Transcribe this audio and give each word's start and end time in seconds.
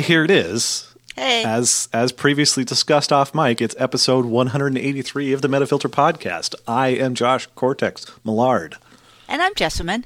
Hey, 0.00 0.06
here 0.06 0.24
it 0.24 0.30
is. 0.30 0.94
Hey. 1.14 1.44
As 1.44 1.86
as 1.92 2.10
previously 2.10 2.64
discussed 2.64 3.12
off 3.12 3.34
mic, 3.34 3.60
it's 3.60 3.74
episode 3.78 4.24
183 4.24 5.34
of 5.34 5.42
the 5.42 5.48
Metafilter 5.48 5.90
podcast. 5.90 6.54
I 6.66 6.88
am 6.88 7.14
Josh 7.14 7.46
Cortex 7.54 8.06
Millard. 8.24 8.76
and 9.28 9.42
I'm 9.42 9.52
Jessamyn. 9.54 10.04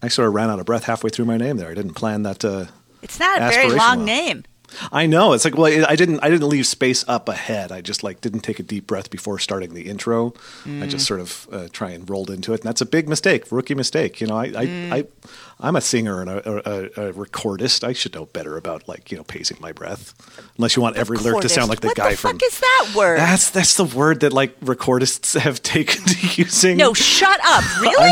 I 0.00 0.06
sort 0.06 0.28
of 0.28 0.34
ran 0.34 0.50
out 0.50 0.60
of 0.60 0.66
breath 0.66 0.84
halfway 0.84 1.10
through 1.10 1.24
my 1.24 1.36
name 1.36 1.56
there. 1.56 1.68
I 1.68 1.74
didn't 1.74 1.94
plan 1.94 2.22
that. 2.22 2.44
Uh, 2.44 2.66
It's 3.02 3.18
not 3.18 3.42
a 3.42 3.48
very 3.48 3.70
long 3.72 4.04
name. 4.04 4.44
I 4.92 5.06
know 5.06 5.32
it's 5.34 5.44
like 5.44 5.56
well, 5.56 5.84
I 5.88 5.94
didn't 5.96 6.20
I 6.22 6.30
didn't 6.30 6.48
leave 6.48 6.66
space 6.66 7.04
up 7.08 7.28
ahead. 7.28 7.72
I 7.72 7.80
just 7.80 8.02
like 8.04 8.20
didn't 8.20 8.40
take 8.40 8.60
a 8.60 8.62
deep 8.62 8.86
breath 8.86 9.10
before 9.10 9.38
starting 9.40 9.74
the 9.74 9.88
intro. 9.88 10.32
I 10.64 10.68
Mm. 10.68 10.88
just 10.88 11.06
sort 11.06 11.18
of 11.20 11.48
uh, 11.50 11.68
try 11.72 11.90
and 11.90 12.08
rolled 12.08 12.30
into 12.30 12.52
it, 12.52 12.60
and 12.60 12.68
that's 12.68 12.80
a 12.80 12.86
big 12.86 13.08
mistake, 13.08 13.50
rookie 13.50 13.74
mistake. 13.74 14.20
You 14.20 14.28
know, 14.28 14.36
I 14.36 14.44
I, 14.44 14.66
Mm. 14.66 14.92
I 14.92 15.04
I'm 15.60 15.76
a 15.76 15.80
singer 15.80 16.20
and 16.20 16.28
a, 16.28 16.50
a, 16.50 17.08
a 17.08 17.12
recordist. 17.12 17.84
I 17.84 17.92
should 17.92 18.14
know 18.14 18.26
better 18.26 18.56
about 18.56 18.86
like 18.88 19.10
you 19.12 19.16
know 19.16 19.24
pacing 19.24 19.58
my 19.60 19.72
breath. 19.72 20.12
Unless 20.58 20.76
you 20.76 20.82
want 20.82 20.96
every 20.96 21.16
lyric 21.18 21.42
to 21.42 21.48
sound 21.48 21.68
like 21.68 21.80
the 21.80 21.88
what 21.88 21.96
guy 21.96 22.10
the 22.10 22.16
from. 22.16 22.32
fuck 22.38 22.42
is 22.42 22.60
that 22.60 22.92
word? 22.96 23.18
that's 23.18 23.50
that's 23.50 23.76
the 23.76 23.84
word 23.84 24.20
that 24.20 24.32
like 24.32 24.58
recordists 24.60 25.38
have 25.38 25.62
taken 25.62 26.04
to 26.04 26.42
using. 26.42 26.76
no, 26.76 26.92
shut 26.94 27.40
up. 27.44 27.64
Really? 27.80 28.10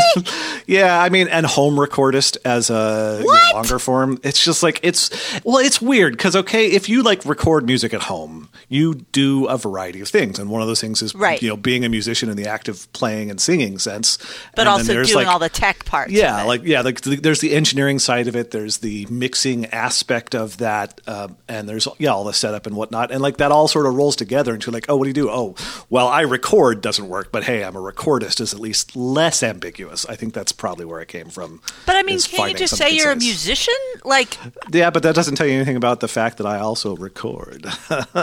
Yeah, 0.67 1.01
I 1.01 1.09
mean, 1.09 1.27
and 1.27 1.45
home 1.45 1.75
recordist 1.75 2.37
as 2.45 2.69
a 2.69 3.17
you 3.19 3.25
know, 3.25 3.25
What? 3.25 3.55
longer 3.55 3.79
form. 3.79 4.19
It's 4.23 4.43
just 4.43 4.63
like 4.63 4.79
it's 4.83 5.09
well, 5.43 5.57
it's 5.57 5.81
weird 5.81 6.13
because 6.13 6.35
okay, 6.35 6.67
if 6.67 6.87
you 6.89 7.03
like 7.03 7.25
record 7.25 7.65
music 7.65 7.93
at 7.93 8.03
home, 8.03 8.49
you 8.69 8.95
do 9.11 9.45
a 9.47 9.57
variety 9.57 9.99
of 10.01 10.07
things, 10.07 10.39
and 10.39 10.49
one 10.49 10.61
of 10.61 10.67
those 10.67 10.79
things 10.81 11.01
is 11.01 11.13
Right. 11.13 11.41
you 11.41 11.49
know 11.49 11.57
being 11.57 11.83
a 11.85 11.89
musician 11.89 12.29
in 12.29 12.37
the 12.37 12.47
act 12.47 12.67
of 12.69 12.91
playing 12.93 13.29
and 13.29 13.39
singing 13.41 13.77
sense, 13.79 14.17
but 14.55 14.61
And 14.61 14.69
also 14.69 14.93
doing 15.03 15.15
like- 15.15 15.27
all 15.27 15.39
the 15.39 15.49
tech 15.49 15.85
parts. 15.85 16.11
of 16.11 16.15
yeah, 16.17 16.43
like 16.43 16.63
yeah, 16.63 16.81
like 16.81 17.01
th- 17.01 17.21
there's 17.33 17.41
the 17.41 17.55
engineering 17.55 17.97
side 17.97 18.27
of 18.27 18.35
it. 18.35 18.51
There's 18.51 18.77
the 18.77 19.07
mixing 19.09 19.65
aspect 19.65 20.35
of 20.35 20.57
that, 20.57 21.01
um, 21.07 21.35
and 21.47 21.67
there's 21.67 21.87
yeah 21.97 22.09
all 22.09 22.23
the 22.23 22.31
setup 22.31 22.67
and 22.67 22.75
whatnot, 22.75 23.09
and 23.09 23.23
like 23.23 23.37
that 23.37 23.51
all 23.51 23.67
sort 23.67 23.87
of 23.87 23.95
rolls 23.95 24.15
together 24.15 24.53
into 24.53 24.69
like, 24.69 24.85
oh, 24.87 24.97
what 24.97 25.05
do 25.05 25.09
you 25.09 25.15
do? 25.15 25.31
Oh, 25.31 25.55
well, 25.89 26.07
I 26.07 26.21
record 26.21 26.81
doesn't 26.81 27.09
work, 27.09 27.31
but 27.31 27.45
hey, 27.45 27.63
I'm 27.63 27.75
a 27.75 27.79
recordist 27.79 28.39
is 28.39 28.53
at 28.53 28.59
least 28.59 28.95
less 28.95 29.41
ambiguous. 29.41 30.05
I 30.05 30.15
think 30.15 30.35
that's 30.35 30.51
probably 30.51 30.85
where 30.85 31.01
it 31.01 31.07
came 31.07 31.29
from. 31.29 31.59
But 31.87 31.95
I 31.95 32.03
mean, 32.03 32.19
can't 32.19 32.51
you 32.51 32.55
just 32.55 32.77
say 32.77 32.95
you're 32.95 33.13
a 33.13 33.15
musician? 33.15 33.73
Like, 34.03 34.37
Yeah, 34.71 34.91
but 34.91 35.01
that 35.01 35.15
doesn't 35.15 35.33
tell 35.33 35.47
you 35.47 35.55
anything 35.55 35.75
about 35.75 36.01
the 36.01 36.07
fact 36.07 36.37
that 36.37 36.45
I 36.45 36.59
also 36.59 36.95
record. 36.95 37.65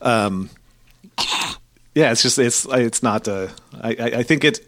um, 0.00 0.48
yeah, 1.94 2.12
it's 2.12 2.22
just 2.22 2.38
it's 2.38 2.64
it's 2.70 3.02
not. 3.02 3.28
Uh, 3.28 3.48
I 3.78 4.22
think 4.22 4.42
it 4.42 4.66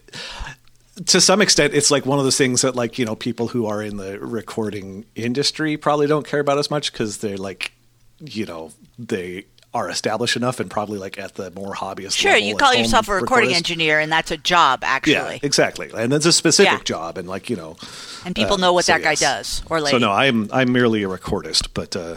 to 1.06 1.20
some 1.20 1.40
extent 1.40 1.74
it's 1.74 1.90
like 1.90 2.04
one 2.06 2.18
of 2.18 2.24
those 2.24 2.36
things 2.38 2.62
that 2.62 2.74
like 2.74 2.98
you 2.98 3.04
know 3.04 3.14
people 3.14 3.48
who 3.48 3.66
are 3.66 3.82
in 3.82 3.96
the 3.96 4.18
recording 4.20 5.04
industry 5.14 5.76
probably 5.76 6.06
don't 6.06 6.26
care 6.26 6.40
about 6.40 6.58
as 6.58 6.70
much 6.70 6.90
because 6.92 7.18
they're 7.18 7.36
like 7.36 7.72
you 8.20 8.44
know 8.44 8.72
they 8.98 9.44
are 9.74 9.90
established 9.90 10.34
enough 10.34 10.60
and 10.60 10.70
probably 10.70 10.98
like 10.98 11.18
at 11.18 11.34
the 11.34 11.50
more 11.50 11.74
hobbyist. 11.74 12.16
sure, 12.16 12.34
you 12.36 12.56
call 12.56 12.74
yourself 12.74 13.06
a 13.08 13.12
recording 13.14 13.50
recordist. 13.50 13.56
engineer, 13.56 14.00
and 14.00 14.10
that's 14.10 14.30
a 14.30 14.36
job, 14.38 14.80
actually. 14.82 15.12
Yeah, 15.34 15.38
exactly, 15.42 15.90
and 15.94 16.10
that's 16.10 16.24
a 16.24 16.32
specific 16.32 16.72
Yeah. 16.72 16.82
job, 16.84 17.18
and 17.18 17.28
like 17.28 17.50
you 17.50 17.54
know, 17.56 17.76
And 18.24 18.34
people 18.34 18.54
uh, 18.54 18.56
know 18.56 18.72
what 18.72 18.86
so 18.86 18.92
that 18.92 19.02
guy 19.02 19.14
does 19.14 19.62
or 19.68 19.80
lady. 19.80 19.92
So 19.94 19.98
no, 19.98 20.10
I'm 20.10 20.48
I'm 20.52 20.72
merely 20.72 21.02
a 21.02 21.06
recordist, 21.08 21.68
but 21.74 21.94
uh, 21.94 22.16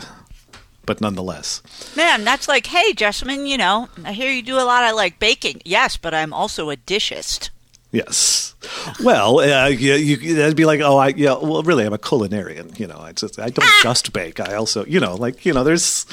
but 0.86 1.02
nonetheless, 1.02 1.62
Man, 1.98 2.24
that's 2.24 2.48
like, 2.48 2.68
hey, 2.68 2.94
Jessamyn, 2.94 3.46
you 3.48 3.58
know, 3.58 3.90
I 4.06 4.14
hear 4.14 4.32
you 4.32 4.42
do 4.42 4.56
a 4.58 4.64
lot 4.64 4.90
of 4.90 4.96
like 4.96 5.20
baking. 5.20 5.62
Yes, 5.66 5.98
but 5.98 6.14
I'm 6.14 6.34
also 6.34 6.70
a 6.70 6.78
dishist. 6.78 7.50
Yes. 7.92 8.56
Well, 9.04 9.40
uh, 9.40 9.68
you, 9.68 9.94
you, 9.96 10.36
that'd 10.36 10.56
be 10.56 10.66
like, 10.66 10.82
oh, 10.82 10.98
I 10.98 11.10
yeah. 11.10 11.34
Well, 11.38 11.64
really, 11.64 11.86
I'm 11.86 11.94
a 11.94 11.98
culinarian. 11.98 12.78
You 12.80 12.88
know, 12.88 12.98
I 13.00 13.12
just 13.14 13.40
I 13.40 13.50
don't 13.50 13.66
Ah! 13.66 13.80
just 13.84 14.14
bake. 14.14 14.40
I 14.40 14.56
also, 14.56 14.86
you 14.86 15.00
know, 15.00 15.16
like 15.16 15.46
you 15.46 15.54
know, 15.54 15.64
there's. 15.64 16.06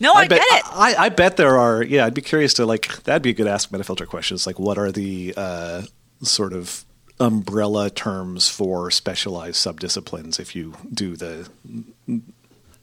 No, 0.00 0.14
I, 0.14 0.26
bet, 0.26 0.40
get 0.40 0.58
it. 0.58 0.64
I, 0.72 0.94
I 0.96 1.08
bet 1.10 1.36
there 1.36 1.58
are. 1.58 1.82
Yeah, 1.82 2.06
I'd 2.06 2.14
be 2.14 2.22
curious 2.22 2.54
to 2.54 2.66
like. 2.66 3.02
That'd 3.04 3.22
be 3.22 3.30
a 3.30 3.34
good 3.34 3.46
ask 3.46 3.70
Metafilter 3.70 4.06
questions. 4.06 4.46
Like, 4.46 4.58
what 4.58 4.76
are 4.78 4.90
the 4.90 5.32
uh, 5.36 5.82
sort 6.22 6.52
of 6.52 6.84
umbrella 7.20 7.88
terms 7.88 8.48
for 8.48 8.90
specialized 8.90 9.56
subdisciplines 9.56 10.40
if 10.40 10.56
you 10.56 10.74
do 10.92 11.14
the 11.14 11.48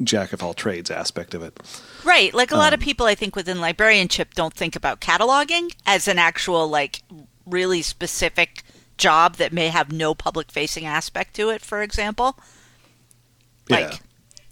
jack 0.02 0.32
of 0.32 0.42
all 0.42 0.54
trades 0.54 0.90
aspect 0.90 1.34
of 1.34 1.44
it? 1.44 1.60
Right. 2.06 2.34
Like 2.34 2.52
a 2.52 2.56
lot 2.56 2.72
Um, 2.74 2.76
of 2.76 2.80
people, 2.80 3.06
I 3.06 3.16
think, 3.16 3.36
within 3.36 3.60
librarianship 3.60 4.34
don't 4.34 4.54
think 4.54 4.78
about 4.78 5.02
cataloging 5.02 5.74
as 5.86 6.08
an 6.08 6.18
actual, 6.20 6.70
like, 6.70 7.02
really 7.50 7.82
specific 7.82 8.64
job 8.98 9.36
that 9.36 9.54
may 9.54 9.70
have 9.70 9.92
no 9.92 10.14
public 10.14 10.52
facing 10.52 10.86
aspect 10.86 11.36
to 11.36 11.50
it, 11.50 11.62
for 11.62 11.82
example. 11.82 12.38
Like, 13.70 13.92
yeah. 13.92 13.98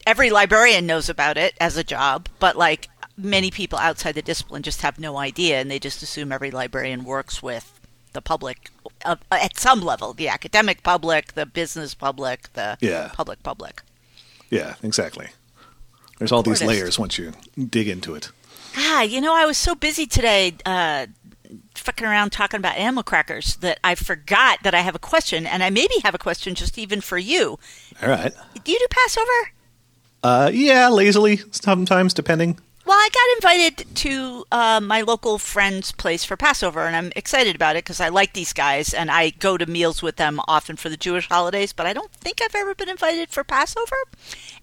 every 0.06 0.30
librarian 0.30 0.86
knows 0.86 1.10
about 1.10 1.38
it 1.38 1.56
as 1.60 1.78
a 1.78 1.84
job, 1.84 2.30
but, 2.40 2.56
like, 2.56 2.90
many 3.18 3.50
people 3.52 3.80
outside 3.80 4.14
the 4.14 4.22
discipline 4.22 4.64
just 4.64 4.82
have 4.82 5.00
no 5.00 5.18
idea 5.18 5.60
and 5.60 5.72
they 5.72 5.80
just 5.80 6.04
assume 6.04 6.32
every 6.32 6.52
librarian 6.52 7.04
works 7.04 7.42
with 7.42 7.80
the 8.14 8.22
public 8.22 8.70
uh, 9.06 9.16
at 9.32 9.58
some 9.58 9.82
level 9.82 10.14
the 10.14 10.28
academic 10.28 10.82
public, 10.84 11.34
the 11.34 11.46
business 11.46 11.94
public, 11.94 12.54
the 12.54 12.78
Yeah. 12.80 13.10
public 13.14 13.44
public. 13.44 13.82
Yeah, 14.50 14.76
exactly. 14.82 15.30
There's 16.18 16.32
all 16.32 16.42
these 16.44 16.64
layers 16.64 16.98
once 16.98 17.18
you 17.18 17.34
dig 17.70 17.88
into 17.88 18.16
it. 18.16 18.32
Ah, 18.76 19.02
you 19.02 19.20
know, 19.22 19.36
I 19.36 19.46
was 19.46 19.58
so 19.58 19.76
busy 19.76 20.06
today, 20.06 20.56
uh, 20.66 21.08
fucking 21.76 22.06
around 22.06 22.32
talking 22.32 22.60
about 22.60 22.78
animal 22.78 23.04
crackers 23.04 23.56
that 23.58 23.80
I 23.84 23.96
forgot 23.96 24.60
that 24.64 24.74
I 24.74 24.82
have 24.82 24.96
a 24.96 25.00
question, 25.00 25.46
and 25.46 25.64
I 25.64 25.70
maybe 25.70 25.96
have 26.04 26.16
a 26.16 26.20
question 26.20 26.56
just 26.56 26.78
even 26.78 27.02
for 27.02 27.18
you. 27.18 27.60
All 28.02 28.10
right. 28.10 28.34
Do 28.64 28.72
you 28.72 28.80
do 28.80 28.88
Passover? 28.90 29.52
Uh, 30.24 30.52
yeah, 30.54 30.90
lazily 30.90 31.40
sometimes, 31.52 32.14
depending. 32.14 32.60
Well, 32.86 32.98
I 32.98 33.10
got 33.14 33.52
invited 33.52 33.96
to 33.98 34.46
uh, 34.50 34.80
my 34.82 35.02
local 35.02 35.38
friend's 35.38 35.92
place 35.92 36.24
for 36.24 36.38
Passover, 36.38 36.88
and 36.88 36.96
I'm 36.96 37.12
excited 37.18 37.54
about 37.54 37.76
it 37.76 37.84
because 37.84 38.00
I 38.00 38.08
like 38.08 38.32
these 38.32 38.54
guys, 38.54 38.94
and 38.94 39.12
I 39.12 39.32
go 39.32 39.58
to 39.58 39.66
meals 39.66 40.02
with 40.02 40.16
them 40.16 40.40
often 40.48 40.78
for 40.78 40.88
the 40.88 40.96
Jewish 40.96 41.28
holidays. 41.28 41.74
But 41.74 41.86
I 41.86 41.92
don't 41.92 42.12
think 42.14 42.42
I've 42.42 42.56
ever 42.56 42.74
been 42.74 42.88
invited 42.90 43.30
for 43.30 43.44
Passover, 43.44 43.98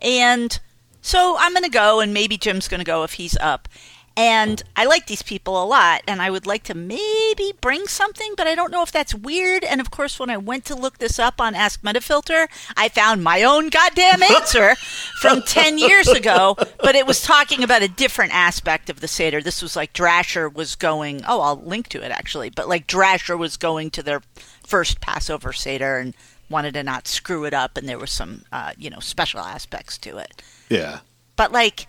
and 0.00 0.58
so 1.02 1.36
I'm 1.38 1.52
going 1.52 1.64
to 1.64 1.70
go, 1.70 2.00
and 2.00 2.14
maybe 2.14 2.38
Jim's 2.38 2.66
going 2.66 2.78
to 2.78 2.84
go 2.84 3.02
if 3.02 3.12
he's 3.12 3.36
up. 3.36 3.68
And 4.16 4.62
I 4.76 4.84
like 4.84 5.06
these 5.06 5.22
people 5.22 5.60
a 5.60 5.66
lot, 5.66 6.02
and 6.06 6.22
I 6.22 6.30
would 6.30 6.46
like 6.46 6.62
to 6.64 6.74
maybe 6.74 7.52
bring 7.60 7.88
something, 7.88 8.34
but 8.36 8.46
I 8.46 8.54
don't 8.54 8.70
know 8.70 8.82
if 8.82 8.92
that's 8.92 9.12
weird. 9.12 9.64
And 9.64 9.80
of 9.80 9.90
course, 9.90 10.20
when 10.20 10.30
I 10.30 10.36
went 10.36 10.64
to 10.66 10.76
look 10.76 10.98
this 10.98 11.18
up 11.18 11.40
on 11.40 11.56
Ask 11.56 11.82
Metafilter, 11.82 12.46
I 12.76 12.88
found 12.88 13.24
my 13.24 13.42
own 13.42 13.70
goddamn 13.70 14.22
answer 14.34 14.76
from 15.20 15.42
10 15.42 15.78
years 15.78 16.06
ago, 16.06 16.54
but 16.78 16.94
it 16.94 17.06
was 17.06 17.22
talking 17.22 17.64
about 17.64 17.82
a 17.82 17.88
different 17.88 18.32
aspect 18.32 18.88
of 18.88 19.00
the 19.00 19.08
Seder. 19.08 19.42
This 19.42 19.60
was 19.60 19.74
like 19.74 19.92
Drasher 19.92 20.52
was 20.52 20.76
going, 20.76 21.22
oh, 21.26 21.40
I'll 21.40 21.60
link 21.60 21.88
to 21.88 22.04
it 22.04 22.12
actually, 22.12 22.50
but 22.50 22.68
like 22.68 22.86
Drasher 22.86 23.36
was 23.36 23.56
going 23.56 23.90
to 23.92 24.02
their 24.02 24.22
first 24.64 25.00
Passover 25.00 25.52
Seder 25.52 25.98
and 25.98 26.14
wanted 26.48 26.74
to 26.74 26.84
not 26.84 27.08
screw 27.08 27.44
it 27.44 27.54
up, 27.54 27.76
and 27.76 27.88
there 27.88 27.98
was 27.98 28.12
some, 28.12 28.44
uh, 28.52 28.72
you 28.78 28.90
know, 28.90 29.00
special 29.00 29.40
aspects 29.40 29.98
to 29.98 30.18
it. 30.18 30.40
Yeah. 30.68 31.00
But 31.36 31.52
like, 31.52 31.86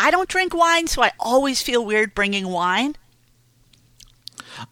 I 0.00 0.10
don't 0.10 0.28
drink 0.28 0.54
wine, 0.54 0.86
so 0.86 1.02
I 1.02 1.12
always 1.20 1.62
feel 1.62 1.84
weird 1.84 2.14
bringing 2.14 2.48
wine. 2.48 2.96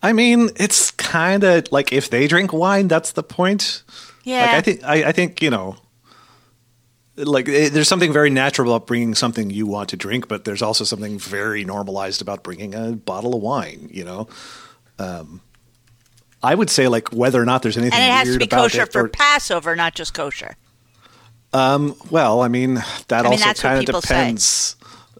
I 0.02 0.12
mean, 0.12 0.50
it's 0.56 0.90
kind 0.90 1.44
of 1.44 1.70
like 1.70 1.92
if 1.92 2.10
they 2.10 2.26
drink 2.26 2.52
wine, 2.52 2.88
that's 2.88 3.12
the 3.12 3.22
point. 3.22 3.82
Yeah. 4.24 4.40
Like 4.40 4.50
I 4.50 4.60
think, 4.62 4.84
I, 4.84 5.04
I 5.04 5.12
think 5.12 5.42
you 5.42 5.50
know, 5.50 5.76
like 7.16 7.48
eh, 7.48 7.68
there's 7.68 7.88
something 7.88 8.12
very 8.12 8.30
natural 8.30 8.74
about 8.74 8.86
bringing 8.86 9.14
something 9.14 9.50
you 9.50 9.66
want 9.66 9.90
to 9.90 9.96
drink, 9.96 10.28
but 10.28 10.44
there's 10.44 10.62
also 10.62 10.84
something 10.84 11.18
very 11.18 11.64
normalized 11.64 12.22
about 12.22 12.42
bringing 12.42 12.74
a 12.74 12.92
bottle 12.92 13.34
of 13.34 13.42
wine. 13.42 13.88
You 13.92 14.04
know, 14.04 14.28
um, 14.98 15.42
I 16.42 16.54
would 16.54 16.70
say 16.70 16.88
like 16.88 17.12
whether 17.12 17.40
or 17.40 17.44
not 17.44 17.62
there's 17.62 17.76
anything 17.76 17.98
and 17.98 18.10
it 18.10 18.14
has 18.14 18.32
to 18.32 18.38
be 18.38 18.46
kosher 18.46 18.82
it 18.82 18.92
for 18.92 19.04
or- 19.04 19.08
Passover, 19.08 19.76
not 19.76 19.94
just 19.94 20.14
kosher. 20.14 20.56
Um. 21.52 21.96
Well, 22.10 22.42
I 22.42 22.48
mean, 22.48 22.74
that 23.08 23.24
I 23.26 23.30
mean, 23.30 23.42
also 23.42 23.54
kind 23.54 23.78
of 23.78 23.86
people 23.86 24.02
say. 24.02 24.36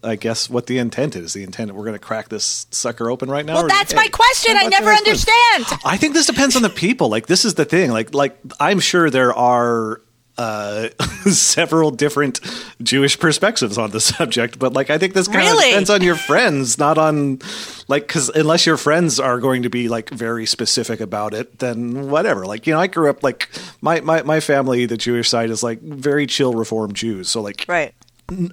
Depends. 0.00 0.12
I 0.12 0.16
guess 0.16 0.48
what 0.50 0.66
the 0.66 0.78
intent 0.78 1.16
is. 1.16 1.32
The 1.32 1.42
intent 1.44 1.72
we're 1.74 1.84
going 1.84 1.92
to 1.94 1.98
crack 1.98 2.28
this 2.28 2.66
sucker 2.70 3.10
open 3.10 3.30
right 3.30 3.44
now. 3.44 3.54
Well, 3.54 3.68
that's 3.68 3.94
my 3.94 4.08
question. 4.08 4.56
I 4.56 4.66
never 4.66 4.90
understand. 4.90 5.66
I 5.84 5.96
think 5.96 6.14
this 6.14 6.26
depends 6.26 6.56
on 6.56 6.62
the 6.62 6.70
people. 6.70 7.08
Like 7.08 7.26
this 7.26 7.44
is 7.44 7.54
the 7.54 7.64
thing. 7.64 7.90
Like 7.90 8.14
like 8.14 8.38
I'm 8.60 8.80
sure 8.80 9.10
there 9.10 9.32
are 9.34 10.00
uh, 10.36 10.88
several 11.30 11.90
different 11.90 12.40
Jewish 12.80 13.18
perspectives 13.18 13.76
on 13.76 13.90
the 13.90 14.00
subject, 14.14 14.58
but 14.58 14.72
like 14.72 14.88
I 14.88 14.96
think 14.98 15.14
this 15.14 15.26
kind 15.26 15.40
of 15.40 15.52
Really? 15.52 15.70
depends 15.70 15.90
on 15.90 16.00
your 16.02 16.14
friends, 16.14 16.78
not 16.78 16.96
on 16.96 17.40
like 17.88 18.06
because 18.06 18.28
unless 18.28 18.64
your 18.64 18.76
friends 18.76 19.18
are 19.18 19.40
going 19.40 19.62
to 19.64 19.70
be 19.70 19.88
like 19.88 20.10
very 20.10 20.46
specific 20.46 21.00
about 21.00 21.34
it, 21.34 21.58
then 21.58 22.08
whatever. 22.08 22.46
Like 22.46 22.66
you 22.68 22.72
know, 22.72 22.78
I 22.80 22.86
grew 22.86 23.10
up 23.10 23.24
like 23.24 23.48
my 23.80 24.00
my 24.00 24.22
my 24.22 24.38
family, 24.38 24.86
the 24.86 24.96
Jewish 24.96 25.28
side 25.28 25.50
is 25.50 25.62
like 25.64 25.80
very 25.80 26.26
chill 26.28 26.54
Reform 26.54 26.92
Jews, 26.92 27.28
so 27.28 27.40
like 27.42 27.64
Right. 27.68 27.92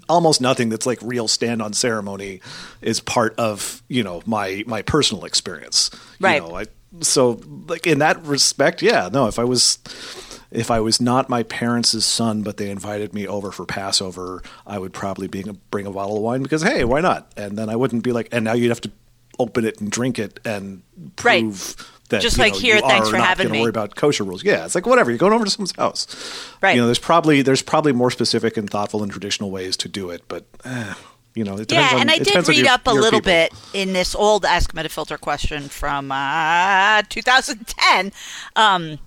Almost 0.07 0.42
nothing 0.42 0.69
that's 0.69 0.86
like 0.86 1.00
real 1.01 1.27
stand 1.27 1.62
on 1.62 1.74
ceremony 1.74 2.39
is 2.81 3.00
part 3.01 3.36
of 3.38 3.83
you 3.89 4.04
know 4.04 4.22
my 4.25 4.63
my 4.68 4.81
personal 4.81 5.25
experience 5.25 5.92
Right. 6.19 6.42
you 6.42 6.48
know 6.48 6.56
I, 6.56 6.66
so 7.01 7.42
like 7.68 7.86
in 7.86 8.00
that 8.00 8.24
respect 8.24 8.81
yeah 8.81 9.10
no 9.12 9.27
if 9.27 9.38
i 9.38 9.44
was 9.44 9.80
if 10.51 10.72
I 10.72 10.80
was 10.80 11.01
not 11.01 11.27
my 11.27 11.44
parents' 11.44 12.06
son, 12.06 12.42
but 12.42 12.56
they 12.56 12.69
invited 12.69 13.13
me 13.13 13.27
over 13.27 13.51
for 13.51 13.66
Passover, 13.66 14.42
I 14.66 14.80
would 14.80 14.94
probably 14.94 15.27
bring 15.27 15.50
a, 15.50 15.54
bring 15.54 15.86
a 15.86 15.92
bottle 15.92 16.16
of 16.16 16.22
wine 16.22 16.44
because 16.44 16.62
hey, 16.62 16.86
why 16.86 17.01
not? 17.01 17.30
And 17.36 17.57
then 17.57 17.68
I 17.68 17.75
wouldn't 17.75 18.04
be 18.04 18.13
like, 18.13 18.30
and 18.31 18.45
now 18.45 18.54
you'd 18.54 18.69
have 18.69 18.80
to 18.81 18.92
open 19.38 19.66
it 19.66 19.81
and 19.81 19.92
drink 19.92 20.18
it 20.18 20.39
and 20.45 20.81
Right. 21.22 21.44
That 22.10 22.22
Just 22.22 22.38
like 22.38 22.54
know, 22.54 22.60
here, 22.60 22.80
thanks 22.81 23.07
are 23.07 23.12
for 23.12 23.18
not 23.18 23.28
having 23.28 23.50
me. 23.52 23.62
Worry 23.62 23.69
about 23.69 23.96
kosher 23.96 24.24
rules. 24.24 24.44
Yeah, 24.44 24.66
it's 24.66 24.75
like 24.75 24.86
whatever. 24.86 25.10
You're 25.12 25.18
going 25.18 25.34
over 25.34 25.46
to 25.46 25.50
someone's 25.52 25.75
house, 25.75 26.07
Right. 26.62 26.75
You 26.75 26.81
know, 26.81 26.86
there's 26.88 27.00
probably 27.00 27.42
there's 27.42 27.62
probably 27.62 27.94
more 27.94 28.12
specific 28.12 28.57
and 28.57 28.69
thoughtful 28.69 29.02
and 29.04 29.12
traditional 29.12 29.50
ways 29.52 29.75
to 29.78 29.88
do 29.90 30.10
it, 30.12 30.24
but 30.28 30.46
eh, 30.63 30.94
you 31.34 31.44
know, 31.44 31.56
it 31.57 31.68
depends 31.68 31.92
Yeah, 31.92 31.96
on, 31.96 32.02
and 32.02 32.12
I 32.12 32.18
did 32.19 32.48
read 32.48 32.57
your- 32.60 32.69
up 32.69 32.88
a 32.88 32.92
little 32.92 33.19
people. 33.22 33.31
bit 33.31 33.54
in 33.74 33.94
this 33.94 34.13
old 34.16 34.46
Ask 34.46 34.74
Metafilter 34.74 35.19
question 35.19 35.63
from 35.68 36.12
uh, 36.12 37.02
2010. 37.10 38.12
Um, 38.56 39.00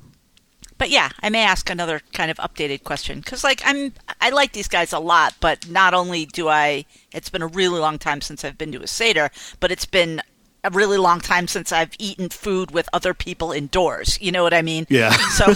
but 0.76 0.90
yeah, 0.90 1.08
I 1.22 1.28
may 1.28 1.42
ask 1.44 1.68
another 1.70 2.00
kind 2.12 2.30
of 2.30 2.36
updated 2.36 2.84
question 2.84 3.18
because, 3.20 3.42
like, 3.42 3.62
I'm 3.64 3.92
I 4.20 4.30
like 4.30 4.52
these 4.52 4.68
guys 4.68 4.92
a 4.92 4.98
lot, 5.00 5.34
but 5.40 5.68
not 5.68 5.92
only 5.94 6.24
do 6.26 6.48
I, 6.48 6.84
it's 7.12 7.30
been 7.30 7.42
a 7.42 7.46
really 7.48 7.80
long 7.80 7.98
time 7.98 8.20
since 8.20 8.44
I've 8.44 8.58
been 8.58 8.70
to 8.72 8.82
a 8.82 8.86
seder, 8.86 9.30
but 9.58 9.72
it's 9.72 9.86
been 9.86 10.20
a 10.68 10.76
really 10.76 10.98
long 10.98 11.20
time 11.20 11.48
since 11.48 11.72
I've 11.72 11.92
eaten 11.98 12.28
food 12.28 12.70
with 12.70 12.88
other 12.92 13.14
people 13.14 13.52
indoors. 13.52 14.18
You 14.20 14.32
know 14.32 14.42
what 14.42 14.54
I 14.54 14.62
mean? 14.62 14.86
Yeah. 14.88 15.10
So 15.10 15.46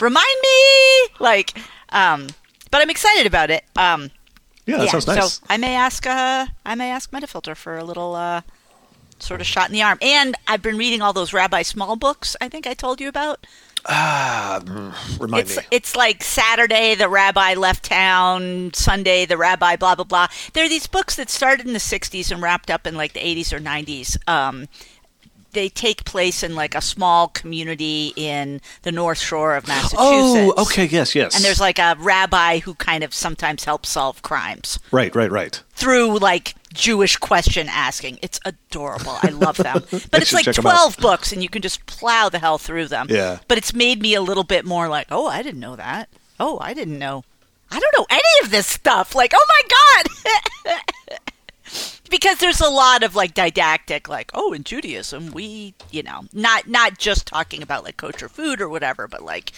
remind 0.00 0.36
me, 0.42 1.08
like, 1.18 1.58
um, 1.90 2.28
but 2.70 2.82
I'm 2.82 2.90
excited 2.90 3.26
about 3.26 3.50
it. 3.50 3.64
Um, 3.76 4.10
Yeah, 4.66 4.78
that 4.78 4.88
sounds 4.90 5.06
nice. 5.06 5.34
so 5.34 5.46
I 5.48 5.56
may 5.56 5.74
ask 5.76 6.06
uh 6.06 6.46
I 6.64 6.74
may 6.74 6.90
ask 6.90 7.10
Metafilter 7.12 7.56
for 7.56 7.78
a 7.78 7.84
little 7.84 8.14
uh 8.14 8.42
sort 9.18 9.40
of 9.40 9.46
shot 9.46 9.68
in 9.68 9.72
the 9.72 9.82
arm. 9.82 9.98
And 10.02 10.34
I've 10.46 10.62
been 10.62 10.76
reading 10.76 11.00
all 11.02 11.12
those 11.12 11.32
Rabbi 11.32 11.62
Small 11.62 11.96
books 11.96 12.36
I 12.40 12.48
think 12.48 12.66
I 12.66 12.74
told 12.74 13.00
you 13.00 13.08
about. 13.08 13.46
Ah, 13.88 14.60
remind 15.20 15.42
It's 15.46 15.56
me. 15.56 15.62
it's 15.70 15.96
like 15.96 16.22
Saturday 16.22 16.94
the 16.94 17.08
rabbi 17.08 17.54
left 17.54 17.84
town, 17.84 18.72
Sunday 18.74 19.26
the 19.26 19.36
rabbi 19.36 19.76
blah 19.76 19.94
blah 19.94 20.04
blah. 20.04 20.26
There 20.52 20.64
are 20.64 20.68
these 20.68 20.86
books 20.86 21.16
that 21.16 21.30
started 21.30 21.66
in 21.66 21.72
the 21.72 21.78
60s 21.78 22.30
and 22.30 22.42
wrapped 22.42 22.70
up 22.70 22.86
in 22.86 22.96
like 22.96 23.12
the 23.12 23.20
80s 23.20 23.52
or 23.52 23.60
90s. 23.60 24.16
Um 24.28 24.68
they 25.56 25.68
take 25.68 26.04
place 26.04 26.42
in 26.42 26.54
like 26.54 26.74
a 26.74 26.80
small 26.80 27.28
community 27.28 28.12
in 28.14 28.60
the 28.82 28.92
North 28.92 29.18
Shore 29.18 29.56
of 29.56 29.66
Massachusetts. 29.66 29.98
Oh, 29.98 30.54
okay, 30.58 30.84
yes, 30.84 31.14
yes. 31.14 31.34
And 31.34 31.44
there's 31.44 31.60
like 31.60 31.78
a 31.78 31.96
rabbi 31.98 32.58
who 32.58 32.74
kind 32.74 33.02
of 33.02 33.14
sometimes 33.14 33.64
helps 33.64 33.88
solve 33.88 34.22
crimes. 34.22 34.78
right, 34.92 35.14
right, 35.14 35.30
right. 35.30 35.62
through 35.72 36.18
like 36.18 36.54
Jewish 36.74 37.16
question 37.16 37.68
asking. 37.70 38.18
It's 38.22 38.38
adorable. 38.44 39.16
I 39.22 39.30
love 39.30 39.56
them. 39.56 39.82
But 40.10 40.22
it's 40.22 40.32
like 40.32 40.44
check 40.44 40.58
'em 40.58 40.66
out. 40.66 40.92
12 40.92 40.96
books 40.98 41.32
and 41.32 41.42
you 41.42 41.48
can 41.48 41.62
just 41.62 41.84
plow 41.86 42.28
the 42.28 42.38
hell 42.38 42.58
through 42.58 42.88
them. 42.88 43.06
Yeah. 43.10 43.38
But 43.48 43.58
it's 43.58 43.72
made 43.74 44.00
me 44.02 44.14
a 44.14 44.20
little 44.20 44.44
bit 44.44 44.64
more 44.64 44.88
like, 44.88 45.08
oh, 45.10 45.26
I 45.26 45.42
didn't 45.42 45.60
know 45.60 45.76
that. 45.76 46.08
Oh, 46.38 46.58
I 46.60 46.74
didn't 46.74 46.98
know. 46.98 47.24
I 47.70 47.80
don't 47.80 47.94
know 47.96 48.06
any 48.10 48.44
of 48.44 48.50
this 48.50 48.66
stuff. 48.66 49.14
Like, 49.14 49.32
oh 49.34 49.46
my 49.48 49.62
God. 50.04 51.18
because 52.10 52.38
there's 52.38 52.60
a 52.60 52.68
lot 52.70 53.02
of 53.02 53.14
like 53.14 53.34
didactic 53.34 54.08
like 54.08 54.30
oh 54.34 54.52
in 54.52 54.62
judaism 54.64 55.30
we 55.32 55.74
you 55.90 56.02
know 56.02 56.22
not 56.32 56.68
not 56.68 56.98
just 56.98 57.26
talking 57.26 57.62
about 57.62 57.84
like 57.84 57.96
kosher 57.96 58.28
food 58.28 58.60
or 58.60 58.68
whatever 58.68 59.08
but 59.08 59.22
like 59.22 59.52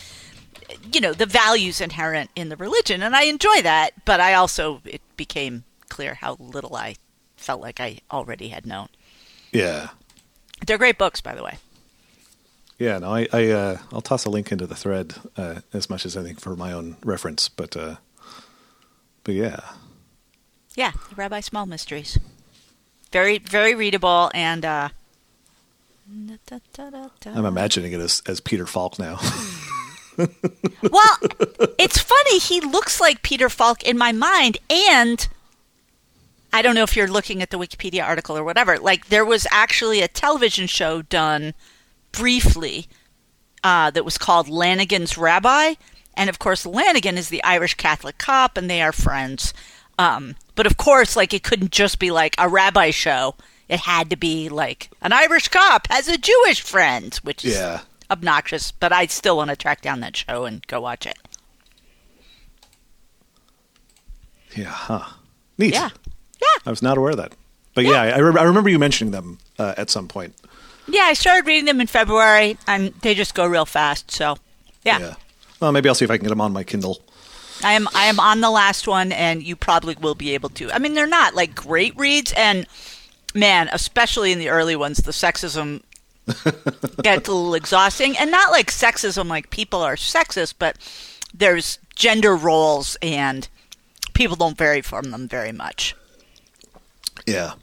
you 0.93 1.01
know 1.01 1.13
the 1.13 1.27
values 1.27 1.81
inherent 1.81 2.31
in 2.37 2.49
the 2.49 2.57
religion 2.57 3.03
and 3.03 3.15
i 3.17 3.23
enjoy 3.25 3.61
that 3.63 3.91
but 4.05 4.21
i 4.21 4.35
also 4.35 4.81
it 4.85 5.01
became 5.17 5.65
clear 5.89 6.15
how 6.15 6.37
little 6.39 6.75
i 6.77 6.95
felt 7.37 7.61
like 7.61 7.81
i 7.81 7.99
already 8.11 8.49
had 8.49 8.67
known. 8.67 8.89
Yeah. 9.53 9.89
they're 10.67 10.79
great 10.79 10.99
books 10.99 11.21
by 11.21 11.35
the 11.35 11.43
way. 11.43 11.59
Yeah, 12.79 12.99
no, 12.99 13.13
I, 13.13 13.27
I 13.33 13.51
uh, 13.51 13.79
I'll 13.93 14.01
toss 14.01 14.25
a 14.25 14.31
link 14.31 14.53
into 14.53 14.67
the 14.67 14.77
thread 14.77 15.15
uh, 15.37 15.61
as 15.73 15.91
much 15.91 16.07
as 16.07 16.17
anything 16.17 16.37
for 16.37 16.55
my 16.55 16.73
own 16.73 16.97
reference, 17.05 17.49
but 17.49 17.77
uh, 17.77 17.97
but 19.25 19.35
yeah, 19.35 19.61
yeah 20.79 20.93
the 21.11 21.15
rabbi 21.15 21.41
small 21.41 21.67
mysteries 21.67 22.19
very 23.13 23.39
very 23.39 23.75
readable 23.75 24.31
and 24.33 24.65
uh 24.65 24.89
I'm 27.37 27.45
imagining 27.45 27.93
it 27.93 28.01
as 28.01 28.23
as 28.25 28.41
Peter 28.41 28.67
Falk 28.67 28.99
now. 28.99 29.19
Well, 30.19 31.19
it's 31.79 31.99
funny. 31.99 32.39
He 32.39 32.61
looks 32.61 33.01
like 33.01 33.23
Peter 33.23 33.49
Falk 33.49 33.83
in 33.85 33.97
my 33.97 34.13
mind, 34.13 34.59
and 34.69 35.29
I 36.53 36.63
don't 36.63 36.75
know 36.75 36.83
if 36.83 36.97
you're 36.97 37.09
looking 37.09 37.43
at 37.43 37.51
the 37.51 37.59
Wikipedia 37.59 38.05
article 38.05 38.37
or 38.37 38.45
whatever. 38.45 38.79
Like, 38.79 39.09
there 39.09 39.25
was 39.25 39.47
actually 39.53 40.01
a 40.01 40.09
television 40.09 40.67
show 40.67 41.03
done 41.03 41.55
briefly 42.13 42.87
uh, 43.63 43.91
that 43.91 44.05
was 44.05 44.19
called 44.19 44.49
Lanigan's 44.49 45.17
Rabbi, 45.17 45.75
and 46.15 46.31
of 46.31 46.39
course, 46.39 46.67
Lanigan 46.67 47.19
is 47.19 47.29
the 47.29 47.43
Irish 47.45 47.75
Catholic 47.75 48.19
cop, 48.19 48.57
and 48.57 48.69
they 48.69 48.83
are 48.83 48.93
friends. 48.93 49.53
Um, 49.99 50.37
but 50.59 50.67
of 50.67 50.77
course, 50.77 51.15
like, 51.15 51.33
it 51.33 51.45
couldn't 51.45 51.71
just 51.71 52.01
be 52.01 52.11
like 52.11 52.35
a 52.37 52.49
rabbi 52.49 52.91
show. 52.91 53.37
It 53.69 53.79
had 53.79 54.11
to 54.11 54.17
be 54.17 54.49
like 54.49 54.91
an 55.01 55.13
Irish 55.13 55.47
cop 55.47 55.87
has 55.89 56.09
a 56.09 56.19
Jewish 56.19 56.61
friend, 56.61 57.15
which 57.23 57.45
is 57.45 57.55
Yeah. 57.55 57.83
obnoxious, 58.11 58.73
but 58.73 58.93
I 58.93 59.07
still 59.07 59.37
want 59.37 59.51
to 59.51 59.57
track 59.57 59.83
down 59.83 60.01
that 60.01 60.17
show 60.17 60.47
and 60.47 60.67
go 60.67 60.81
watch 60.81 61.07
it. 61.07 61.17
yeah, 64.57 64.65
huh? 64.71 65.05
Neat. 65.59 65.75
Yeah. 65.75 65.91
Yeah. 66.41 66.47
I 66.67 66.71
was 66.71 66.83
not 66.83 66.99
aware 66.99 67.11
of 67.13 67.19
that, 67.19 67.35
but 67.75 67.85
yeah, 67.85 68.01
I, 68.03 68.09
I, 68.11 68.19
re- 68.19 68.41
I 68.41 68.45
remember 68.45 68.69
you 68.71 68.79
mentioning 68.81 69.13
them 69.13 69.39
uh, 69.59 69.75
at 69.77 69.91
some 69.91 70.09
point. 70.09 70.35
Yeah, 70.89 71.03
I 71.03 71.13
started 71.13 71.47
reading 71.47 71.67
them 71.67 71.81
in 71.81 71.87
February, 71.87 72.57
and 72.67 72.93
they 73.03 73.15
just 73.15 73.35
go 73.35 73.47
real 73.47 73.67
fast. 73.67 74.11
So, 74.11 74.39
yeah, 74.85 74.99
Yeah. 74.99 75.15
Well, 75.61 75.71
maybe 75.73 75.89
I'll 75.89 75.95
see 75.95 76.05
if 76.05 76.11
I 76.11 76.17
can 76.17 76.25
get 76.25 76.31
them 76.31 76.41
on 76.41 76.53
my 76.53 76.65
Kindle. 76.65 77.01
I 77.63 77.73
am 77.73 77.89
I 77.95 78.07
am 78.07 78.21
on 78.21 78.41
the 78.41 78.51
last 78.51 78.87
one, 78.87 79.13
and 79.13 79.43
you 79.43 79.57
probably 79.57 79.97
will 80.01 80.15
be 80.15 80.35
able 80.35 80.49
to. 80.51 80.71
I 80.73 80.79
mean, 80.79 80.95
they're 80.95 81.07
not 81.07 81.35
like 81.35 81.55
great 81.55 81.97
reads, 81.97 82.33
and 82.37 82.67
man, 83.35 83.69
especially 83.73 84.33
in 84.33 84.39
the 84.39 84.49
early 84.49 84.77
ones, 84.77 84.99
the 84.99 85.13
sexism 85.13 85.83
gets 87.03 87.29
a 87.29 87.33
little 87.33 87.55
exhausting, 87.55 88.17
and 88.17 88.31
not 88.31 88.51
like 88.51 88.71
sexism 88.71 89.29
like 89.29 89.51
people 89.51 89.81
are 89.81 89.97
sexist, 89.97 90.55
but 90.59 90.77
there's 91.35 91.79
gender 91.95 92.37
roles, 92.37 92.97
and 93.03 93.49
people 94.15 94.37
don't 94.37 94.59
vary 94.59 94.81
from 94.81 95.11
them 95.11 95.29
very 95.29 95.53
much. 95.53 95.95
Yeah. 97.27 97.55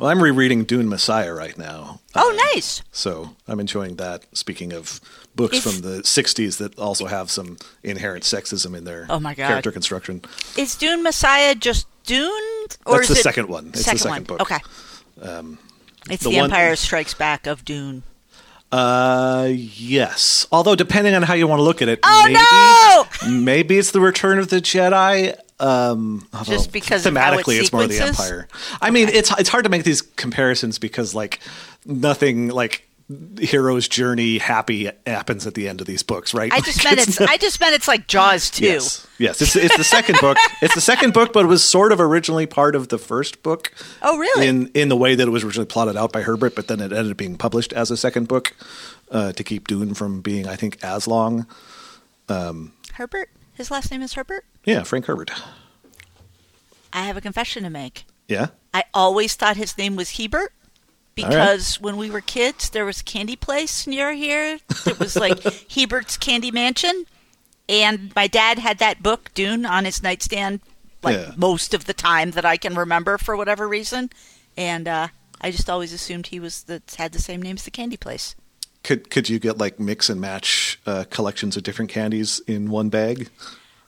Well, 0.00 0.10
I'm 0.10 0.20
rereading 0.22 0.64
Dune 0.64 0.88
Messiah 0.88 1.32
right 1.32 1.56
now. 1.56 2.00
Oh, 2.16 2.50
nice. 2.52 2.82
So 2.90 3.36
I'm 3.46 3.60
enjoying 3.60 3.96
that. 3.96 4.24
Speaking 4.36 4.72
of 4.72 5.00
books 5.36 5.58
Is- 5.58 5.62
from 5.62 5.82
the 5.88 6.02
60s 6.02 6.58
that 6.58 6.76
also 6.78 7.06
have 7.06 7.30
some 7.30 7.58
inherent 7.84 8.24
sexism 8.24 8.76
in 8.76 8.84
their 8.84 9.06
Oh 9.08 9.20
my 9.20 9.34
God. 9.34 9.46
character 9.48 9.70
construction. 9.70 10.22
Is 10.56 10.74
Dune 10.74 11.02
Messiah 11.04 11.54
just 11.54 11.86
Dune, 12.04 12.30
or 12.86 12.98
That's 12.98 13.10
is 13.10 13.16
the 13.16 13.22
second 13.22 13.48
one. 13.48 13.68
It's 13.68 13.84
the 13.84 13.96
second 13.98 14.10
one? 14.10 14.22
book. 14.24 14.40
Okay. 14.42 14.58
it's 16.10 16.22
the 16.24 16.30
the, 16.30 16.36
one- 16.36 16.44
Empire 16.50 16.74
Strikes 16.76 17.14
Back 17.14 17.46
of 17.46 17.64
Dune. 17.64 18.02
Uh, 18.72 19.48
yes. 19.52 20.48
Although, 20.50 20.74
depending 20.74 21.14
on 21.14 21.22
how 21.22 21.34
you 21.34 21.46
want 21.46 21.60
to 21.60 21.62
look 21.62 21.80
at 21.80 21.88
it, 21.88 22.00
Oh, 22.02 23.06
maybe, 23.22 23.32
maybe 23.44 23.78
it's 23.78 23.92
the 23.92 24.00
Return 24.00 24.40
of 24.40 24.48
the 24.48 24.56
Jedi. 24.56 25.38
Um, 25.60 26.26
Just 26.44 26.72
because 26.72 27.06
of 27.06 27.16
how 27.16 27.32
it 27.32 27.44
thematically, 27.44 27.60
it's 27.60 27.72
more 27.72 27.86
the? 27.86 27.98
Empire. 28.00 28.48
I 28.82 28.90
mean, 28.90 29.08
it's 29.08 29.30
it's 29.38 29.48
hard 29.48 29.64
to 29.64 29.70
make 29.70 29.84
these 29.84 30.02
comparisons 30.02 30.78
because 30.78 31.14
like 31.14 31.38
nothing 31.86 32.48
like 32.48 32.86
hero's 33.38 33.86
journey 33.86 34.38
happy 34.38 34.90
happens 35.06 35.46
at 35.46 35.52
the 35.54 35.68
end 35.68 35.80
of 35.80 35.86
these 35.86 36.02
books, 36.02 36.32
right? 36.32 36.50
I 36.52 36.60
just 36.60 36.84
Like, 36.84 36.96
meant 36.96 37.08
it's. 37.08 37.20
I 37.20 37.36
just 37.36 37.60
meant 37.60 37.74
it's 37.74 37.86
like 37.86 38.06
Jaws 38.08 38.50
too. 38.50 38.64
Yes, 38.64 39.06
yes. 39.18 39.40
It's 39.42 39.54
it's 39.56 39.76
the 39.76 39.84
second 39.84 40.18
book. 40.20 40.38
It's 40.60 40.74
the 40.74 40.80
second 40.80 41.12
book, 41.12 41.32
but 41.32 41.44
it 41.44 41.48
was 41.48 41.62
sort 41.62 41.92
of 41.92 42.00
originally 42.00 42.46
part 42.46 42.74
of 42.74 42.88
the 42.88 42.98
first 42.98 43.42
book. 43.42 43.72
Oh, 44.02 44.18
really? 44.18 44.48
In 44.48 44.68
in 44.74 44.88
the 44.88 44.96
way 44.96 45.14
that 45.14 45.26
it 45.28 45.30
was 45.30 45.44
originally 45.44 45.66
plotted 45.66 45.96
out 45.96 46.12
by 46.12 46.22
Herbert, 46.22 46.54
but 46.56 46.66
then 46.66 46.80
it 46.80 46.92
ended 46.92 47.10
up 47.12 47.16
being 47.16 47.36
published 47.36 47.72
as 47.72 47.90
a 47.90 47.96
second 47.96 48.26
book 48.26 48.54
uh, 49.10 49.32
to 49.32 49.44
keep 49.44 49.68
Dune 49.68 49.94
from 49.94 50.20
being, 50.20 50.48
I 50.48 50.56
think, 50.56 50.82
as 50.82 51.06
long. 51.06 51.46
Herbert. 52.28 53.28
His 53.54 53.70
last 53.70 53.90
name 53.90 54.02
is 54.02 54.14
Herbert. 54.14 54.44
Yeah, 54.64 54.82
Frank 54.82 55.06
Herbert. 55.06 55.30
I 56.92 57.04
have 57.04 57.16
a 57.16 57.20
confession 57.20 57.62
to 57.64 57.70
make. 57.70 58.04
Yeah. 58.28 58.48
I 58.72 58.84
always 58.92 59.34
thought 59.34 59.56
his 59.56 59.76
name 59.78 59.96
was 59.96 60.12
Hebert 60.16 60.52
right. 60.52 60.52
because 61.16 61.80
when 61.80 61.96
we 61.96 62.10
were 62.10 62.20
kids, 62.20 62.70
there 62.70 62.84
was 62.84 63.00
a 63.00 63.04
candy 63.04 63.36
place 63.36 63.86
near 63.86 64.12
here. 64.12 64.58
It 64.86 64.98
was 64.98 65.16
like 65.16 65.42
Hebert's 65.70 66.16
Candy 66.16 66.50
Mansion, 66.50 67.04
and 67.68 68.12
my 68.16 68.26
dad 68.26 68.58
had 68.58 68.78
that 68.78 69.02
book 69.02 69.30
Dune 69.34 69.64
on 69.66 69.84
his 69.84 70.02
nightstand 70.02 70.60
like 71.02 71.16
Yeah. 71.16 71.32
most 71.36 71.74
of 71.74 71.84
the 71.84 71.94
time 71.94 72.30
that 72.32 72.44
I 72.44 72.56
can 72.56 72.74
remember 72.74 73.18
for 73.18 73.36
whatever 73.36 73.68
reason, 73.68 74.10
and 74.56 74.88
uh, 74.88 75.08
I 75.40 75.50
just 75.50 75.68
always 75.70 75.92
assumed 75.92 76.28
he 76.28 76.40
was 76.40 76.62
the 76.64 76.82
had 76.96 77.12
the 77.12 77.20
same 77.22 77.42
name 77.42 77.56
as 77.56 77.64
the 77.64 77.70
candy 77.70 77.96
place. 77.98 78.34
Could 78.84 79.10
could 79.10 79.28
you 79.28 79.38
get 79.40 79.58
like 79.58 79.80
mix 79.80 80.08
and 80.08 80.20
match 80.20 80.78
uh, 80.86 81.04
collections 81.10 81.56
of 81.56 81.64
different 81.64 81.90
candies 81.90 82.40
in 82.46 82.70
one 82.70 82.90
bag? 82.90 83.30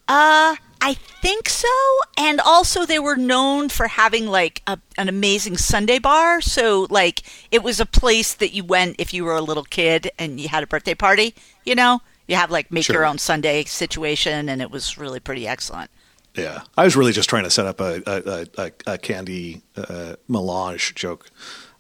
Uh, 0.08 0.56
I 0.80 0.94
think 0.94 1.48
so. 1.48 1.68
And 2.16 2.40
also, 2.40 2.86
they 2.86 2.98
were 2.98 3.16
known 3.16 3.68
for 3.68 3.88
having 3.88 4.26
like 4.26 4.62
a, 4.66 4.78
an 4.96 5.08
amazing 5.08 5.56
sundae 5.56 5.98
bar. 5.98 6.40
So, 6.40 6.86
like, 6.90 7.22
it 7.50 7.62
was 7.62 7.80
a 7.80 7.86
place 7.86 8.34
that 8.34 8.52
you 8.52 8.64
went 8.64 8.96
if 8.98 9.12
you 9.12 9.24
were 9.24 9.36
a 9.36 9.40
little 9.40 9.64
kid 9.64 10.10
and 10.18 10.40
you 10.40 10.48
had 10.48 10.62
a 10.62 10.66
birthday 10.66 10.94
party, 10.94 11.34
you 11.64 11.74
know? 11.74 12.00
You 12.28 12.36
have 12.36 12.50
like 12.50 12.72
make 12.72 12.84
Sure. 12.84 12.94
your 12.94 13.06
own 13.06 13.18
sundae 13.18 13.64
situation, 13.64 14.48
and 14.48 14.60
it 14.60 14.70
was 14.70 14.98
really 14.98 15.20
pretty 15.20 15.46
excellent. 15.46 15.90
Yeah, 16.34 16.62
I 16.76 16.84
was 16.84 16.96
really 16.96 17.12
just 17.12 17.28
trying 17.28 17.44
to 17.44 17.50
set 17.50 17.66
up 17.66 17.80
a 17.80 18.02
a, 18.06 18.46
a, 18.58 18.72
a, 18.86 18.98
candy 18.98 19.62
uh, 19.76 20.16
melange 20.28 20.94
joke 20.94 21.30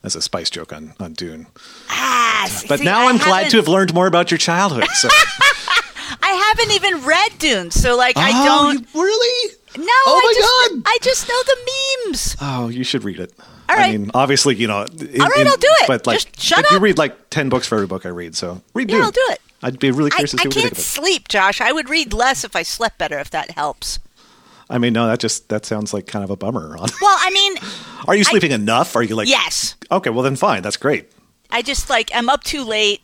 as 0.06 0.16
a 0.16 0.22
spice 0.22 0.48
joke 0.48 0.72
on 0.72 0.94
on 0.98 1.12
Dune. 1.12 1.48
Ah, 1.90 2.48
But 2.68 2.78
see, 2.78 2.84
now 2.86 3.06
I 3.06 3.10
I'm 3.10 3.18
glad 3.18 3.50
to 3.50 3.56
have 3.58 3.68
learned 3.68 3.92
more 3.92 4.06
about 4.06 4.30
your 4.30 4.38
childhood. 4.38 4.84
So. 4.94 5.08
I 6.22 6.54
haven't 6.54 6.74
even 6.74 7.04
read 7.04 7.32
Dune, 7.38 7.70
so 7.70 7.96
like 7.96 8.16
I 8.16 8.30
Oh, 8.32 8.72
don't. 8.72 8.86
really? 8.94 9.54
No, 9.76 9.84
Oh 10.06 10.20
I 10.24 10.32
just, 10.34 10.72
God. 10.72 10.82
I 10.86 10.98
just 11.02 11.28
know 11.28 11.42
the 11.44 11.56
memes. 12.06 12.36
Oh, 12.40 12.68
you 12.68 12.84
should 12.84 13.04
read 13.04 13.18
it. 13.20 13.32
All 13.68 13.76
I 13.76 13.90
mean, 13.90 14.10
obviously, 14.14 14.54
you 14.54 14.68
know. 14.68 14.84
In, 14.84 15.20
All 15.20 15.28
right, 15.28 15.40
in- 15.40 15.48
I'll 15.48 15.56
do 15.56 15.68
it. 15.82 15.88
But 15.88 16.06
like, 16.06 16.18
Just 16.20 16.40
shut 16.40 16.62
like 16.62 16.70
you 16.70 16.78
read 16.78 16.98
like 16.98 17.30
ten 17.30 17.48
books 17.48 17.66
for 17.66 17.74
every 17.74 17.88
book 17.88 18.06
I 18.06 18.10
read. 18.10 18.36
So 18.36 18.62
read 18.74 18.88
Yeah, 18.88 18.96
Dune. 18.98 19.04
I'll 19.06 19.10
do 19.10 19.26
it. 19.30 19.40
I'd 19.62 19.78
be 19.80 19.90
really 19.90 20.10
I, 20.12 20.16
curious 20.16 20.30
to 20.30 20.36
I 20.36 20.38
what 20.38 20.44
you 20.44 20.50
can't 20.50 20.62
think 20.62 20.72
of 20.72 20.78
it. 20.78 20.82
sleep, 20.82 21.28
Josh. 21.28 21.60
I 21.60 21.72
would 21.72 21.88
read 21.90 22.12
less 22.12 22.44
if 22.44 22.54
I 22.54 22.62
slept 22.62 22.96
better. 22.98 23.18
If 23.18 23.30
that 23.30 23.50
helps. 23.50 23.98
I 24.68 24.78
mean, 24.78 24.92
no, 24.92 25.06
that 25.06 25.20
just 25.20 25.48
that 25.50 25.64
sounds 25.64 25.94
like 25.94 26.06
kind 26.06 26.24
of 26.24 26.30
a 26.30 26.36
bummer. 26.36 26.76
Well, 27.00 27.18
I 27.20 27.30
mean, 27.30 27.56
Are 28.08 28.14
you 28.16 28.24
sleeping 28.24 28.52
enough? 28.52 28.96
Are 28.96 29.02
you 29.02 29.14
like? 29.16 29.28
yes. 29.28 29.76
Okay, 29.90 30.10
well 30.10 30.22
then 30.22 30.36
fine. 30.36 30.62
That's 30.62 30.76
great. 30.76 31.10
I 31.50 31.62
just 31.62 31.88
like 31.90 32.10
I'm 32.14 32.28
up 32.28 32.42
too 32.44 32.64
late 32.64 33.00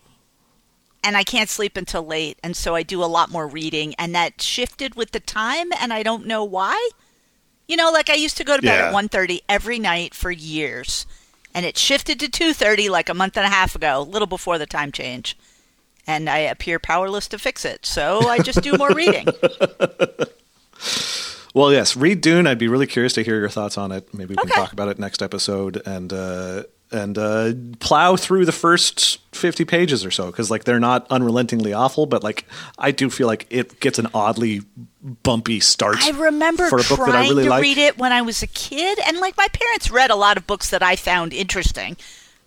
and 1.05 1.17
I 1.17 1.23
can't 1.25 1.49
sleep 1.49 1.77
until 1.77 2.05
late 2.05 2.39
and 2.43 2.57
so 2.57 2.75
I 2.75 2.83
do 2.83 3.03
a 3.03 3.07
lot 3.07 3.31
more 3.31 3.47
reading 3.47 3.95
and 3.99 4.15
that 4.15 4.41
shifted 4.43 4.95
with 4.97 5.13
the 5.13 5.21
time 5.21 5.69
and 5.81 5.93
I 5.93 6.03
don't 6.03 6.27
know 6.27 6.43
why. 6.45 6.91
You 7.69 7.77
know, 7.77 7.91
like 7.93 8.11
I 8.11 8.15
used 8.15 8.37
to 8.39 8.45
go 8.45 8.57
to 8.57 8.63
bed 8.63 8.77
Yeah. 8.79 8.89
at 8.89 8.95
1:30 8.95 9.41
every 9.49 9.79
night 9.79 10.15
for 10.15 10.31
years 10.33 11.07
and 11.55 11.65
it 11.65 11.79
shifted 11.79 12.19
to 12.21 12.29
2:30 12.29 12.89
like 12.91 13.09
a 13.09 13.15
month 13.15 13.37
and 13.37 13.47
a 13.47 13.51
half 13.51 13.75
ago, 13.77 14.01
a 14.01 14.03
little 14.03 14.27
before 14.27 14.59
the 14.59 14.67
time 14.67 14.91
change. 14.91 15.37
And 16.07 16.29
I 16.29 16.39
appear 16.39 16.81
powerless 16.81 17.29
to 17.29 17.39
fix 17.39 17.65
it. 17.65 17.87
So 17.87 18.27
I 18.29 18.39
just 18.39 18.63
do 18.63 18.77
more 18.77 18.91
reading. 18.93 19.29
Well, 21.55 21.73
yes, 21.73 21.97
read 21.97 22.21
Dune. 22.21 22.47
I'd 22.47 22.59
be 22.59 22.69
really 22.69 22.87
curious 22.87 23.13
to 23.15 23.23
hear 23.23 23.39
your 23.39 23.49
thoughts 23.51 23.77
on 23.77 23.93
it. 23.93 24.13
Maybe 24.15 24.31
we 24.31 24.37
can 24.37 24.49
talk 24.49 24.73
about 24.73 24.89
it 24.89 24.99
next 24.99 25.23
episode 25.23 25.83
and 25.87 26.11
uh, 26.13 26.63
and 26.91 27.19
uh, 27.19 27.53
plow 27.79 28.17
through 28.17 28.47
the 28.47 28.53
first 28.53 29.19
fifty 29.35 29.65
pages 29.67 30.05
or 30.05 30.11
so 30.11 30.27
because 30.27 30.51
like 30.51 30.65
they're 30.65 30.81
not 30.81 31.07
unrelentingly 31.11 31.75
awful, 31.75 32.07
but 32.07 32.23
like 32.23 32.47
I 32.79 32.91
do 32.91 33.11
feel 33.11 33.27
like 33.27 33.47
it 33.51 33.81
gets 33.81 33.99
an 33.99 34.09
oddly 34.15 34.63
bumpy 35.23 35.61
start. 35.61 35.99
I 36.01 36.11
remember 36.11 36.69
for 36.69 36.79
a 36.79 36.85
book 36.85 36.99
that 37.01 37.09
I 37.09 37.13
trying 37.13 37.29
really 37.29 37.45
to 37.45 37.51
like. 37.51 37.63
read 37.63 37.79
it 37.79 37.99
when 37.99 38.13
I 38.13 38.23
was 38.23 38.43
a 38.43 38.47
kid, 38.47 38.99
and 39.07 39.19
like 39.19 39.37
my 39.37 39.49
parents 39.53 39.91
read 39.91 40.11
a 40.11 40.17
lot 40.17 40.39
of 40.39 40.47
books 40.47 40.71
that 40.71 40.83
I 40.83 40.97
found 40.97 41.35
interesting, 41.35 41.99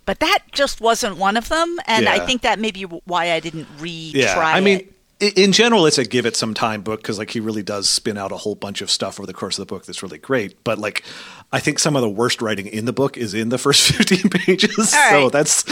but 0.06 0.20
that 0.20 0.40
just 0.52 0.82
wasn't 0.82 1.18
one 1.18 1.38
of 1.38 1.50
them. 1.50 1.78
And 1.86 2.10
I 2.10 2.26
think 2.26 2.42
that 2.42 2.58
may 2.58 2.72
be 2.72 2.84
why 2.84 3.34
I 3.34 3.40
didn't 3.40 3.68
retry 3.78 4.14
Yeah, 4.16 4.40
I 4.40 4.62
mean. 4.62 4.80
it. 4.80 4.95
In 5.20 5.54
general, 5.54 5.86
it's 5.86 5.98
a 5.98 6.04
give 6.04 6.26
it 6.26 6.36
some 6.36 6.54
time 6.54 6.82
book 6.82 7.02
because, 7.02 7.18
like, 7.18 7.30
he 7.32 7.40
really 7.40 7.64
does 7.64 7.90
spin 7.90 8.18
out 8.18 8.34
a 8.34 8.38
whole 8.38 8.56
bunch 8.56 8.82
of 8.82 8.92
stuff 8.92 9.18
over 9.18 9.26
the 9.26 9.34
course 9.34 9.58
of 9.58 9.66
the 9.66 9.74
book 9.74 9.86
that's 9.86 10.04
really 10.04 10.18
great. 10.18 10.62
But, 10.66 10.78
like, 10.78 11.04
I 11.54 11.62
think 11.62 11.80
some 11.80 11.96
of 11.96 12.02
the 12.02 12.10
worst 12.10 12.42
writing 12.42 12.68
in 12.68 12.84
the 12.84 12.92
book 12.92 13.16
is 13.18 13.34
in 13.34 13.48
the 13.48 13.58
first 13.58 13.90
fifteen 13.94 14.30
pages. 14.30 14.90
So 14.90 15.30
that's, 15.30 15.64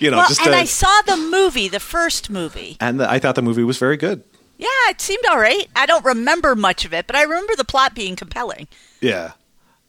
you 0.00 0.08
know, 0.10 0.18
Well, 0.18 0.28
just 0.28 0.40
and 0.42 0.54
a- 0.54 0.58
I 0.58 0.64
saw 0.64 1.02
the 1.06 1.16
movie, 1.16 1.66
the 1.66 1.80
first 1.80 2.30
movie. 2.30 2.76
and 2.80 3.00
the, 3.00 3.10
I 3.10 3.18
thought 3.18 3.34
the 3.34 3.42
movie 3.42 3.64
was 3.64 3.76
very 3.78 3.96
good. 3.96 4.22
Yeah, 4.56 4.68
it 4.90 5.00
seemed 5.00 5.24
all 5.28 5.38
right. 5.40 5.66
I 5.74 5.86
don't 5.86 6.04
remember 6.04 6.54
much 6.54 6.84
of 6.84 6.94
it, 6.94 7.08
but 7.08 7.16
I 7.16 7.22
remember 7.22 7.56
the 7.56 7.64
plot 7.64 7.96
being 7.96 8.14
compelling. 8.14 8.68
Yeah. 9.00 9.32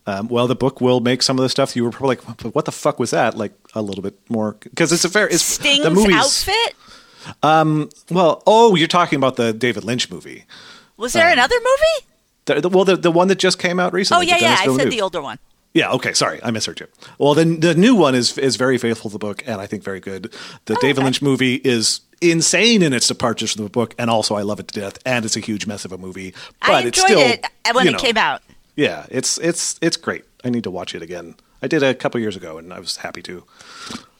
Um, 0.08 0.28
well, 0.28 0.48
the 0.48 0.56
book 0.56 0.82
will 0.82 1.00
make 1.02 1.22
some 1.22 1.38
of 1.38 1.44
the 1.44 1.50
stuff 1.50 1.76
you 1.76 1.84
were 1.84 1.92
probably 1.92 2.16
like, 2.16 2.56
"What 2.56 2.66
the 2.66 2.72
fuck 2.72 3.00
was 3.00 3.12
that?" 3.12 3.38
Like 3.38 3.54
a 3.76 3.82
little 3.84 4.02
bit 4.02 4.20
more 4.30 4.58
because 4.64 4.92
it's 4.92 5.06
a 5.06 5.10
fair. 5.10 5.28
It's 5.30 5.44
Sting's 5.44 5.84
the 5.84 5.92
movie's 5.92 6.16
outfit. 6.16 6.76
Well. 7.42 8.44
Oh, 8.46 8.76
you're 8.76 8.88
talking 8.88 9.18
about 9.18 9.36
the 9.36 9.54
David 9.54 9.84
Lynch 9.84 10.10
movie. 10.10 10.46
Was 10.98 11.14
there 11.14 11.28
um, 11.28 11.34
another 11.34 11.56
movie? 11.56 12.08
The, 12.46 12.62
the, 12.62 12.70
well, 12.70 12.86
the 12.86 12.96
the 12.96 13.12
one 13.12 13.28
that 13.30 13.40
just 13.40 13.60
came 13.60 13.80
out 13.80 13.94
recently. 13.94 14.26
Oh 14.26 14.30
yeah, 14.30 14.38
yeah. 14.38 14.58
I 14.60 14.78
said 14.78 14.92
the 14.92 15.02
older 15.02 15.22
one. 15.22 15.40
Yeah. 15.74 15.92
Okay. 15.92 16.14
Sorry, 16.14 16.40
I 16.44 16.52
misheard 16.52 16.80
you. 16.80 16.88
Well, 17.18 17.34
then 17.34 17.60
the 17.60 17.74
new 17.74 17.96
one 17.96 18.16
is 18.16 18.38
is 18.38 18.58
very 18.58 18.78
faithful 18.78 19.10
to 19.10 19.14
the 19.14 19.20
book, 19.20 19.44
and 19.48 19.60
I 19.60 19.68
think 19.68 19.84
very 19.84 20.00
good. 20.00 20.34
The 20.66 20.76
David 20.76 20.98
Oh, 20.98 21.00
okay. 21.00 21.04
Lynch 21.06 21.22
movie 21.22 21.56
is 21.56 22.02
insane 22.22 22.84
in 22.84 22.94
its 22.94 23.08
departures 23.08 23.54
from 23.54 23.64
the 23.64 23.70
book, 23.70 23.96
and 23.98 24.10
also 24.10 24.36
I 24.36 24.44
love 24.44 24.60
it 24.60 24.68
to 24.70 24.80
death. 24.80 24.98
And 25.06 25.26
it's 25.26 25.36
a 25.36 25.40
huge 25.40 25.66
mess 25.66 25.86
of 25.86 25.92
a 25.92 25.98
movie, 25.98 26.34
but 26.62 26.70
I 26.72 26.82
it's 26.82 27.00
enjoyed 27.00 27.06
still 27.06 27.20
it 27.20 27.76
when 27.76 27.88
it 27.88 27.92
know, 27.94 27.98
came 27.98 28.18
out. 28.18 28.42
Yeah, 28.76 29.06
it's 29.10 29.38
it's 29.40 29.80
it's 29.82 29.98
great. 29.98 30.26
I 30.44 30.50
need 30.50 30.64
to 30.66 30.72
watch 30.72 30.94
it 30.94 31.02
again. 31.02 31.36
I 31.62 31.68
did 31.68 31.82
a 31.82 31.96
couple 31.96 32.20
years 32.20 32.36
ago, 32.36 32.58
and 32.58 32.74
I 32.74 32.80
was 32.80 32.98
happy 32.98 33.22
to. 33.24 33.44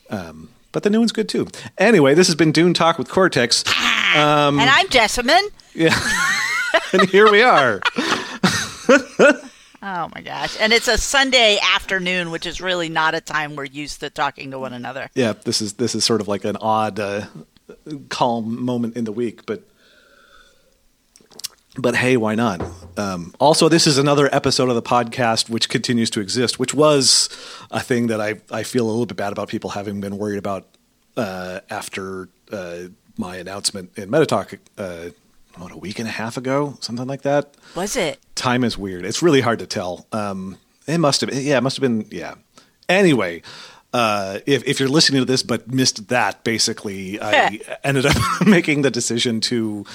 Um, 0.10 0.50
but 0.74 0.84
the 0.84 0.90
new 0.90 1.00
one's 1.00 1.14
good 1.14 1.30
too. 1.30 1.48
Anyway, 1.78 2.14
this 2.14 2.28
has 2.28 2.36
been 2.36 2.52
Dune 2.52 2.74
Talk 2.74 2.98
with 2.98 3.08
Cortex, 3.08 3.64
Um, 4.16 4.60
and 4.60 4.70
I'm 4.70 4.88
Jessamyn. 4.88 5.42
Yeah. 5.74 5.98
and 6.92 7.10
here 7.10 7.32
we 7.32 7.42
are. 7.42 7.82
Oh 9.86 10.10
my 10.16 10.22
gosh. 10.22 10.56
And 10.62 10.72
it's 10.72 10.88
a 10.88 10.98
Sunday 10.98 11.60
afternoon, 11.76 12.32
which 12.32 12.46
is 12.46 12.62
really 12.62 12.88
not 12.88 13.16
a 13.16 13.20
time 13.22 13.58
we're 13.58 13.66
used 13.66 14.00
to 14.00 14.10
talking 14.10 14.52
to 14.52 14.60
one 14.60 14.72
another. 14.72 15.10
Yeah, 15.14 15.34
this 15.34 15.62
is 15.62 15.74
this 15.74 15.94
is 15.94 16.06
sort 16.06 16.22
of 16.22 16.30
like 16.30 16.46
an 16.46 16.56
odd, 16.56 17.02
uh, 17.02 17.26
calm 18.08 18.64
moment 18.64 18.96
in 18.96 19.04
the 19.04 19.12
week, 19.12 19.46
but 19.46 19.68
but 21.78 21.96
hey, 21.96 22.18
why 22.18 22.36
not? 22.36 22.62
Um, 22.98 23.34
also, 23.40 23.68
this 23.68 23.88
is 23.88 23.98
another 23.98 24.34
episode 24.34 24.70
of 24.70 24.76
the 24.76 24.82
podcast 24.82 25.50
which 25.50 25.70
continues 25.70 26.10
to 26.12 26.22
exist, 26.22 26.60
which 26.60 26.74
was 26.74 27.30
a 27.72 27.80
thing 27.80 28.08
that 28.08 28.22
I 28.22 28.42
I 28.52 28.64
feel 28.64 28.86
a 28.86 28.92
little 28.92 29.06
bit 29.06 29.18
bad 29.18 29.32
about 29.32 29.50
people 29.50 29.72
having 29.72 30.00
been 30.00 30.18
worried 30.18 30.38
about 30.38 30.68
uh, 31.18 31.62
after 31.70 32.30
uh, 32.52 32.84
my 33.18 33.38
announcement 33.38 33.98
in 33.98 34.10
Metatalk. 34.10 34.60
Uh, 34.78 35.10
what 35.58 35.72
a 35.72 35.78
week 35.78 36.00
and 36.00 36.08
a 36.08 36.12
half 36.12 36.38
ago, 36.38 36.78
something 36.80 37.08
like 37.08 37.22
that. 37.24 37.56
Was 37.76 37.96
it? 37.96 38.20
Time 38.36 38.64
is 38.64 38.78
weird. 38.78 39.06
It's 39.06 39.22
really 39.22 39.42
hard 39.42 39.60
to 39.60 39.68
tell. 39.68 40.08
Um, 40.12 40.58
it 40.88 40.98
must 40.98 41.22
have 41.22 41.30
been. 41.30 41.44
Yeah, 41.44 41.58
it 41.58 41.62
must 41.62 41.78
have 41.78 41.82
been. 41.82 42.08
Yeah. 42.12 42.36
Anyway, 42.90 43.42
uh, 43.94 44.40
if 44.46 44.64
if 44.68 44.80
you're 44.80 44.90
listening 44.90 45.22
to 45.22 45.26
this 45.26 45.44
but 45.44 45.72
missed 45.72 46.08
that, 46.10 46.44
basically, 46.44 47.22
I 47.22 47.60
ended 47.84 48.06
up 48.06 48.16
making 48.46 48.82
the 48.82 48.92
decision 48.92 49.40
to 49.42 49.86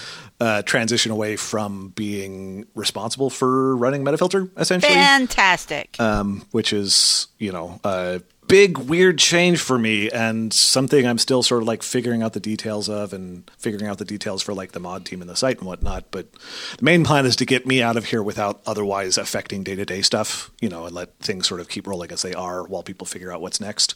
uh, 0.41 0.63
transition 0.63 1.11
away 1.11 1.37
from 1.37 1.89
being 1.89 2.67
responsible 2.75 3.29
for 3.29 3.77
running 3.77 4.05
Metafilter, 4.05 4.51
essentially, 4.57 4.95
Fantastic. 4.95 6.01
um, 6.01 6.47
which 6.53 6.73
is 6.73 7.27
you 7.39 7.51
know 7.51 7.81
a 7.85 8.23
big 8.49 8.79
weird 8.79 9.19
change 9.19 9.61
for 9.61 9.79
me 9.79 10.11
and 10.11 10.53
something 10.53 11.07
I'm 11.07 11.19
still 11.19 11.43
sort 11.43 11.63
of 11.63 11.69
like 11.69 11.83
figuring 11.83 12.23
out 12.23 12.33
the 12.33 12.41
details 12.41 12.89
of 12.89 13.13
and 13.13 13.49
figuring 13.59 13.87
out 13.87 13.99
the 13.99 14.05
details 14.05 14.43
for 14.43 14.55
like 14.55 14.73
the 14.73 14.81
mod 14.81 15.05
team 15.05 15.21
and 15.21 15.29
the 15.31 15.37
site 15.37 15.59
and 15.59 15.67
whatnot. 15.67 16.11
But 16.11 16.33
the 16.33 16.85
main 16.85 17.05
plan 17.05 17.27
is 17.27 17.37
to 17.37 17.45
get 17.47 17.67
me 17.67 17.83
out 17.83 17.97
of 17.97 18.07
here 18.07 18.23
without 18.23 18.61
otherwise 18.67 19.19
affecting 19.19 19.63
day 19.63 19.75
to 19.77 19.85
day 19.85 20.03
stuff, 20.03 20.51
you 20.61 20.69
know, 20.69 20.87
and 20.87 20.95
let 20.95 21.17
things 21.21 21.47
sort 21.47 21.61
of 21.61 21.69
keep 21.69 21.87
rolling 21.87 22.11
as 22.11 22.23
they 22.23 22.35
are 22.35 22.65
while 22.65 22.83
people 22.83 23.07
figure 23.07 23.33
out 23.33 23.41
what's 23.41 23.61
next. 23.61 23.95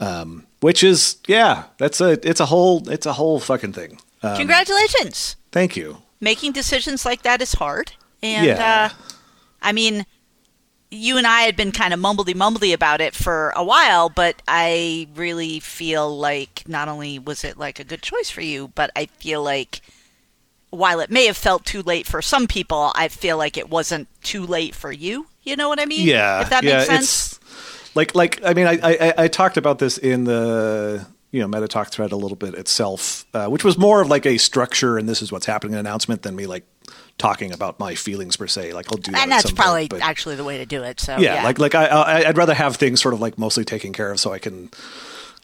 Um, 0.00 0.46
which 0.60 0.82
is 0.82 1.16
yeah, 1.28 1.64
that's 1.78 2.00
a 2.00 2.18
it's 2.28 2.40
a 2.40 2.46
whole 2.46 2.88
it's 2.88 3.06
a 3.06 3.12
whole 3.12 3.38
fucking 3.40 3.72
thing. 3.72 3.98
Um, 4.22 4.36
Congratulations. 4.36 5.36
thank 5.52 5.76
you. 5.76 5.98
Making 6.20 6.52
decisions 6.52 7.04
like 7.04 7.22
that 7.22 7.42
is 7.42 7.54
hard. 7.54 7.92
And 8.22 8.46
Yeah. 8.46 8.90
uh, 8.92 8.96
I 9.60 9.72
mean, 9.72 10.06
you 10.92 11.16
and 11.16 11.26
I 11.26 11.42
had 11.42 11.56
been 11.56 11.72
kind 11.72 11.94
of 11.94 12.00
mumbledy 12.00 12.34
mumbledy 12.34 12.74
about 12.74 13.00
it 13.00 13.14
for 13.14 13.52
a 13.56 13.64
while, 13.64 14.10
but 14.10 14.42
I 14.46 15.08
really 15.14 15.58
feel 15.58 16.16
like 16.16 16.64
not 16.68 16.88
only 16.88 17.18
was 17.18 17.44
it 17.44 17.56
like 17.56 17.80
a 17.80 17.84
good 17.84 18.02
choice 18.02 18.28
for 18.30 18.42
you, 18.42 18.68
but 18.68 18.90
I 18.94 19.06
feel 19.06 19.42
like 19.42 19.80
while 20.68 21.00
it 21.00 21.10
may 21.10 21.26
have 21.26 21.36
felt 21.36 21.64
too 21.64 21.82
late 21.82 22.06
for 22.06 22.20
some 22.20 22.46
people, 22.46 22.92
I 22.94 23.08
feel 23.08 23.38
like 23.38 23.56
it 23.56 23.70
wasn't 23.70 24.08
too 24.22 24.44
late 24.44 24.74
for 24.74 24.92
you. 24.92 25.26
You 25.42 25.56
know 25.56 25.68
what 25.68 25.80
I 25.80 25.86
mean? 25.86 26.06
Yeah, 26.06 26.42
If 26.42 26.50
that 26.50 26.62
yeah, 26.62 26.76
makes 26.76 26.86
sense. 26.86 27.32
It's, 27.32 27.96
like, 27.96 28.14
like 28.14 28.44
I 28.44 28.52
mean, 28.52 28.66
I, 28.66 28.78
I 28.82 29.14
I 29.24 29.28
talked 29.28 29.56
about 29.56 29.78
this 29.78 29.96
in 29.98 30.24
the 30.24 31.06
you 31.30 31.40
know 31.40 31.48
meta 31.48 31.68
talk 31.68 31.90
thread 31.90 32.12
a 32.12 32.16
little 32.16 32.36
bit 32.36 32.54
itself, 32.54 33.24
uh, 33.32 33.46
which 33.48 33.64
was 33.64 33.78
more 33.78 34.02
of 34.02 34.08
like 34.08 34.26
a 34.26 34.36
structure 34.38 34.98
and 34.98 35.08
this 35.08 35.22
is 35.22 35.32
what's 35.32 35.46
happening 35.46 35.74
announcement 35.74 36.22
than 36.22 36.36
me 36.36 36.46
like 36.46 36.64
talking 37.22 37.52
about 37.52 37.78
my 37.78 37.94
feelings 37.94 38.36
per 38.36 38.48
se. 38.48 38.72
Like 38.72 38.86
I'll 38.92 38.98
do 38.98 39.12
that, 39.12 39.22
And 39.22 39.32
at 39.32 39.42
that's 39.44 39.52
probably 39.52 39.88
point, 39.88 40.02
actually 40.04 40.34
the 40.34 40.42
way 40.44 40.58
to 40.58 40.66
do 40.66 40.82
it. 40.82 40.98
So 40.98 41.16
yeah, 41.18 41.44
like 41.44 41.58
like 41.60 41.74
I, 41.76 41.86
I 41.86 42.28
I'd 42.28 42.36
rather 42.36 42.52
have 42.54 42.74
things 42.76 43.00
sort 43.00 43.14
of 43.14 43.20
like 43.20 43.38
mostly 43.38 43.64
taken 43.64 43.92
care 43.92 44.10
of 44.10 44.18
so 44.18 44.32
I 44.32 44.38
can 44.40 44.70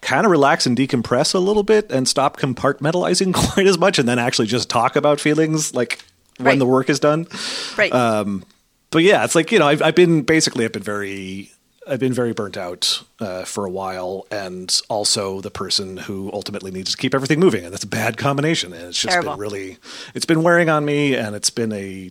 kind 0.02 0.24
of 0.26 0.30
relax 0.32 0.66
and 0.66 0.76
decompress 0.76 1.34
a 1.34 1.38
little 1.38 1.62
bit 1.62 1.90
and 1.92 2.08
stop 2.08 2.36
compartmentalizing 2.36 3.32
quite 3.52 3.66
as 3.68 3.78
much 3.78 3.98
and 3.98 4.08
then 4.08 4.18
actually 4.18 4.46
just 4.48 4.68
talk 4.68 4.96
about 4.96 5.20
feelings 5.20 5.72
like 5.74 6.00
when 6.38 6.46
Right. 6.46 6.58
the 6.58 6.66
work 6.66 6.88
is 6.90 7.00
done 7.00 7.26
right. 7.76 7.92
um, 7.92 8.44
but 8.90 9.02
yeah, 9.02 9.24
it's 9.24 9.34
like 9.34 9.50
you 9.52 9.58
know, 9.58 9.66
I've, 9.68 9.82
I've 9.82 9.94
been 9.96 10.22
basically 10.22 10.64
I've 10.64 10.72
been 10.72 10.82
very 10.82 11.50
I've 11.88 12.00
been 12.00 12.12
very 12.12 12.32
burnt 12.32 12.56
out 12.56 13.02
uh, 13.20 13.44
for 13.44 13.64
a 13.64 13.70
while, 13.70 14.26
and 14.30 14.80
also 14.88 15.40
the 15.40 15.50
person 15.50 15.96
who 15.96 16.30
ultimately 16.32 16.70
needs 16.70 16.90
to 16.90 16.96
keep 16.96 17.14
everything 17.14 17.40
moving, 17.40 17.64
and 17.64 17.72
that's 17.72 17.84
a 17.84 17.88
bad 17.88 18.16
combination. 18.16 18.72
And 18.72 18.84
it's 18.84 19.00
just 19.00 19.12
Terrible. 19.12 19.32
been 19.32 19.40
really, 19.40 19.78
it's 20.14 20.26
been 20.26 20.42
wearing 20.42 20.68
on 20.68 20.84
me, 20.84 21.14
and 21.14 21.34
it's 21.34 21.50
been 21.50 21.72
a 21.72 22.10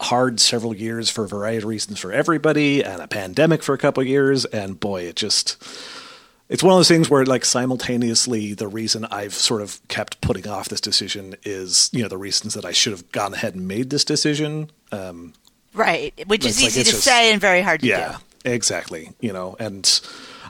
hard 0.00 0.40
several 0.40 0.74
years 0.74 1.10
for 1.10 1.24
a 1.24 1.28
variety 1.28 1.58
of 1.58 1.64
reasons 1.64 1.98
for 1.98 2.12
everybody, 2.12 2.84
and 2.84 3.00
a 3.02 3.08
pandemic 3.08 3.62
for 3.62 3.74
a 3.74 3.78
couple 3.78 4.00
of 4.00 4.06
years, 4.06 4.44
and 4.46 4.78
boy, 4.78 5.02
it 5.02 5.16
just 5.16 5.62
it's 6.48 6.62
one 6.62 6.72
of 6.74 6.78
those 6.78 6.88
things 6.88 7.08
where 7.08 7.24
like 7.24 7.44
simultaneously 7.44 8.54
the 8.54 8.68
reason 8.68 9.06
I've 9.06 9.34
sort 9.34 9.62
of 9.62 9.80
kept 9.88 10.20
putting 10.20 10.46
off 10.46 10.68
this 10.68 10.80
decision 10.80 11.34
is 11.42 11.90
you 11.92 12.02
know 12.02 12.08
the 12.08 12.18
reasons 12.18 12.54
that 12.54 12.64
I 12.64 12.72
should 12.72 12.92
have 12.92 13.10
gone 13.12 13.34
ahead 13.34 13.54
and 13.54 13.66
made 13.66 13.90
this 13.90 14.04
decision. 14.04 14.70
Um, 14.92 15.32
right, 15.72 16.12
which 16.26 16.44
is 16.44 16.58
like 16.60 16.68
easy 16.68 16.84
to 16.84 16.90
just- 16.90 17.02
say 17.02 17.32
and 17.32 17.40
very 17.40 17.62
hard 17.62 17.80
to 17.80 17.86
yeah, 17.86 18.12
do. 18.12 18.18
Exactly. 18.44 19.10
You 19.20 19.32
know, 19.32 19.56
and 19.58 20.00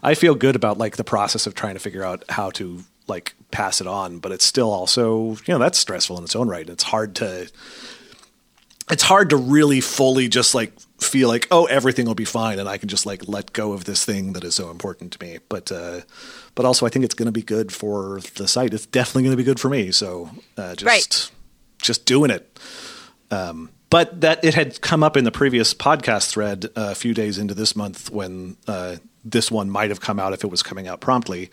I 0.03 0.15
feel 0.15 0.35
good 0.35 0.57
about 0.57 0.79
like 0.79 0.97
the 0.97 1.05
process 1.05 1.47
of 1.47 1.55
trying 1.55 1.75
to 1.75 1.81
figure 1.81 2.05
out 2.05 2.25
how 2.29 2.51
to 2.53 2.85
like 3.07 3.35
pass 3.51 3.81
it 3.81 3.87
on, 3.87 4.19
but 4.19 4.33
it's 4.33 4.45
still 4.45 4.71
also 4.71 5.33
you 5.47 5.49
know 5.49 5.59
that's 5.59 5.79
stressful 5.79 6.17
in 6.19 6.25
its 6.25 6.35
own 6.37 6.49
right. 6.49 6.69
It's 6.69 6.85
hard 6.85 7.15
to 7.17 7.49
it's 8.91 9.03
hard 9.03 9.31
to 9.31 9.37
really 9.37 9.81
fully 9.81 10.29
just 10.29 10.55
like 10.55 10.73
feel 11.01 11.29
like 11.29 11.49
oh 11.51 11.65
everything 11.67 12.07
will 12.07 12.15
be 12.15 12.25
fine 12.25 12.59
and 12.59 12.69
I 12.69 12.79
can 12.79 12.89
just 12.89 13.07
like 13.07 13.27
let 13.27 13.53
go 13.53 13.73
of 13.73 13.85
this 13.85 14.05
thing 14.05 14.33
that 14.35 14.45
is 14.45 14.55
so 14.55 14.71
important 14.71 15.13
to 15.13 15.25
me. 15.25 15.39
But 15.49 15.71
uh, 15.73 16.01
but 16.55 16.65
also 16.67 16.87
I 16.87 16.89
think 16.91 17.05
it's 17.05 17.15
going 17.15 17.27
to 17.27 17.33
be 17.33 17.43
good 17.43 17.73
for 17.73 18.21
the 18.37 18.47
site. 18.49 18.75
It's 18.75 18.87
definitely 18.87 19.23
going 19.25 19.33
to 19.37 19.37
be 19.37 19.45
good 19.45 19.61
for 19.61 19.69
me. 19.69 19.91
So 19.91 20.31
uh, 20.57 20.75
just 20.75 20.85
Right. 20.87 21.31
just 21.81 22.05
doing 22.07 22.31
it. 22.31 22.59
Um, 23.31 23.71
but 23.95 24.21
that 24.23 24.45
it 24.45 24.55
had 24.55 24.81
come 24.81 25.05
up 25.05 25.17
in 25.17 25.23
the 25.23 25.31
previous 25.31 25.73
podcast 25.73 26.31
thread 26.31 26.65
uh, 26.75 26.89
a 26.91 26.95
few 26.97 27.15
days 27.15 27.39
into 27.39 27.55
this 27.55 27.77
month 27.77 28.11
when 28.11 28.57
uh, 28.67 28.97
this 29.25 29.53
one 29.53 29.71
might 29.71 29.91
have 29.91 30.01
come 30.01 30.19
out 30.19 30.33
if 30.33 30.43
it 30.43 30.49
was 30.51 30.65
coming 30.65 30.89
out 30.89 31.01
promptly. 31.01 31.49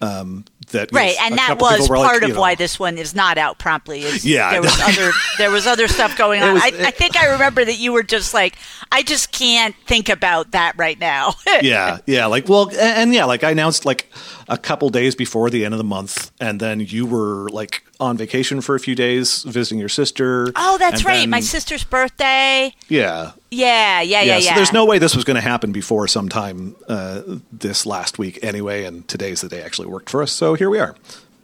Um, 0.00 0.44
that 0.72 0.90
Right, 0.92 1.14
and 1.22 1.38
that 1.38 1.58
was 1.60 1.88
like, 1.88 2.02
part 2.02 2.22
you 2.22 2.28
of 2.28 2.34
know, 2.34 2.40
why 2.40 2.54
this 2.56 2.76
one 2.78 2.98
is 2.98 3.14
not 3.14 3.38
out 3.38 3.58
promptly. 3.60 4.02
Is 4.02 4.26
Yeah. 4.26 4.50
there 4.50 4.62
was 4.62 4.78
other 4.80 5.12
there 5.38 5.50
was 5.52 5.66
other 5.66 5.86
stuff 5.86 6.18
going 6.18 6.42
on. 6.46 6.54
was- 6.54 6.62
I, 6.64 6.88
I 6.88 6.90
think 6.90 7.16
I 7.16 7.26
remember 7.34 7.64
that 7.64 7.78
you 7.78 7.92
were 7.92 8.02
just 8.02 8.34
like, 8.34 8.56
I 8.90 9.04
just 9.04 9.30
can't 9.30 9.76
think 9.86 10.08
about 10.08 10.50
that 10.50 10.74
right 10.76 10.98
now. 10.98 11.34
yeah, 11.62 11.98
yeah, 12.04 12.26
like 12.26 12.48
well, 12.48 12.68
and, 12.70 12.78
and 12.78 13.14
yeah, 13.14 13.26
like 13.26 13.44
I 13.44 13.52
announced 13.52 13.86
like 13.86 14.10
a 14.48 14.58
couple 14.58 14.90
days 14.90 15.14
before 15.14 15.50
the 15.50 15.64
end 15.64 15.72
of 15.72 15.78
the 15.78 15.84
month, 15.84 16.32
and 16.40 16.58
then 16.60 16.80
you 16.80 17.06
were 17.06 17.48
like 17.50 17.84
on 17.98 18.16
vacation 18.16 18.60
for 18.60 18.74
a 18.74 18.80
few 18.80 18.94
days 18.94 19.42
visiting 19.44 19.78
your 19.78 19.88
sister. 19.88 20.52
oh, 20.56 20.76
that's 20.78 21.04
right, 21.04 21.20
then- 21.20 21.30
my 21.30 21.40
sister's 21.40 21.84
birthday. 21.84 22.74
Yeah, 22.88 23.32
Yeah, 23.50 24.00
yeah, 24.02 24.20
yeah, 24.22 24.36
yeah. 24.38 24.50
So 24.50 24.54
there's 24.54 24.72
no 24.72 24.84
way 24.84 24.98
this 24.98 25.14
was 25.14 25.24
going 25.24 25.36
to 25.36 25.40
happen 25.40 25.72
before 25.72 26.06
sometime 26.08 26.76
uh, 26.88 27.22
this 27.52 27.86
last 27.86 28.18
week 28.18 28.38
anyway, 28.42 28.84
and 28.84 29.06
today's 29.08 29.40
the 29.40 29.48
day 29.48 29.62
actually 29.62 29.88
worked 29.88 30.10
for 30.10 30.22
us. 30.22 30.32
So 30.32 30.54
here 30.54 30.68
we 30.70 30.78
are. 30.78 30.94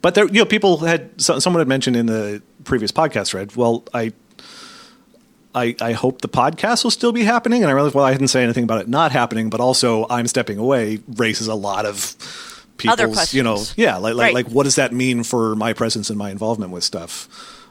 But 0.01 0.15
there, 0.15 0.27
you 0.27 0.39
know, 0.39 0.45
people 0.45 0.77
had 0.79 1.09
someone 1.21 1.59
had 1.61 1.67
mentioned 1.67 1.95
in 1.95 2.05
the 2.07 2.41
previous 2.65 2.91
podcast 2.91 3.27
thread. 3.29 3.55
Well, 3.55 3.83
I. 3.93 4.13
I, 5.55 5.75
I 5.79 5.91
hope 5.91 6.21
the 6.21 6.29
podcast 6.29 6.83
will 6.83 6.89
still 6.89 7.11
be 7.11 7.21
happening, 7.23 7.61
and 7.61 7.69
I 7.69 7.75
realized 7.75 7.93
well 7.93 8.05
I 8.05 8.11
didn't 8.11 8.29
say 8.29 8.43
anything 8.43 8.63
about 8.63 8.81
it 8.81 8.87
not 8.87 9.11
happening, 9.11 9.51
but 9.51 9.59
also 9.59 10.07
I'm 10.09 10.25
stepping 10.25 10.57
away 10.57 10.99
raises 11.07 11.45
a 11.47 11.53
lot 11.53 11.85
of 11.85 12.15
people's 12.77 13.33
you 13.33 13.43
know 13.43 13.61
yeah 13.75 13.97
like 13.97 14.15
like, 14.15 14.23
Right. 14.25 14.33
like 14.33 14.47
what 14.49 14.63
does 14.63 14.75
that 14.75 14.91
mean 14.93 15.23
for 15.23 15.55
my 15.55 15.73
presence 15.73 16.09
and 16.09 16.17
my 16.17 16.29
involvement 16.31 16.71
with 16.71 16.83
stuff? 16.83 17.27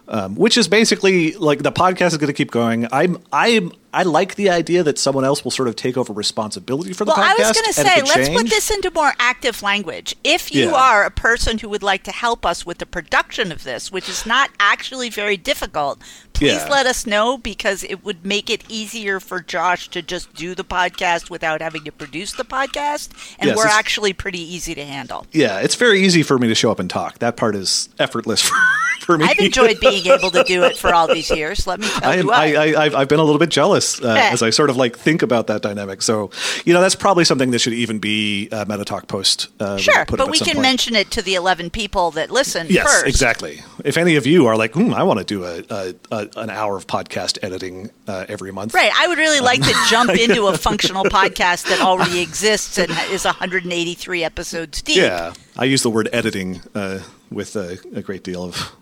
Um, 0.09 0.35
which 0.35 0.59
is 0.59 0.67
basically 0.69 1.33
like 1.35 1.63
the 1.63 1.71
podcast 1.73 2.09
is 2.09 2.17
going 2.19 2.27
to 2.29 2.33
keep 2.35 2.51
going. 2.51 2.87
I'm 2.93 3.19
i'm 3.33 3.73
i 3.95 4.03
like 4.03 4.35
the 4.37 4.49
idea 4.51 4.83
that 4.83 4.99
someone 4.99 5.25
else 5.25 5.45
will 5.45 5.51
sort 5.51 5.69
of 5.69 5.77
take 5.77 5.97
over 5.97 6.13
responsibility 6.13 6.93
for 6.93 7.05
the 7.05 7.13
Well, 7.15 7.19
podcast 7.25 7.45
I 7.45 7.49
was 7.49 7.53
going 7.53 7.67
to 7.67 7.73
say, 7.73 8.03
let's 8.03 8.29
put 8.31 8.49
this 8.49 8.71
into 8.71 8.91
more 8.91 9.13
active 9.19 9.63
language. 9.63 10.15
If 10.25 10.53
you 10.55 10.67
Yeah. 10.71 10.75
are 10.75 11.05
a 11.05 11.11
person 11.11 11.59
who 11.59 11.69
would 11.69 11.83
like 11.83 12.03
to 12.05 12.13
help 12.13 12.47
us 12.47 12.65
with 12.65 12.79
the 12.79 12.87
production 12.87 13.53
of 13.53 13.65
this, 13.65 13.91
which 13.93 14.09
is 14.09 14.25
not 14.25 14.51
actually 14.59 15.11
very 15.11 15.37
difficult, 15.37 15.99
please 16.33 16.53
Yeah. 16.65 16.69
let 16.71 16.87
us 16.87 17.07
know 17.07 17.37
because 17.37 17.85
it 17.85 18.05
would 18.05 18.25
make 18.25 18.49
it 18.49 18.63
easier 18.69 19.21
for 19.21 19.41
Josh 19.41 19.89
to 19.91 20.01
just 20.03 20.33
do 20.35 20.55
the 20.55 20.65
podcast 20.65 21.29
without 21.31 21.61
having 21.61 21.85
to 21.85 21.93
produce 21.93 22.33
the 22.33 22.45
podcast. 22.45 23.11
And 23.39 23.49
Yes, 23.49 23.57
we're 23.57 23.67
actually 23.67 24.13
pretty 24.15 24.41
easy 24.41 24.75
to 24.75 24.85
handle. 24.85 25.27
yeah 25.33 25.59
it's 25.61 25.75
very 25.75 26.01
easy 26.03 26.23
for 26.23 26.39
me 26.39 26.49
to 26.49 26.55
show 26.55 26.71
up 26.71 26.79
and 26.81 26.89
talk 26.89 27.19
that 27.19 27.37
part 27.37 27.55
is 27.55 27.89
effortless 27.99 28.41
for, 28.49 28.55
for 29.01 29.19
me 29.19 29.25
I've 29.27 29.39
enjoyed 29.39 29.79
being 29.81 30.07
able 30.07 30.31
to 30.31 30.45
do 30.45 30.63
it 30.65 30.77
for 30.79 30.95
all 30.95 31.09
these 31.13 31.31
years. 31.31 31.67
Let 31.67 31.81
me 31.81 31.87
tell 32.01 32.11
I, 32.11 32.15
am, 32.17 32.25
you 32.27 32.33
I, 32.33 32.53
what. 32.53 32.95
I, 32.95 33.01
I've 33.01 33.09
been 33.09 33.21
a 33.21 33.25
little 33.25 33.39
bit 33.39 33.51
jealous 33.51 33.82
uh, 34.03 34.09
Eh. 34.09 34.31
as 34.33 34.43
I 34.43 34.51
sort 34.51 34.71
of 34.71 34.77
like 34.77 34.99
think 34.99 35.23
about 35.23 35.47
that 35.49 35.63
dynamic. 35.63 36.03
So, 36.03 36.31
you 36.65 36.73
know, 36.75 36.81
that's 36.81 36.95
probably 36.95 37.25
something 37.25 37.51
that 37.53 37.61
should 37.61 37.73
even 37.75 37.99
be 37.99 38.49
a 38.53 38.65
MetaTalk 38.67 39.09
post. 39.09 39.49
Uh, 39.61 39.77
Sure, 39.79 40.05
but 40.07 40.31
we 40.31 40.39
can 40.39 40.55
point. 40.55 40.61
mention 40.61 40.95
it 40.97 41.11
to 41.13 41.23
the 41.23 41.35
11 41.35 41.71
people 41.71 42.11
that 42.13 42.31
listen 42.31 42.67
Yes, 42.71 42.87
first. 42.87 43.07
exactly. 43.07 43.63
If 43.85 43.97
any 43.97 44.17
of 44.17 44.27
you 44.27 44.47
are 44.47 44.57
like, 44.57 44.73
hmm, 44.75 44.93
I 44.95 45.03
want 45.03 45.19
to 45.19 45.25
do 45.25 45.45
a, 45.45 45.63
a, 45.71 45.95
a 46.11 46.29
an 46.37 46.51
hour 46.51 46.77
of 46.77 46.87
podcast 46.87 47.39
editing 47.43 47.91
uh, 48.07 48.27
every 48.29 48.53
month, 48.53 48.75
Right. 48.75 48.93
I 48.95 49.09
would 49.09 49.19
really 49.19 49.41
like 49.41 49.63
to 49.63 49.75
jump 49.91 50.11
into 50.11 50.47
a 50.47 50.57
functional 50.57 51.05
podcast 51.05 51.69
that 51.69 51.81
already 51.81 52.21
exists 52.21 52.79
and 52.79 52.91
is 53.11 53.25
183 53.25 54.25
episodes 54.25 54.83
deep. 54.83 54.97
Yeah, 54.99 55.33
I 55.57 55.65
use 55.65 55.83
the 55.83 55.91
word 55.91 56.09
editing 56.13 56.61
uh, 56.75 57.01
with 57.31 57.57
a, 57.57 57.79
a 57.95 58.03
great 58.03 58.23
deal 58.25 58.45
of 58.45 58.73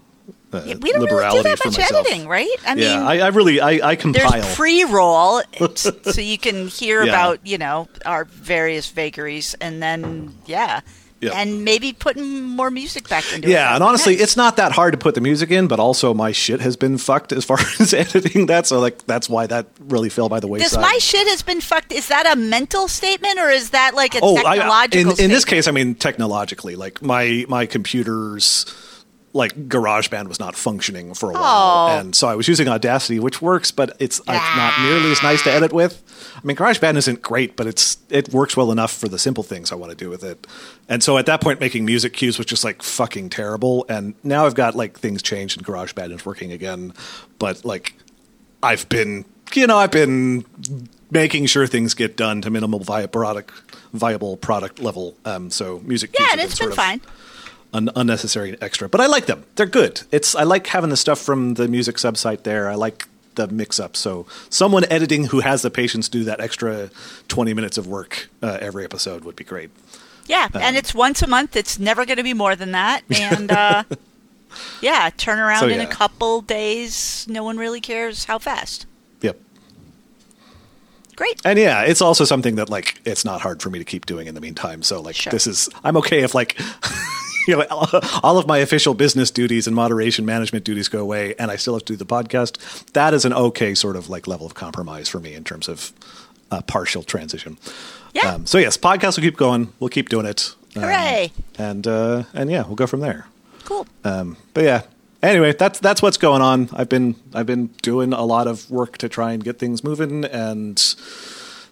uh, 0.53 0.63
Yeah, 0.65 0.75
We 0.75 0.93
don't 0.93 1.01
really 1.03 1.13
liberality 1.13 1.39
do 1.39 1.43
that 1.43 1.65
much 1.65 1.79
myself. 1.79 2.07
editing, 2.07 2.29
right? 2.29 2.49
I 2.67 2.75
yeah, 2.75 2.99
mean, 2.99 3.07
I, 3.07 3.19
I 3.21 3.29
really 3.29 3.61
I, 3.61 3.91
I 3.91 3.97
compile. 3.97 4.31
there's 4.31 4.55
pre-roll, 4.57 5.43
so 5.77 6.21
you 6.21 6.39
can 6.39 6.69
hear 6.69 7.03
Yeah. 7.03 7.11
about 7.11 7.47
you 7.47 7.59
know 7.59 7.89
our 8.05 8.25
various 8.25 8.89
vagaries, 8.91 9.55
and 9.61 9.83
then 9.83 10.35
yeah, 10.47 10.81
Yep. 11.23 11.35
and 11.37 11.65
maybe 11.67 11.93
putting 11.93 12.43
more 12.45 12.71
music 12.71 13.07
back 13.07 13.31
into 13.35 13.47
it. 13.47 13.53
Yeah, 13.53 13.75
and 13.75 13.85
honestly, 13.85 14.15
Nice. 14.15 14.23
it's 14.23 14.37
not 14.39 14.57
that 14.57 14.73
hard 14.73 14.93
to 14.93 14.99
put 14.99 15.15
the 15.15 15.21
music 15.21 15.51
in, 15.51 15.69
but 15.69 15.79
also 15.79 16.15
my 16.15 16.33
shit 16.33 16.63
has 16.63 16.77
been 16.79 16.97
fucked 16.97 17.33
as 17.33 17.45
far 17.45 17.59
as 17.79 17.93
editing 17.93 18.47
that. 18.47 18.67
So 18.67 18.81
like 18.81 19.05
that's 19.05 19.29
why 19.29 19.47
that 19.47 19.67
really 19.81 20.09
fell 20.09 20.31
by 20.31 20.41
the 20.41 20.49
wayside. 20.49 20.71
This 20.71 20.77
my 20.79 20.97
shit 20.99 21.29
has 21.29 21.43
been 21.43 21.61
fucked. 21.61 21.93
Is 21.93 22.09
that 22.09 22.25
a 22.27 22.37
mental 22.37 22.89
statement 22.89 23.39
or 23.39 23.51
is 23.51 23.69
that 23.71 23.95
like 23.95 24.15
a 24.15 24.21
oh, 24.23 24.35
technological 24.37 25.11
I, 25.11 25.15
in, 25.17 25.25
in 25.27 25.31
this 25.31 25.45
case, 25.45 25.69
I 25.69 25.73
mean 25.73 25.95
technologically, 25.95 26.75
like 26.75 27.03
my 27.03 27.45
my 27.49 27.67
computer's 27.67 28.65
like 29.33 29.69
GarageBand 29.69 30.27
was 30.27 30.41
not 30.41 30.57
functioning 30.57 31.15
for 31.15 31.31
a 31.31 31.35
while, 31.35 31.89
Oh. 31.89 31.99
and 31.99 32.15
so 32.17 32.29
I 32.29 32.35
was 32.35 32.49
using 32.49 32.67
Audacity, 32.69 33.21
which 33.21 33.41
works, 33.41 33.71
but 33.71 33.97
it's, 34.01 34.21
not 34.27 34.81
nearly 34.83 35.13
as 35.13 35.23
nice 35.23 35.41
to 35.43 35.53
edit 35.53 35.73
with. 35.73 36.03
I 36.37 36.41
mean, 36.45 36.57
GarageBand 36.57 36.97
isn't 36.97 37.23
great, 37.23 37.55
but 37.55 37.67
it's 37.69 37.99
it 38.09 38.31
works 38.33 38.57
well 38.57 38.73
enough 38.73 38.93
for 38.93 39.07
the 39.09 39.19
simple 39.19 39.45
things 39.45 39.71
I 39.71 39.77
want 39.77 39.91
to 39.91 39.97
do 39.97 40.11
with 40.11 40.25
it. 40.25 40.47
And 40.89 41.03
so 41.03 41.17
at 41.17 41.27
that 41.27 41.41
point, 41.41 41.61
making 41.61 41.85
music 41.85 42.13
cues 42.13 42.39
was 42.39 42.47
just 42.47 42.65
like 42.65 42.83
fucking 42.83 43.31
terrible. 43.31 43.87
And 43.89 44.15
now 44.25 44.47
I've 44.47 44.55
got 44.57 44.75
like 44.75 44.99
things 44.99 45.23
changed 45.23 45.57
and 45.59 45.67
GarageBand 45.67 46.13
is 46.13 46.27
working 46.27 46.51
again, 46.51 46.93
but 47.39 47.65
like 47.65 47.95
I've 48.65 48.89
been, 48.89 49.25
you 49.55 49.67
know, 49.69 49.77
I've 49.79 49.93
been 49.93 50.45
making 51.11 51.47
sure 51.47 51.67
things 51.67 51.95
get 51.95 52.17
done 52.17 52.41
to 52.43 52.51
minimal 52.51 52.81
vi- 52.81 53.07
product, 53.07 53.53
viable 53.93 54.37
product 54.37 54.81
level. 54.81 55.15
Um, 55.25 55.51
so 55.51 55.81
music 55.85 56.13
cues 56.13 56.29
yeah, 56.35 56.43
it's 56.43 56.57
sort 56.57 56.71
been 56.77 56.79
of 56.79 57.01
un- 57.73 57.91
unnecessary 57.97 58.57
extra, 58.61 58.89
but 58.89 59.01
I 59.01 59.07
like 59.07 59.27
them. 59.27 59.45
They're 59.57 59.67
good. 59.67 60.03
It's 60.11 60.35
I 60.35 60.43
like 60.45 60.67
having 60.69 60.91
the 60.91 60.97
stuff 60.97 61.19
from 61.21 61.55
the 61.55 61.69
music 61.69 61.97
subsite 61.97 62.43
there. 62.43 62.69
I 62.69 62.75
like 62.75 63.07
the 63.37 63.47
mix 63.49 63.79
up. 63.79 63.97
So 63.97 64.27
someone 64.49 64.85
editing 64.91 65.25
who 65.27 65.41
has 65.41 65.63
the 65.63 65.71
patience 65.71 66.09
to 66.09 66.19
do 66.19 66.25
that 66.25 66.41
extra 66.41 66.91
twenty 67.29 67.55
minutes 67.55 67.79
of 67.79 67.87
work 67.87 68.29
uh, 68.43 68.59
every 68.61 68.85
episode 68.85 69.25
would 69.25 69.37
be 69.37 69.45
great. 69.45 69.71
Yeah, 70.27 70.49
Um, 70.55 70.63
and 70.63 70.77
it's 70.77 70.95
once 70.95 71.23
a 71.23 71.27
month. 71.27 71.57
It's 71.57 71.79
never 71.79 72.05
going 72.07 72.19
to 72.19 72.23
be 72.23 72.35
more 72.35 72.55
than 72.57 72.73
that. 72.73 73.03
And 73.11 73.51
uh, 73.51 73.83
yeah, 74.81 75.11
turn 75.17 75.39
around 75.39 75.61
So, 75.61 75.69
in 75.69 75.81
a 75.81 75.87
couple 75.87 76.41
days. 76.43 77.27
No 77.29 77.43
one 77.45 77.57
really 77.57 77.81
cares 77.81 78.25
how 78.27 78.39
fast. 78.39 78.87
Yep. 79.23 79.37
Great. 81.17 81.41
And 81.45 81.59
yeah, 81.59 81.83
it's 81.83 82.01
also 82.01 82.25
something 82.25 82.55
that 82.57 82.69
like 82.71 83.01
it's 83.05 83.25
not 83.25 83.41
hard 83.41 83.61
for 83.63 83.71
me 83.71 83.79
to 83.79 83.85
keep 83.85 84.07
doing 84.07 84.27
in 84.27 84.35
the 84.35 84.41
meantime. 84.41 84.83
So 84.83 85.01
like 85.01 85.17
Sure. 85.17 85.31
this 85.31 85.47
is 85.47 85.69
I'm 85.85 85.97
okay 85.99 86.23
if 86.23 86.35
like 86.35 86.59
you 87.47 87.57
know 87.57 87.67
all 88.23 88.39
of 88.39 88.47
my 88.47 88.59
official 88.59 88.95
business 88.95 89.31
duties 89.31 89.67
and 89.67 89.75
moderation 89.75 90.25
management 90.25 90.65
duties 90.65 90.89
go 90.89 91.01
away 91.01 91.35
and 91.39 91.51
I 91.51 91.57
still 91.57 91.75
have 91.75 91.85
to 91.87 91.93
do 91.93 91.97
the 91.97 92.07
podcast. 92.07 92.85
That 92.93 93.15
is 93.15 93.25
an 93.25 93.33
okay 93.33 93.75
sort 93.75 93.97
of 93.97 94.09
like 94.09 94.27
level 94.27 94.47
of 94.47 94.55
compromise 94.55 95.09
for 95.09 95.21
me 95.21 95.35
in 95.35 95.45
terms 95.45 95.69
of 95.69 95.93
uh, 96.51 96.63
partial 96.63 97.03
transition. 97.03 97.59
Yeah. 98.13 98.35
Um, 98.35 98.47
so 98.47 98.59
yes, 98.59 98.77
podcast 98.77 99.17
will 99.17 99.23
keep 99.23 99.37
going. 99.37 99.73
We'll 99.79 99.91
keep 99.91 100.09
doing 100.09 100.27
it. 100.27 100.55
Um, 100.77 100.83
Hooray. 100.83 101.33
And 101.59 101.87
uh, 101.87 102.25
and 102.35 102.51
yeah, 102.51 102.67
we'll 102.67 102.77
go 102.77 102.87
from 102.87 103.01
there. 103.01 103.27
Cool. 103.65 103.87
Um, 104.05 104.37
but 104.55 104.65
yeah. 104.65 104.83
Anyway, 105.23 105.53
that's 105.53 105.79
that's 105.81 106.01
what's 106.01 106.17
going 106.17 106.41
on. 106.41 106.71
I've 106.73 106.89
been 106.89 107.15
I've 107.35 107.47
been 107.47 107.67
doing 107.83 108.13
a 108.13 108.25
lot 108.25 108.47
of 108.47 108.71
work 108.71 108.97
to 108.99 109.09
try 109.09 109.33
and 109.33 109.45
get 109.45 109.59
things 109.59 109.85
moving, 109.85 110.25
and 110.25 110.77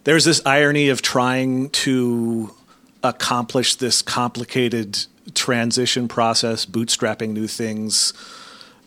there's 0.05 0.25
this 0.25 0.43
irony 0.45 0.91
of 0.91 1.01
trying 1.01 1.71
to 1.71 2.55
accomplish 3.03 3.77
this 3.77 4.03
complicated 4.03 5.07
transition 5.35 6.09
process, 6.09 6.67
bootstrapping 6.67 7.31
new 7.31 7.47
things. 7.47 8.13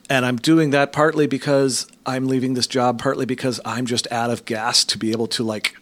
And 0.10 0.26
I'm 0.26 0.36
doing 0.38 0.72
that 0.72 0.92
partly 0.92 1.26
because 1.26 1.88
I'm 2.06 2.28
leaving 2.28 2.54
this 2.54 2.68
job, 2.68 3.00
partly 3.00 3.26
because 3.26 3.62
I'm 3.64 3.86
just 3.86 4.12
out 4.12 4.30
of 4.30 4.44
gas 4.46 4.84
to 4.86 4.98
be 4.98 5.12
able 5.12 5.28
to 5.28 5.44
like 5.44 5.76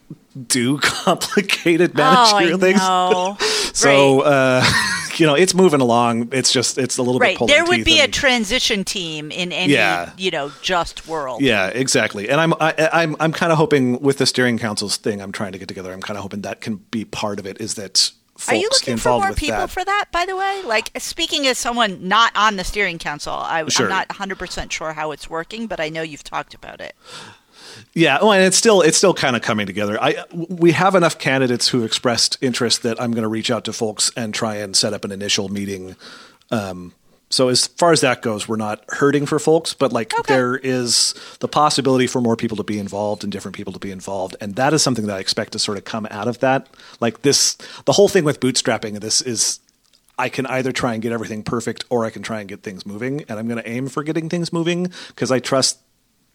do 0.48 0.78
complicated 0.82 1.92
oh, 1.96 1.98
managerial 1.98 2.60
things. 2.60 2.80
know. 2.80 3.38
So, 3.72 4.24
Right. 4.24 4.62
uh, 4.64 5.10
you 5.18 5.28
know, 5.28 5.36
it's 5.36 5.54
moving 5.54 5.80
along. 5.80 6.30
It's 6.34 6.52
just 6.52 6.78
it's 6.80 6.98
a 6.98 7.04
little 7.04 7.20
right. 7.20 7.34
bit 7.34 7.38
pulling 7.38 7.54
There 7.54 7.64
would 7.64 7.86
be 7.86 8.02
a 8.02 8.08
transition 8.08 8.84
team 8.84 9.32
in 9.32 9.52
any 9.52 9.74
Yeah. 9.74 10.12
you 10.18 10.32
know 10.32 10.52
just 10.62 11.08
world. 11.08 11.42
Yeah, 11.42 11.68
exactly. 11.68 12.30
And 12.30 12.42
I'm 12.42 12.54
I, 12.60 12.90
I'm 12.92 13.16
I'm 13.20 13.32
kind 13.32 13.52
of 13.52 13.58
hoping 13.60 14.02
with 14.02 14.18
the 14.18 14.26
steering 14.26 14.58
council's 14.58 14.98
thing 14.98 15.22
I'm 15.22 15.32
trying 15.32 15.52
to 15.52 15.60
get 15.60 15.68
together. 15.68 15.94
I'm 15.94 16.02
kind 16.02 16.18
of 16.18 16.24
hoping 16.24 16.42
that 16.42 16.62
can 16.62 16.78
be 16.90 17.06
part 17.06 17.40
of 17.40 17.46
it. 17.46 17.62
Is 17.62 17.76
that 17.76 18.12
folks 18.40 18.50
Are 18.50 18.56
you 18.56 18.70
looking 18.72 18.98
for 18.98 19.10
more 19.20 19.34
people 19.34 19.58
that? 19.58 19.70
for 19.70 19.84
that, 19.84 20.06
by 20.12 20.26
the 20.26 20.36
way? 20.36 20.62
Like, 20.66 20.92
speaking 20.98 21.46
as 21.48 21.58
someone 21.58 22.08
not 22.08 22.32
on 22.36 22.56
the 22.56 22.64
steering 22.64 22.98
council, 22.98 23.34
I, 23.34 23.68
Sure. 23.68 23.86
I'm 23.86 23.90
not 23.90 24.08
100% 24.10 24.72
sure 24.72 24.94
how 24.94 25.12
it's 25.12 25.30
working, 25.30 25.68
but 25.68 25.80
I 25.80 25.90
know 25.90 26.02
you've 26.02 26.24
talked 26.24 26.54
about 26.54 26.82
it. 26.82 26.96
Yeah, 27.94 28.18
oh, 28.22 28.32
and 28.32 28.44
it's 28.44 28.58
still 28.58 28.82
it's 28.82 28.98
still 28.98 29.14
kind 29.14 29.36
of 29.36 29.42
coming 29.42 29.66
together. 29.68 30.02
I 30.02 30.24
we 30.32 30.72
have 30.72 30.96
enough 30.96 31.20
candidates 31.20 31.68
who 31.70 31.84
expressed 31.84 32.38
interest 32.42 32.84
that 32.84 33.00
I'm 33.02 33.12
going 33.12 33.24
to 33.24 33.30
reach 33.30 33.52
out 33.52 33.64
to 33.66 33.74
folks 33.74 34.12
and 34.18 34.34
try 34.34 34.56
and 34.56 34.76
set 34.76 34.94
up 34.94 35.06
an 35.06 35.12
initial 35.12 35.50
meeting. 35.50 35.96
Um, 36.52 36.94
so 37.30 37.50
as 37.50 37.68
far 37.68 37.92
as 37.92 38.02
that 38.02 38.22
goes, 38.22 38.48
we're 38.48 38.56
not 38.56 38.84
hurting 38.90 39.26
for 39.26 39.38
folks, 39.40 39.74
but 39.74 39.94
like 39.94 40.14
Okay. 40.20 40.34
there 40.34 40.56
is 40.58 41.14
the 41.40 41.48
possibility 41.48 42.08
for 42.08 42.22
more 42.22 42.36
people 42.36 42.58
to 42.58 42.64
be 42.64 42.80
involved 42.80 43.24
and 43.24 43.32
different 43.32 43.56
people 43.56 43.72
to 43.74 43.80
be 43.80 43.92
involved, 43.92 44.36
and 44.42 44.56
that 44.56 44.74
is 44.74 44.82
something 44.82 45.06
that 45.08 45.18
I 45.18 45.20
expect 45.20 45.52
to 45.54 45.60
sort 45.60 45.78
of 45.78 45.84
come 45.86 46.08
out 46.10 46.28
of 46.28 46.40
that. 46.40 46.68
Like 47.00 47.22
this, 47.22 47.56
the 47.86 47.94
whole 47.94 48.08
thing 48.10 48.24
with 48.24 48.40
bootstrapping. 48.40 49.00
This 49.00 49.22
is 49.22 49.60
I 50.18 50.28
can 50.28 50.46
either 50.48 50.72
try 50.74 50.94
and 50.94 51.02
get 51.02 51.14
everything 51.14 51.44
perfect 51.44 51.86
or 51.90 52.04
I 52.06 52.10
can 52.10 52.22
try 52.24 52.42
and 52.42 52.50
get 52.50 52.62
things 52.62 52.86
moving. 52.86 53.24
And 53.30 53.40
I'm 53.40 53.48
going 53.48 53.62
to 53.64 53.70
aim 53.70 53.88
for 53.88 54.04
getting 54.04 54.28
things 54.28 54.52
moving 54.52 54.92
because 55.10 55.32
I 55.32 55.40
trust 55.40 55.80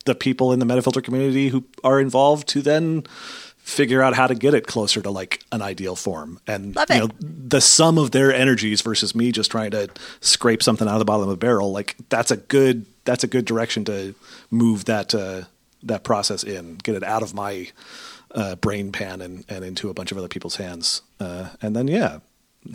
the 0.06 0.14
people 0.14 0.52
in 0.54 0.58
the 0.58 0.64
Metafilter 0.64 1.04
community 1.04 1.48
who 1.48 1.64
are 1.82 2.00
involved 2.00 2.48
to 2.48 2.62
then 2.62 3.04
figure 3.64 4.02
out 4.02 4.14
how 4.14 4.26
to 4.26 4.34
get 4.34 4.52
it 4.52 4.66
closer 4.66 5.00
to 5.00 5.10
like 5.10 5.42
an 5.50 5.62
ideal 5.62 5.96
form. 5.96 6.38
And 6.46 6.76
Love 6.76 6.90
you 6.90 6.96
it. 6.96 6.98
know, 6.98 7.08
the 7.20 7.62
sum 7.62 7.96
of 7.96 8.10
their 8.10 8.32
energies 8.32 8.82
versus 8.82 9.14
me 9.14 9.32
just 9.32 9.50
trying 9.50 9.70
to 9.70 9.88
scrape 10.20 10.62
something 10.62 10.86
out 10.86 10.92
of 10.92 10.98
the 10.98 11.06
bottom 11.06 11.22
of 11.22 11.30
a 11.30 11.36
barrel, 11.36 11.72
like 11.72 11.96
that's 12.10 12.30
a 12.30 12.36
good 12.36 12.84
that's 13.04 13.24
a 13.24 13.26
good 13.26 13.46
direction 13.46 13.84
to 13.86 14.14
move 14.50 14.84
that 14.84 15.14
uh, 15.14 15.44
that 15.82 16.04
process 16.04 16.44
in, 16.44 16.76
get 16.76 16.94
it 16.94 17.02
out 17.02 17.22
of 17.22 17.32
my 17.32 17.68
uh, 18.34 18.54
brain 18.56 18.92
pan 18.92 19.22
and, 19.22 19.46
and 19.48 19.64
into 19.64 19.88
a 19.88 19.94
bunch 19.94 20.12
of 20.12 20.18
other 20.18 20.28
people's 20.28 20.56
hands. 20.56 21.00
Uh, 21.18 21.48
and 21.62 21.74
then 21.74 21.88
yeah, 21.88 22.18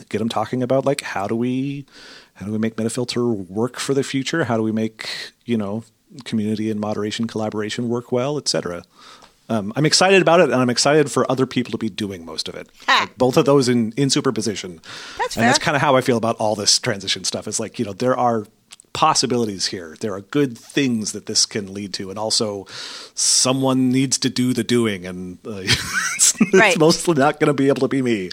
get 0.09 0.17
them 0.17 0.29
talking 0.29 0.63
about 0.63 0.85
like 0.85 1.01
how 1.01 1.27
do 1.27 1.35
we 1.35 1.85
how 2.33 2.47
do 2.47 2.51
we 2.51 2.57
make 2.57 2.77
Metafilter 2.77 3.47
work 3.47 3.77
for 3.77 3.93
the 3.93 4.03
future? 4.03 4.45
How 4.45 4.57
do 4.57 4.63
we 4.63 4.71
make 4.71 5.07
you 5.45 5.55
know 5.55 5.83
community 6.23 6.71
and 6.71 6.79
moderation 6.79 7.27
collaboration 7.27 7.89
work 7.89 8.11
well, 8.11 8.39
etc. 8.39 8.83
Um, 9.49 9.73
I'm 9.75 9.85
excited 9.85 10.21
about 10.21 10.39
it, 10.39 10.45
and 10.51 10.55
I'm 10.55 10.69
excited 10.69 11.11
for 11.11 11.29
other 11.31 11.45
people 11.47 11.71
to 11.71 11.77
be 11.77 11.89
doing 11.89 12.23
most 12.23 12.47
of 12.47 12.55
it. 12.55 12.69
Like, 12.87 13.17
both 13.17 13.35
of 13.35 13.45
those 13.45 13.67
in, 13.67 13.93
in 13.97 14.09
superposition. 14.09 14.79
That's 15.17 15.35
and 15.35 15.45
that's 15.45 15.57
kind 15.59 15.75
of 15.75 15.81
how 15.81 15.95
I 15.95 16.01
feel 16.01 16.17
about 16.17 16.35
all 16.37 16.55
this 16.55 16.77
transition 16.79 17.23
stuff. 17.23 17.47
Is 17.47 17.59
like 17.59 17.79
you 17.79 17.85
know 17.85 17.93
there 17.93 18.15
are 18.15 18.45
possibilities 18.93 19.67
here. 19.67 19.95
There 20.01 20.13
are 20.13 20.21
good 20.21 20.57
things 20.57 21.11
that 21.13 21.25
this 21.25 21.45
can 21.45 21.73
lead 21.73 21.93
to, 21.95 22.09
and 22.09 22.19
also 22.19 22.67
someone 23.15 23.89
needs 23.91 24.17
to 24.19 24.29
do 24.29 24.53
the 24.53 24.63
doing, 24.63 25.05
and 25.05 25.37
uh, 25.45 25.51
it's, 25.63 26.35
Right. 26.53 26.69
it's 26.71 26.77
mostly 26.79 27.15
not 27.15 27.39
going 27.39 27.47
to 27.47 27.53
be 27.53 27.67
able 27.69 27.81
to 27.81 27.87
be 27.87 28.01
me. 28.01 28.29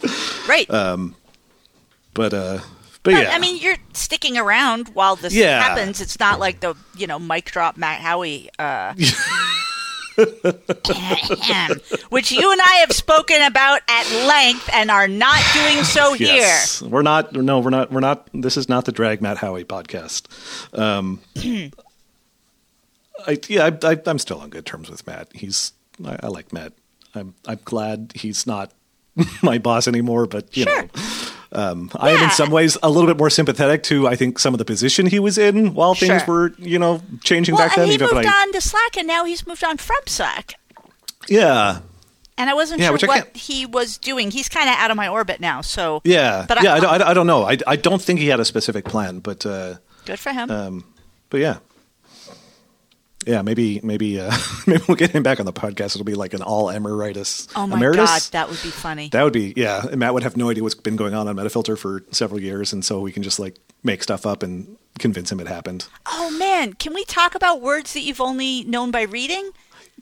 Right. 0.48 0.66
But 0.68 2.32
uh, 2.34 2.58
but, 3.02 3.12
But, 3.12 3.12
yeah, 3.22 3.30
I 3.32 3.38
mean, 3.38 3.58
you're 3.58 3.76
sticking 3.92 4.36
around 4.36 4.88
while 4.88 5.16
this 5.16 5.32
Yeah. 5.34 5.62
happens. 5.62 6.00
It's 6.00 6.18
not 6.18 6.40
like 6.40 6.60
the, 6.60 6.74
you 6.96 7.06
know, 7.06 7.18
mic 7.18 7.44
drop 7.46 7.76
Matt 7.76 8.00
Haughey, 8.00 8.48
uh, 8.58 8.94
which 12.08 12.30
you 12.32 12.50
and 12.52 12.60
I 12.60 12.76
have 12.86 12.92
spoken 12.92 13.42
about 13.42 13.80
at 13.88 14.10
length 14.26 14.68
and 14.72 14.90
are 14.90 15.08
not 15.08 15.40
doing 15.52 15.84
so 15.84 16.12
here. 16.14 16.34
Yes, 16.34 16.82
we're 16.82 17.02
not. 17.02 17.32
No, 17.32 17.60
we're 17.60 17.70
not. 17.70 17.90
We're 17.92 18.00
not. 18.00 18.28
This 18.32 18.56
is 18.56 18.68
not 18.68 18.84
the 18.84 18.92
Drag 18.92 19.20
Matt 19.20 19.38
Haughey 19.38 19.64
podcast. 19.64 20.26
Um, 20.78 21.20
I, 23.26 23.38
yeah, 23.48 23.64
I, 23.82 23.92
I, 23.92 24.00
I'm 24.06 24.18
still 24.18 24.40
on 24.40 24.50
good 24.50 24.66
terms 24.66 24.90
with 24.90 25.06
Matt. 25.06 25.28
He's. 25.34 25.72
I, 26.04 26.18
I 26.24 26.26
like 26.28 26.52
Matt. 26.52 26.72
I'm. 27.14 27.34
I'm 27.46 27.60
glad 27.64 28.12
he's 28.14 28.46
not 28.46 28.72
my 29.42 29.58
boss 29.58 29.88
anymore. 29.88 30.26
But 30.26 30.56
you 30.56 30.64
Sure. 30.64 30.82
know, 30.82 30.88
um, 31.56 31.90
I 31.96 32.10
am 32.10 32.22
in 32.24 32.30
some 32.30 32.50
ways 32.50 32.76
a 32.82 32.90
little 32.90 33.08
bit 33.08 33.16
more 33.18 33.30
sympathetic 33.30 33.82
to. 33.84 34.06
I 34.06 34.14
think 34.16 34.38
some 34.38 34.54
of 34.54 34.58
the 34.58 34.64
position 34.64 35.06
he 35.06 35.18
was 35.18 35.38
in 35.38 35.74
while 35.74 35.94
things 35.94 36.22
Sure. 36.24 36.34
were 36.34 36.52
you 36.58 36.78
know 36.78 37.00
changing 37.24 37.54
Well, 37.54 37.66
back 37.66 37.76
then. 37.76 37.88
he 37.88 37.98
moved 37.98 38.12
I, 38.14 38.42
on 38.42 38.52
to 38.52 38.60
Slack, 38.60 38.96
and 38.96 39.06
now 39.08 39.24
he's 39.24 39.46
moved 39.46 39.64
on 39.64 39.76
from 39.78 39.98
Slack. 40.06 40.54
yeah, 41.28 41.80
And 42.38 42.50
I 42.50 42.54
wasn't 42.54 42.80
Yeah, 42.80 42.96
sure 42.96 43.10
I 43.10 43.18
what 43.20 43.36
he 43.36 43.66
was 43.66 43.98
doing. 43.98 44.30
He's 44.30 44.48
kind 44.48 44.68
of 44.68 44.76
out 44.76 44.90
of 44.90 44.96
my 44.96 45.08
orbit 45.08 45.40
now, 45.40 45.60
so 45.62 46.00
yeah, 46.04 46.44
But 46.46 46.58
I- 46.58 46.62
yeah. 46.62 46.74
I, 46.74 46.80
don't, 46.80 47.02
I, 47.02 47.14
don't 47.14 47.26
know. 47.26 47.42
I, 47.44 47.56
I 47.66 47.76
don't 47.76 48.00
think 48.02 48.20
he 48.20 48.28
had 48.28 48.40
a 48.40 48.44
specific 48.44 48.84
plan, 48.84 49.20
but. 49.20 49.44
Uh, 49.46 49.76
good 50.04 50.18
for 50.18 50.32
him. 50.32 50.50
Um, 50.50 50.84
but 51.30 51.40
yeah, 51.40 51.58
yeah, 53.26 53.42
maybe 53.42 53.80
maybe 53.82 54.18
uh, 54.20 54.32
maybe 54.66 54.82
we'll 54.88 54.96
get 54.96 55.10
him 55.10 55.22
back 55.22 55.40
on 55.40 55.46
the 55.46 55.52
podcast. 55.52 55.96
It'll 55.96 56.04
be 56.04 56.14
like 56.14 56.32
an 56.34 56.42
all 56.42 56.70
emeritus. 56.70 57.48
oh 57.56 57.66
my 57.66 57.76
emeritus. 57.76 58.08
god, 58.28 58.32
that 58.32 58.48
would 58.48 58.62
be 58.62 58.70
funny. 58.70 59.08
That 59.10 59.22
would 59.24 59.32
be 59.32 59.52
yeah. 59.56 59.86
And 59.86 59.98
Matt 59.98 60.14
would 60.14 60.22
have 60.22 60.36
no 60.36 60.48
idea 60.50 60.62
what's 60.62 60.74
been 60.74 60.96
going 60.96 61.12
on 61.14 61.28
on 61.28 61.36
Metafilter 61.36 61.76
for 61.76 62.02
several 62.12 62.40
years, 62.40 62.72
and 62.72 62.84
so 62.84 63.00
we 63.00 63.12
can 63.12 63.22
just 63.22 63.38
like 63.38 63.56
make 63.82 64.02
stuff 64.02 64.24
up 64.26 64.42
and 64.42 64.76
convince 64.98 65.30
him 65.30 65.40
it 65.40 65.46
happened. 65.48 65.86
oh 66.06 66.30
man, 66.38 66.72
can 66.74 66.94
we 66.94 67.04
talk 67.04 67.34
about 67.34 67.60
words 67.60 67.92
that 67.92 68.00
you've 68.00 68.20
only 68.20 68.64
known 68.64 68.90
by 68.90 69.02
reading? 69.02 69.50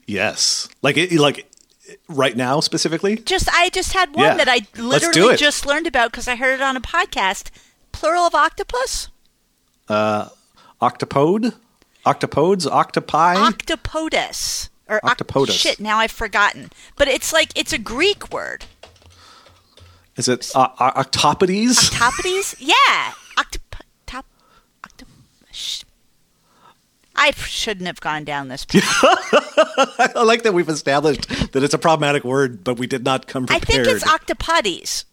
Yes, 0.07 0.69
like 0.83 0.97
it, 0.97 1.13
like 1.13 1.51
right 2.09 2.37
now 2.37 2.61
specifically. 2.61 3.17
Just 3.17 3.49
I 3.53 3.71
just 3.71 3.93
had 3.93 4.15
one 4.15 4.25
Yeah. 4.25 4.35
that 4.45 4.49
I 4.49 4.67
literally 4.81 5.37
just 5.37 5.67
learned 5.67 5.87
about 5.87 6.11
because 6.11 6.29
I 6.29 6.37
heard 6.37 6.55
it 6.55 6.63
on 6.63 6.77
a 6.77 6.81
podcast. 6.81 7.51
Plural 7.93 8.25
of 8.27 8.35
octopus, 8.35 9.09
Uh, 9.89 10.29
Octopode, 10.83 11.55
octopodes, 12.05 12.67
octopi. 12.67 13.37
octopodus 13.37 14.71
or 14.89 14.97
oc- 14.99 15.13
Octopodus. 15.13 15.55
shit, 15.55 15.81
now 15.81 15.99
I've 15.99 16.11
forgotten. 16.11 16.71
But 16.97 17.09
it's 17.09 17.33
like 17.33 17.51
it's 17.55 17.73
a 17.73 17.79
Greek 17.79 18.33
word. 18.33 18.67
Is 20.17 20.29
it 20.29 20.51
uh, 20.55 20.69
octopodes? 20.79 21.91
Octopodes? 21.91 22.55
yeah, 22.61 23.13
octop 23.37 23.81
top 24.07 24.27
octop. 24.83 25.07
Sh- 25.53 25.85
I 27.17 27.31
shouldn't 27.31 27.87
have 27.87 28.01
gone 28.01 28.25
down 28.25 28.49
this 28.49 28.65
path. 28.65 28.83
I 30.17 30.23
like 30.25 30.43
that 30.43 30.53
we've 30.53 30.69
established 30.69 31.29
that 31.53 31.63
it's 31.63 31.75
a 31.75 31.79
problematic 31.79 32.25
word, 32.25 32.65
but 32.65 32.77
we 32.79 32.87
did 32.89 33.05
not 33.05 33.27
come 33.29 33.47
I 33.49 33.61
think 33.61 33.87
it's 33.87 34.05
octopodes. 34.05 35.05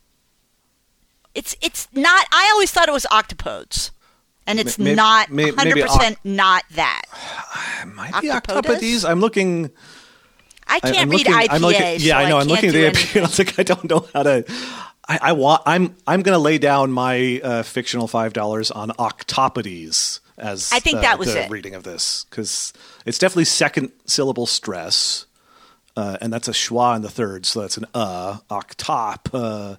It's 1.34 1.56
it's 1.62 1.88
not. 1.94 2.26
I 2.32 2.50
always 2.54 2.72
thought 2.72 2.90
it 2.90 2.94
was 2.94 3.06
octopodes, 3.12 3.92
and 4.48 4.60
it's 4.60 4.78
May- 4.80 4.86
may- 4.92 4.96
not 4.96 5.30
may- 5.32 5.52
hundred 5.52 5.76
maybe 5.76 5.82
percent 5.84 6.18
not 6.24 6.64
that. 6.72 7.04
Might 7.96 8.22
be 8.22 8.30
Octopodes? 8.30 9.08
I'm 9.10 9.20
looking. 9.20 9.72
I 10.68 10.76
I- 10.76 10.80
can't 10.80 10.98
I'm 10.98 11.10
read 11.10 11.28
looking, 11.28 11.34
IPA. 11.50 11.60
Looking, 11.62 11.82
yeah, 12.00 12.14
so 12.20 12.26
I 12.26 12.30
know. 12.30 12.38
I'm 12.40 12.48
looking 12.48 12.70
at 12.70 12.74
the 12.74 12.86
anything. 12.88 13.06
IPA. 13.06 13.16
and 13.16 13.24
I 13.26 13.28
was 13.28 13.40
like, 13.40 13.60
I 13.60 13.64
don't 13.64 13.90
know 13.90 14.08
how 14.14 14.24
to. 14.24 14.46
I, 15.10 15.20
I 15.22 15.32
want. 15.34 15.64
I'm. 15.66 15.96
I'm 16.08 16.22
going 16.22 16.36
to 16.36 16.40
lay 16.40 16.58
down 16.58 16.92
my 16.92 17.42
uh, 17.44 17.64
fictional 17.64 18.08
five 18.08 18.34
dollars 18.34 18.72
on 18.72 18.90
octopodes 18.92 20.20
as. 20.38 20.70
I 20.72 20.80
think 20.80 21.02
that 21.02 21.20
was 21.20 21.34
the 21.34 21.44
it. 21.46 21.50
reading 21.50 21.76
of 21.76 21.84
this 21.84 22.26
because 22.30 22.72
it's 23.06 23.18
definitely 23.18 23.46
second 23.46 23.92
syllable 24.06 24.46
stress, 24.46 25.26
uh, 25.98 26.18
and 26.22 26.32
that's 26.32 26.48
a 26.48 26.52
schwa 26.52 26.96
in 26.96 27.02
the 27.02 27.10
third, 27.10 27.46
so 27.46 27.62
that's 27.62 27.78
an 27.78 27.86
uh 27.94 28.38
octop 28.50 29.30
uh, 29.34 29.76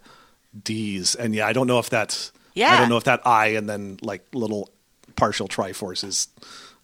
d's, 0.62 1.14
and 1.14 1.34
yeah, 1.34 1.46
I 1.46 1.52
don't 1.52 1.66
know 1.66 1.78
if 1.78 1.88
that's. 1.88 2.32
I 2.56 2.78
don't 2.78 2.88
know 2.88 2.96
if 2.96 3.04
that 3.04 3.26
I 3.26 3.48
and 3.48 3.68
then 3.68 3.98
like 4.02 4.26
little 4.32 4.70
partial 5.16 5.48
triforce 5.48 6.04
is 6.04 6.28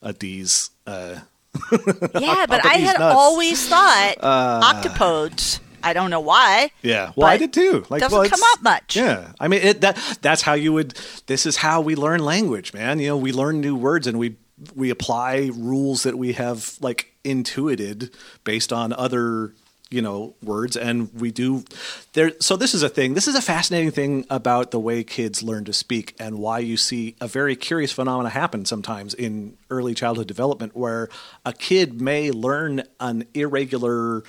a 0.03 0.13
d's. 0.13 0.71
Uh, 0.87 1.21
Yeah, 2.21 2.47
but 2.47 2.65
I 2.65 2.75
had 2.75 2.99
nuts. 2.99 3.15
always 3.17 3.69
thought 3.69 4.15
octopodes. 4.21 5.61
I 5.83 5.93
don't 5.93 6.11
know 6.11 6.21
why. 6.21 6.71
Yeah, 6.83 7.13
well, 7.17 7.29
I 7.29 7.37
did 7.37 7.53
too. 7.53 7.85
Like, 7.89 8.01
doesn't 8.01 8.19
well, 8.19 8.29
come 8.29 8.41
up 8.55 8.63
much. 8.63 8.97
Yeah, 8.97 9.33
I 9.39 9.47
mean, 9.49 9.61
it, 9.63 9.81
that 9.83 9.97
that's 10.23 10.43
how 10.43 10.55
you 10.55 10.73
would. 10.73 10.95
This 11.27 11.47
is 11.47 11.57
how 11.57 11.81
we 11.81 11.95
learn 11.95 12.25
language, 12.25 12.75
man. 12.75 12.99
You 12.99 13.09
know, 13.09 13.17
we 13.17 13.33
learn 13.33 13.61
new 13.61 13.77
words 13.77 14.07
and 14.07 14.19
we 14.19 14.37
we 14.75 14.91
apply 14.91 15.51
rules 15.55 16.03
that 16.03 16.19
we 16.19 16.33
have 16.33 16.77
like 16.81 17.15
intuited 17.25 18.11
based 18.45 18.73
on 18.73 18.93
other 18.93 19.55
you 19.91 20.03
know 20.03 20.35
words, 20.43 20.77
and 20.77 21.13
we 21.15 21.31
do 21.31 21.65
there. 22.13 22.33
So 22.41 22.57
this 22.57 22.75
is 22.75 22.83
a 22.83 22.89
thing. 22.89 23.15
This 23.15 23.29
is 23.29 23.35
a 23.35 23.43
fascinating 23.43 23.91
thing 23.91 24.27
about 24.29 24.71
the 24.71 24.81
way 24.81 25.03
kids 25.05 25.43
learn 25.43 25.65
to 25.65 25.73
speak 25.73 26.15
and 26.19 26.39
why 26.39 26.59
you 26.59 26.77
see 26.77 27.17
a 27.21 27.29
very 27.29 27.57
curious 27.57 27.93
phenomena 27.93 28.29
happen 28.29 28.65
sometimes 28.65 29.15
in 29.15 29.57
early 29.71 29.95
childhood 29.95 30.27
development, 30.27 30.77
where 30.77 31.09
a 31.45 31.53
kid 31.53 32.01
may 32.01 32.31
learn 32.31 32.83
an 33.01 33.25
irregular 33.35 34.23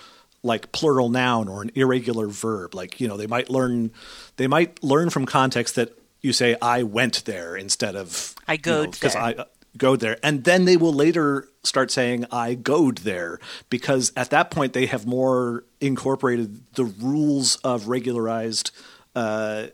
like 0.43 0.71
plural 0.71 1.09
noun 1.09 1.47
or 1.47 1.61
an 1.61 1.71
irregular 1.75 2.27
verb. 2.27 2.73
Like, 2.73 3.01
you 3.01 3.07
know, 3.07 3.17
they 3.17 3.27
might 3.27 3.49
learn 3.49 3.91
they 4.37 4.47
might 4.47 4.81
learn 4.83 5.09
from 5.09 5.25
context 5.25 5.75
that 5.75 5.97
you 6.21 6.33
say 6.33 6.55
I 6.61 6.83
went 6.83 7.25
there 7.25 7.55
instead 7.55 7.95
of 7.95 8.35
I 8.47 8.57
go 8.57 8.85
because 8.85 9.13
there. 9.13 9.21
I 9.21 9.33
uh, 9.33 9.45
go 9.77 9.95
there. 9.95 10.17
And 10.23 10.43
then 10.43 10.65
they 10.65 10.77
will 10.77 10.93
later 10.93 11.47
start 11.63 11.91
saying 11.91 12.25
I 12.31 12.55
goed 12.55 12.99
there 12.99 13.39
because 13.69 14.11
at 14.15 14.29
that 14.31 14.51
point 14.51 14.73
they 14.73 14.85
have 14.87 15.05
more 15.05 15.63
incorporated 15.79 16.73
the 16.75 16.85
rules 16.85 17.57
of 17.57 17.87
regularized 17.87 18.71
uh, 19.15 19.67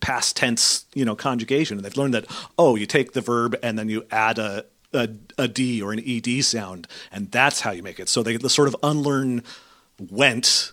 past 0.00 0.36
tense, 0.36 0.86
you 0.94 1.04
know, 1.04 1.16
conjugation. 1.16 1.78
And 1.78 1.84
they've 1.84 1.96
learned 1.96 2.14
that 2.14 2.26
oh, 2.58 2.76
you 2.76 2.86
take 2.86 3.12
the 3.12 3.20
verb 3.20 3.56
and 3.62 3.78
then 3.78 3.88
you 3.88 4.06
add 4.10 4.38
a 4.38 4.66
a, 4.94 5.08
a 5.36 5.48
D 5.48 5.82
or 5.82 5.92
an 5.92 6.00
ed 6.06 6.42
sound, 6.44 6.86
and 7.10 7.30
that's 7.30 7.60
how 7.60 7.72
you 7.72 7.82
make 7.82 7.98
it. 7.98 8.08
So 8.08 8.22
they 8.22 8.38
sort 8.48 8.68
of 8.68 8.76
unlearn 8.82 9.42
went, 9.98 10.72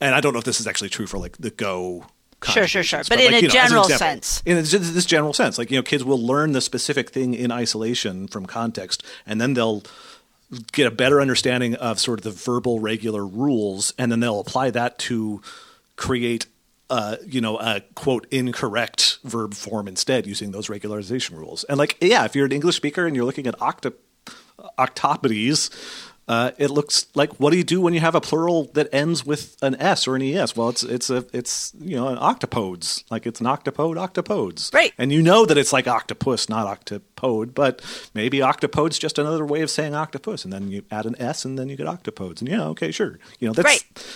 and 0.00 0.14
I 0.14 0.20
don't 0.20 0.32
know 0.32 0.38
if 0.38 0.44
this 0.44 0.60
is 0.60 0.66
actually 0.66 0.90
true 0.90 1.06
for 1.06 1.18
like 1.18 1.38
the 1.38 1.50
go. 1.50 2.06
Sure, 2.44 2.66
sure, 2.68 2.82
sure. 2.84 2.98
conjugations, 3.00 3.08
But 3.08 3.20
in 3.20 3.24
like, 3.26 3.34
a 3.34 3.42
you 3.42 3.48
know, 3.48 3.52
general 3.52 3.82
example, 3.82 3.98
sense. 4.06 4.42
in 4.46 4.56
this, 4.56 4.70
this 4.70 5.04
general 5.04 5.32
sense, 5.32 5.58
like 5.58 5.70
you 5.70 5.76
know, 5.76 5.82
kids 5.82 6.04
will 6.04 6.24
learn 6.24 6.52
the 6.52 6.60
specific 6.60 7.10
thing 7.10 7.34
in 7.34 7.50
isolation 7.50 8.28
from 8.28 8.46
context, 8.46 9.02
and 9.26 9.40
then 9.40 9.54
they'll 9.54 9.82
get 10.72 10.86
a 10.86 10.90
better 10.90 11.20
understanding 11.20 11.74
of 11.74 11.98
sort 11.98 12.20
of 12.20 12.24
the 12.24 12.30
verbal 12.30 12.78
regular 12.80 13.26
rules, 13.26 13.92
and 13.98 14.10
then 14.12 14.20
they'll 14.20 14.40
apply 14.40 14.70
that 14.70 14.98
to 14.98 15.42
create, 15.96 16.46
uh, 16.90 17.16
you 17.26 17.40
know, 17.40 17.58
a 17.58 17.82
quote 17.94 18.26
incorrect 18.30 19.18
verb 19.24 19.52
form 19.52 19.88
instead 19.88 20.26
using 20.26 20.52
those 20.52 20.68
regularization 20.68 21.36
rules. 21.36 21.64
And 21.64 21.76
like, 21.76 21.96
yeah, 22.00 22.24
if 22.24 22.36
you're 22.36 22.46
an 22.46 22.52
English 22.52 22.76
speaker 22.76 23.04
and 23.06 23.16
you're 23.16 23.24
looking 23.24 23.46
at 23.48 23.60
octo- 23.60 23.94
octopodes. 24.78 25.70
Uh, 26.28 26.50
it 26.58 26.70
looks 26.70 27.06
like 27.14 27.32
what 27.40 27.50
do 27.50 27.56
you 27.56 27.64
do 27.64 27.80
when 27.80 27.94
you 27.94 28.00
have 28.00 28.14
a 28.14 28.20
plural 28.20 28.64
that 28.74 28.86
ends 28.92 29.24
with 29.24 29.56
an 29.62 29.74
s 29.76 30.06
or 30.06 30.14
an 30.14 30.22
es? 30.22 30.54
Well, 30.54 30.68
it's 30.68 30.82
it's 30.82 31.08
a 31.08 31.24
it's 31.32 31.72
you 31.80 31.96
know 31.96 32.08
an 32.08 32.18
octopodes, 32.18 33.02
like 33.10 33.26
it's 33.26 33.40
an 33.40 33.46
octopode, 33.46 33.96
octopodes, 33.96 34.72
Right. 34.74 34.92
And 34.98 35.10
you 35.10 35.22
know 35.22 35.46
that 35.46 35.56
it's 35.56 35.72
like 35.72 35.88
octopus, 35.88 36.48
not 36.48 36.66
octopode, 36.66 37.54
but 37.54 37.82
maybe 38.14 38.38
octopode's 38.38 38.98
just 38.98 39.18
another 39.18 39.46
way 39.46 39.62
of 39.62 39.70
saying 39.70 39.94
octopus, 39.94 40.44
and 40.44 40.52
then 40.52 40.70
you 40.70 40.82
add 40.90 41.06
an 41.06 41.16
s, 41.20 41.44
and 41.46 41.58
then 41.58 41.68
you 41.70 41.76
get 41.76 41.86
octopodes, 41.86 42.40
and 42.40 42.48
yeah, 42.48 42.64
okay, 42.66 42.90
sure, 42.90 43.18
you 43.38 43.48
know 43.48 43.54
that's. 43.54 43.64
Right. 43.64 44.06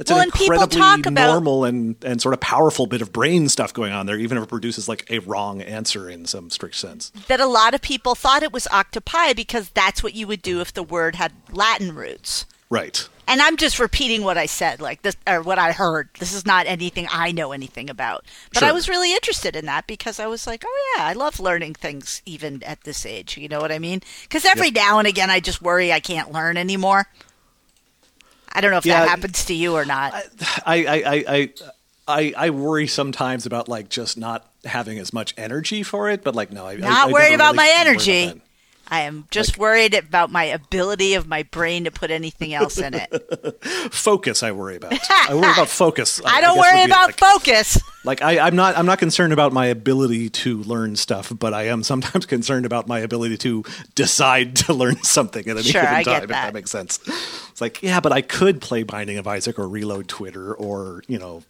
It's 0.00 0.10
Well, 0.10 0.18
an 0.20 0.24
and 0.24 0.32
people 0.32 0.54
incredibly 0.54 0.80
talk 0.80 1.06
about- 1.06 1.30
normal 1.32 1.64
and, 1.64 1.94
and 2.02 2.20
sort 2.22 2.32
of 2.32 2.40
powerful 2.40 2.86
bit 2.86 3.02
of 3.02 3.12
brain 3.12 3.48
stuff 3.50 3.72
going 3.74 3.92
on 3.92 4.06
there, 4.06 4.16
even 4.18 4.38
if 4.38 4.44
it 4.44 4.48
produces 4.48 4.88
like 4.88 5.04
a 5.10 5.18
wrong 5.20 5.60
answer 5.60 6.08
in 6.08 6.24
some 6.24 6.48
strict 6.50 6.76
sense. 6.76 7.12
that 7.28 7.38
a 7.38 7.46
lot 7.46 7.74
of 7.74 7.82
people 7.82 8.14
thought 8.14 8.42
it 8.42 8.50
was 8.52 8.66
octopi 8.72 9.34
because 9.34 9.68
that's 9.70 10.02
what 10.02 10.14
you 10.14 10.26
would 10.26 10.40
do 10.42 10.60
if 10.62 10.72
the 10.72 10.82
word 10.82 11.16
had 11.16 11.32
Latin 11.52 11.94
roots. 11.94 12.46
Right. 12.70 13.06
And 13.28 13.42
I'm 13.42 13.56
just 13.56 13.78
repeating 13.78 14.24
what 14.24 14.38
I 14.38 14.46
said, 14.46 14.80
like 14.80 15.02
this, 15.02 15.16
or 15.26 15.42
what 15.42 15.58
I 15.58 15.70
heard. 15.72 16.08
This 16.18 16.32
is 16.32 16.46
not 16.46 16.66
anything 16.66 17.06
I 17.12 17.30
know 17.30 17.52
anything 17.52 17.88
about. 17.90 18.24
But 18.54 18.62
I 18.64 18.72
was 18.72 18.88
really 18.88 19.12
interested 19.12 19.54
in 19.54 19.66
that 19.66 19.86
because 19.86 20.18
I 20.18 20.26
was 20.26 20.46
like, 20.46 20.64
oh 20.66 20.94
yeah, 20.96 21.04
I 21.04 21.12
love 21.12 21.38
learning 21.40 21.74
things 21.74 22.22
even 22.26 22.62
at 22.64 22.82
this 22.84 23.04
age. 23.06 23.36
You 23.36 23.48
know 23.48 23.60
what 23.60 23.70
I 23.70 23.78
mean? 23.78 24.00
Because 24.22 24.44
every 24.44 24.68
Yep. 24.68 24.74
now 24.76 24.98
and 24.98 25.06
again, 25.06 25.30
I 25.30 25.38
just 25.40 25.60
worry 25.62 25.92
I 25.92 26.00
can't 26.00 26.32
learn 26.32 26.56
anymore. 26.56 27.06
I 28.52 28.60
don't 28.60 28.70
know 28.70 28.78
if 28.78 28.86
Yeah. 28.86 29.00
that 29.00 29.08
happens 29.08 29.44
to 29.46 29.54
you 29.54 29.74
or 29.74 29.84
not. 29.84 30.12
I, 30.14 30.22
I, 30.66 30.84
I, 30.86 31.24
I, 31.28 31.48
I, 32.08 32.34
I 32.36 32.50
worry 32.50 32.86
sometimes 32.86 33.46
about 33.46 33.68
like 33.68 33.88
just 33.88 34.18
not 34.18 34.46
having 34.64 34.98
as 34.98 35.12
much 35.12 35.34
energy 35.36 35.82
for 35.82 36.10
it, 36.10 36.22
but 36.24 36.34
like 36.34 36.50
no, 36.52 36.66
I, 36.66 36.72
I- 36.72 36.76
Not 36.76 37.08
I 37.08 37.12
worried 37.12 37.22
never 37.30 37.34
about 37.36 37.44
really 37.54 37.56
my 37.56 37.66
about 37.66 37.86
energy. 37.86 38.26
that. 38.26 38.38
I 38.90 39.02
am 39.02 39.26
just 39.30 39.56
worried 39.56 39.94
about 39.94 40.32
my 40.32 40.44
ability 40.44 41.14
of 41.14 41.28
my 41.28 41.44
brain 41.44 41.84
to 41.84 41.92
put 41.92 42.10
anything 42.10 42.52
else 42.52 42.76
in 42.76 42.94
it. 42.94 43.62
Focus, 43.92 44.42
I 44.42 44.50
worry 44.50 44.76
about. 44.76 44.94
I 45.10 45.34
worry 45.34 45.52
about 45.52 45.68
focus. 45.68 46.20
I 46.24 46.40
don't 46.40 46.56
guess 46.56 46.64
would 46.64 46.74
worry 46.74 46.84
about 46.84 47.06
like, 47.08 47.18
focus. 47.18 47.78
Like 48.04 48.20
I, 48.20 48.40
I'm 48.40 48.56
not, 48.56 48.76
I'm 48.76 48.86
not 48.86 48.98
concerned 48.98 49.32
about 49.32 49.52
my 49.52 49.66
ability 49.66 50.30
to 50.30 50.62
learn 50.64 50.96
stuff, 50.96 51.32
but 51.38 51.54
I 51.54 51.68
am 51.68 51.84
sometimes 51.84 52.26
concerned 52.26 52.66
about 52.66 52.88
my 52.88 52.98
ability 52.98 53.36
to 53.38 53.64
decide 53.94 54.56
to 54.56 54.74
learn 54.74 55.02
something 55.04 55.46
at 55.48 55.56
any 55.56 55.62
Sure, 55.62 55.82
given 55.82 55.96
I 55.96 56.02
time. 56.02 56.22
If 56.24 56.28
that. 56.30 56.46
that 56.46 56.54
makes 56.54 56.72
sense. 56.72 56.98
It's 57.06 57.60
like, 57.60 57.82
yeah, 57.84 58.00
but 58.00 58.10
I 58.10 58.22
could 58.22 58.60
play 58.60 58.82
Binding 58.82 59.18
of 59.18 59.26
Isaac 59.28 59.58
or 59.58 59.68
reload 59.68 60.08
Twitter 60.08 60.52
or 60.52 61.04
you 61.06 61.18
know 61.18 61.44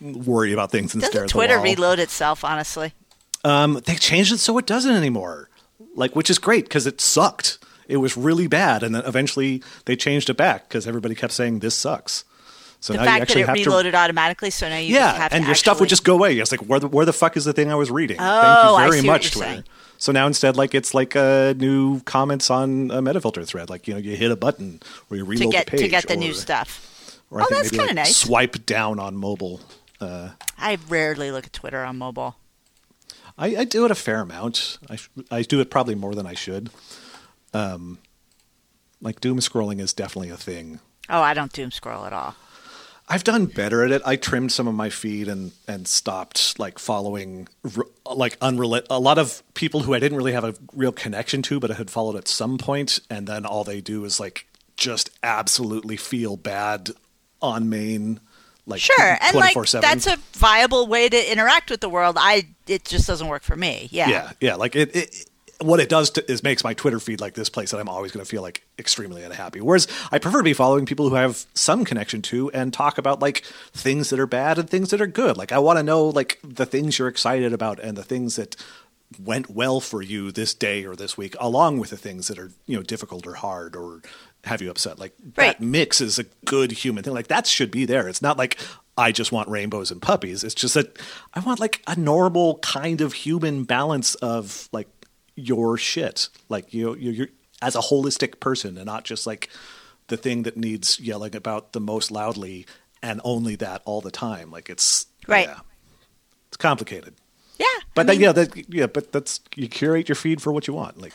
worry 0.00 0.52
about 0.52 0.70
things 0.70 0.92
and 0.94 1.02
stare 1.02 1.22
at 1.22 1.28
the 1.28 1.32
Twitter 1.32 1.56
wall. 1.56 1.64
reload 1.64 1.98
itself, 1.98 2.44
honestly? 2.44 2.92
Um, 3.42 3.80
they 3.84 3.94
changed 3.94 4.32
it 4.32 4.38
so 4.38 4.58
it 4.58 4.66
doesn't 4.66 4.92
anymore. 4.94 5.48
Like, 5.94 6.14
which 6.16 6.30
is 6.30 6.38
great 6.38 6.64
because 6.64 6.86
it 6.86 7.00
sucked. 7.00 7.58
It 7.86 7.98
was 7.98 8.16
really 8.16 8.46
bad, 8.46 8.82
and 8.82 8.94
then 8.94 9.02
eventually 9.04 9.62
they 9.84 9.94
changed 9.96 10.30
it 10.30 10.36
back 10.36 10.68
because 10.68 10.86
everybody 10.86 11.14
kept 11.14 11.32
saying 11.32 11.58
this 11.60 11.74
sucks. 11.74 12.24
So 12.80 12.92
The 12.92 12.98
now 12.98 13.02
you 13.04 13.08
fact 13.08 13.18
that 13.18 13.22
actually 13.22 13.40
it 13.42 13.46
have 13.46 13.54
reloaded 13.56 13.94
automatically, 13.94 14.50
so 14.50 14.68
now 14.68 14.76
you 14.78 14.88
to, 14.88 14.94
yeah, 14.94 15.28
and 15.30 15.44
to 15.44 15.48
your 15.48 15.54
stuff 15.54 15.80
would 15.80 15.88
just 15.88 16.04
go 16.04 16.14
away. 16.14 16.38
It's 16.38 16.50
like 16.50 16.60
where 16.62 16.80
the 16.80 16.88
where 16.88 17.06
the 17.06 17.12
fuck 17.12 17.36
is 17.36 17.44
the 17.44 17.52
thing 17.52 17.70
I 17.70 17.74
was 17.74 17.90
reading? 17.90 18.16
Oh, 18.20 18.40
Thank 18.76 18.84
you 18.84 18.90
very 18.90 19.00
see 19.02 19.06
what 19.06 19.12
much, 19.14 19.32
Twitter. 19.32 19.50
saying. 19.50 19.64
So 19.98 20.12
now 20.12 20.26
instead, 20.26 20.56
like 20.56 20.74
it's 20.74 20.92
like 20.92 21.14
a 21.14 21.54
new 21.56 22.00
comments 22.00 22.50
on 22.50 22.90
a 22.90 23.00
metafilter 23.00 23.46
thread. 23.46 23.70
Like 23.70 23.86
you 23.88 23.94
know, 23.94 24.00
you 24.00 24.16
hit 24.16 24.30
a 24.30 24.36
button 24.36 24.80
or 25.10 25.16
you 25.16 25.24
reload 25.24 25.50
to 25.52 25.56
get 25.56 25.66
the 25.66 25.70
page 25.72 25.80
to 25.80 25.88
get 25.88 26.08
the 26.08 26.14
or, 26.14 26.16
new 26.18 26.34
stuff. 26.34 27.20
Or 27.30 27.40
I 27.40 27.44
Oh, 27.44 27.46
think 27.46 27.58
that's 27.58 27.70
kinda 27.70 27.86
like, 27.86 27.94
nice. 27.94 28.16
Swipe 28.16 28.66
down 28.66 28.98
on 28.98 29.16
mobile. 29.16 29.60
Uh, 30.00 30.30
I 30.58 30.76
rarely 30.88 31.30
look 31.30 31.46
at 31.46 31.52
Twitter 31.54 31.82
on 31.84 31.96
mobile. 31.96 32.36
I, 33.36 33.56
I 33.56 33.64
do 33.64 33.84
it 33.84 33.90
a 33.90 33.96
fair 33.96 34.20
amount. 34.20 34.78
I, 34.88 34.98
I 35.30 35.42
do 35.42 35.60
it 35.60 35.70
probably 35.70 35.94
more 35.94 36.14
than 36.14 36.26
I 36.26 36.34
should. 36.34 36.70
Um, 37.52 37.98
like 39.00 39.20
doom 39.20 39.38
scrolling 39.38 39.80
is 39.80 39.92
definitely 39.92 40.30
a 40.30 40.36
thing. 40.36 40.80
Oh, 41.08 41.20
I 41.20 41.34
don't 41.34 41.52
doom 41.52 41.70
scroll 41.70 42.04
at 42.04 42.12
all. 42.12 42.34
I've 43.06 43.24
done 43.24 43.46
better 43.46 43.84
at 43.84 43.90
it. 43.90 44.00
I 44.06 44.16
trimmed 44.16 44.50
some 44.50 44.66
of 44.66 44.74
my 44.74 44.88
feed 44.88 45.28
and 45.28 45.52
and 45.68 45.86
stopped 45.86 46.58
like 46.58 46.78
following 46.78 47.48
like 48.10 48.38
unrelated. 48.40 48.86
A 48.88 48.98
lot 48.98 49.18
of 49.18 49.42
people 49.52 49.80
who 49.80 49.92
I 49.94 49.98
didn't 49.98 50.16
really 50.16 50.32
have 50.32 50.44
a 50.44 50.54
real 50.72 50.92
connection 50.92 51.42
to, 51.42 51.60
but 51.60 51.70
I 51.70 51.74
had 51.74 51.90
followed 51.90 52.16
at 52.16 52.28
some 52.28 52.56
point, 52.56 53.00
and 53.10 53.26
then 53.26 53.44
all 53.44 53.62
they 53.62 53.82
do 53.82 54.06
is 54.06 54.18
like 54.18 54.46
just 54.76 55.10
absolutely 55.22 55.98
feel 55.98 56.38
bad 56.38 56.92
on 57.42 57.68
main. 57.68 58.20
Like 58.66 58.80
Sure, 58.80 59.18
and 59.20 59.36
like 59.36 59.54
24/7. 59.54 59.80
that's 59.82 60.06
a 60.06 60.16
viable 60.32 60.86
way 60.86 61.08
to 61.08 61.32
interact 61.32 61.70
with 61.70 61.80
the 61.80 61.88
world. 61.88 62.16
I 62.18 62.48
it 62.66 62.84
just 62.84 63.06
doesn't 63.06 63.28
work 63.28 63.42
for 63.42 63.56
me. 63.56 63.88
Yeah. 63.90 64.08
yeah, 64.08 64.32
yeah. 64.40 64.54
Like 64.54 64.74
it, 64.74 64.96
it 64.96 65.30
what 65.60 65.80
it 65.80 65.88
does 65.88 66.10
to, 66.10 66.30
is 66.30 66.42
makes 66.42 66.64
my 66.64 66.74
Twitter 66.74 67.00
feed 67.00 67.20
like 67.20 67.34
this 67.34 67.48
place 67.48 67.70
that 67.70 67.80
I'm 67.80 67.88
always 67.88 68.12
going 68.12 68.24
to 68.24 68.28
feel 68.28 68.42
like 68.42 68.66
extremely 68.78 69.22
unhappy. 69.22 69.60
Whereas 69.60 69.86
I 70.10 70.18
prefer 70.18 70.38
to 70.38 70.44
be 70.44 70.52
following 70.52 70.86
people 70.86 71.08
who 71.08 71.16
I 71.16 71.22
have 71.22 71.46
some 71.54 71.84
connection 71.84 72.22
to 72.22 72.50
and 72.52 72.72
talk 72.72 72.98
about 72.98 73.20
like 73.20 73.44
things 73.72 74.10
that 74.10 74.18
are 74.18 74.26
bad 74.26 74.58
and 74.58 74.68
things 74.68 74.90
that 74.90 75.00
are 75.00 75.06
good. 75.06 75.36
Like 75.36 75.52
I 75.52 75.58
want 75.58 75.78
to 75.78 75.82
know 75.82 76.06
like 76.06 76.38
the 76.42 76.66
things 76.66 76.98
you're 76.98 77.08
excited 77.08 77.52
about 77.52 77.78
and 77.78 77.96
the 77.96 78.04
things 78.04 78.36
that 78.36 78.56
went 79.22 79.50
well 79.50 79.80
for 79.80 80.02
you 80.02 80.32
this 80.32 80.54
day 80.54 80.84
or 80.84 80.96
this 80.96 81.16
week, 81.16 81.36
along 81.38 81.78
with 81.78 81.90
the 81.90 81.96
things 81.96 82.28
that 82.28 82.38
are 82.38 82.50
you 82.66 82.76
know 82.76 82.82
difficult 82.82 83.26
or 83.26 83.34
hard 83.34 83.76
or 83.76 84.00
have 84.44 84.62
you 84.62 84.70
upset. 84.70 84.98
Like 84.98 85.14
Right. 85.36 85.58
that 85.58 85.60
mix 85.60 86.00
is 86.00 86.18
a 86.18 86.24
good 86.44 86.72
human 86.72 87.04
thing. 87.04 87.12
Like 87.14 87.28
that 87.28 87.46
should 87.46 87.70
be 87.70 87.84
there. 87.84 88.08
It's 88.08 88.22
not 88.22 88.36
like 88.38 88.58
I 88.96 89.10
just 89.12 89.32
want 89.32 89.48
rainbows 89.48 89.90
and 89.90 90.00
puppies. 90.00 90.44
It's 90.44 90.54
just 90.54 90.74
that 90.74 90.98
I 91.34 91.40
want 91.40 91.60
like 91.60 91.82
a 91.86 91.96
normal 91.96 92.58
kind 92.58 93.00
of 93.00 93.12
human 93.12 93.64
balance 93.64 94.14
of 94.16 94.68
like 94.72 94.88
your 95.34 95.76
shit. 95.76 96.28
Like 96.48 96.72
you 96.74 96.94
you 96.96 97.10
you're 97.10 97.28
as 97.62 97.74
a 97.76 97.80
holistic 97.80 98.40
person 98.40 98.76
and 98.76 98.86
not 98.86 99.04
just 99.04 99.26
like 99.26 99.48
the 100.08 100.16
thing 100.16 100.42
that 100.44 100.56
needs 100.56 101.00
yelling 101.00 101.34
about 101.34 101.72
the 101.72 101.80
most 101.80 102.10
loudly 102.10 102.66
and 103.02 103.20
only 103.24 103.56
that 103.56 103.82
all 103.84 104.00
the 104.00 104.10
time. 104.10 104.50
Like 104.50 104.68
it's 104.70 105.06
Right. 105.26 105.48
Yeah, 105.48 105.60
it's 106.48 106.56
complicated. 106.58 107.14
Yeah. 107.58 107.66
But 107.94 108.02
I 108.02 108.04
then, 108.04 108.14
mean, 108.16 108.24
yeah, 108.24 108.32
that, 108.32 108.68
yeah, 108.74 108.86
but 108.88 109.12
that's 109.12 109.40
you 109.54 109.68
curate 109.68 110.08
your 110.08 110.16
feed 110.16 110.42
for 110.42 110.52
what 110.52 110.66
you 110.66 110.74
want. 110.74 111.00
Like, 111.00 111.12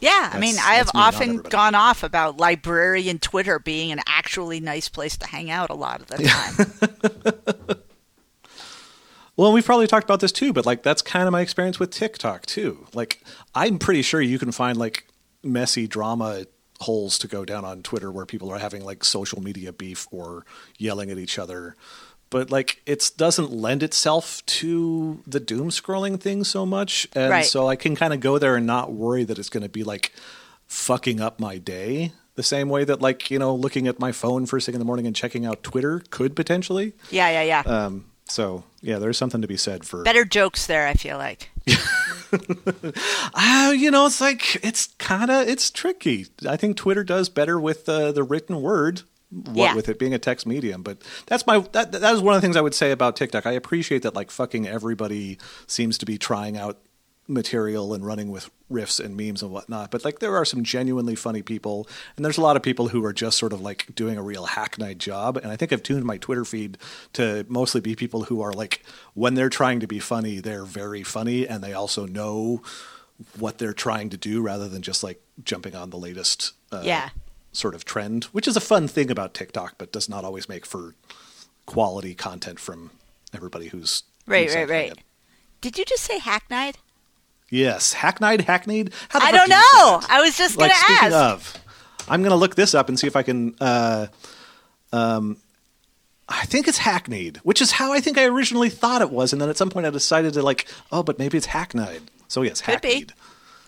Yeah, 0.00 0.30
I 0.32 0.38
mean, 0.38 0.56
I 0.58 0.74
have 0.74 0.86
that's 0.86 0.96
often 0.96 1.38
gone 1.38 1.74
off 1.74 2.02
about 2.02 2.36
librarian 2.36 3.18
Twitter 3.18 3.58
being 3.58 3.90
an 3.92 4.00
actually 4.06 4.60
nice 4.60 4.88
place 4.88 5.16
to 5.16 5.26
hang 5.26 5.50
out 5.50 5.70
a 5.70 5.74
lot 5.74 6.00
of 6.00 6.06
the 6.06 7.66
time. 7.68 7.78
well, 9.36 9.52
we've 9.52 9.64
probably 9.64 9.86
talked 9.86 10.04
about 10.04 10.20
this 10.20 10.32
too, 10.32 10.52
but 10.52 10.66
like 10.66 10.82
that's 10.82 11.02
kind 11.02 11.26
of 11.26 11.32
my 11.32 11.40
experience 11.40 11.80
with 11.80 11.90
TikTok 11.90 12.46
too. 12.46 12.86
Like, 12.94 13.22
I'm 13.54 13.78
pretty 13.78 14.02
sure 14.02 14.20
you 14.20 14.38
can 14.38 14.52
find 14.52 14.76
like 14.78 15.06
messy 15.42 15.86
drama 15.86 16.44
holes 16.80 17.18
to 17.18 17.28
go 17.28 17.44
down 17.44 17.64
on 17.64 17.82
Twitter 17.82 18.10
where 18.10 18.26
people 18.26 18.50
are 18.50 18.58
having 18.58 18.84
like 18.84 19.04
social 19.04 19.42
media 19.42 19.72
beef 19.72 20.06
or 20.10 20.46
yelling 20.76 21.10
at 21.10 21.18
each 21.18 21.38
other. 21.38 21.76
But 22.30 22.50
like, 22.50 22.82
it 22.84 23.10
doesn't 23.16 23.50
lend 23.50 23.82
itself 23.82 24.44
to 24.46 25.22
the 25.26 25.40
doom 25.40 25.70
scrolling 25.70 26.20
thing 26.20 26.44
so 26.44 26.66
much, 26.66 27.08
and 27.14 27.30
Right. 27.30 27.44
so 27.46 27.68
I 27.68 27.76
can 27.76 27.96
kind 27.96 28.12
of 28.12 28.20
go 28.20 28.38
there 28.38 28.54
and 28.56 28.66
not 28.66 28.92
worry 28.92 29.24
that 29.24 29.38
it's 29.38 29.48
going 29.48 29.62
to 29.62 29.68
be 29.68 29.82
like 29.84 30.12
fucking 30.66 31.20
up 31.20 31.40
my 31.40 31.56
day. 31.58 32.12
The 32.34 32.42
same 32.42 32.68
way 32.68 32.84
that, 32.84 33.00
like, 33.00 33.30
you 33.32 33.38
know, 33.38 33.54
looking 33.54 33.88
at 33.88 33.98
my 33.98 34.12
phone 34.12 34.46
first 34.46 34.66
thing 34.66 34.74
in 34.74 34.78
the 34.78 34.84
morning 34.84 35.06
and 35.06 35.16
checking 35.16 35.44
out 35.46 35.62
Twitter 35.64 36.02
could 36.10 36.36
potentially. 36.36 36.92
yeah, 37.10 37.30
yeah, 37.30 37.42
yeah. 37.42 37.60
Um, 37.86 38.04
so 38.26 38.62
yeah, 38.82 38.98
there's 38.98 39.16
something 39.16 39.40
to 39.42 39.48
be 39.48 39.56
said 39.56 39.84
for 39.86 40.02
Better 40.04 40.24
jokes 40.26 40.66
there, 40.66 40.86
I 40.86 40.92
feel 40.94 41.16
like. 41.18 41.50
Uh, 43.34 43.72
you 43.76 43.90
know, 43.90 44.04
it's 44.06 44.20
like 44.20 44.62
it's 44.64 44.88
kind 44.98 45.30
of 45.30 45.48
it's 45.48 45.70
tricky. 45.70 46.26
I 46.46 46.56
think 46.56 46.76
Twitter 46.76 47.02
does 47.04 47.28
better 47.28 47.58
with 47.58 47.88
uh, 47.88 48.12
the 48.12 48.22
written 48.22 48.60
word. 48.60 49.02
What 49.30 49.56
Yeah. 49.56 49.74
with 49.74 49.88
it 49.90 49.98
being 49.98 50.14
a 50.14 50.18
text 50.18 50.46
medium, 50.46 50.82
but 50.82 50.98
that's 51.26 51.46
my 51.46 51.58
that 51.72 51.92
that 51.92 52.14
is 52.14 52.20
one 52.22 52.34
of 52.34 52.40
the 52.40 52.46
things 52.46 52.56
I 52.56 52.62
would 52.62 52.74
say 52.74 52.90
about 52.92 53.14
TikTok. 53.14 53.44
I 53.46 53.52
appreciate 53.52 54.02
that 54.02 54.14
like 54.14 54.30
fucking 54.30 54.66
everybody 54.66 55.36
seems 55.66 55.98
to 55.98 56.06
be 56.06 56.16
trying 56.16 56.56
out 56.56 56.78
material 57.30 57.92
and 57.92 58.06
running 58.06 58.30
with 58.30 58.48
riffs 58.72 58.98
and 59.04 59.14
memes 59.14 59.42
and 59.42 59.50
whatnot. 59.52 59.90
But 59.90 60.02
like 60.02 60.20
there 60.20 60.34
are 60.34 60.46
some 60.46 60.64
genuinely 60.64 61.14
funny 61.14 61.42
people, 61.42 61.86
and 62.16 62.24
there's 62.24 62.38
a 62.38 62.40
lot 62.40 62.56
of 62.56 62.62
people 62.62 62.88
who 62.88 63.04
are 63.04 63.12
just 63.12 63.36
sort 63.36 63.52
of 63.52 63.60
like 63.60 63.94
doing 63.94 64.16
a 64.16 64.22
real 64.22 64.46
hackneyed 64.46 64.98
job. 64.98 65.36
And 65.36 65.52
I 65.52 65.56
think 65.56 65.74
I've 65.74 65.82
tuned 65.82 66.04
my 66.06 66.16
Twitter 66.16 66.46
feed 66.46 66.78
to 67.12 67.44
mostly 67.50 67.82
be 67.82 67.94
people 67.94 68.22
who 68.24 68.40
are 68.40 68.54
like 68.54 68.82
when 69.12 69.34
they're 69.34 69.50
trying 69.50 69.80
to 69.80 69.86
be 69.86 69.98
funny, 69.98 70.40
they're 70.40 70.64
very 70.64 71.02
funny, 71.02 71.46
and 71.46 71.62
they 71.62 71.74
also 71.74 72.06
know 72.06 72.62
what 73.38 73.58
they're 73.58 73.74
trying 73.74 74.08
to 74.08 74.16
do 74.16 74.40
rather 74.40 74.68
than 74.68 74.80
just 74.80 75.04
like 75.04 75.20
jumping 75.44 75.74
on 75.74 75.90
the 75.90 75.98
latest 75.98 76.52
uh, 76.72 76.80
Yeah. 76.82 77.10
Sort 77.58 77.74
of 77.74 77.84
trend, 77.84 78.24
which 78.26 78.48
is 78.48 78.56
a 78.56 78.60
fun 78.60 78.88
thing 78.88 79.10
about 79.10 79.34
TikTok, 79.34 79.74
but 79.78 79.92
does 79.92 80.08
not 80.08 80.24
always 80.24 80.48
make 80.48 80.64
for 80.64 80.94
quality 81.66 82.14
content 82.14 82.58
from 82.58 82.90
everybody 83.34 83.68
who's 83.68 84.04
Right, 84.26 84.48
recycling 84.48 84.54
right, 84.56 84.68
right. 84.70 84.92
it. 84.92 84.98
Did 85.60 85.76
you 85.78 85.84
just 85.84 86.04
say 86.04 86.18
hackneyed? 86.18 86.76
Yes, 87.50 87.94
hackneyed, 87.94 88.42
hackneyed. 88.42 88.92
How 89.08 89.20
I 89.20 89.32
don't 89.32 89.46
do 89.46 89.50
know. 89.52 90.00
I 90.08 90.20
was 90.20 90.36
just 90.36 90.56
Like 90.56 90.70
going 90.70 90.78
to 90.80 90.84
speaking 90.84 91.12
ask. 91.14 91.14
of, 91.14 91.54
I'm 92.08 92.20
going 92.20 92.30
to 92.30 92.36
look 92.36 92.54
this 92.54 92.74
up 92.74 92.88
and 92.88 92.98
see 92.98 93.06
if 93.06 93.16
I 93.16 93.22
can. 93.22 93.54
Uh, 93.60 94.06
um, 94.92 95.38
I 96.28 96.44
think 96.44 96.68
it's 96.68 96.78
hackneyed, 96.78 97.38
which 97.38 97.62
is 97.62 97.72
how 97.72 97.92
I 97.92 98.00
think 98.00 98.18
I 98.18 98.24
originally 98.26 98.68
thought 98.68 99.00
it 99.00 99.10
was, 99.10 99.32
and 99.32 99.40
then 99.40 99.48
at 99.48 99.56
some 99.56 99.70
point 99.70 99.86
I 99.86 99.90
decided 99.90 100.34
to 100.34 100.42
like, 100.42 100.66
oh, 100.92 101.02
but 101.02 101.18
maybe 101.18 101.38
it's 101.38 101.46
hackneyed. 101.46 102.02
So 102.28 102.42
yes, 102.42 102.60
Could 102.60 102.82
be. 102.82 103.06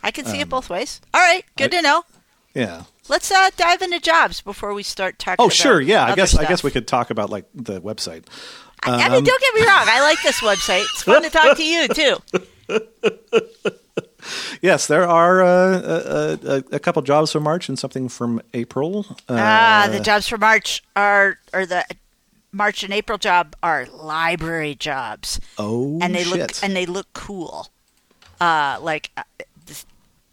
I 0.03 0.11
can 0.11 0.25
see 0.27 0.41
it 0.41 0.49
both 0.49 0.69
ways. 0.71 1.01
All 1.15 1.21
right, 1.21 1.43
good 1.57 1.73
Um, 1.75 1.79
I- 1.79 1.81
to 1.81 1.83
know. 1.83 2.05
Yeah. 2.55 2.85
Let's 3.09 3.31
uh, 3.31 3.51
dive 3.57 3.83
into 3.83 4.01
jobs 4.01 4.41
before 4.41 4.75
we 4.75 4.83
start 4.83 5.19
talking. 5.19 5.45
Oh, 5.45 5.49
sure. 5.49 5.81
Yeah. 5.81 6.05
I 6.05 6.15
guess 6.15 6.37
I 6.37 6.47
guess 6.47 6.63
we 6.63 6.71
could 6.71 6.87
talk 6.87 7.11
about 7.11 7.31
like 7.31 7.47
the 7.55 7.81
website. 7.81 8.25
I, 8.83 8.93
I 8.93 9.09
mean, 9.11 9.25
don't 9.25 9.41
get 9.41 9.55
me 9.55 9.61
wrong. 9.67 9.85
I 9.87 10.01
like 10.03 10.23
this 10.23 10.41
website. 10.41 10.83
It's 10.83 11.03
fun 11.03 11.23
to 11.23 11.31
talk 11.31 11.57
to 11.57 11.65
you 11.65 11.89
too. 11.89 12.17
Yes, 14.61 14.87
there 14.87 15.09
are 15.09 15.43
uh, 15.43 16.39
a, 16.45 16.47
a, 16.47 16.57
a 16.73 16.79
couple 16.79 17.01
jobs 17.03 17.33
for 17.33 17.41
March 17.41 17.69
and 17.71 17.79
something 17.79 18.09
from 18.09 18.43
April. 18.53 19.07
Uh, 19.29 19.37
Ah, 19.39 19.89
the 19.91 20.01
jobs 20.01 20.29
for 20.29 20.37
March 20.37 20.83
are 20.95 21.39
or 21.55 21.65
the 21.65 21.85
March 22.53 22.83
and 22.83 22.93
April 22.93 23.17
job 23.17 23.57
are 23.63 23.87
library 23.87 24.75
jobs, 24.75 25.41
oh, 25.59 25.99
and 26.03 26.15
they 26.15 26.25
shit. 26.25 26.37
look 26.39 26.51
and 26.63 26.77
they 26.77 26.85
look 26.85 27.07
cool. 27.15 27.69
Uh, 28.41 28.79
like 28.83 29.11
uh, 29.17 29.23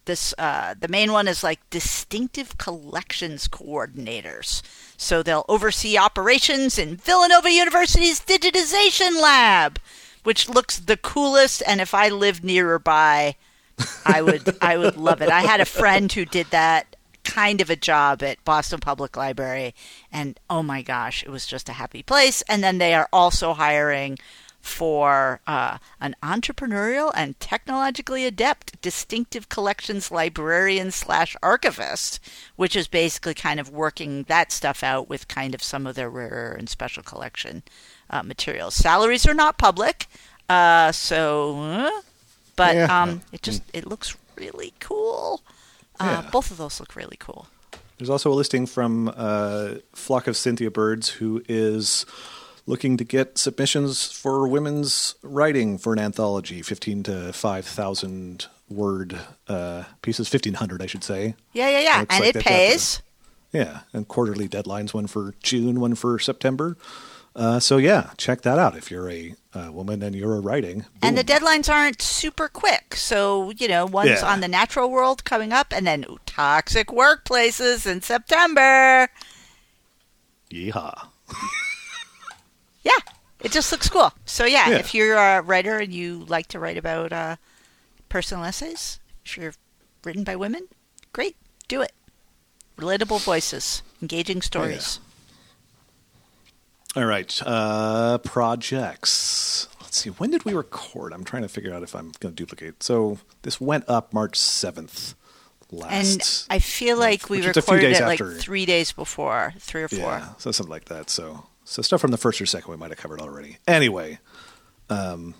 this, 0.08 0.34
uh, 0.39 0.74
the 0.80 0.88
main 0.88 1.12
one 1.12 1.28
is 1.28 1.43
like 1.43 1.60
distinctive 1.70 2.58
collections 2.58 3.48
coordinators. 3.48 4.63
So 4.98 5.22
they'll 5.22 5.46
oversee 5.48 5.98
operations 5.98 6.80
in 6.80 6.98
Villanova 6.98 7.52
University's 7.52 8.20
digitization 8.20 9.22
lab, 9.22 9.80
which 10.24 10.50
looks 10.50 10.80
the 10.80 10.98
coolest. 10.98 11.62
And 11.67 11.80
if 11.80 11.93
I 11.93 12.10
lived 12.10 12.43
nearby, 12.43 13.36
I 14.06 14.22
would 14.24 14.58
I 14.62 14.78
would 14.78 14.98
love 14.98 15.22
it. 15.22 15.30
I 15.30 15.41
had 15.41 15.62
a 15.62 15.65
friend 15.65 16.12
who 16.12 16.26
did 16.26 16.48
that 16.48 16.96
kind 17.24 17.62
of 17.62 17.70
a 17.70 17.76
job 17.76 18.24
at 18.24 18.43
Boston 18.46 18.80
Public 18.80 19.17
Library 19.17 19.76
and 20.12 20.39
oh 20.50 20.63
my 20.63 20.82
gosh, 20.82 21.24
it 21.24 21.30
was 21.30 21.46
just 21.46 21.70
a 21.70 21.74
happy 21.74 22.02
place. 22.02 22.41
And 22.50 22.63
then 22.63 22.78
they 22.78 22.93
are 22.93 23.10
also 23.13 23.54
hiring 23.54 24.17
for 24.67 25.39
uh, 25.47 25.77
an 26.01 26.15
entrepreneurial 26.21 27.12
and 27.15 27.39
technologically 27.39 28.25
adept 28.25 28.80
distinctive 28.82 29.47
collections 29.49 30.12
librarian 30.12 30.91
slash 30.91 31.36
archivist, 31.41 32.19
which 32.58 32.75
is 32.75 32.88
basically 32.88 33.34
kind 33.34 33.60
of 33.60 33.69
working 33.69 34.23
that 34.23 34.51
stuff 34.51 34.84
out 34.84 35.08
with 35.10 35.27
kind 35.27 35.56
of 35.56 35.63
some 35.63 35.88
of 35.88 35.95
their 35.95 36.10
rare 36.10 36.53
and 36.58 36.67
special 36.69 37.01
collection 37.01 37.63
uh, 38.10 38.21
materials. 38.21 38.75
Salaries 38.75 39.25
are 39.25 39.34
not 39.34 39.58
public, 39.58 40.06
uh, 40.49 40.91
so 40.91 41.60
uh, 41.62 42.01
but 42.56 42.75
Yeah. 42.75 43.01
um, 43.03 43.21
it 43.32 43.41
just 43.41 43.63
it 43.73 43.88
looks 43.88 44.15
really 44.38 44.73
cool. 44.80 45.41
Uh, 45.99 46.21
Yeah. 46.23 46.30
Both 46.30 46.51
of 46.51 46.58
those 46.58 46.80
look 46.80 46.95
really 46.95 47.17
cool. 47.19 47.47
There's 47.97 48.10
also 48.12 48.32
a 48.32 48.36
listing 48.36 48.67
from 48.67 49.12
uh, 49.15 49.75
Flock 49.93 50.27
of 50.27 50.38
Cynthia 50.38 50.69
Birds, 50.69 51.10
who 51.10 51.41
is 51.49 52.06
looking 52.67 52.97
to 52.97 53.03
get 53.03 53.38
submissions 53.38 54.12
for 54.12 54.47
women's 54.47 55.15
writing 55.23 55.77
for 55.77 55.93
an 55.93 55.99
anthology, 55.99 56.62
15 56.62 57.03
to 57.03 57.34
5,000 57.34 58.45
word 58.69 59.17
uh, 59.47 59.84
pieces, 60.01 60.32
1,500, 60.32 60.82
I 60.82 60.86
should 60.86 61.03
say. 61.03 61.34
Yeah, 61.53 61.69
yeah, 61.69 61.80
yeah, 61.80 61.99
and 62.01 62.10
like 62.10 62.36
it 62.36 62.43
pays. 62.43 63.01
Yeah, 63.53 63.80
and 63.93 64.08
quarterly 64.08 64.49
deadlines, 64.49 64.93
one 64.93 65.08
for 65.08 65.34
June, 65.41 65.80
one 65.80 65.95
for 65.95 66.19
September. 66.19 66.77
Uh, 67.34 67.60
so 67.60 67.77
yeah, 67.77 68.10
check 68.17 68.41
that 68.41 68.60
out 68.60 68.75
if 68.75 68.89
you're 68.91 69.10
a 69.10 69.34
uh, 69.53 69.71
woman 69.71 70.01
and 70.03 70.15
you're 70.15 70.36
a 70.36 70.39
writing. 70.39 70.86
And 71.01 71.17
the 71.17 71.23
deadlines 71.23 71.71
aren't 71.71 72.01
super 72.01 72.49
quick. 72.49 72.95
So, 72.95 73.51
you 73.51 73.67
know, 73.67 73.86
one's 73.86 74.10
Yeah. 74.21 74.25
on 74.25 74.41
the 74.41 74.47
natural 74.47 74.89
world 74.89 75.23
coming 75.23 75.53
up, 75.53 75.71
and 75.71 75.88
then 75.88 76.03
ooh, 76.10 76.17
toxic 76.25 76.88
workplaces 76.88 77.89
in 77.89 78.01
September. 78.01 79.08
Yeehaw. 80.51 81.08
Yeah, 82.88 83.13
it 83.43 83.52
just 83.52 83.71
looks 83.71 83.89
cool. 83.89 84.13
So, 84.26 84.45
yeah, 84.45 84.69
Yeah. 84.69 84.78
if 84.78 84.93
you're 84.93 85.15
a 85.17 85.41
writer 85.41 85.78
and 85.80 85.93
you 85.93 86.26
like 86.28 86.47
to 86.47 86.60
write 86.60 86.78
about 86.78 87.12
uh, 87.12 87.36
personal 88.10 88.43
essays, 88.45 89.00
if 89.26 89.38
you're 89.38 89.54
written 90.04 90.23
by 90.23 90.36
women, 90.36 90.67
great, 91.13 91.36
do 91.67 91.82
it. 91.82 91.91
Relatable 92.78 93.21
voices, 93.23 93.82
engaging 94.02 94.41
stories. 94.41 95.00
All 96.95 97.06
right, 97.06 97.39
uh, 97.45 98.17
projects. 98.19 99.67
Let's 99.82 99.97
see. 99.97 100.10
When 100.10 100.32
did 100.32 100.45
we 100.45 100.54
record? 100.54 101.13
I'm 101.13 101.23
trying 101.23 101.43
to 101.43 101.47
figure 101.50 101.73
out 101.73 101.84
if 101.84 101.95
I'm 101.95 102.12
going 102.19 102.34
to 102.34 102.36
duplicate. 102.43 102.82
So 102.84 103.19
this 103.43 103.62
went 103.62 103.86
up 103.88 104.13
March 104.13 104.39
7th. 104.39 105.13
Last, 105.69 106.47
And. 106.50 106.56
I 106.56 106.60
feel 106.60 106.97
like 106.97 107.30
we 107.30 107.39
a 107.39 107.41
few 107.41 107.52
recorded 107.52 107.91
it 107.91 108.02
like 108.02 108.21
after. 108.21 108.34
three 108.36 108.65
days 108.65 108.93
before, 108.93 109.54
three 109.60 109.84
or 109.84 109.89
four. 109.89 109.97
Yeah, 110.00 110.30
so 110.38 110.52
something 110.54 110.71
like 110.71 110.86
that. 110.86 111.10
So, 111.10 111.45
so 111.67 111.82
stuff 111.82 111.99
from 111.99 112.12
the 112.12 112.17
first 112.17 112.41
or 112.41 112.45
second 112.45 112.71
we 112.71 112.77
might 112.77 112.91
have 112.91 112.97
covered 112.97 113.19
already. 113.19 113.58
Anyway, 113.67 114.19
um, 114.89 115.36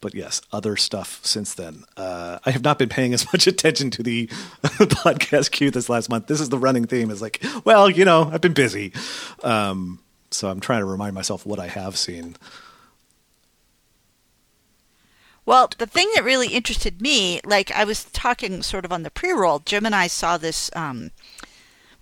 but 0.00 0.12
yes, 0.12 0.42
other 0.52 0.76
stuff 0.76 1.20
since 1.22 1.54
then. 1.54 1.84
Uh, 1.96 2.40
I 2.44 2.50
have 2.50 2.64
not 2.64 2.80
been 2.80 2.88
paying 2.88 3.14
as 3.14 3.24
much 3.32 3.46
attention 3.46 3.90
to 3.92 4.02
the 4.02 4.26
podcast 4.62 5.52
queue 5.52 5.70
this 5.70 5.88
last 5.88 6.10
month. 6.10 6.26
This 6.26 6.40
is 6.40 6.48
the 6.48 6.58
running 6.58 6.84
theme. 6.86 7.10
Is 7.10 7.22
like, 7.22 7.42
well, 7.64 7.88
you 7.88 8.04
know, 8.04 8.28
I've 8.32 8.40
been 8.40 8.54
busy, 8.54 8.92
um, 9.44 10.00
so 10.32 10.50
I'm 10.50 10.58
trying 10.58 10.80
to 10.80 10.86
remind 10.86 11.14
myself 11.14 11.46
what 11.46 11.60
I 11.60 11.68
have 11.68 11.96
seen. 11.96 12.36
Well, 15.46 15.70
the 15.78 15.86
thing 15.86 16.10
that 16.16 16.24
really 16.24 16.48
interested 16.48 17.00
me, 17.00 17.40
like 17.44 17.70
I 17.70 17.84
was 17.84 18.04
talking 18.04 18.62
sort 18.64 18.84
of 18.84 18.92
on 18.92 19.04
the 19.04 19.10
pre-roll, 19.10 19.60
Jim 19.60 19.86
and 19.86 19.94
I 19.94 20.08
saw 20.08 20.38
this 20.38 20.70
um, 20.74 21.12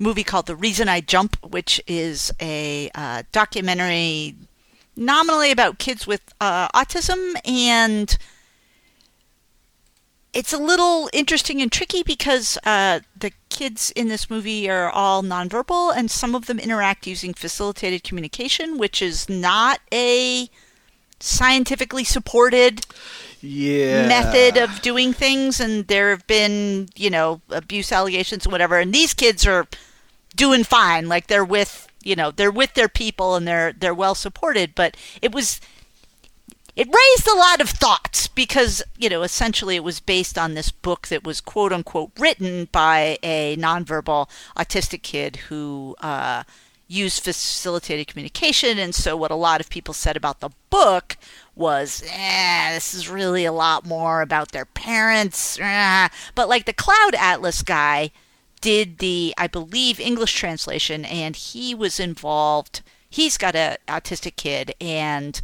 movie 0.03 0.25
called 0.25 0.47
The 0.47 0.57
Reason 0.57 0.89
I 0.89 1.01
Jump, 1.01 1.37
which 1.45 1.81
is 1.87 2.33
a 2.41 2.91
uh, 2.95 3.23
documentary 3.33 4.35
nominally 4.97 5.51
about 5.51 5.79
kids 5.79 6.07
with 6.07 6.21
uh, 6.41 6.69
autism 6.69 7.35
and 7.47 8.19
it's 10.33 10.53
a 10.53 10.59
little 10.59 11.11
interesting 11.13 11.61
and 11.61 11.71
tricky 11.71 12.03
because 12.03 12.59
uh, 12.65 13.01
the 13.19 13.33
kids 13.51 13.91
in 13.95 14.09
this 14.09 14.31
movie 14.31 14.69
are 14.69 14.91
all 14.91 15.23
nonverbal 15.23 15.95
and 15.95 16.11
some 16.11 16.35
of 16.35 16.47
them 16.47 16.59
interact 16.59 17.07
using 17.07 17.35
facilitated 17.35 18.03
communication, 18.03 18.79
which 18.79 19.03
is 19.03 19.29
not 19.29 19.81
a 19.93 20.49
scientifically 21.21 22.03
supported 22.03 22.85
Yeah, 23.41 24.09
method 24.09 24.57
of 24.57 24.83
doing 24.83 25.13
things 25.13 25.61
and 25.61 25.87
there 25.87 26.11
have 26.11 26.27
been 26.27 26.89
you 26.97 27.11
know 27.11 27.41
abuse 27.49 27.93
allegations 27.93 28.45
and 28.45 28.51
whatever 28.51 28.81
and 28.81 28.93
these 28.93 29.15
kids 29.15 29.47
are 29.47 29.69
doing 30.35 30.65
fine. 30.65 31.09
Like 31.09 31.27
they're 31.27 31.45
with 31.45 31.89
you 32.03 32.17
know 32.17 32.31
they're 32.31 32.51
with 32.51 32.75
their 32.75 32.89
people 32.89 33.35
and 33.35 33.47
they're 33.47 33.73
they're 33.73 33.95
well 33.95 34.15
supported. 34.15 34.75
But 34.75 34.97
it 35.21 35.33
was 35.33 35.61
it 36.75 36.89
raised 36.89 37.29
a 37.29 37.39
lot 37.39 37.61
of 37.61 37.69
thoughts 37.69 38.29
because 38.29 38.83
you 38.97 39.09
know 39.09 39.23
essentially 39.23 39.77
it 39.77 39.85
was 39.85 40.01
based 40.01 40.39
on 40.39 40.55
this 40.55 40.71
book 40.71 41.09
that 41.09 41.25
was 41.25 41.41
quote 41.41 41.73
unquote 41.73 42.13
written 42.19 42.69
by 42.73 43.19
a 43.23 43.57
nonverbal 43.57 44.29
autistic 44.57 45.03
kid 45.03 45.37
who 45.49 45.95
uh, 46.01 46.43
used 46.93 47.25
facilitated 47.25 48.07
communication. 48.07 48.79
And 48.79 48.95
so 48.95 49.17
what 49.17 49.31
a 49.31 49.37
lot 49.37 49.61
of 49.61 49.71
people 49.71 49.95
said 49.95 50.17
about 50.17 50.41
the 50.41 50.51
book 50.71 51.17
was 51.55 52.03
eh, 52.11 52.75
this 52.75 52.95
is 52.95 53.09
really 53.09 53.45
a 53.45 53.53
lot 53.53 53.87
more 53.87 54.23
about 54.23 54.53
their 54.53 54.67
parents. 54.67 55.59
Eh. 55.61 56.09
but 56.35 56.49
like 56.49 56.67
the 56.67 56.73
cloud 56.73 57.15
atlas 57.19 57.63
guy 57.63 58.11
did 58.63 58.99
the 58.99 59.35
i 59.37 59.47
believe 59.47 60.01
english 60.01 60.33
translation 60.33 61.05
and 61.05 61.37
he 61.37 61.75
was 61.75 62.01
involved 62.01 62.81
he's 63.11 63.37
got 63.37 63.55
a 63.55 63.77
autistic 63.87 64.37
kid 64.37 64.75
and 64.81 65.43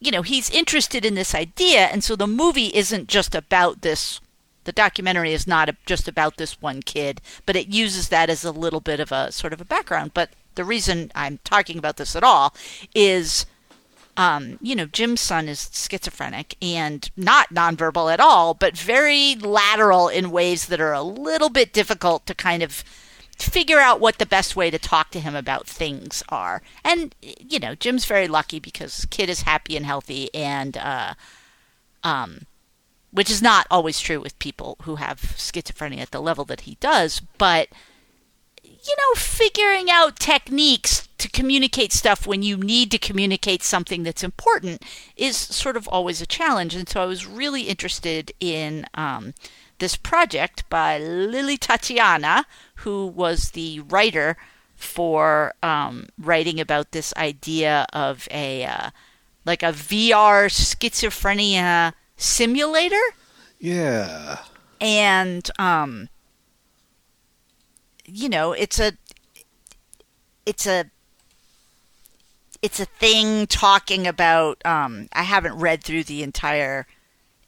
you 0.00 0.10
know, 0.10 0.22
he's 0.22 0.50
interested 0.50 1.04
in 1.04 1.14
this 1.14 1.34
idea, 1.34 1.86
and 1.86 2.04
so 2.04 2.16
the 2.16 2.26
movie 2.26 2.70
isn't 2.74 3.08
just 3.08 3.34
about 3.34 3.82
this. 3.82 4.20
The 4.64 4.72
documentary 4.72 5.32
is 5.32 5.46
not 5.46 5.70
just 5.86 6.08
about 6.08 6.36
this 6.36 6.60
one 6.60 6.82
kid, 6.82 7.20
but 7.46 7.56
it 7.56 7.68
uses 7.68 8.08
that 8.08 8.28
as 8.28 8.44
a 8.44 8.50
little 8.50 8.80
bit 8.80 9.00
of 9.00 9.12
a 9.12 9.30
sort 9.30 9.52
of 9.52 9.60
a 9.60 9.64
background. 9.64 10.12
But 10.12 10.30
the 10.56 10.64
reason 10.64 11.12
I'm 11.14 11.38
talking 11.44 11.78
about 11.78 11.96
this 11.96 12.16
at 12.16 12.24
all 12.24 12.54
is 12.94 13.46
um, 14.16 14.58
you 14.62 14.74
know, 14.74 14.86
Jim's 14.86 15.20
son 15.20 15.48
is 15.48 15.68
schizophrenic 15.72 16.56
and 16.62 17.10
not 17.16 17.52
nonverbal 17.52 18.12
at 18.12 18.20
all, 18.20 18.54
but 18.54 18.76
very 18.76 19.34
lateral 19.36 20.08
in 20.08 20.30
ways 20.30 20.66
that 20.66 20.80
are 20.80 20.94
a 20.94 21.02
little 21.02 21.50
bit 21.50 21.72
difficult 21.72 22.26
to 22.26 22.34
kind 22.34 22.62
of 22.62 22.82
figure 23.38 23.78
out 23.78 24.00
what 24.00 24.18
the 24.18 24.24
best 24.24 24.56
way 24.56 24.70
to 24.70 24.78
talk 24.78 25.10
to 25.10 25.20
him 25.20 25.36
about 25.36 25.66
things 25.66 26.22
are. 26.30 26.62
And 26.82 27.14
you 27.22 27.58
know, 27.58 27.74
Jim's 27.74 28.06
very 28.06 28.28
lucky 28.28 28.58
because 28.58 29.06
kid 29.10 29.28
is 29.28 29.42
happy 29.42 29.76
and 29.76 29.84
healthy, 29.84 30.32
and 30.34 30.76
uh, 30.78 31.14
um, 32.02 32.46
which 33.10 33.30
is 33.30 33.42
not 33.42 33.66
always 33.70 34.00
true 34.00 34.20
with 34.20 34.38
people 34.38 34.78
who 34.82 34.96
have 34.96 35.20
schizophrenia 35.20 36.00
at 36.00 36.10
the 36.10 36.22
level 36.22 36.46
that 36.46 36.62
he 36.62 36.76
does, 36.80 37.20
but 37.36 37.68
you 38.86 38.94
know, 38.96 39.20
figuring 39.20 39.90
out 39.90 40.18
techniques 40.18 41.08
to 41.18 41.28
communicate 41.28 41.92
stuff 41.92 42.26
when 42.26 42.42
you 42.42 42.56
need 42.56 42.90
to 42.90 42.98
communicate 42.98 43.62
something 43.62 44.02
that's 44.02 44.22
important 44.22 44.82
is 45.16 45.36
sort 45.36 45.76
of 45.76 45.88
always 45.88 46.20
a 46.20 46.26
challenge. 46.26 46.74
And 46.74 46.88
so 46.88 47.02
I 47.02 47.06
was 47.06 47.26
really 47.26 47.62
interested 47.62 48.32
in 48.38 48.86
um, 48.94 49.34
this 49.78 49.96
project 49.96 50.68
by 50.68 50.98
Lily 50.98 51.56
Tatiana, 51.56 52.44
who 52.76 53.06
was 53.06 53.50
the 53.50 53.80
writer 53.80 54.36
for 54.74 55.54
um, 55.62 56.08
writing 56.18 56.60
about 56.60 56.92
this 56.92 57.14
idea 57.16 57.86
of 57.92 58.28
a 58.30 58.64
uh, 58.64 58.90
like 59.44 59.62
a 59.62 59.72
VR 59.72 60.48
schizophrenia 60.50 61.94
simulator. 62.16 63.00
Yeah. 63.58 64.40
And 64.80 65.48
um, 65.58 66.08
you 68.06 68.28
know, 68.28 68.52
it's 68.52 68.78
a 68.78 68.92
it's 70.44 70.66
a 70.66 70.86
it's 72.62 72.80
a 72.80 72.86
thing 72.86 73.46
talking 73.46 74.06
about 74.06 74.64
um, 74.64 75.08
I 75.12 75.22
haven't 75.22 75.58
read 75.58 75.82
through 75.82 76.04
the 76.04 76.22
entire 76.22 76.86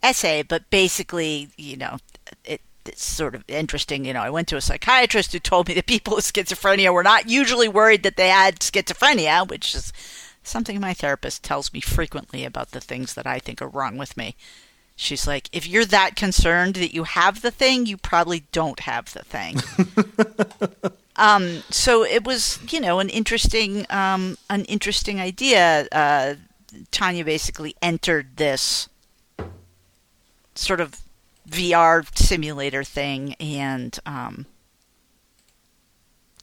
essay, 0.03 0.43
but 0.43 0.69
basically, 0.71 1.49
you 1.57 1.77
know, 1.77 1.99
it, 2.45 2.61
it's 2.85 3.05
sort 3.05 3.35
of 3.35 3.45
interesting. 3.49 4.05
You 4.05 4.13
know, 4.13 4.23
I 4.23 4.31
went 4.31 4.49
to 4.49 4.57
a 4.57 4.61
psychiatrist 4.61 5.33
who 5.33 5.39
told 5.39 5.69
me 5.69 5.75
that 5.75 5.87
people 5.87 6.17
with 6.17 6.25
schizophrenia 6.25 6.93
were 6.93 7.03
not 7.03 7.29
usually 7.29 7.69
worried 7.69 8.03
that 8.03 8.17
they 8.17 8.29
had 8.29 8.61
schizophrenia, 8.61 9.49
which 9.49 9.75
is 9.75 9.93
something 10.43 10.81
my 10.81 10.95
therapist 10.95 11.43
tells 11.43 11.73
me 11.73 11.81
frequently 11.81 12.45
about 12.45 12.71
the 12.71 12.81
things 12.81 13.15
that 13.15 13.27
I 13.27 13.39
think 13.39 13.61
are 13.61 13.69
wrong 13.69 13.97
with 13.97 14.17
me. 14.17 14.37
She's 15.01 15.29
like, 15.29 15.49
if 15.53 15.69
you're 15.69 15.85
that 15.85 16.17
concerned 16.17 16.75
that 16.75 16.93
you 16.93 17.05
have 17.05 17.41
the 17.41 17.53
thing, 17.53 17.87
you 17.87 17.97
probably 17.97 18.43
don't 18.51 18.81
have 18.81 19.13
the 19.13 19.23
thing. 19.23 19.57
um, 21.17 21.63
so 21.71 22.05
it 22.05 22.27
was, 22.27 22.59
you 22.73 22.81
know, 22.81 22.99
an 22.99 23.09
interesting, 23.09 23.87
um, 23.91 24.37
an 24.51 24.65
interesting 24.65 25.21
idea. 25.21 25.87
Uh, 25.93 26.35
Tanya 26.91 27.25
basically 27.25 27.77
entered 27.81 28.39
this 28.39 28.89
sort 30.57 30.81
of 30.81 31.01
VR 31.49 32.05
simulator 32.19 32.83
thing 32.83 33.35
and 33.35 34.01
um, 34.05 34.47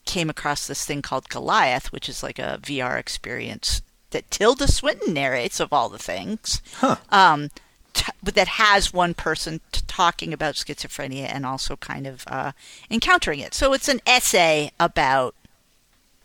came 0.06 0.30
across 0.30 0.66
this 0.66 0.86
thing 0.86 1.02
called 1.02 1.28
Goliath, 1.28 1.92
which 1.92 2.08
is 2.08 2.24
like 2.24 2.40
a 2.40 2.58
VR 2.62 2.98
experience 2.98 3.82
that 4.12 4.32
Tilda 4.32 4.70
Swinton 4.70 5.14
narrates 5.14 5.60
of 5.60 5.74
all 5.74 5.90
the 5.90 6.00
things. 6.00 6.62
Huh. 6.76 6.96
Um, 7.10 7.50
t- 7.96 8.12
that 8.22 8.48
has 8.48 8.94
one 8.94 9.14
person 9.16 9.62
t- 9.72 9.82
talking 9.88 10.34
about 10.34 10.56
schizophrenia 10.56 11.28
and 11.34 11.46
also 11.46 11.76
kind 11.78 12.06
of 12.06 12.24
uh, 12.28 12.52
encountering 12.92 13.40
it. 13.40 13.56
So 13.56 13.74
it's 13.74 13.90
an 13.90 14.02
essay 14.06 14.72
about 14.80 15.34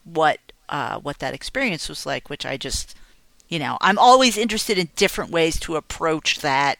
what 0.04 0.38
uh, 0.68 0.98
what 1.00 1.18
that 1.20 1.34
experience 1.34 1.88
was 1.88 2.04
like, 2.06 2.28
which 2.28 2.44
I 2.44 2.56
just, 2.56 2.94
you 3.48 3.58
know, 3.58 3.78
I'm 3.80 3.98
always 3.98 4.36
interested 4.36 4.78
in 4.78 4.88
different 4.94 5.30
ways 5.30 5.58
to 5.60 5.76
approach 5.76 6.40
that 6.40 6.78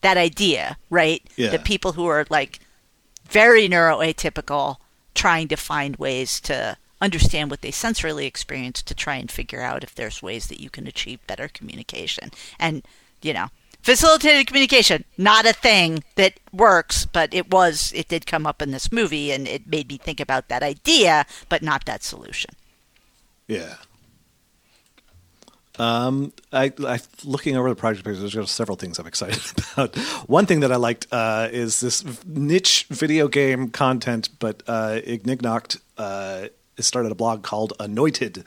that 0.00 0.16
idea, 0.16 0.76
right? 0.90 1.22
Yeah. 1.36 1.50
The 1.50 1.58
people 1.58 1.92
who 1.92 2.06
are 2.06 2.26
like 2.28 2.60
very 3.28 3.68
neuroatypical 3.68 4.76
trying 5.14 5.48
to 5.48 5.56
find 5.56 5.96
ways 5.96 6.40
to 6.40 6.76
understand 7.00 7.50
what 7.50 7.60
they 7.60 7.70
sensorily 7.70 8.26
experience 8.26 8.82
to 8.82 8.94
try 8.94 9.16
and 9.16 9.30
figure 9.30 9.60
out 9.60 9.84
if 9.84 9.94
there's 9.94 10.22
ways 10.22 10.46
that 10.48 10.60
you 10.60 10.70
can 10.70 10.86
achieve 10.86 11.26
better 11.26 11.48
communication. 11.48 12.30
And, 12.58 12.82
you 13.22 13.32
know, 13.32 13.48
facilitated 13.82 14.46
communication 14.46 15.04
not 15.18 15.44
a 15.46 15.52
thing 15.52 16.02
that 16.14 16.38
works 16.52 17.06
but 17.06 17.32
it 17.34 17.50
was 17.50 17.92
it 17.94 18.08
did 18.08 18.26
come 18.26 18.46
up 18.46 18.62
in 18.62 18.70
this 18.70 18.92
movie 18.92 19.32
and 19.32 19.48
it 19.48 19.66
made 19.66 19.88
me 19.88 19.96
think 19.96 20.20
about 20.20 20.48
that 20.48 20.62
idea 20.62 21.26
but 21.48 21.62
not 21.62 21.84
that 21.84 22.02
solution 22.02 22.50
Yeah. 23.48 23.74
Um, 25.78 26.32
I, 26.52 26.72
I 26.86 27.00
looking 27.24 27.56
over 27.56 27.68
the 27.68 27.74
project 27.74 28.04
page. 28.06 28.18
There's 28.18 28.50
several 28.50 28.76
things 28.76 28.98
I'm 28.98 29.06
excited 29.06 29.42
about. 29.72 29.96
One 30.28 30.46
thing 30.46 30.60
that 30.60 30.70
I 30.70 30.76
liked 30.76 31.06
uh, 31.10 31.48
is 31.50 31.80
this 31.80 32.04
niche 32.26 32.86
video 32.90 33.26
game 33.28 33.70
content, 33.70 34.28
but 34.38 34.62
uh, 34.66 35.00
uh, 35.98 36.48
started 36.78 37.12
a 37.12 37.14
blog 37.14 37.42
called 37.42 37.72
Anointed, 37.80 38.44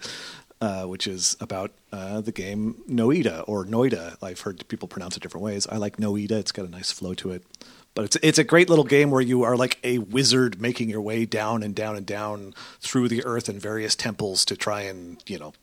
uh, 0.61 0.83
which 0.83 1.07
is 1.07 1.35
about 1.39 1.71
uh, 1.91 2.21
the 2.21 2.31
game 2.31 2.81
Noita 2.89 3.43
or 3.47 3.65
Noita. 3.65 4.17
I've 4.21 4.41
heard 4.41 4.67
people 4.67 4.87
pronounce 4.87 5.17
it 5.17 5.23
different 5.23 5.43
ways. 5.43 5.67
I 5.67 5.77
like 5.77 5.97
Noita; 5.97 6.31
it's 6.31 6.51
got 6.51 6.65
a 6.65 6.69
nice 6.69 6.91
flow 6.91 7.13
to 7.15 7.31
it. 7.31 7.43
But 7.93 8.05
it's 8.05 8.17
it's 8.21 8.39
a 8.39 8.43
great 8.43 8.69
little 8.69 8.83
game 8.83 9.09
where 9.09 9.21
you 9.21 9.43
are 9.43 9.55
like 9.55 9.79
a 9.83 9.99
wizard 9.99 10.61
making 10.61 10.89
your 10.89 11.01
way 11.01 11.25
down 11.25 11.63
and 11.63 11.73
down 11.73 11.95
and 11.95 12.05
down 12.05 12.53
through 12.81 13.07
the 13.07 13.23
earth 13.25 13.47
and 13.47 13.61
various 13.61 13.95
temples 13.95 14.43
to 14.45 14.57
try 14.57 14.81
and 14.81 15.23
you 15.27 15.39
know 15.39 15.53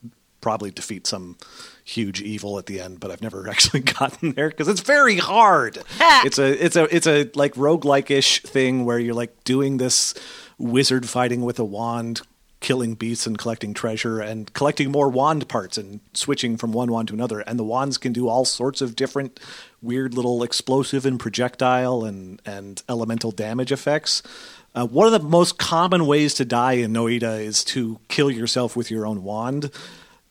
probably 0.41 0.71
defeat 0.71 1.07
some 1.07 1.37
huge 1.85 2.21
evil 2.21 2.59
at 2.59 2.67
the 2.67 2.81
end. 2.81 3.01
But 3.01 3.11
I've 3.11 3.23
never 3.23 3.49
actually 3.51 3.81
gotten 3.81 4.33
there 4.33 4.49
because 4.49 4.69
it's 4.69 4.81
very 4.81 5.19
hard. 5.19 5.79
it's 6.01 6.39
a 6.39 6.65
it's 6.65 6.77
a 6.77 6.95
it's 6.95 7.07
a 7.07 7.31
like 7.35 7.55
roguelike 7.55 8.11
ish 8.11 8.43
thing 8.43 8.85
where 8.85 8.99
you're 8.99 9.15
like 9.15 9.45
doing 9.45 9.77
this 9.77 10.15
wizard 10.59 11.09
fighting 11.09 11.43
with 11.43 11.59
a 11.59 11.65
wand 11.65 12.23
killing 12.63 12.95
beasts 12.95 13.27
and 13.27 13.37
collecting 13.37 13.75
treasure 13.75 14.21
and 14.21 14.53
collecting 14.55 14.91
more 14.91 15.11
wand 15.11 15.49
parts 15.49 15.77
and 15.77 16.01
switching 16.15 16.57
from 16.57 16.73
one 16.73 16.91
wand 16.91 17.09
to 17.09 17.15
another. 17.15 17.41
And 17.41 17.59
the 17.59 17.65
wands 17.65 17.99
can 17.99 18.13
do 18.13 18.29
all 18.29 18.45
sorts 18.45 18.81
of 18.81 18.97
different 18.97 19.39
weird 19.83 20.15
little 20.15 20.43
explosive 20.43 21.05
and 21.05 21.21
projectile 21.21 22.05
and, 22.05 22.41
and 22.47 22.83
elemental 22.89 23.33
damage 23.33 23.73
effects. 23.73 24.23
Uh, 24.75 24.87
one 24.87 25.07
of 25.07 25.13
the 25.13 25.29
most 25.29 25.59
common 25.59 26.07
ways 26.07 26.33
to 26.35 26.45
die 26.47 26.75
in 26.75 26.93
Noita 26.93 27.41
is 27.41 27.63
to 27.65 28.01
kill 28.09 28.31
yourself 28.31 28.75
with 28.75 28.91
your 28.91 29.07
own 29.07 29.23
wand. 29.23 29.71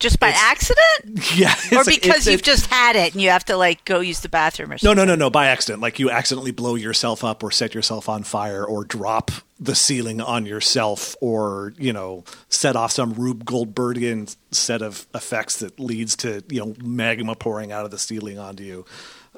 Just 0.01 0.19
by 0.19 0.29
accident 0.35 1.31
Yeah, 1.35 1.53
or 1.71 1.83
because 1.85 1.93
it's- 1.93 2.27
you've 2.27 2.41
just 2.41 2.65
had 2.67 2.95
it 2.95 3.13
and 3.13 3.21
you 3.21 3.29
have 3.29 3.45
to 3.45 3.55
like 3.55 3.85
go 3.85 3.99
use 4.01 4.19
the 4.19 4.29
bathroom 4.29 4.71
or 4.71 4.77
something. 4.77 4.97
No, 4.97 5.05
no, 5.05 5.15
no, 5.15 5.15
no, 5.15 5.29
by 5.29 5.47
accident. 5.47 5.81
Like 5.81 5.99
you 5.99 6.09
accidentally 6.09 6.51
blow 6.51 6.75
yourself 6.75 7.23
up 7.23 7.43
or 7.43 7.51
set 7.51 7.73
yourself 7.73 8.09
on 8.09 8.23
fire 8.23 8.65
or 8.65 8.83
drop 8.83 9.31
the 9.59 9.75
ceiling 9.75 10.19
on 10.19 10.45
yourself 10.45 11.15
or, 11.21 11.73
you 11.77 11.93
know, 11.93 12.23
set 12.49 12.75
off 12.75 12.91
some 12.91 13.13
Rube 13.13 13.45
Goldbergian 13.45 14.35
set 14.49 14.81
of 14.81 15.05
effects 15.13 15.59
that 15.59 15.79
leads 15.79 16.15
to, 16.17 16.43
you 16.49 16.59
know, 16.59 16.75
magma 16.83 17.35
pouring 17.35 17.71
out 17.71 17.85
of 17.85 17.91
the 17.91 17.99
ceiling 17.99 18.39
onto 18.39 18.63
you. 18.63 18.85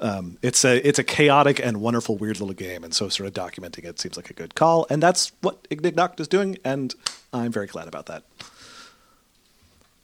Um, 0.01 0.37
it's 0.41 0.65
a 0.65 0.85
it's 0.87 0.97
a 0.97 1.03
chaotic 1.03 1.59
and 1.63 1.79
wonderful 1.79 2.17
weird 2.17 2.39
little 2.39 2.55
game 2.55 2.83
and 2.83 2.95
so 2.95 3.09
sort 3.09 3.27
of 3.27 3.33
documenting 3.33 3.85
it 3.85 3.99
seems 3.99 4.17
like 4.17 4.31
a 4.31 4.33
good 4.33 4.55
call 4.55 4.87
and 4.89 5.03
that's 5.03 5.31
what 5.41 5.67
Ignignokt 5.69 6.19
is 6.19 6.27
doing 6.27 6.57
and 6.65 6.95
I'm 7.31 7.51
very 7.51 7.67
glad 7.67 7.87
about 7.87 8.07
that. 8.07 8.23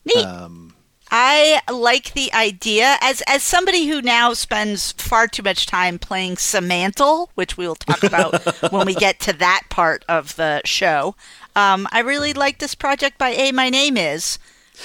Neat. 0.06 0.26
Um, 0.26 0.74
I 1.12 1.62
like 1.72 2.14
the 2.14 2.32
idea 2.34 2.98
as 3.02 3.22
as 3.28 3.44
somebody 3.44 3.88
who 3.88 4.02
now 4.02 4.34
spends 4.34 4.92
far 4.92 5.28
too 5.28 5.42
much 5.42 5.66
time 5.66 5.98
playing 5.98 6.38
Semantle, 6.38 7.32
which 7.34 7.58
we 7.58 7.68
will 7.68 7.76
talk 7.76 8.04
about 8.04 8.44
when 8.72 8.86
we 8.86 8.94
get 8.94 9.20
to 9.22 9.34
that 9.34 9.64
part 9.70 10.06
of 10.08 10.36
the 10.36 10.62
show. 10.66 11.16
Um, 11.56 11.88
I 11.92 12.02
really 12.02 12.34
like 12.34 12.60
this 12.60 12.76
project 12.76 13.18
by 13.18 13.30
A 13.30 13.52
My 13.52 13.70
Name 13.70 13.98
Is, 13.98 14.38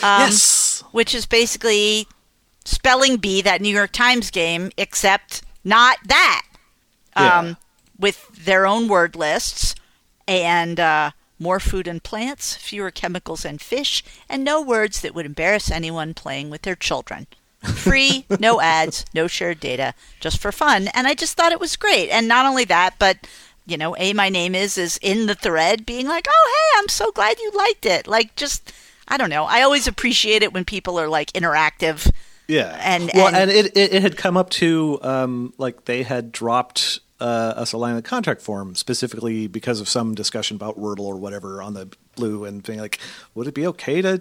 um, 0.02 0.22
yes. 0.22 0.82
which 0.92 1.14
is 1.14 1.26
basically 1.26 2.08
spelling 2.64 3.16
bee 3.16 3.42
that 3.42 3.60
New 3.60 3.74
York 3.74 3.92
Times 3.92 4.30
game, 4.30 4.70
except 4.78 5.42
not 5.62 5.98
that. 6.06 6.42
Yeah. 7.16 7.38
Um, 7.38 7.56
with 7.98 8.28
their 8.44 8.66
own 8.66 8.88
word 8.88 9.14
lists 9.14 9.76
and 10.26 10.80
uh, 10.80 11.12
more 11.44 11.60
food 11.60 11.86
and 11.86 12.02
plants, 12.02 12.56
fewer 12.56 12.90
chemicals 12.90 13.44
and 13.44 13.60
fish, 13.60 14.02
and 14.28 14.42
no 14.42 14.60
words 14.60 15.00
that 15.02 15.14
would 15.14 15.26
embarrass 15.26 15.70
anyone 15.70 16.14
playing 16.14 16.50
with 16.50 16.62
their 16.62 16.74
children. 16.74 17.26
Free, 17.62 18.26
no 18.40 18.60
ads, 18.60 19.04
no 19.14 19.26
shared 19.28 19.60
data, 19.60 19.94
just 20.20 20.38
for 20.38 20.50
fun. 20.52 20.88
And 20.94 21.06
I 21.06 21.14
just 21.14 21.36
thought 21.36 21.52
it 21.52 21.60
was 21.60 21.76
great. 21.76 22.10
And 22.10 22.26
not 22.26 22.46
only 22.46 22.64
that, 22.64 22.94
but 22.98 23.18
you 23.66 23.76
know, 23.78 23.94
A 23.98 24.12
My 24.12 24.28
Name 24.28 24.54
Is 24.54 24.76
is 24.76 24.98
in 25.02 25.26
the 25.26 25.34
thread 25.34 25.86
being 25.86 26.06
like, 26.08 26.26
oh, 26.28 26.52
hey, 26.74 26.78
I'm 26.80 26.88
so 26.88 27.10
glad 27.12 27.38
you 27.38 27.50
liked 27.54 27.86
it. 27.86 28.06
Like, 28.06 28.36
just, 28.36 28.72
I 29.08 29.16
don't 29.16 29.30
know. 29.30 29.44
I 29.44 29.62
always 29.62 29.86
appreciate 29.86 30.42
it 30.42 30.52
when 30.52 30.64
people 30.66 30.98
are 31.00 31.08
like 31.08 31.32
interactive. 31.32 32.10
Yeah, 32.48 32.78
And- 32.82 33.10
well, 33.14 33.28
and- 33.28 33.36
and, 33.36 33.50
it, 33.50 33.74
it 33.76 33.94
it 33.94 34.02
had 34.02 34.16
come 34.18 34.36
up 34.36 34.50
to 34.60 34.98
um, 35.02 35.54
like 35.56 35.86
they 35.86 36.02
had 36.02 36.30
dropped 36.32 37.00
uh, 37.20 37.24
us 37.56 37.72
a 37.72 37.78
line 37.78 37.96
of 37.96 38.02
the 38.02 38.08
contract 38.08 38.42
form 38.42 38.74
specifically 38.74 39.46
because 39.46 39.80
of 39.80 39.88
some 39.88 40.14
discussion 40.14 40.56
about 40.56 40.78
Wordle 40.78 41.00
or 41.06 41.16
whatever 41.16 41.62
on 41.62 41.74
the 41.74 41.88
blue 42.16 42.44
and 42.44 42.62
being 42.62 42.80
like, 42.80 42.98
would 43.34 43.46
it 43.46 43.54
be 43.54 43.66
okay 43.68 44.02
to 44.02 44.20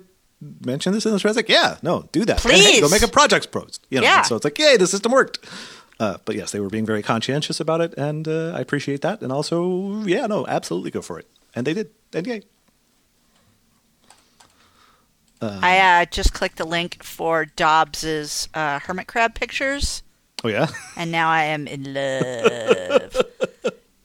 mention 0.66 0.94
this 0.94 1.06
in 1.06 1.12
this? 1.12 1.24
Was 1.24 1.36
like, 1.36 1.50
yeah, 1.50 1.78
no, 1.82 2.08
do 2.12 2.26
that. 2.26 2.44
And, 2.46 2.54
hey, 2.54 2.74
Please. 2.74 2.82
go 2.82 2.89
make 2.89 3.02
a 3.02 3.08
projects 3.08 3.46
post. 3.46 3.86
You 3.89 4.00
know, 4.00 4.04
Yeah. 4.06 4.18
and 4.20 4.26
so 4.26 4.36
it's 4.36 4.44
like, 4.46 4.58
yay, 4.60 4.78
the 4.78 4.88
system 4.88 5.12
worked. 5.12 5.39
Uh, 6.00 6.18
but 6.26 6.36
yes, 6.36 6.52
they 6.52 6.60
were 6.60 6.70
being 6.70 6.86
very 6.86 7.04
conscientious 7.04 7.60
about 7.60 7.80
it, 7.80 7.94
and 7.98 8.28
uh, 8.28 8.52
I 8.56 8.60
appreciate 8.60 9.02
that. 9.02 9.22
And 9.22 9.32
also, 9.32 10.02
yeah, 10.06 10.26
no, 10.26 10.46
absolutely 10.48 10.89
go 10.91 11.02
for 11.02 11.20
it, 11.20 11.28
and 11.56 11.66
they 11.68 11.74
did, 11.74 11.91
and 12.14 12.26
yay. 12.28 12.41
I 15.41 16.02
uh, 16.04 16.06
just 16.06 16.34
clicked 16.34 16.58
the 16.58 16.66
link 16.66 17.04
for 17.04 17.46
Dobbs's 17.46 18.48
uh, 18.54 18.80
hermit 18.80 19.08
crab 19.08 19.36
pictures, 19.36 20.02
Oh 20.44 20.50
yeah, 20.50 20.68
and 20.98 21.12
now 21.12 21.30
I 21.30 21.44
am 21.44 21.68
in 21.68 21.94
love. 21.94 23.16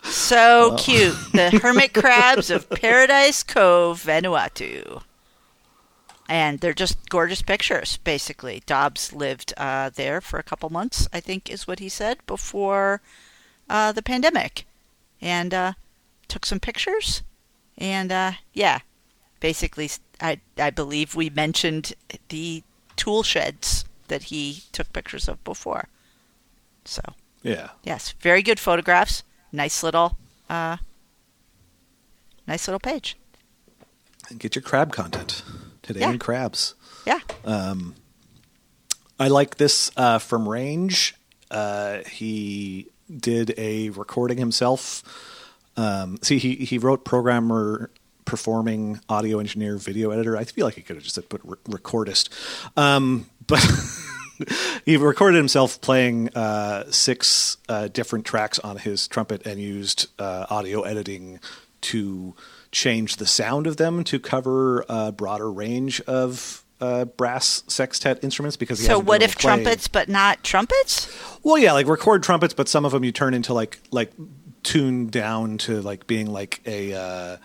so 0.04 0.76
cute. 0.78 1.16
The 1.32 1.58
hermit 1.62 1.94
crabs 1.94 2.50
of 2.50 2.70
Paradise 2.70 3.42
Cove, 3.42 4.02
Vanuatu. 4.02 5.02
And 6.28 6.60
they're 6.60 6.74
just 6.74 7.08
gorgeous 7.08 7.40
pictures, 7.40 7.96
basically. 7.96 8.62
Dobbs 8.66 9.14
lived 9.14 9.54
uh, 9.56 9.90
there 9.94 10.20
for 10.20 10.38
a 10.38 10.42
couple 10.42 10.68
months, 10.68 11.08
I 11.10 11.20
think 11.20 11.50
is 11.50 11.66
what 11.66 11.78
he 11.78 11.88
said, 11.88 12.18
before 12.26 13.00
uh, 13.70 13.92
the 13.92 14.02
pandemic. 14.02 14.66
And 15.22 15.54
uh, 15.54 15.72
took 16.28 16.44
some 16.44 16.60
pictures. 16.60 17.22
And 17.78 18.12
uh, 18.12 18.32
yeah, 18.52 18.80
basically, 19.40 19.90
I, 20.20 20.40
I 20.58 20.68
believe 20.70 21.14
we 21.14 21.30
mentioned 21.30 21.94
the 22.28 22.62
tool 22.96 23.22
sheds 23.22 23.86
that 24.08 24.24
he 24.24 24.64
took 24.72 24.92
pictures 24.92 25.28
of 25.28 25.42
before. 25.44 25.88
So, 26.88 27.02
yeah. 27.42 27.68
yes, 27.84 28.14
very 28.20 28.42
good 28.42 28.58
photographs. 28.58 29.22
Nice 29.52 29.82
little, 29.82 30.16
uh, 30.48 30.78
nice 32.46 32.66
little 32.66 32.80
page. 32.80 33.16
And 34.30 34.38
get 34.38 34.54
your 34.54 34.62
crab 34.62 34.92
content 34.92 35.42
today 35.82 36.00
Yeah. 36.00 36.10
in 36.12 36.18
crabs. 36.18 36.74
Yeah. 37.06 37.20
Um, 37.44 37.94
I 39.18 39.28
like 39.28 39.56
this 39.56 39.90
uh, 39.96 40.18
from 40.18 40.48
Range. 40.48 41.14
Uh, 41.50 41.98
he 42.10 42.86
did 43.14 43.54
a 43.58 43.90
recording 43.90 44.38
himself. 44.38 45.02
Um, 45.76 46.18
see, 46.22 46.38
he 46.38 46.56
he 46.56 46.76
wrote 46.78 47.04
programmer, 47.04 47.90
performing, 48.24 49.00
audio 49.08 49.38
engineer, 49.38 49.76
video 49.78 50.10
editor. 50.10 50.36
I 50.36 50.44
feel 50.44 50.66
like 50.66 50.74
he 50.74 50.82
could 50.82 50.96
have 50.96 51.02
just 51.02 51.14
said 51.14 51.28
put 51.28 51.40
re- 51.44 51.56
recordist, 51.68 52.28
um, 52.76 53.26
but 53.46 53.64
he 54.84 54.96
recorded 54.96 55.36
himself 55.36 55.80
playing 55.80 56.28
uh, 56.34 56.90
six 56.90 57.56
uh, 57.68 57.88
different 57.88 58.24
tracks 58.24 58.58
on 58.58 58.76
his 58.78 59.08
trumpet 59.08 59.46
and 59.46 59.60
used 59.60 60.08
uh, 60.18 60.46
audio 60.50 60.82
editing 60.82 61.40
to 61.80 62.34
change 62.72 63.16
the 63.16 63.26
sound 63.26 63.66
of 63.66 63.76
them 63.76 64.04
to 64.04 64.18
cover 64.18 64.84
a 64.88 65.12
broader 65.12 65.50
range 65.50 66.00
of 66.02 66.64
uh, 66.80 67.04
brass 67.04 67.64
sextet 67.66 68.22
instruments 68.22 68.56
because 68.56 68.78
he 68.78 68.86
So 68.86 68.98
what 68.98 69.22
if 69.22 69.34
trumpets 69.36 69.88
but 69.88 70.08
not 70.08 70.44
trumpets? 70.44 71.12
well, 71.42 71.58
yeah, 71.58 71.72
like 71.72 71.86
record 71.86 72.22
trumpets, 72.22 72.54
but 72.54 72.68
some 72.68 72.84
of 72.84 72.92
them 72.92 73.04
you 73.04 73.12
turn 73.12 73.34
into 73.34 73.52
like 73.52 73.80
like 73.90 74.12
tuned 74.62 75.10
down 75.10 75.58
to 75.58 75.80
like 75.80 76.06
being 76.06 76.30
like 76.30 76.60
a, 76.66 76.92
uh, 76.92 77.36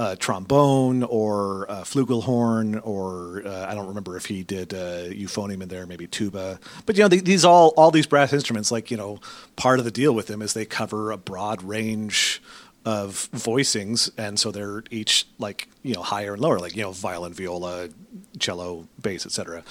a 0.00 0.16
trombone 0.16 1.02
or 1.02 1.64
a 1.64 1.82
flugelhorn 1.82 2.80
or 2.86 3.42
uh, 3.46 3.66
I 3.68 3.74
don't 3.74 3.88
remember 3.88 4.16
if 4.16 4.24
he 4.24 4.42
did 4.42 4.72
uh, 4.72 5.10
euphonium 5.10 5.62
in 5.62 5.68
there, 5.68 5.86
maybe 5.86 6.06
tuba. 6.06 6.58
But 6.86 6.96
you 6.96 7.02
know, 7.02 7.08
th- 7.10 7.24
these 7.24 7.44
all 7.44 7.74
all 7.76 7.90
these 7.90 8.06
brass 8.06 8.32
instruments, 8.32 8.72
like 8.72 8.90
you 8.90 8.96
know, 8.96 9.20
part 9.56 9.78
of 9.78 9.84
the 9.84 9.90
deal 9.90 10.14
with 10.14 10.26
them 10.26 10.40
is 10.40 10.54
they 10.54 10.64
cover 10.64 11.10
a 11.10 11.18
broad 11.18 11.62
range 11.62 12.42
of 12.86 13.28
voicings, 13.32 14.10
and 14.16 14.40
so 14.40 14.50
they're 14.50 14.84
each 14.90 15.26
like 15.38 15.68
you 15.82 15.94
know 15.94 16.02
higher 16.02 16.32
and 16.32 16.40
lower, 16.40 16.58
like 16.58 16.74
you 16.74 16.82
know, 16.82 16.92
violin, 16.92 17.34
viola, 17.34 17.90
cello, 18.38 18.88
bass, 19.02 19.26
etc. 19.26 19.62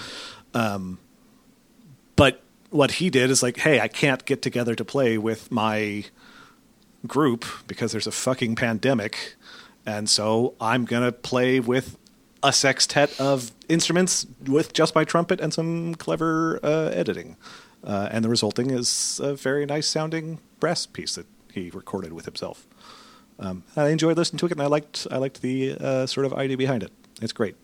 But 2.15 2.43
what 2.69 2.91
he 2.91 3.09
did 3.09 3.31
is 3.31 3.41
like, 3.41 3.57
hey, 3.57 3.79
I 3.79 3.87
can't 3.87 4.25
get 4.25 4.41
together 4.43 4.75
to 4.75 4.85
play 4.85 5.17
with 5.17 5.51
my 5.51 6.03
group 7.07 7.45
because 7.65 7.93
there's 7.93 8.07
a 8.07 8.11
fucking 8.11 8.55
pandemic. 8.55 9.35
And 9.89 10.07
so 10.09 10.53
I'm 10.61 10.85
going 10.85 11.03
to 11.03 11.11
play 11.11 11.59
with 11.59 11.97
a 12.43 12.53
sextet 12.53 13.19
of 13.19 13.51
instruments 13.67 14.25
with 14.45 14.71
just 14.73 14.93
my 14.93 15.03
trumpet 15.03 15.41
and 15.41 15.51
some 15.53 15.95
clever 15.95 16.59
uh, 16.63 16.91
editing. 16.93 17.37
Uh, 17.83 18.07
and 18.11 18.23
the 18.23 18.29
resulting 18.29 18.69
is 18.71 19.19
a 19.23 19.33
very 19.35 19.65
nice 19.65 19.87
sounding 19.87 20.39
brass 20.59 20.85
piece 20.85 21.15
that 21.15 21.25
he 21.53 21.69
recorded 21.71 22.13
with 22.13 22.25
himself. 22.25 22.67
Um, 23.39 23.63
I 23.75 23.87
enjoyed 23.89 24.15
listening 24.17 24.37
to 24.39 24.45
it, 24.45 24.51
and 24.51 24.61
I 24.61 24.67
liked 24.67 25.07
I 25.09 25.17
liked 25.17 25.41
the 25.41 25.75
uh, 25.79 26.05
sort 26.05 26.25
of 26.27 26.33
idea 26.33 26.57
behind 26.57 26.83
it. 26.83 26.91
It's 27.21 27.33
great. 27.33 27.55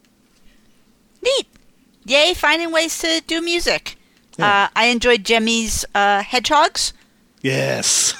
Neat. 1.21 1.47
Yay, 2.05 2.34
finding 2.34 2.71
ways 2.71 2.97
to 2.99 3.21
do 3.28 3.41
music. 3.41 3.97
Yeah. 4.38 4.47
Uh, 4.63 4.67
I 4.76 4.86
enjoyed 4.86 5.23
Jemmy's 5.23 5.86
uh, 5.93 6.21
hedgehogs, 6.23 6.93
Yes, 7.41 8.13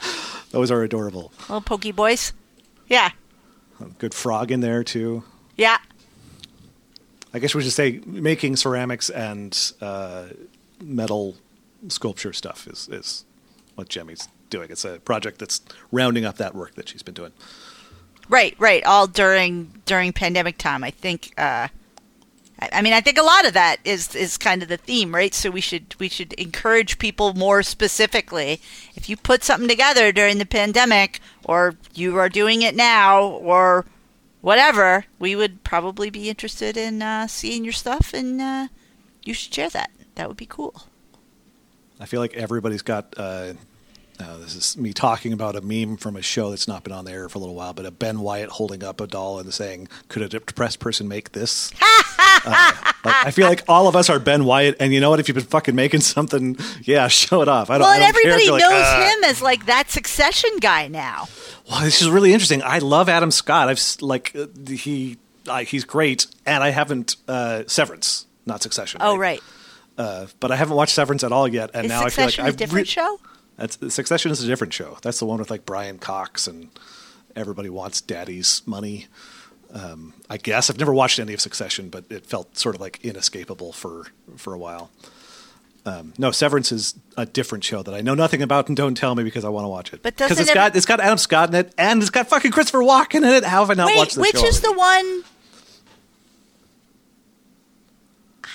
those 0.52 0.70
are 0.70 0.82
adorable. 0.82 1.32
little 1.40 1.60
pokey 1.60 1.92
boys. 1.92 2.32
Yeah, 2.88 3.10
Good 3.98 4.14
frog 4.14 4.50
in 4.50 4.60
there 4.60 4.82
too. 4.84 5.24
yeah. 5.56 5.78
I 7.34 7.38
guess 7.38 7.54
we 7.54 7.62
should 7.62 7.72
say 7.72 8.00
making 8.06 8.56
ceramics 8.56 9.10
and 9.10 9.72
uh, 9.82 10.28
metal 10.82 11.36
sculpture 11.88 12.32
stuff 12.32 12.66
is, 12.66 12.88
is 12.90 13.24
what 13.74 13.90
Jemmy's 13.90 14.28
doing. 14.48 14.70
It's 14.70 14.86
a 14.86 15.00
project 15.00 15.38
that's 15.40 15.60
rounding 15.92 16.24
up 16.24 16.38
that 16.38 16.54
work 16.54 16.76
that 16.76 16.88
she's 16.88 17.02
been 17.02 17.12
doing. 17.14 17.32
Right, 18.30 18.54
right. 18.58 18.82
All 18.84 19.06
during 19.06 19.82
during 19.84 20.12
pandemic 20.14 20.56
time. 20.56 20.82
I 20.82 20.90
think. 20.90 21.32
Uh, 21.36 21.68
I, 22.58 22.80
mean, 22.80 22.94
I 22.94 23.02
think 23.02 23.18
a 23.18 23.22
lot 23.22 23.46
of 23.46 23.52
that 23.52 23.78
is 23.84 24.14
is 24.14 24.38
kind 24.38 24.62
of 24.62 24.68
the 24.68 24.78
theme, 24.78 25.14
right? 25.14 25.34
So 25.34 25.50
we 25.50 25.60
should 25.60 25.94
we 25.98 26.08
should 26.08 26.32
encourage 26.34 26.98
people 26.98 27.34
more 27.34 27.62
specifically. 27.62 28.60
If 28.94 29.08
you 29.10 29.16
put 29.16 29.44
something 29.44 29.68
together 29.68 30.10
during 30.10 30.38
the 30.38 30.46
pandemic, 30.46 31.20
or 31.44 31.74
you 31.94 32.16
are 32.16 32.30
doing 32.30 32.62
it 32.62 32.74
now, 32.74 33.22
or 33.22 33.84
whatever, 34.40 35.04
we 35.18 35.36
would 35.36 35.64
probably 35.64 36.08
be 36.08 36.30
interested 36.30 36.76
in 36.76 37.02
uh, 37.02 37.26
seeing 37.26 37.62
your 37.62 37.74
stuff, 37.74 38.14
and 38.14 38.40
uh, 38.40 38.68
you 39.22 39.34
should 39.34 39.52
share 39.52 39.70
that. 39.70 39.90
That 40.14 40.28
would 40.28 40.38
be 40.38 40.46
cool. 40.46 40.84
I 42.00 42.06
feel 42.06 42.20
like 42.20 42.34
everybody's 42.34 42.82
got. 42.82 43.14
Uh, 43.16 43.54
uh, 44.20 44.38
this 44.38 44.54
is 44.54 44.76
me 44.76 44.92
talking 44.92 45.32
about 45.32 45.56
a 45.56 45.60
meme 45.60 45.96
from 45.96 46.16
a 46.16 46.22
show 46.22 46.50
that's 46.50 46.66
not 46.66 46.84
been 46.84 46.92
on 46.92 47.04
the 47.04 47.12
air 47.12 47.28
for 47.28 47.38
a 47.38 47.40
little 47.40 47.54
while, 47.54 47.72
but 47.72 47.86
a 47.86 47.90
Ben 47.90 48.20
Wyatt 48.20 48.50
holding 48.50 48.82
up 48.82 49.00
a 49.00 49.06
doll 49.06 49.38
and 49.38 49.52
saying, 49.52 49.88
"Could 50.08 50.22
a 50.22 50.28
depressed 50.28 50.80
person 50.80 51.08
make 51.08 51.32
this?" 51.32 51.70
uh, 52.44 52.72
like, 53.04 53.26
I 53.26 53.30
feel 53.30 53.46
like 53.46 53.62
all 53.68 53.88
of 53.88 53.96
us 53.96 54.08
are 54.08 54.18
Ben 54.18 54.44
Wyatt, 54.44 54.76
and 54.80 54.92
you 54.92 55.00
know 55.00 55.10
what? 55.10 55.20
If 55.20 55.28
you've 55.28 55.34
been 55.34 55.44
fucking 55.44 55.74
making 55.74 56.00
something, 56.00 56.56
yeah, 56.82 57.08
show 57.08 57.42
it 57.42 57.48
off. 57.48 57.70
I 57.70 57.78
don't. 57.78 57.82
Well, 57.82 57.92
and 57.92 58.00
don't 58.00 58.08
everybody 58.08 58.48
knows 58.48 58.60
like, 58.60 58.72
"Ah." 58.72 59.14
him 59.16 59.24
as 59.24 59.42
like 59.42 59.66
that 59.66 59.90
Succession 59.90 60.50
guy 60.60 60.88
now. 60.88 61.28
Well, 61.70 61.80
this 61.82 62.00
is 62.00 62.08
really 62.08 62.32
interesting. 62.32 62.62
I 62.62 62.78
love 62.78 63.08
Adam 63.08 63.30
Scott. 63.30 63.68
I've 63.68 63.80
like 64.00 64.34
uh, 64.34 64.46
he 64.68 65.18
I, 65.48 65.64
he's 65.64 65.84
great, 65.84 66.26
and 66.44 66.62
I 66.62 66.70
haven't 66.70 67.16
uh, 67.28 67.64
Severance, 67.66 68.26
not 68.46 68.62
Succession. 68.62 69.00
Oh, 69.02 69.16
right. 69.16 69.40
Uh, 69.98 70.26
but 70.40 70.50
I 70.50 70.56
haven't 70.56 70.76
watched 70.76 70.94
Severance 70.94 71.24
at 71.24 71.32
all 71.32 71.48
yet, 71.48 71.70
and 71.74 71.86
Is 71.86 71.90
now 71.90 72.02
Succession 72.02 72.44
I 72.44 72.46
feel 72.48 72.52
like 72.52 72.54
a 72.54 72.56
different 72.56 72.86
re- 72.86 72.90
show? 72.90 73.20
That's 73.56 73.78
Succession 73.94 74.30
is 74.30 74.42
a 74.42 74.46
different 74.46 74.72
show. 74.72 74.98
That's 75.02 75.18
the 75.18 75.26
one 75.26 75.38
with 75.38 75.50
like 75.50 75.64
Brian 75.64 75.98
Cox 75.98 76.46
and 76.46 76.68
everybody 77.34 77.68
wants 77.70 78.00
daddy's 78.00 78.62
money. 78.66 79.06
Um, 79.72 80.14
I 80.30 80.36
guess 80.36 80.70
I've 80.70 80.78
never 80.78 80.92
watched 80.92 81.18
any 81.18 81.32
of 81.34 81.40
Succession, 81.40 81.88
but 81.88 82.04
it 82.10 82.26
felt 82.26 82.56
sort 82.56 82.74
of 82.74 82.80
like 82.80 83.04
inescapable 83.04 83.72
for 83.72 84.06
for 84.36 84.54
a 84.54 84.58
while. 84.58 84.90
Um, 85.84 86.14
no, 86.18 86.32
Severance 86.32 86.72
is 86.72 86.94
a 87.16 87.24
different 87.26 87.62
show 87.62 87.82
that 87.82 87.94
I 87.94 88.00
know 88.00 88.14
nothing 88.14 88.42
about, 88.42 88.66
and 88.68 88.76
don't 88.76 88.96
tell 88.96 89.14
me 89.14 89.22
because 89.22 89.44
I 89.44 89.48
want 89.50 89.64
to 89.64 89.68
watch 89.68 89.92
it. 89.92 90.02
But 90.02 90.16
because 90.16 90.40
it's 90.40 90.50
it- 90.50 90.54
got 90.54 90.76
it's 90.76 90.86
got 90.86 91.00
Adam 91.00 91.16
Scott 91.18 91.48
in 91.50 91.54
it, 91.54 91.72
and 91.78 92.00
it's 92.02 92.10
got 92.10 92.28
fucking 92.28 92.50
Christopher 92.50 92.80
Walken 92.80 93.18
in 93.18 93.24
it. 93.24 93.44
How 93.44 93.60
have 93.60 93.70
I 93.70 93.74
not 93.74 93.86
Wait, 93.88 93.96
watched 93.96 94.14
the 94.16 94.20
which 94.22 94.36
show? 94.36 94.46
is 94.46 94.60
the 94.60 94.72
one? 94.72 95.22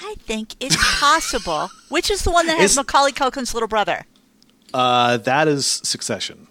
I 0.03 0.15
think 0.19 0.55
it's 0.59 0.75
possible. 0.99 1.69
which 1.89 2.09
is 2.09 2.23
the 2.23 2.31
one 2.31 2.47
that 2.47 2.57
has 2.57 2.71
Is- 2.71 2.77
Macaulay 2.77 3.11
Culkin's 3.11 3.53
little 3.53 3.67
brother? 3.67 4.05
Uh, 4.73 5.17
that 5.17 5.47
is 5.47 5.65
Succession. 5.65 6.47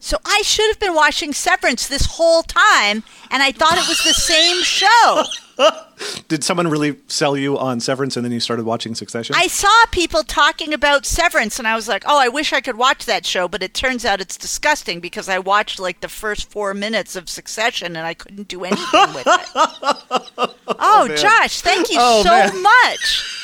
So 0.00 0.16
I 0.24 0.42
should 0.42 0.68
have 0.68 0.78
been 0.78 0.94
watching 0.94 1.32
Severance 1.32 1.88
this 1.88 2.06
whole 2.06 2.42
time, 2.44 3.02
and 3.30 3.42
I 3.42 3.50
thought 3.50 3.76
it 3.76 3.88
was 3.88 4.02
the 4.04 4.14
same 4.14 4.62
show. 4.62 5.24
Did 6.28 6.44
someone 6.44 6.68
really 6.68 6.96
sell 7.08 7.36
you 7.36 7.58
on 7.58 7.80
Severance, 7.80 8.16
and 8.16 8.24
then 8.24 8.30
you 8.30 8.38
started 8.38 8.64
watching 8.64 8.94
Succession? 8.94 9.34
I 9.36 9.48
saw 9.48 9.68
people 9.90 10.22
talking 10.22 10.72
about 10.72 11.04
Severance, 11.04 11.58
and 11.58 11.66
I 11.66 11.74
was 11.74 11.88
like, 11.88 12.04
"Oh, 12.06 12.16
I 12.16 12.28
wish 12.28 12.52
I 12.52 12.60
could 12.60 12.76
watch 12.76 13.06
that 13.06 13.26
show," 13.26 13.48
but 13.48 13.60
it 13.60 13.74
turns 13.74 14.04
out 14.04 14.20
it's 14.20 14.36
disgusting 14.36 15.00
because 15.00 15.28
I 15.28 15.40
watched 15.40 15.80
like 15.80 16.00
the 16.00 16.08
first 16.08 16.48
four 16.48 16.74
minutes 16.74 17.16
of 17.16 17.28
Succession, 17.28 17.96
and 17.96 18.06
I 18.06 18.14
couldn't 18.14 18.46
do 18.46 18.64
anything 18.64 19.14
with 19.14 19.26
it. 19.26 20.50
Oh, 20.80 21.08
Josh, 21.16 21.60
thank 21.60 21.90
you 21.90 21.96
Oh, 21.98 22.22
so 22.22 22.30
man. 22.30 22.62
much. 22.62 23.34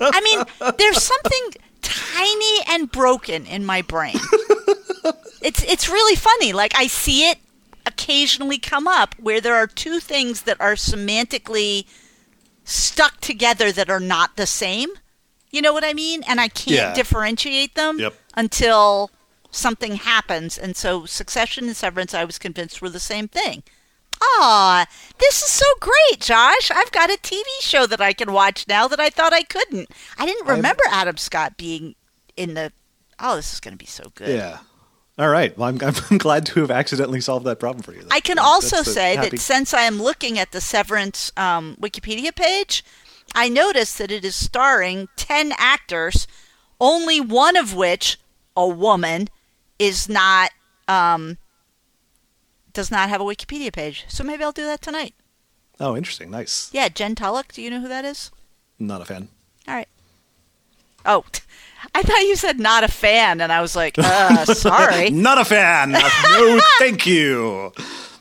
I 0.00 0.20
mean, 0.20 0.42
there's 0.76 1.02
something 1.02 1.40
tiny 2.14 2.60
and 2.68 2.90
broken 2.92 3.46
in 3.46 3.64
my 3.64 3.82
brain. 3.82 4.16
It's 5.42 5.62
it's 5.62 5.88
really 5.88 6.16
funny. 6.16 6.52
Like 6.52 6.72
I 6.76 6.88
see 6.88 7.28
it 7.30 7.38
occasionally 7.84 8.58
come 8.58 8.88
up 8.88 9.14
where 9.20 9.40
there 9.40 9.54
are 9.54 9.68
two 9.68 10.00
things 10.00 10.42
that 10.42 10.60
are 10.60 10.74
semantically 10.74 11.86
stuck 12.64 13.20
together 13.20 13.70
that 13.70 13.88
are 13.88 14.00
not 14.00 14.36
the 14.36 14.46
same. 14.46 14.88
You 15.52 15.62
know 15.62 15.72
what 15.72 15.84
I 15.84 15.92
mean? 15.92 16.24
And 16.26 16.40
I 16.40 16.48
can't 16.48 16.76
Yeah. 16.76 16.94
differentiate 16.94 17.76
them 17.76 18.00
Yep. 18.00 18.14
until 18.34 19.10
something 19.52 19.96
happens. 19.96 20.58
And 20.58 20.76
so 20.76 21.06
Succession 21.06 21.66
and 21.66 21.76
Severance, 21.76 22.12
I 22.12 22.24
was 22.24 22.38
convinced 22.38 22.82
were 22.82 22.90
the 22.90 22.98
same 22.98 23.28
thing. 23.28 23.62
Aw, 24.22 24.86
this 25.18 25.42
is 25.42 25.48
so 25.50 25.66
great, 25.80 26.20
Josh. 26.20 26.70
I've 26.70 26.92
got 26.92 27.10
a 27.10 27.18
TV 27.18 27.42
show 27.60 27.86
that 27.86 28.00
I 28.00 28.12
can 28.12 28.32
watch 28.32 28.66
now 28.68 28.88
that 28.88 29.00
I 29.00 29.10
thought 29.10 29.32
I 29.32 29.42
couldn't. 29.42 29.88
I 30.18 30.26
didn't 30.26 30.46
remember 30.46 30.82
Adam 30.90 31.16
Scott 31.16 31.56
being 31.56 31.94
in 32.36 32.54
the. 32.54 32.72
Oh, 33.18 33.36
this 33.36 33.52
is 33.52 33.60
going 33.60 33.72
to 33.72 33.78
be 33.78 33.86
so 33.86 34.10
good. 34.14 34.28
Yeah. 34.28 34.58
All 35.18 35.28
right. 35.28 35.56
Well, 35.56 35.68
I'm, 35.68 35.78
I'm 36.10 36.18
glad 36.18 36.46
to 36.46 36.60
have 36.60 36.70
accidentally 36.70 37.20
solved 37.20 37.46
that 37.46 37.58
problem 37.58 37.82
for 37.82 37.92
you. 37.92 38.06
I 38.10 38.20
can 38.20 38.38
also 38.38 38.82
say 38.82 39.16
happy- 39.16 39.30
that 39.30 39.40
since 39.40 39.72
I 39.72 39.82
am 39.82 40.00
looking 40.02 40.38
at 40.38 40.52
the 40.52 40.60
Severance 40.60 41.32
um, 41.36 41.76
Wikipedia 41.80 42.34
page, 42.34 42.84
I 43.34 43.48
noticed 43.48 43.98
that 43.98 44.10
it 44.10 44.24
is 44.24 44.34
starring 44.34 45.08
10 45.16 45.52
actors, 45.58 46.26
only 46.80 47.20
one 47.20 47.56
of 47.56 47.74
which, 47.74 48.18
a 48.56 48.68
woman, 48.68 49.28
is 49.78 50.08
not 50.08 50.50
um, 50.88 51.38
does 52.76 52.90
not 52.90 53.08
have 53.08 53.20
a 53.20 53.24
Wikipedia 53.24 53.72
page. 53.72 54.04
So 54.06 54.22
maybe 54.22 54.44
I'll 54.44 54.52
do 54.52 54.66
that 54.66 54.82
tonight. 54.82 55.14
Oh, 55.80 55.96
interesting. 55.96 56.30
Nice. 56.30 56.70
Yeah, 56.72 56.88
Jen 56.88 57.14
Tullock. 57.14 57.52
Do 57.52 57.62
you 57.62 57.70
know 57.70 57.80
who 57.80 57.88
that 57.88 58.04
is? 58.04 58.30
Not 58.78 59.00
a 59.00 59.04
fan. 59.06 59.28
All 59.66 59.74
right. 59.74 59.88
Oh, 61.04 61.24
I 61.94 62.02
thought 62.02 62.20
you 62.20 62.36
said 62.36 62.60
not 62.60 62.84
a 62.84 62.88
fan, 62.88 63.40
and 63.40 63.50
I 63.50 63.62
was 63.62 63.74
like, 63.74 63.98
uh, 63.98 64.44
sorry. 64.54 65.10
Not 65.10 65.38
a 65.38 65.44
fan. 65.44 65.92
no, 65.92 66.60
thank 66.78 67.06
you. 67.06 67.72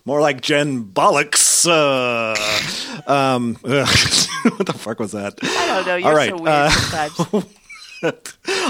More 0.06 0.22
like 0.22 0.42
Jen 0.42 0.86
Bollocks. 0.86 1.68
Uh, 1.68 3.12
um, 3.12 3.56
what 3.62 4.66
the 4.66 4.74
fuck 4.74 5.00
was 5.00 5.12
that? 5.12 5.34
I 5.42 5.68
don't 5.68 5.86
know. 5.86 5.96
You're 5.96 6.10
All 6.10 6.16
right, 6.16 6.30
so 6.30 6.38
weird 6.38 6.48
uh, 6.48 6.70
sometimes. 6.70 7.46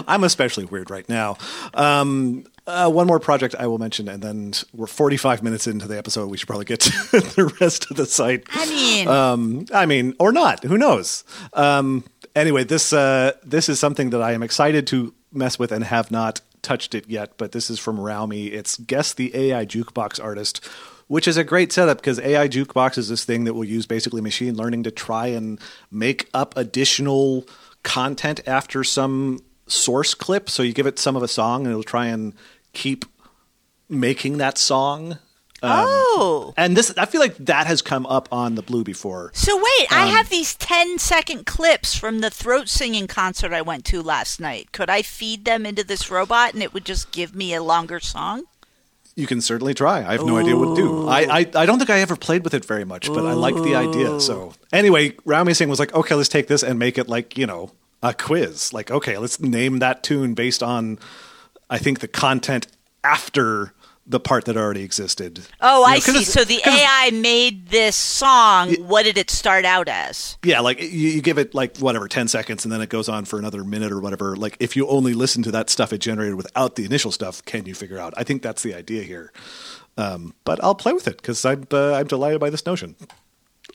I'm 0.07 0.23
especially 0.23 0.65
weird 0.65 0.89
right 0.89 1.07
now. 1.09 1.37
Um, 1.73 2.45
uh, 2.67 2.89
one 2.89 3.07
more 3.07 3.19
project 3.19 3.55
I 3.59 3.67
will 3.67 3.77
mention, 3.77 4.07
and 4.07 4.21
then 4.23 4.53
we're 4.73 4.87
45 4.87 5.43
minutes 5.43 5.67
into 5.67 5.87
the 5.87 5.97
episode. 5.97 6.29
We 6.29 6.37
should 6.37 6.47
probably 6.47 6.65
get 6.65 6.79
to 6.81 6.91
the 7.19 7.55
rest 7.61 7.89
of 7.91 7.97
the 7.97 8.05
site. 8.05 8.43
I 8.51 8.65
mean, 8.67 9.07
Um, 9.07 9.65
I 9.73 9.85
mean, 9.85 10.15
or 10.19 10.31
not. 10.31 10.63
Who 10.63 10.77
knows? 10.77 11.23
Um, 11.53 12.03
anyway, 12.35 12.63
this 12.63 12.91
uh, 12.93 13.33
this 13.43 13.69
is 13.69 13.79
something 13.79 14.09
that 14.11 14.21
I 14.21 14.33
am 14.33 14.41
excited 14.43 14.87
to 14.87 15.13
mess 15.31 15.59
with 15.59 15.71
and 15.71 15.83
have 15.83 16.09
not 16.11 16.41
touched 16.61 16.95
it 16.95 17.07
yet. 17.07 17.33
But 17.37 17.51
this 17.51 17.69
is 17.69 17.77
from 17.79 17.97
Raumi. 17.97 18.51
It's 18.51 18.77
guess 18.77 19.13
the 19.13 19.35
AI 19.35 19.65
jukebox 19.65 20.23
artist, 20.23 20.65
which 21.07 21.27
is 21.27 21.37
a 21.37 21.43
great 21.43 21.71
setup 21.71 21.97
because 21.97 22.19
AI 22.19 22.47
jukebox 22.47 22.97
is 22.97 23.09
this 23.09 23.23
thing 23.25 23.43
that 23.43 23.53
will 23.53 23.63
use 23.65 23.85
basically 23.85 24.21
machine 24.21 24.55
learning 24.55 24.81
to 24.83 24.91
try 24.91 25.27
and 25.27 25.59
make 25.91 26.27
up 26.33 26.57
additional 26.57 27.45
content 27.83 28.39
after 28.47 28.83
some 28.83 29.39
source 29.67 30.13
clip. 30.15 30.49
So 30.49 30.63
you 30.63 30.73
give 30.73 30.87
it 30.87 30.97
some 30.99 31.15
of 31.15 31.21
a 31.23 31.27
song, 31.27 31.61
and 31.65 31.71
it'll 31.71 31.83
try 31.83 32.07
and 32.07 32.33
keep 32.75 33.05
making 33.89 34.37
that 34.37 34.57
song. 34.57 35.17
oh. 35.63 36.53
And 36.57 36.77
this, 36.77 36.93
I 36.97 37.05
feel 37.05 37.21
like 37.21 37.37
that 37.37 37.65
has 37.65 37.81
come 37.81 38.05
up 38.05 38.29
on 38.31 38.53
the 38.55 38.61
Blue 38.61 38.83
before. 38.83 39.31
So 39.33 39.55
wait, 39.57 39.91
Um, 39.91 39.97
I 39.99 40.05
have 40.07 40.29
these 40.29 40.53
10 40.55 40.99
second 40.99 41.45
clips 41.45 41.95
from 41.97 42.19
the 42.19 42.29
throat 42.29 42.69
singing 42.69 43.07
concert 43.07 43.51
I 43.53 43.61
went 43.63 43.85
to 43.85 44.01
last 44.03 44.39
night. 44.39 44.71
Could 44.71 44.89
I 44.89 45.01
feed 45.01 45.45
them 45.45 45.65
into 45.65 45.83
this 45.83 46.11
robot 46.11 46.53
and 46.53 46.61
it 46.61 46.73
would 46.73 46.85
just 46.85 47.11
give 47.11 47.33
me 47.33 47.53
a 47.55 47.63
longer 47.63 47.99
song? 47.99 48.43
You 49.15 49.27
can 49.27 49.39
certainly 49.39 49.73
try. 49.73 49.99
I 50.05 50.11
have 50.11 50.25
no 50.25 50.37
idea 50.37 50.57
what 50.57 50.75
to 50.75 50.81
do. 50.81 51.07
I, 51.07 51.21
I, 51.21 51.37
I 51.55 51.65
don't 51.65 51.77
think 51.79 51.89
I 51.89 52.01
ever 52.01 52.17
played 52.17 52.43
with 52.43 52.53
it 52.53 52.65
very 52.65 52.83
much, 52.83 53.07
but 53.07 53.25
I 53.25 53.31
like 53.31 53.55
the 53.55 53.73
idea. 53.73 54.19
So 54.19 54.53
anyway, 54.73 55.11
Raumi 55.25 55.55
Singh 55.55 55.69
was 55.69 55.79
like, 55.79 55.93
okay, 55.95 56.15
let's 56.15 56.27
take 56.27 56.47
this 56.47 56.63
and 56.63 56.77
make 56.77 56.97
it 56.97 57.07
like, 57.07 57.37
you 57.37 57.47
know, 57.47 57.71
a 58.03 58.13
quiz. 58.13 58.73
Like, 58.73 58.91
okay, 58.91 59.17
let's 59.17 59.39
name 59.39 59.79
that 59.79 60.03
tune 60.03 60.33
based 60.33 60.61
on, 60.61 60.99
I 61.69 61.77
think, 61.77 61.99
the 61.99 62.07
content 62.07 62.67
after 63.03 63.73
the 64.07 64.19
part 64.19 64.45
that 64.45 64.55
already 64.55 64.83
existed. 64.83 65.41
Oh, 65.61 65.79
You 65.79 65.95
I 65.95 65.99
see. 65.99 66.23
So 66.23 66.43
the 66.43 66.61
AI 66.63 67.09
made 67.11 67.69
this 67.69 67.95
song. 67.95 68.75
What 68.75 69.01
did 69.03 69.17
it 69.17 69.31
start 69.31 69.65
out 69.65 69.87
as? 69.89 70.37
Yeah, 70.43 70.59
like 70.59 70.79
you, 70.79 70.87
you 70.87 71.21
give 71.23 71.39
it 71.39 71.55
like 71.55 71.77
whatever 71.77 72.07
ten 72.07 72.27
seconds, 72.27 72.65
and 72.65 72.71
then 72.71 72.81
it 72.81 72.89
goes 72.89 73.09
on 73.09 73.25
for 73.25 73.39
another 73.39 73.63
minute 73.63 73.91
or 73.91 73.99
whatever. 73.99 74.35
Like 74.35 74.57
if 74.59 74.75
you 74.75 74.87
only 74.87 75.13
listen 75.15 75.41
to 75.43 75.51
that 75.51 75.71
stuff 75.71 75.91
it 75.91 75.97
generated 75.99 76.35
without 76.35 76.75
the 76.75 76.85
initial 76.85 77.11
stuff, 77.11 77.43
can 77.45 77.65
you 77.65 77.73
figure 77.73 77.97
out? 77.97 78.13
I 78.15 78.23
think 78.23 78.43
that's 78.43 78.61
the 78.61 78.75
idea 78.75 79.01
here. 79.01 79.33
Um, 79.97 80.35
but 80.43 80.63
I'll 80.63 80.75
play 80.75 80.93
with 80.93 81.07
it 81.07 81.17
because 81.17 81.43
I'm 81.43 81.65
uh, 81.71 81.93
I'm 81.93 82.05
delighted 82.05 82.39
by 82.39 82.51
this 82.51 82.63
notion. 82.65 82.95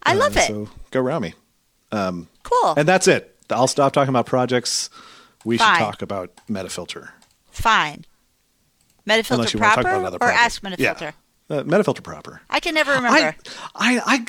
I 0.04 0.14
love 0.14 0.36
Uh, 0.36 0.40
it. 0.40 0.46
So 0.46 0.68
go 0.92 1.00
around 1.00 1.22
me, 1.22 1.34
cool. 1.90 2.74
and 2.76 2.86
that's 2.86 3.08
it. 3.08 3.36
I'll 3.50 3.66
stop 3.66 3.92
talking 3.92 4.10
about 4.10 4.26
projects. 4.26 4.90
We 5.44 5.58
Fine. 5.58 5.74
should 5.76 5.82
talk 5.84 6.02
about 6.02 6.30
Metafilter. 6.48 7.10
Fine. 7.60 8.04
Metafilter 9.06 9.30
Unless 9.32 9.54
you 9.54 9.60
want 9.60 9.74
to 9.76 9.82
proper 9.82 10.16
or 10.20 10.30
ask 10.30 10.62
Metafilter? 10.62 10.78
Yeah. 11.48 11.56
Uh, 11.56 11.62
Metafilter 11.64 12.02
proper. 12.02 12.42
I 12.48 12.60
can 12.60 12.74
never 12.74 12.92
remember. 12.92 13.34
I, 13.74 13.98
I, 13.98 14.24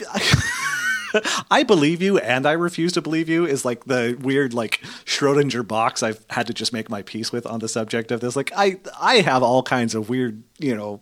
I, 1.13 1.41
I 1.51 1.63
believe 1.63 2.01
you, 2.01 2.17
and 2.17 2.45
I 2.47 2.53
refuse 2.53 2.93
to 2.93 3.01
believe 3.01 3.29
you. 3.29 3.45
Is 3.45 3.63
like 3.63 3.86
the 3.86 4.17
weird, 4.19 4.53
like 4.53 4.82
Schrodinger 5.05 5.67
box 5.67 6.01
I've 6.01 6.25
had 6.29 6.47
to 6.47 6.53
just 6.53 6.73
make 6.73 6.89
my 6.89 7.03
peace 7.03 7.32
with 7.32 7.45
on 7.45 7.59
the 7.59 7.67
subject 7.67 8.11
of 8.11 8.21
this. 8.21 8.36
Like, 8.36 8.51
I, 8.55 8.79
I 8.99 9.15
have 9.17 9.43
all 9.43 9.61
kinds 9.61 9.93
of 9.93 10.09
weird, 10.09 10.41
you 10.57 10.75
know, 10.75 10.99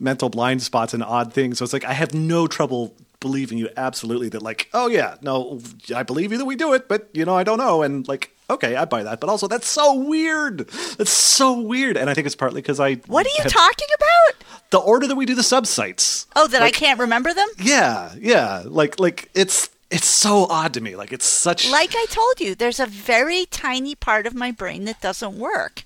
mental 0.00 0.28
blind 0.28 0.62
spots 0.62 0.94
and 0.94 1.02
odd 1.02 1.32
things. 1.32 1.58
So 1.58 1.64
it's 1.64 1.72
like 1.72 1.84
I 1.84 1.92
have 1.92 2.12
no 2.12 2.46
trouble 2.46 2.96
believing 3.20 3.56
you 3.56 3.68
absolutely 3.76 4.28
that 4.30 4.42
like, 4.42 4.68
oh 4.74 4.88
yeah, 4.88 5.14
no, 5.22 5.60
I 5.94 6.02
believe 6.02 6.32
you 6.32 6.38
that 6.38 6.44
we 6.44 6.56
do 6.56 6.72
it, 6.72 6.88
but 6.88 7.08
you 7.12 7.24
know, 7.24 7.36
I 7.36 7.44
don't 7.44 7.58
know, 7.58 7.82
and 7.82 8.06
like. 8.08 8.31
Okay, 8.50 8.76
I 8.76 8.84
buy 8.84 9.02
that, 9.04 9.20
but 9.20 9.30
also 9.30 9.48
that's 9.48 9.66
so 9.66 9.94
weird. 9.94 10.68
That's 10.98 11.10
so 11.10 11.58
weird, 11.60 11.96
and 11.96 12.10
I 12.10 12.14
think 12.14 12.26
it's 12.26 12.36
partly 12.36 12.60
because 12.60 12.80
I. 12.80 12.94
what 13.06 13.24
are 13.26 13.30
you 13.30 13.42
have- 13.44 13.52
talking 13.52 13.88
about? 13.94 14.44
The 14.70 14.78
order 14.78 15.06
that 15.06 15.16
we 15.16 15.26
do 15.26 15.34
the 15.34 15.42
subsites. 15.42 16.26
Oh, 16.34 16.46
that 16.48 16.60
Like- 16.60 16.74
I 16.74 16.78
can't 16.78 16.98
remember 17.00 17.32
them? 17.34 17.48
Yeah, 17.58 18.12
yeah. 18.18 18.62
Like 18.64 18.98
like 18.98 19.30
it's 19.34 19.68
it's 19.90 20.06
so 20.06 20.46
odd 20.48 20.74
to 20.74 20.80
me. 20.80 20.96
Like 20.96 21.12
it's 21.12 21.26
such 21.26 21.70
Like 21.70 21.94
I 21.94 22.06
told 22.08 22.40
you, 22.40 22.54
there's 22.54 22.80
a 22.80 22.86
very 22.86 23.44
tiny 23.46 23.94
part 23.94 24.26
of 24.26 24.34
my 24.34 24.50
brain 24.50 24.84
that 24.86 25.00
doesn't 25.00 25.38
work. 25.38 25.84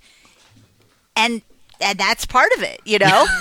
And 1.16 1.42
and 1.80 1.98
that's 1.98 2.24
part 2.26 2.52
of 2.52 2.62
it, 2.62 2.80
you 2.84 2.98
know? 2.98 3.26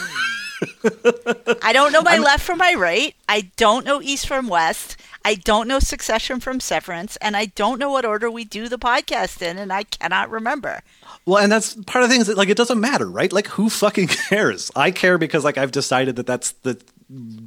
I 1.62 1.72
don't 1.74 1.92
know 1.92 2.02
my 2.02 2.18
left 2.18 2.44
from 2.44 2.58
my 2.58 2.74
right. 2.74 3.16
I 3.30 3.50
don't 3.58 3.86
know 3.86 4.02
east 4.02 4.28
from 4.28 4.48
west. 4.48 4.98
I 5.24 5.36
don't 5.36 5.68
know 5.68 5.80
succession 5.80 6.40
from 6.40 6.60
severance, 6.60 7.16
and 7.18 7.36
I 7.36 7.46
don't 7.46 7.80
know 7.80 7.90
what 7.90 8.06
order 8.06 8.30
we 8.30 8.44
do 8.46 8.70
the 8.70 8.78
podcast 8.78 9.42
in, 9.42 9.58
and 9.58 9.74
I 9.74 9.84
cannot 9.84 10.30
remember. 10.30 10.82
well, 11.26 11.42
and 11.42 11.52
that's 11.52 11.74
part 11.86 12.04
of 12.04 12.10
the 12.10 12.14
thing 12.14 12.22
is 12.22 12.28
that 12.28 12.38
like 12.38 12.50
it 12.50 12.58
doesn't 12.58 12.80
matter, 12.80 13.10
right? 13.10 13.34
Like 13.34 13.48
who 13.48 13.70
fucking 13.70 14.08
cares? 14.30 14.70
I 14.76 14.92
care 14.92 15.18
because 15.18 15.44
like 15.44 15.58
I've 15.58 15.72
decided 15.72 16.16
that 16.18 16.28
that's 16.28 16.52
the 16.62 16.80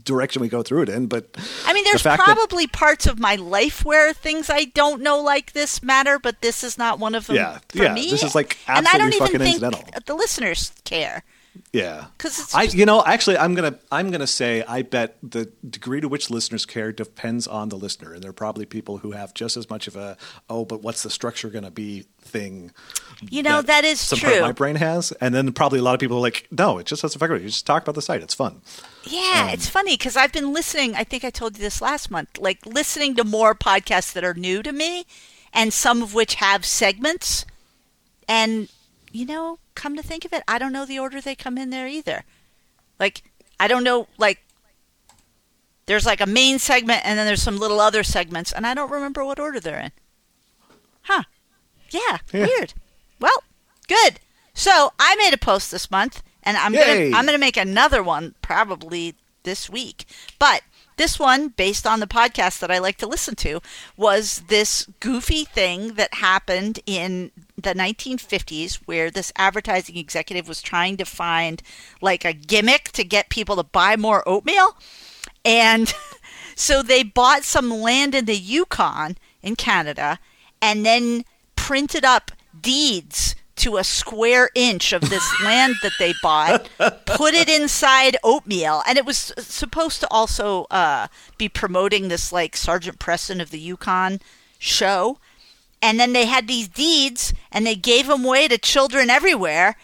direction 0.04 0.40
we 0.42 0.48
go 0.48 0.62
through 0.62 0.82
it 0.82 0.88
in. 0.88 1.06
But 1.06 1.36
I 1.66 1.72
mean, 1.72 1.84
the 1.84 1.90
there's 1.90 2.02
that- 2.02 2.18
probably 2.18 2.66
parts 2.66 3.06
of 3.06 3.18
my 3.20 3.36
life 3.36 3.84
where 3.84 4.12
things 4.12 4.50
I 4.50 4.64
don't 4.66 5.00
know 5.02 5.20
like 5.20 5.52
this 5.52 5.80
matter, 5.82 6.18
but 6.18 6.40
this 6.40 6.64
is 6.64 6.78
not 6.78 6.98
one 6.98 7.14
of 7.14 7.28
them 7.28 7.36
Yeah, 7.36 7.58
for 7.68 7.84
yeah, 7.84 7.94
me. 7.94 8.10
this 8.10 8.24
is, 8.24 8.34
like, 8.34 8.58
and 8.66 8.86
I 8.88 8.98
don't 8.98 9.12
absolutely 9.12 9.16
even 9.16 9.26
fucking 9.26 9.40
think 9.60 9.62
incidental. 9.62 10.00
the 10.06 10.14
listeners 10.14 10.72
care. 10.84 11.22
Yeah, 11.72 12.06
'Cause 12.18 12.38
it's 12.38 12.54
I 12.54 12.62
you 12.64 12.86
know 12.86 13.04
actually 13.04 13.38
I'm 13.38 13.54
gonna 13.54 13.78
I'm 13.92 14.10
gonna 14.10 14.26
say 14.26 14.62
I 14.62 14.82
bet 14.82 15.16
the 15.22 15.46
degree 15.68 16.00
to 16.00 16.08
which 16.08 16.30
listeners 16.30 16.64
care 16.66 16.92
depends 16.92 17.46
on 17.46 17.68
the 17.68 17.76
listener, 17.76 18.14
and 18.14 18.22
there 18.22 18.30
are 18.30 18.34
probably 18.34 18.64
people 18.66 18.98
who 18.98 19.12
have 19.12 19.34
just 19.34 19.56
as 19.56 19.68
much 19.70 19.86
of 19.86 19.96
a 19.96 20.16
oh, 20.48 20.64
but 20.64 20.82
what's 20.82 21.02
the 21.02 21.10
structure 21.10 21.48
gonna 21.50 21.70
be 21.70 22.06
thing. 22.20 22.70
You 23.30 23.42
know, 23.42 23.62
that 23.62 23.84
is 23.84 24.00
some 24.00 24.18
part 24.18 24.32
of 24.32 24.38
true. 24.38 24.46
my 24.46 24.52
brain 24.52 24.76
has, 24.76 25.12
and 25.12 25.34
then 25.34 25.52
probably 25.52 25.78
a 25.78 25.82
lot 25.82 25.94
of 25.94 26.00
people 26.00 26.18
are 26.18 26.20
like, 26.20 26.46
no, 26.50 26.78
it 26.78 26.86
just 26.86 27.02
doesn't 27.02 27.16
affect 27.16 27.32
me. 27.32 27.40
You 27.40 27.48
just 27.48 27.66
talk 27.66 27.82
about 27.82 27.94
the 27.94 28.02
site; 28.02 28.22
it's 28.22 28.34
fun. 28.34 28.60
Yeah, 29.04 29.44
Um, 29.44 29.54
it's 29.54 29.68
funny 29.68 29.94
because 29.96 30.16
I've 30.16 30.32
been 30.32 30.52
listening. 30.52 30.94
I 30.94 31.04
think 31.04 31.24
I 31.24 31.30
told 31.30 31.56
you 31.56 31.62
this 31.62 31.80
last 31.80 32.10
month, 32.10 32.38
like 32.38 32.64
listening 32.66 33.16
to 33.16 33.24
more 33.24 33.54
podcasts 33.54 34.12
that 34.12 34.24
are 34.24 34.34
new 34.34 34.62
to 34.62 34.72
me, 34.72 35.06
and 35.52 35.72
some 35.72 36.02
of 36.02 36.14
which 36.14 36.36
have 36.36 36.64
segments. 36.64 37.44
And 38.28 38.68
you 39.18 39.26
know, 39.26 39.58
come 39.74 39.96
to 39.96 40.02
think 40.02 40.24
of 40.24 40.32
it, 40.32 40.42
I 40.46 40.58
don't 40.58 40.72
know 40.72 40.84
the 40.86 40.98
order 40.98 41.20
they 41.20 41.34
come 41.34 41.58
in 41.58 41.70
there 41.70 41.88
either. 41.88 42.24
Like, 43.00 43.22
I 43.58 43.66
don't 43.68 43.84
know, 43.84 44.06
like. 44.18 44.38
There's 45.86 46.04
like 46.04 46.20
a 46.20 46.26
main 46.26 46.58
segment 46.58 47.00
and 47.06 47.18
then 47.18 47.26
there's 47.26 47.40
some 47.42 47.56
little 47.56 47.80
other 47.80 48.02
segments, 48.02 48.52
and 48.52 48.66
I 48.66 48.74
don't 48.74 48.90
remember 48.90 49.24
what 49.24 49.38
order 49.40 49.58
they're 49.58 49.80
in. 49.80 49.92
Huh. 51.02 51.22
Yeah, 51.90 52.18
Yeah. 52.32 52.46
weird. 52.46 52.74
Well, 53.18 53.42
good. 53.88 54.20
So 54.52 54.92
I 54.98 55.16
made 55.16 55.32
a 55.32 55.38
post 55.38 55.70
this 55.70 55.90
month, 55.90 56.22
and 56.42 56.56
I'm 56.58 56.74
Yay. 56.74 56.80
gonna 57.10 57.16
I'm 57.16 57.24
gonna 57.24 57.38
make 57.38 57.56
another 57.56 58.02
one 58.02 58.34
probably 58.42 59.14
this 59.44 59.70
week. 59.70 60.04
But 60.38 60.60
this 60.98 61.18
one, 61.18 61.48
based 61.48 61.86
on 61.86 62.00
the 62.00 62.06
podcast 62.06 62.58
that 62.58 62.70
I 62.70 62.78
like 62.78 62.98
to 62.98 63.06
listen 63.06 63.34
to, 63.36 63.60
was 63.96 64.42
this 64.48 64.86
goofy 65.00 65.44
thing 65.44 65.94
that 65.94 66.14
happened 66.14 66.80
in 66.84 67.30
the 67.56 67.74
1950s 67.74 68.74
where 68.84 69.10
this 69.10 69.32
advertising 69.36 69.96
executive 69.96 70.46
was 70.46 70.60
trying 70.60 70.96
to 70.98 71.04
find 71.04 71.62
like 72.00 72.24
a 72.24 72.32
gimmick 72.32 72.90
to 72.92 73.04
get 73.04 73.30
people 73.30 73.56
to 73.56 73.62
buy 73.62 73.96
more 73.96 74.28
oatmeal. 74.28 74.76
And 75.44 75.92
so 76.54 76.82
they 76.82 77.02
bought 77.02 77.44
some 77.44 77.70
land 77.70 78.14
in 78.14 78.26
the 78.26 78.36
Yukon 78.36 79.16
in 79.42 79.56
Canada 79.56 80.18
and 80.60 80.84
then 80.84 81.24
printed 81.56 82.04
up 82.04 82.32
deeds 82.60 83.34
to 83.58 83.76
a 83.76 83.84
square 83.84 84.50
inch 84.54 84.92
of 84.92 85.02
this 85.02 85.24
land 85.44 85.76
that 85.82 85.92
they 85.98 86.14
bought, 86.22 86.68
put 87.06 87.34
it 87.34 87.48
inside 87.48 88.16
oatmeal, 88.24 88.82
and 88.86 88.98
it 88.98 89.04
was 89.04 89.32
supposed 89.38 90.00
to 90.00 90.08
also 90.10 90.66
uh, 90.70 91.08
be 91.36 91.48
promoting 91.48 92.08
this 92.08 92.32
like 92.32 92.56
Sergeant 92.56 92.98
Preston 92.98 93.40
of 93.40 93.50
the 93.50 93.60
Yukon 93.60 94.20
show. 94.58 95.18
And 95.80 96.00
then 96.00 96.12
they 96.12 96.26
had 96.26 96.48
these 96.48 96.66
deeds, 96.66 97.32
and 97.52 97.64
they 97.64 97.76
gave 97.76 98.08
them 98.08 98.24
away 98.24 98.48
to 98.48 98.58
children 98.58 99.10
everywhere. 99.10 99.76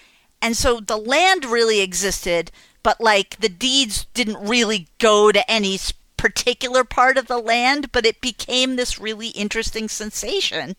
And 0.43 0.57
so 0.57 0.81
the 0.81 0.97
land 0.97 1.45
really 1.45 1.81
existed, 1.81 2.51
but 2.83 3.01
like 3.01 3.39
the 3.39 3.49
deeds 3.49 4.07
didn't 4.13 4.45
really 4.45 4.89
go 4.99 5.31
to 5.31 5.49
any 5.49 5.79
particular 6.17 6.85
part 6.85 7.17
of 7.17 7.29
the 7.29 7.39
land, 7.39 7.93
but 7.93 8.05
it 8.05 8.21
became 8.21 8.75
this 8.77 8.99
really 8.99 9.29
interesting 9.29 9.89
sensation 9.89 10.75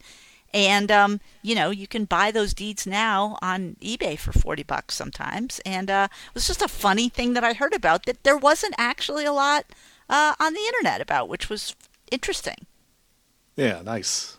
and 0.55 0.89
um, 0.89 1.19
you 1.43 1.53
know 1.53 1.69
you 1.69 1.85
can 1.85 2.05
buy 2.05 2.31
those 2.31 2.53
deeds 2.53 2.87
now 2.87 3.37
on 3.41 3.75
eBay 3.81 4.17
for 4.17 4.31
forty 4.31 4.63
bucks 4.63 4.95
sometimes. 4.95 5.59
And 5.65 5.91
uh, 5.91 6.07
it 6.11 6.33
was 6.33 6.47
just 6.47 6.61
a 6.61 6.67
funny 6.67 7.09
thing 7.09 7.33
that 7.33 7.43
I 7.43 7.53
heard 7.53 7.73
about 7.73 8.05
that 8.05 8.23
there 8.23 8.37
wasn't 8.37 8.73
actually 8.77 9.25
a 9.25 9.33
lot 9.33 9.65
uh, 10.09 10.33
on 10.39 10.53
the 10.53 10.61
internet 10.61 11.01
about, 11.01 11.27
which 11.29 11.49
was 11.49 11.75
interesting. 12.09 12.65
Yeah, 13.57 13.81
nice. 13.83 14.37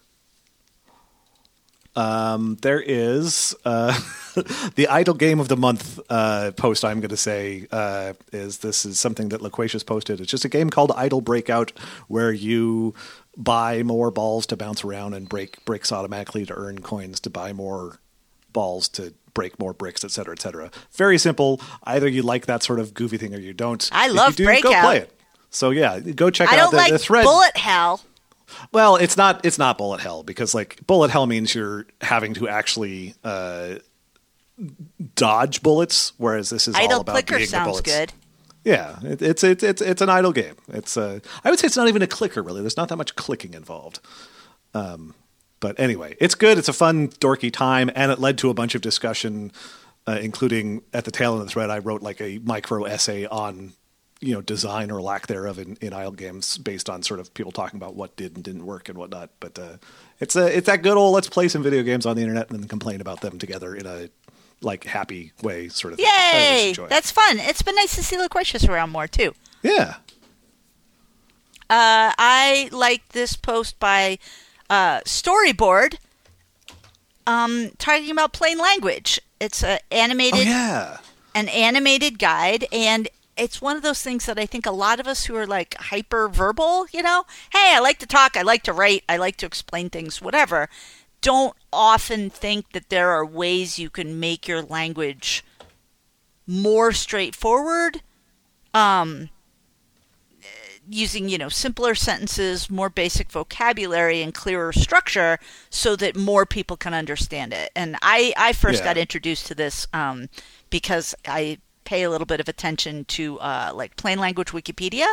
Um, 1.97 2.59
there 2.61 2.81
is 2.81 3.57
uh, 3.64 3.99
the 4.75 4.87
idle 4.89 5.14
game 5.14 5.41
of 5.41 5.49
the 5.49 5.57
month 5.57 5.99
uh, 6.11 6.53
post. 6.55 6.85
I'm 6.85 7.01
going 7.01 7.09
to 7.09 7.17
say 7.17 7.67
uh, 7.73 8.12
is 8.33 8.59
this 8.59 8.85
is 8.85 8.99
something 8.99 9.31
that 9.31 9.41
Loquacious 9.41 9.83
posted. 9.83 10.21
It's 10.21 10.31
just 10.31 10.45
a 10.45 10.51
game 10.51 10.69
called 10.69 10.93
Idle 10.95 11.23
Breakout, 11.23 11.73
where 12.09 12.31
you 12.31 12.95
buy 13.37 13.82
more 13.82 14.11
balls 14.11 14.47
to 14.47 14.57
bounce 14.57 14.84
around 14.84 15.14
and 15.14 15.28
break 15.28 15.64
bricks 15.64 15.93
automatically 15.93 16.47
to 16.47 16.55
earn 16.55 16.80
coins 16.80 17.20
to 17.20 17.30
buy 17.30 17.53
more 17.53 18.01
balls 18.53 18.89
to 18.89 19.12
break 19.34 19.59
more 19.59 19.74
bricks, 19.74 20.03
et 20.05 20.11
cetera, 20.11 20.32
et 20.32 20.41
cetera. 20.41 20.70
Very 20.93 21.18
simple. 21.18 21.61
Either 21.82 22.09
you 22.09 22.22
like 22.22 22.47
that 22.47 22.62
sort 22.62 22.80
of 22.80 22.95
goofy 22.95 23.18
thing 23.18 23.34
or 23.34 23.39
you 23.39 23.53
don't. 23.53 23.89
I 23.93 24.09
love 24.09 24.32
if 24.32 24.39
you 24.41 24.47
do, 24.47 24.51
Breakout. 24.51 24.72
Go 24.72 24.80
play 24.80 24.99
it. 24.99 25.20
So 25.51 25.70
yeah, 25.70 26.01
go 26.01 26.30
check 26.30 26.51
I 26.51 26.59
out 26.59 26.70
the, 26.70 26.76
like 26.78 26.93
the 26.93 26.99
thread. 26.99 27.24
Bullet 27.24 27.57
Hell. 27.57 28.01
Well, 28.72 28.97
it's 28.97 29.16
not 29.16 29.45
it's 29.45 29.59
not 29.59 29.76
bullet 29.76 30.01
hell 30.01 30.22
because 30.22 30.55
like 30.55 30.87
bullet 30.87 31.11
hell 31.11 31.26
means 31.26 31.53
you're 31.55 31.84
having 32.01 32.34
to 32.34 32.49
actually 32.49 33.14
uh, 33.24 33.76
dodge 35.16 35.62
bullets, 35.62 36.12
whereas 36.16 36.51
this 36.51 36.68
is 36.68 36.74
all 36.76 36.82
Idle 36.82 37.01
about 37.01 37.12
Clicker 37.12 37.34
beating 37.34 37.47
the 37.47 37.51
sounds 37.51 37.66
bullets. 37.68 37.91
good. 37.93 38.12
Yeah, 38.67 38.99
it, 39.05 39.23
it's 39.23 39.45
it's 39.45 39.62
it's 39.62 39.81
it's 39.81 40.03
an 40.03 40.11
idle 40.11 40.33
game. 40.33 40.57
It's 40.67 40.97
uh, 40.97 41.21
I 41.45 41.51
would 41.51 41.59
say 41.61 41.67
it's 41.69 41.77
not 41.77 41.87
even 41.87 42.03
a 42.03 42.09
clicker 42.09 42.43
really. 42.43 42.62
There's 42.62 42.77
not 42.77 42.89
that 42.89 42.97
much 42.97 43.14
clicking 43.14 43.55
involved. 43.55 44.01
Um, 44.75 45.14
but 45.61 45.79
anyway, 45.79 46.17
it's 46.21 46.35
good. 46.35 46.59
It's 46.59 46.69
a 46.69 46.73
fun, 46.73 47.09
dorky 47.09 47.53
time, 47.53 47.93
and 47.95 48.11
it 48.11 48.19
led 48.19 48.39
to 48.39 48.51
a 48.51 48.55
bunch 48.55 48.75
of 48.75 48.83
discussion, 48.83 49.53
uh, 50.09 50.19
including 50.21 50.83
at 50.93 51.05
the 51.05 51.12
tail 51.12 51.35
end 51.35 51.43
of 51.43 51.47
the 51.47 51.53
thread, 51.53 51.71
I 51.71 51.79
wrote 51.79 52.03
like 52.03 52.21
a 52.21 52.39
micro 52.39 52.83
essay 52.85 53.25
on 53.27 53.73
you 54.21 54.35
know 54.35 54.41
design 54.41 54.91
or 54.91 55.01
lack 55.01 55.29
thereof 55.29 55.61
in, 55.61 55.77
in 55.81 55.93
idle 55.93 56.11
games 56.11 56.59
based 56.59 56.91
on 56.91 57.05
sort 57.05 57.21
of 57.21 57.33
people 57.35 57.53
talking 57.53 57.77
about 57.77 57.95
what 57.95 58.17
did 58.17 58.35
and 58.35 58.43
didn't 58.43 58.67
work 58.67 58.89
and 58.89 58.99
whatnot. 58.99 59.31
But 59.39 59.57
uh, 59.61 59.77
it's 60.19 60.35
a 60.35 60.45
it's 60.57 60.67
that 60.67 60.83
good 60.83 60.97
old 60.97 61.14
let's 61.14 61.29
play 61.29 61.47
some 61.47 61.62
video 61.62 61.85
games 61.85 62.05
on 62.05 62.17
the 62.17 62.23
internet 62.23 62.51
and 62.51 62.59
then 62.59 62.69
complain 62.69 63.01
about 63.01 63.21
them 63.21 63.39
together 63.39 63.77
in 63.77 63.87
a 63.87 64.09
like 64.67 64.85
happy 64.85 65.33
way 65.43 65.69
sort 65.69 65.95
of 65.95 65.99
thing. 65.99 66.07
Yay! 66.33 66.69
enjoy. 66.71 66.89
That's 66.89 67.11
fun. 67.11 67.39
It's 67.39 67.62
been 67.62 67.75
nice 67.77 67.95
to 67.97 68.03
see 68.03 68.19
Loquacious 68.19 68.64
around 68.67 68.91
more 68.91 69.07
too. 69.07 69.35
yeah. 69.62 69.95
Uh, 71.69 72.14
I 72.17 72.69
like 72.71 73.09
this 73.09 73.35
post 73.35 73.81
by 73.81 74.19
uh, 74.71 75.01
Storyboard 75.01 75.97
um, 77.27 77.71
talking 77.79 78.11
about 78.11 78.33
plain 78.33 78.59
language. 78.59 79.21
It's 79.41 79.64
a 79.64 79.81
animated 79.91 80.41
Oh 80.41 80.43
yeah. 80.43 80.99
an 81.35 81.49
animated 81.49 82.19
guide 82.21 82.67
and 82.71 83.09
it's 83.37 83.61
one 83.61 83.77
of 83.77 83.83
those 83.83 84.01
things 84.01 84.27
that 84.27 84.39
I 84.39 84.47
think 84.47 84.64
a 84.64 84.71
lot 84.71 85.01
of 85.01 85.07
us 85.07 85.25
who 85.27 85.35
are 85.37 85.47
like 85.47 85.75
hyper 85.75 86.29
verbal, 86.29 86.87
you 86.93 87.03
know, 87.03 87.25
hey, 87.53 87.75
I 87.75 87.81
like 87.81 87.99
to 87.99 88.07
talk, 88.07 88.37
I 88.37 88.43
like 88.43 88.62
to 88.62 88.73
write, 88.73 89.03
I 89.09 89.17
like 89.19 89.37
to 89.39 89.47
explain 89.47 89.91
things, 89.91 90.23
whatever, 90.23 90.69
don't 91.21 91.55
often 91.77 92.31
think 92.31 92.72
that 92.72 92.89
there 92.89 93.11
are 93.11 93.24
ways 93.24 93.79
you 93.79 93.91
can 93.91 94.18
make 94.18 94.49
your 94.49 94.62
language 94.62 95.45
more 96.47 96.93
straightforward 96.93 98.01
um 98.74 99.29
using 100.89 101.29
you 101.29 101.37
know 101.37 101.49
simpler 101.49 101.95
sentences 101.97 102.70
more 102.70 102.89
basic 102.89 103.31
vocabulary 103.33 104.22
and 104.22 104.33
clearer 104.35 104.72
structure 104.72 105.39
so 105.68 105.97
that 105.97 106.14
more 106.16 106.47
people 106.47 106.77
can 106.77 106.95
understand 106.95 107.53
it 107.53 107.70
and 107.74 107.97
i 108.03 108.33
i 108.37 108.53
first 108.53 108.81
Yeah. 108.81 108.91
got 108.91 108.97
introduced 108.99 109.47
to 109.47 109.55
this 109.55 109.89
um, 109.93 110.29
because 110.70 111.14
i 111.27 111.59
pay 111.85 112.05
a 112.05 112.11
little 112.11 112.27
bit 112.27 112.39
of 112.41 112.49
attention 112.49 113.05
to 113.07 113.39
uh, 113.41 113.72
like 113.74 113.97
plain 113.97 114.18
language 114.20 114.49
wikipedia 114.49 115.07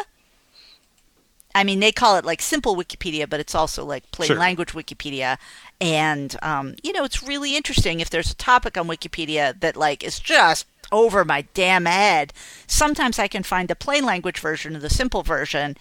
i 1.56 1.64
mean 1.64 1.80
they 1.80 1.92
call 1.92 2.16
it 2.18 2.26
like 2.26 2.42
simple 2.42 2.76
wikipedia 2.76 3.30
but 3.30 3.40
it's 3.40 3.56
also 3.56 3.84
like 3.86 4.10
plain 4.12 4.28
Sure. 4.28 4.38
language 4.38 4.74
wikipedia 4.74 5.38
and 5.82 6.36
um, 6.42 6.76
you 6.84 6.94
know 6.94 7.04
it's 7.04 7.22
really 7.24 7.56
interesting 7.56 8.00
if 8.00 8.10
there's 8.10 8.32
a 8.32 8.36
topic 8.36 8.78
on 8.78 8.88
wikipedia 8.88 9.60
that 9.60 9.76
like 9.76 10.04
is 10.04 10.20
just 10.20 10.66
over 10.92 11.26
my 11.26 11.44
damn 11.54 11.86
head 11.86 12.34
sometimes 12.68 13.20
i 13.20 13.28
can 13.28 13.44
find 13.44 13.68
the 13.70 13.76
plain 13.76 14.06
language 14.06 14.40
version 14.40 14.76
or 14.76 14.80
the 14.80 14.90
simple 14.90 15.24
version 15.24 15.76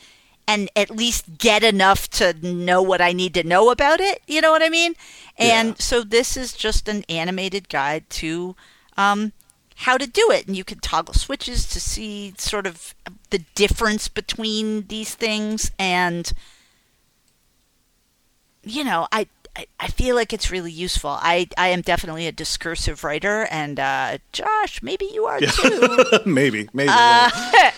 and 0.48 0.68
at 0.74 0.90
least 0.90 1.38
get 1.38 1.62
enough 1.62 2.08
to 2.10 2.34
know 2.42 2.82
what 2.82 3.00
i 3.00 3.12
need 3.12 3.32
to 3.34 3.44
know 3.44 3.70
about 3.70 4.00
it 4.00 4.20
you 4.26 4.40
know 4.40 4.50
what 4.50 4.62
i 4.62 4.68
mean 4.68 4.94
and 5.38 5.68
Yeah. 5.70 5.74
so 5.78 6.02
this 6.02 6.36
is 6.36 6.52
just 6.52 6.88
an 6.88 7.04
animated 7.08 7.68
guide 7.68 8.08
to 8.10 8.56
um, 8.96 9.32
how 9.76 9.96
to 9.98 10.06
do 10.06 10.30
it 10.30 10.46
and 10.46 10.56
you 10.56 10.64
can 10.64 10.78
toggle 10.80 11.14
switches 11.14 11.66
to 11.66 11.80
see 11.80 12.34
sort 12.38 12.66
of 12.66 12.94
the 13.30 13.38
difference 13.54 14.08
between 14.08 14.86
these 14.88 15.14
things 15.14 15.70
and 15.78 16.32
you 18.62 18.84
know 18.84 19.06
i 19.12 19.26
I- 19.54 19.66
I 19.78 19.88
feel 19.88 20.14
like 20.16 20.32
it's 20.32 20.50
really 20.50 20.72
useful. 20.72 21.10
I, 21.10 21.46
I 21.58 21.68
am 21.68 21.82
definitely 21.82 22.26
a 22.26 22.32
discursive 22.32 23.04
writer, 23.04 23.46
and 23.50 23.78
uh, 23.78 24.16
Josh, 24.32 24.82
maybe 24.82 25.04
you 25.12 25.26
are 25.26 25.40
too. 25.40 26.06
maybe, 26.24 26.70
maybe. 26.72 26.88
Uh, 26.90 27.28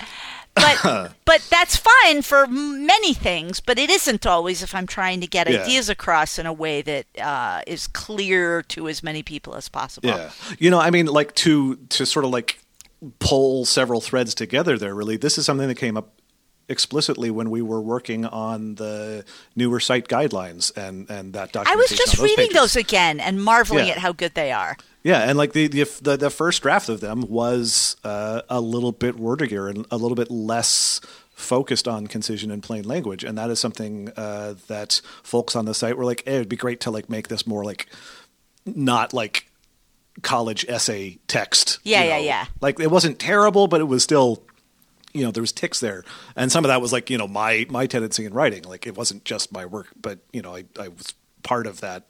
but 0.54 1.12
but 1.24 1.46
that's 1.50 1.76
fine 1.76 2.22
for 2.22 2.46
many 2.46 3.12
things. 3.14 3.60
But 3.60 3.78
it 3.78 3.90
isn't 3.90 4.26
always 4.26 4.62
if 4.62 4.74
I'm 4.74 4.86
trying 4.86 5.20
to 5.20 5.26
get 5.26 5.50
Yeah. 5.50 5.62
ideas 5.62 5.88
across 5.88 6.38
in 6.38 6.46
a 6.46 6.52
way 6.52 6.82
that 6.82 7.06
uh, 7.20 7.62
is 7.66 7.86
clear 7.86 8.62
to 8.62 8.88
as 8.88 9.02
many 9.02 9.22
people 9.22 9.54
as 9.54 9.68
possible. 9.68 10.08
yeah. 10.08 10.30
You 10.58 10.70
know, 10.70 10.80
I 10.80 10.90
mean, 10.90 11.06
like 11.06 11.34
to 11.36 11.76
to 11.90 12.06
sort 12.06 12.24
of 12.24 12.30
like 12.30 12.60
pull 13.18 13.64
several 13.64 14.00
threads 14.00 14.34
together. 14.34 14.78
There, 14.78 14.94
really, 14.94 15.16
this 15.16 15.36
is 15.38 15.44
something 15.46 15.68
that 15.68 15.76
came 15.76 15.96
up 15.96 16.10
explicitly 16.66 17.30
when 17.30 17.50
we 17.50 17.60
were 17.60 17.80
working 17.82 18.24
on 18.24 18.76
the 18.76 19.22
newer 19.54 19.78
site 19.78 20.08
guidelines 20.08 20.74
and 20.76 21.10
and 21.10 21.34
that 21.34 21.54
I 21.54 21.76
was 21.76 21.90
just 21.90 22.16
those 22.16 22.22
reading 22.22 22.46
pages. 22.48 22.54
those 22.54 22.76
again 22.76 23.20
and 23.20 23.44
marveling 23.44 23.86
Yeah. 23.86 23.92
at 23.94 23.98
how 23.98 24.12
good 24.12 24.32
they 24.34 24.50
are. 24.50 24.76
Yeah, 25.04 25.28
and 25.28 25.36
like 25.36 25.52
the 25.52 25.68
the 25.68 25.84
the, 26.00 26.16
the 26.16 26.30
first 26.30 26.62
draft 26.62 26.88
of 26.88 27.00
them 27.00 27.28
was 27.28 27.96
uh, 28.04 28.40
a 28.48 28.60
little 28.60 28.90
bit 28.90 29.16
wordier 29.16 29.68
and 29.68 29.86
a 29.90 29.98
little 29.98 30.14
bit 30.14 30.30
less 30.30 31.00
focused 31.34 31.86
on 31.86 32.06
concision 32.06 32.50
and 32.50 32.62
plain 32.62 32.84
language, 32.84 33.22
and 33.22 33.36
that 33.36 33.50
is 33.50 33.60
something 33.60 34.10
uh, 34.16 34.54
that 34.68 35.02
folks 35.22 35.54
on 35.54 35.66
the 35.66 35.74
site 35.74 35.98
were 35.98 36.06
like, 36.06 36.22
hey, 36.24 36.36
"It'd 36.36 36.48
be 36.48 36.56
great 36.56 36.80
to 36.80 36.90
like 36.90 37.10
make 37.10 37.28
this 37.28 37.46
more 37.46 37.64
like 37.64 37.86
not 38.64 39.12
like 39.12 39.46
college 40.22 40.64
essay 40.70 41.18
text." 41.28 41.80
Yeah, 41.84 42.02
yeah, 42.02 42.16
know? 42.16 42.24
yeah. 42.24 42.46
Like 42.62 42.80
it 42.80 42.90
wasn't 42.90 43.18
terrible, 43.18 43.68
but 43.68 43.80
it 43.80 43.84
was 43.84 44.02
still. 44.02 44.42
You 45.12 45.24
know, 45.24 45.30
there 45.30 45.44
was 45.44 45.52
ticks 45.52 45.78
there, 45.78 46.02
and 46.34 46.50
some 46.50 46.64
of 46.64 46.70
that 46.70 46.80
was 46.80 46.92
like 46.92 47.08
you 47.08 47.18
know 47.18 47.28
my 47.28 47.66
my 47.68 47.86
tendency 47.86 48.24
in 48.24 48.34
writing. 48.34 48.64
Like 48.64 48.84
it 48.84 48.96
wasn't 48.96 49.24
just 49.24 49.52
my 49.52 49.64
work, 49.64 49.88
but 50.00 50.18
you 50.32 50.42
know 50.42 50.56
I 50.56 50.64
I 50.80 50.88
was 50.88 51.14
part 51.44 51.68
of 51.68 51.82
that, 51.82 52.08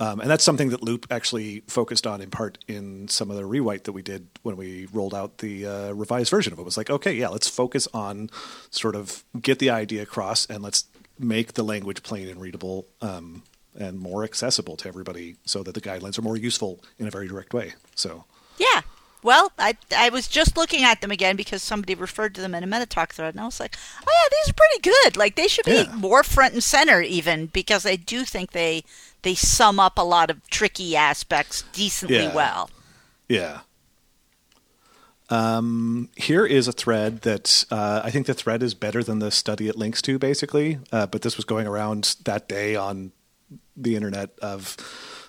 um, 0.00 0.20
and 0.20 0.28
that's 0.28 0.44
something 0.44 0.70
that 0.70 0.82
loup 0.82 1.06
actually 1.10 1.62
focused 1.66 2.06
on 2.06 2.20
in 2.20 2.30
part 2.30 2.58
in 2.66 3.08
some 3.08 3.30
of 3.30 3.36
the 3.36 3.44
rewrite 3.46 3.84
that 3.84 3.92
we 3.92 4.02
did 4.02 4.26
when 4.42 4.56
we 4.56 4.86
rolled 4.92 5.14
out 5.14 5.38
the 5.38 5.66
uh, 5.66 5.92
revised 5.92 6.30
version 6.30 6.52
of 6.52 6.58
it. 6.58 6.62
it. 6.62 6.64
Was 6.64 6.76
like 6.76 6.90
okay, 6.90 7.12
yeah, 7.12 7.28
let's 7.28 7.48
focus 7.48 7.86
on 7.94 8.30
sort 8.70 8.96
of 8.96 9.24
get 9.40 9.58
the 9.58 9.70
idea 9.70 10.02
across, 10.02 10.46
and 10.46 10.62
let's 10.62 10.84
make 11.18 11.54
the 11.54 11.62
language 11.62 12.02
plain 12.02 12.28
and 12.28 12.40
readable. 12.40 12.86
Um, 13.00 13.42
and 13.76 13.98
more 13.98 14.22
accessible 14.22 14.76
to 14.76 14.86
everybody, 14.86 15.34
so 15.46 15.64
that 15.64 15.74
the 15.74 15.80
guidelines 15.80 16.16
are 16.16 16.22
more 16.22 16.36
useful 16.36 16.80
in 16.96 17.08
a 17.08 17.10
very 17.10 17.26
direct 17.26 17.52
way. 17.52 17.74
So, 17.96 18.24
Yeah. 18.56 18.82
Well, 19.24 19.50
I 19.58 19.76
I 19.96 20.10
was 20.10 20.28
just 20.28 20.54
looking 20.56 20.84
at 20.84 21.00
them 21.00 21.10
again 21.10 21.34
because 21.34 21.62
somebody 21.62 21.94
referred 21.94 22.34
to 22.36 22.42
them 22.42 22.54
in 22.54 22.62
a 22.62 22.66
Metatalk 22.66 23.08
thread, 23.08 23.34
and 23.34 23.40
I 23.40 23.46
was 23.46 23.58
like, 23.58 23.74
oh 24.00 24.04
yeah, 24.06 24.28
these 24.30 24.50
are 24.50 24.54
pretty 24.54 24.80
good. 24.82 25.16
Like 25.16 25.34
they 25.34 25.48
should 25.48 25.64
be 25.64 25.72
Yeah. 25.88 25.94
more 25.96 26.22
front 26.22 26.52
and 26.52 26.62
center, 26.62 27.00
even 27.00 27.46
because 27.46 27.86
I 27.86 27.96
do 27.96 28.24
think 28.24 28.52
they 28.52 28.84
they 29.22 29.34
sum 29.34 29.80
up 29.80 29.96
a 29.98 30.02
lot 30.02 30.30
of 30.30 30.46
tricky 30.50 30.94
aspects 30.94 31.64
decently 31.72 32.16
Yeah. 32.24 32.34
well. 32.34 32.68
Yeah. 33.28 33.60
Um, 35.30 36.10
here 36.16 36.44
is 36.44 36.68
a 36.68 36.72
thread 36.72 37.22
that 37.22 37.64
uh, 37.70 38.02
I 38.04 38.10
think 38.10 38.26
the 38.26 38.34
thread 38.34 38.62
is 38.62 38.74
better 38.74 39.02
than 39.02 39.20
the 39.20 39.30
study 39.30 39.68
it 39.68 39.76
links 39.76 40.02
to, 40.02 40.18
basically. 40.18 40.78
Uh, 40.92 41.06
but 41.06 41.22
this 41.22 41.36
was 41.38 41.46
going 41.46 41.66
around 41.66 42.16
that 42.26 42.46
day 42.46 42.76
on 42.76 43.12
the 43.74 43.96
internet 43.96 44.38
of 44.42 44.76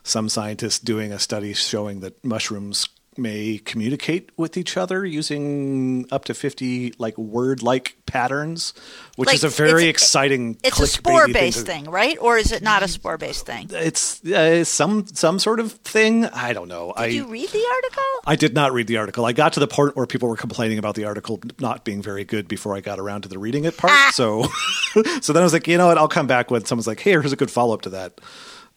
some 0.03 0.27
scientists 0.27 0.79
doing 0.79 1.13
a 1.13 1.17
study 1.17 1.53
showing 1.53 2.01
that 2.01 2.23
mushrooms 2.25 2.89
may 3.17 3.59
communicate 3.63 4.29
with 4.37 4.57
each 4.57 4.77
other 4.77 5.05
using 5.05 6.05
up 6.11 6.25
to 6.25 6.33
50 6.33 6.93
like 6.97 7.17
word 7.17 7.63
like 7.63 7.97
patterns 8.05 8.73
which 9.15 9.27
Like, 9.27 9.35
is 9.35 9.43
a 9.43 9.49
very 9.49 9.83
it's- 9.89 9.89
exciting 10.03 10.57
It's 10.63 10.79
a 10.79 10.87
spore 10.87 11.27
based 11.27 11.59
to- 11.59 11.65
thing, 11.65 11.85
right? 11.89 12.17
Or 12.19 12.37
is 12.37 12.51
it 12.51 12.61
not 12.61 12.83
a 12.83 12.87
spore 12.87 13.17
based 13.17 13.45
thing? 13.45 13.67
it's 13.71 14.23
uh, 14.25 14.63
some 14.63 15.05
some 15.07 15.39
sort 15.39 15.59
of 15.59 15.71
thing 15.71 16.25
i 16.27 16.53
don't 16.53 16.67
know 16.67 16.93
i 16.95 17.07
Did 17.07 17.15
you 17.15 17.27
read 17.27 17.49
the 17.49 17.65
article? 17.75 18.03
I 18.27 18.35
did 18.35 18.53
not 18.55 18.73
read 18.73 18.87
the 18.87 18.97
article. 18.97 19.23
I 19.25 19.33
got 19.33 19.53
to 19.53 19.59
the 19.59 19.67
part 19.67 19.95
where 19.95 20.07
people 20.07 20.27
were 20.29 20.35
complaining 20.37 20.79
about 20.79 20.95
the 20.95 21.05
article 21.05 21.39
not 21.59 21.85
being 21.85 22.01
very 22.01 22.23
good 22.25 22.47
before 22.47 22.75
I 22.75 22.81
got 22.81 22.99
around 22.99 23.21
to 23.21 23.29
the 23.29 23.37
reading 23.37 23.65
it 23.65 23.77
part. 23.77 23.93
Ah. 23.93 24.11
So, 24.15 24.47
so 25.21 25.31
then 25.31 25.43
I 25.43 25.45
was 25.45 25.53
like, 25.53 25.67
you 25.67 25.77
know 25.77 25.87
what? 25.87 25.97
I'll 25.99 26.07
come 26.07 26.25
back 26.25 26.49
when 26.49 26.65
someone's 26.65 26.87
like, 26.87 26.99
"Hey, 26.99 27.11
here's 27.11 27.31
a 27.31 27.35
good 27.35 27.51
follow 27.51 27.73
up 27.75 27.81
to 27.83 27.89
that." 27.91 28.19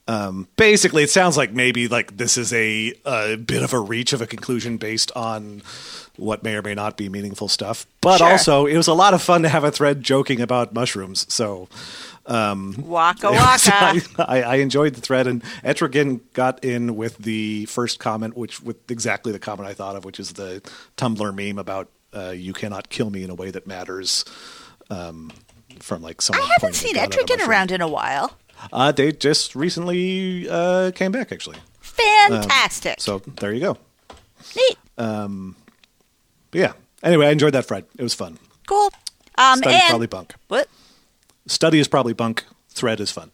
Um, 0.09 0.49
basically, 0.57 1.03
it 1.03 1.11
sounds 1.11 1.37
like 1.37 1.53
maybe 1.53 1.87
like 1.87 2.17
this 2.17 2.37
is 2.39 2.53
a, 2.53 2.95
a 3.05 3.37
bit 3.37 3.63
of 3.63 3.73
a 3.75 3.79
reach 3.79 4.13
of 4.15 4.23
a 4.23 4.27
conclusion 4.27 4.79
based 4.79 5.13
on 5.15 5.63
what 6.17 6.43
may 6.43 6.55
or 6.57 6.63
may 6.63 6.75
not 6.75 6.97
be 6.97 7.09
meaningful 7.09 7.47
stuff. 7.47 7.87
But 8.01 8.19
Sure. 8.19 8.31
also, 8.31 8.67
it 8.67 8.77
was 8.77 8.89
a 8.89 8.95
lot 8.95 9.13
of 9.15 9.23
fun 9.23 9.43
to 9.43 9.49
have 9.51 9.65
a 9.65 9.71
thread 9.71 10.03
joking 10.03 10.41
about 10.41 10.73
mushrooms. 10.73 11.33
So 11.33 11.69
Waka 12.27 13.27
it 13.29 13.31
was- 13.31 13.69
waka. 13.69 14.03
I, 14.31 14.43
I 14.43 14.55
enjoyed 14.57 14.95
the 14.95 15.01
thread, 15.01 15.27
and 15.27 15.43
Etrigan 15.65 16.21
got 16.33 16.65
in 16.65 16.97
with 16.97 17.19
the 17.19 17.67
first 17.67 17.99
comment, 17.99 18.37
which 18.37 18.63
with 18.63 18.91
exactly 18.91 19.31
the 19.33 19.39
comment 19.39 19.69
I 19.69 19.75
thought 19.75 19.95
of, 19.97 20.05
which 20.05 20.19
is 20.19 20.33
the 20.33 20.63
Tumblr 20.97 21.35
meme 21.35 21.59
about 21.59 21.89
uh, 22.15 22.31
"you 22.31 22.53
cannot 22.55 22.89
kill 22.89 23.11
me 23.11 23.23
in 23.25 23.31
a 23.31 23.35
way 23.35 23.51
that 23.51 23.67
matters." 23.67 24.25
Um, 24.91 25.31
from 25.81 26.03
like 26.03 26.21
someone. 26.23 26.45
I 26.45 26.51
haven't 26.59 26.75
seen 26.75 26.95
gun 26.95 27.05
at 27.05 27.15
a 27.15 27.19
Etrigan 27.19 27.47
around 27.47 27.71
in 27.71 27.81
a 27.81 27.87
while. 27.87 28.33
Uh, 28.73 28.93
they 28.93 29.13
just 29.13 29.55
recently 29.55 30.49
uh, 30.49 30.91
came 30.93 31.13
back, 31.13 31.33
actually. 31.33 31.57
Fantastic. 31.81 33.01
So 33.01 33.19
there 33.19 33.53
you 33.53 33.61
go. 33.61 33.79
Neat. 34.57 34.79
But 36.51 36.59
yeah. 36.61 36.73
Anyway, 37.03 37.27
I 37.27 37.31
enjoyed 37.31 37.55
that 37.55 37.67
thread. 37.67 37.85
It 37.97 38.03
was 38.03 38.15
fun. 38.15 38.39
Cool. 38.67 38.91
Um, 39.37 39.59
Study's 39.59 39.81
and 39.81 39.89
probably 39.89 40.07
bunk. 40.09 40.35
what? 40.49 40.69
Study 41.47 41.79
is 41.79 41.89
probably 41.89 42.13
bunk. 42.13 42.45
Thread 42.69 43.01
is 43.01 43.11
fun. 43.11 43.31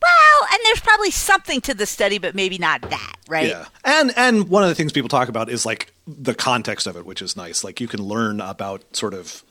Well, 0.00 0.48
and 0.52 0.60
there's 0.64 0.80
probably 0.80 1.10
something 1.10 1.60
to 1.62 1.74
the 1.74 1.84
study, 1.86 2.18
but 2.18 2.34
maybe 2.34 2.56
not 2.58 2.82
that, 2.82 3.16
right? 3.28 3.48
Yeah, 3.48 3.66
and 3.84 4.12
and 4.16 4.48
one 4.48 4.62
of 4.62 4.68
the 4.68 4.74
things 4.74 4.92
people 4.92 5.08
talk 5.08 5.28
about 5.28 5.50
is 5.50 5.66
like 5.66 5.92
the 6.06 6.34
context 6.34 6.86
of 6.86 6.96
it, 6.96 7.04
which 7.04 7.20
is 7.20 7.36
nice. 7.36 7.64
Like 7.64 7.80
you 7.80 7.88
can 7.88 8.02
learn 8.02 8.40
about 8.40 8.96
sort 8.96 9.12
of 9.12 9.42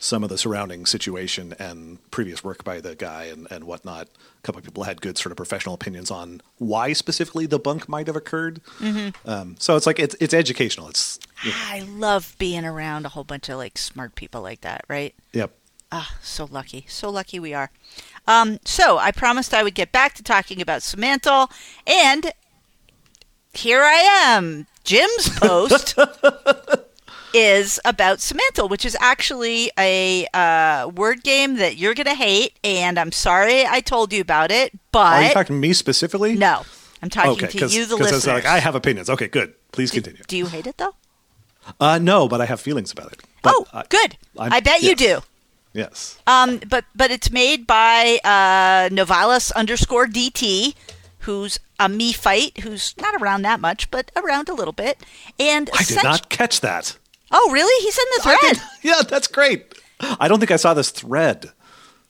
some 0.00 0.24
of 0.24 0.30
the 0.30 0.38
surrounding 0.38 0.86
situation 0.86 1.54
and 1.58 1.98
previous 2.10 2.42
work 2.42 2.64
by 2.64 2.80
the 2.80 2.96
guy 2.96 3.24
and, 3.24 3.46
and 3.50 3.64
whatnot. 3.64 4.08
A 4.08 4.42
couple 4.42 4.58
of 4.58 4.64
people 4.64 4.84
had 4.84 5.02
good 5.02 5.18
sort 5.18 5.30
of 5.30 5.36
professional 5.36 5.74
opinions 5.74 6.10
on 6.10 6.40
why 6.56 6.94
specifically 6.94 7.44
the 7.46 7.58
bunk 7.58 7.88
might 7.88 8.06
have 8.06 8.16
occurred. 8.16 8.62
Mm-hmm. 8.78 9.28
Um, 9.28 9.56
so 9.58 9.76
it's 9.76 9.86
like 9.86 9.98
it's 9.98 10.16
it's 10.18 10.32
educational. 10.34 10.88
It's 10.88 11.20
I 11.44 11.80
love 11.80 12.34
being 12.38 12.64
around 12.64 13.04
a 13.04 13.10
whole 13.10 13.24
bunch 13.24 13.48
of 13.50 13.58
like 13.58 13.76
smart 13.76 14.14
people 14.14 14.40
like 14.40 14.62
that, 14.62 14.84
right? 14.88 15.14
yep. 15.32 15.52
Ah, 15.92 16.16
so 16.22 16.48
lucky. 16.50 16.86
So 16.88 17.10
lucky 17.10 17.38
we 17.38 17.52
are. 17.52 17.70
Um, 18.26 18.58
so 18.64 18.98
I 18.98 19.10
promised 19.10 19.52
I 19.52 19.62
would 19.62 19.74
get 19.74 19.92
back 19.92 20.14
to 20.14 20.22
talking 20.22 20.62
about 20.62 20.82
Semantle, 20.82 21.50
and 21.86 22.32
here 23.52 23.82
I 23.82 23.96
am. 23.96 24.66
Jim's 24.84 25.28
post 25.38 25.98
is 27.34 27.78
about 27.84 28.20
Semantle, 28.20 28.68
which 28.68 28.84
is 28.84 28.96
actually 29.00 29.70
a 29.78 30.26
uh, 30.34 30.88
word 30.94 31.22
game 31.22 31.56
that 31.56 31.76
you're 31.76 31.94
going 31.94 32.06
to 32.06 32.14
hate, 32.14 32.58
and 32.64 32.98
I'm 32.98 33.12
sorry 33.12 33.64
I 33.66 33.80
told 33.80 34.12
you 34.12 34.20
about 34.20 34.50
it, 34.50 34.72
but. 34.92 35.12
Are 35.14 35.22
you 35.22 35.32
talking 35.32 35.56
to 35.56 35.60
me 35.60 35.72
specifically? 35.72 36.34
no, 36.34 36.62
I'm 37.02 37.10
talking 37.10 37.32
Okay, 37.44 37.46
to 37.58 37.66
you, 37.68 37.86
the 37.86 37.94
it's 37.96 38.02
listeners. 38.12 38.26
like 38.26 38.44
I 38.46 38.58
have 38.58 38.74
opinions. 38.74 39.08
Okay, 39.08 39.28
good. 39.28 39.54
Please 39.72 39.90
continue. 39.90 40.22
Do 40.26 40.36
you 40.36 40.46
hate 40.46 40.66
it 40.66 40.76
though? 40.78 40.94
Uh, 41.78 41.98
no, 41.98 42.26
but 42.28 42.40
I 42.40 42.46
have 42.46 42.60
feelings 42.60 42.90
about 42.92 43.12
it. 43.12 43.22
But 43.42 43.54
oh, 43.56 43.66
I- 43.72 43.84
good. 43.88 44.16
I'm- 44.38 44.52
I 44.52 44.60
bet 44.60 44.82
you 44.82 44.94
do. 44.96 45.20
Yes. 45.72 46.18
Um, 46.26 46.58
but 46.68 46.84
but 46.96 47.12
it's 47.12 47.30
made 47.30 47.64
by 47.66 48.18
uh, 48.24 48.88
Novalis 48.92 49.52
underscore 49.54 50.06
DT, 50.08 50.74
who's 51.20 51.60
a 51.78 51.86
MeFite, 51.86 52.58
who's 52.60 52.94
not 52.98 53.14
around 53.22 53.42
that 53.42 53.60
much, 53.60 53.88
but 53.92 54.10
around 54.16 54.48
a 54.48 54.52
little 54.52 54.72
bit. 54.72 54.98
And 55.38 55.70
I 55.72 55.84
did 55.84 56.02
not 56.02 56.28
catch 56.28 56.60
that. 56.62 56.98
Oh, 57.30 57.50
really? 57.52 57.84
He's 57.84 57.98
in 57.98 58.04
the 58.16 58.22
thread. 58.22 58.38
did. 58.54 58.62
Yeah, 58.82 59.02
that's 59.06 59.28
great. 59.28 59.74
I 60.00 60.26
don't 60.28 60.38
think 60.38 60.50
I 60.50 60.56
saw 60.56 60.72
this 60.72 60.90
thread. 60.90 61.50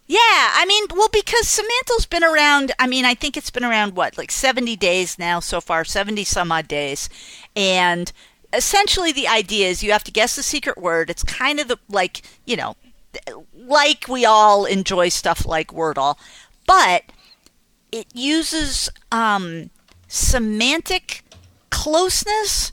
Yeah, 0.07 0.19
I 0.21 0.65
mean, 0.67 0.87
well, 0.95 1.09
because 1.13 1.47
Semantle's 1.47 2.07
been 2.07 2.25
around. 2.25 2.73
I 2.79 2.87
mean, 2.87 3.05
I 3.05 3.15
think 3.15 3.37
it's 3.37 3.51
been 3.51 3.65
around 3.65 3.95
what, 3.95 4.19
like 4.19 4.31
seventy 4.33 4.75
days 4.77 5.19
now 5.19 5.39
so 5.41 5.61
far, 5.61 5.85
seventy 5.85 6.25
some 6.25 6.51
odd 6.51 6.67
days, 6.67 7.09
and 7.55 8.11
essentially 8.53 9.13
the 9.13 9.29
idea 9.29 9.69
is 9.69 9.83
you 9.85 9.93
have 9.93 10.03
to 10.05 10.11
guess 10.11 10.35
the 10.35 10.43
secret 10.43 10.79
word. 10.79 11.11
It's 11.11 11.23
kind 11.23 11.61
of 11.61 11.69
the 11.69 11.79
like 11.89 12.23
you 12.45 12.57
know, 12.57 12.75
like 13.55 14.07
we 14.09 14.25
all 14.25 14.65
enjoy 14.65 15.11
stuff 15.11 15.47
like 15.47 15.69
Wordle, 15.69 16.17
but 16.67 17.05
it 17.93 18.07
uses 18.15 18.91
um, 19.13 19.71
semantic 20.09 21.23
closeness 21.71 22.73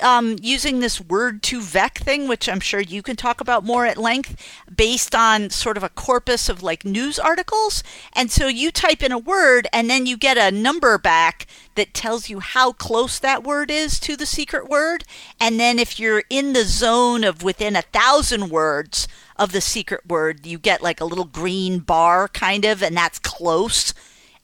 um, 0.00 0.36
using 0.40 0.80
this 0.80 0.98
word2vec 0.98 1.98
thing, 1.98 2.28
which 2.28 2.48
I'm 2.48 2.60
sure 2.60 2.80
you 2.80 3.02
can 3.02 3.16
talk 3.16 3.40
about 3.40 3.64
more 3.64 3.86
at 3.86 3.96
length, 3.96 4.36
based 4.74 5.14
on 5.14 5.50
sort 5.50 5.76
of 5.76 5.82
a 5.82 5.88
corpus 5.88 6.48
of 6.48 6.62
like 6.62 6.84
news 6.84 7.18
articles. 7.18 7.82
And 8.12 8.30
so 8.30 8.46
you 8.46 8.70
type 8.70 9.02
in 9.02 9.12
a 9.12 9.18
word 9.18 9.68
and 9.72 9.88
then 9.88 10.06
you 10.06 10.16
get 10.16 10.38
a 10.38 10.54
number 10.54 10.98
back 10.98 11.46
that 11.74 11.94
tells 11.94 12.28
you 12.28 12.40
how 12.40 12.72
close 12.72 13.18
that 13.18 13.44
word 13.44 13.70
is 13.70 13.98
to 14.00 14.16
the 14.16 14.26
secret 14.26 14.68
word. 14.68 15.04
And 15.40 15.58
then 15.58 15.78
if 15.78 15.98
you're 15.98 16.24
in 16.30 16.52
the 16.52 16.64
zone 16.64 17.24
of 17.24 17.42
within 17.42 17.76
a 17.76 17.82
thousand 17.82 18.50
words 18.50 19.08
of 19.36 19.52
the 19.52 19.60
secret 19.60 20.06
word, 20.06 20.46
you 20.46 20.58
get 20.58 20.82
like 20.82 21.00
a 21.00 21.04
little 21.04 21.24
green 21.24 21.80
bar 21.80 22.28
kind 22.28 22.64
of, 22.64 22.82
and 22.82 22.96
that's 22.96 23.18
close. 23.18 23.94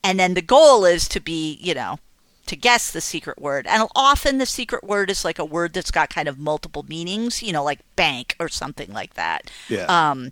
And 0.03 0.19
then 0.19 0.33
the 0.33 0.41
goal 0.41 0.85
is 0.85 1.07
to 1.09 1.19
be, 1.19 1.57
you 1.61 1.73
know, 1.73 1.99
to 2.45 2.55
guess 2.55 2.91
the 2.91 3.01
secret 3.01 3.41
word. 3.41 3.65
And 3.67 3.87
often 3.95 4.37
the 4.37 4.45
secret 4.45 4.83
word 4.83 5.09
is 5.09 5.23
like 5.23 5.39
a 5.39 5.45
word 5.45 5.73
that's 5.73 5.91
got 5.91 6.09
kind 6.09 6.27
of 6.27 6.37
multiple 6.37 6.83
meanings, 6.87 7.41
you 7.41 7.53
know, 7.53 7.63
like 7.63 7.79
bank 7.95 8.35
or 8.39 8.49
something 8.49 8.91
like 8.91 9.13
that. 9.13 9.49
Yeah. 9.69 9.85
Um, 9.85 10.31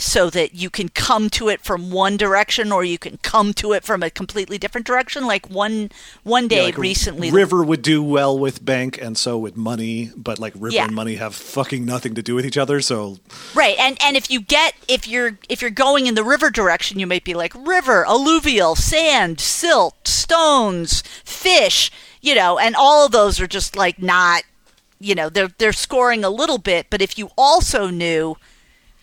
so 0.00 0.30
that 0.30 0.54
you 0.54 0.70
can 0.70 0.88
come 0.88 1.28
to 1.28 1.48
it 1.48 1.60
from 1.60 1.90
one 1.90 2.16
direction 2.16 2.70
or 2.70 2.84
you 2.84 2.96
can 2.98 3.18
come 3.18 3.52
to 3.54 3.72
it 3.72 3.82
from 3.82 4.02
a 4.02 4.08
completely 4.10 4.56
different 4.56 4.86
direction. 4.86 5.26
Like 5.26 5.50
one 5.50 5.90
one 6.22 6.46
day 6.48 6.58
Yeah, 6.58 6.62
like 6.66 6.78
recently 6.78 7.30
River 7.32 7.62
would 7.64 7.82
do 7.82 8.02
well 8.02 8.38
with 8.38 8.64
bank, 8.64 8.96
and 9.02 9.18
so 9.18 9.36
would 9.38 9.56
money. 9.56 10.10
But 10.16 10.38
like 10.38 10.54
River 10.54 10.74
Yeah. 10.76 10.84
and 10.84 10.94
money 10.94 11.16
have 11.16 11.34
fucking 11.34 11.84
nothing 11.84 12.14
to 12.14 12.22
do 12.22 12.34
with 12.36 12.46
each 12.46 12.56
other. 12.56 12.80
So 12.80 13.18
Right, 13.54 13.76
and 13.78 13.98
and 14.00 14.16
if 14.16 14.30
you 14.30 14.40
get 14.40 14.74
if 14.86 15.08
you're 15.08 15.38
if 15.48 15.60
you're 15.60 15.70
going 15.72 16.06
in 16.06 16.14
the 16.14 16.24
river 16.24 16.48
direction, 16.50 16.98
you 17.00 17.06
might 17.06 17.24
be 17.24 17.34
like 17.34 17.52
river, 17.54 18.06
alluvial, 18.06 18.76
sand, 18.76 19.40
silt, 19.40 20.06
stones, 20.06 21.02
fish, 21.24 21.90
you 22.20 22.34
know, 22.34 22.58
and 22.58 22.76
all 22.76 23.04
of 23.04 23.12
those 23.12 23.40
are 23.40 23.46
just 23.48 23.74
like 23.74 24.00
not, 24.00 24.44
you 25.00 25.14
know, 25.14 25.28
they're 25.28 25.50
they're 25.58 25.72
scoring 25.72 26.22
a 26.24 26.30
little 26.30 26.58
bit. 26.58 26.86
But 26.88 27.02
if 27.02 27.18
you 27.18 27.30
also 27.36 27.88
knew, 27.90 28.36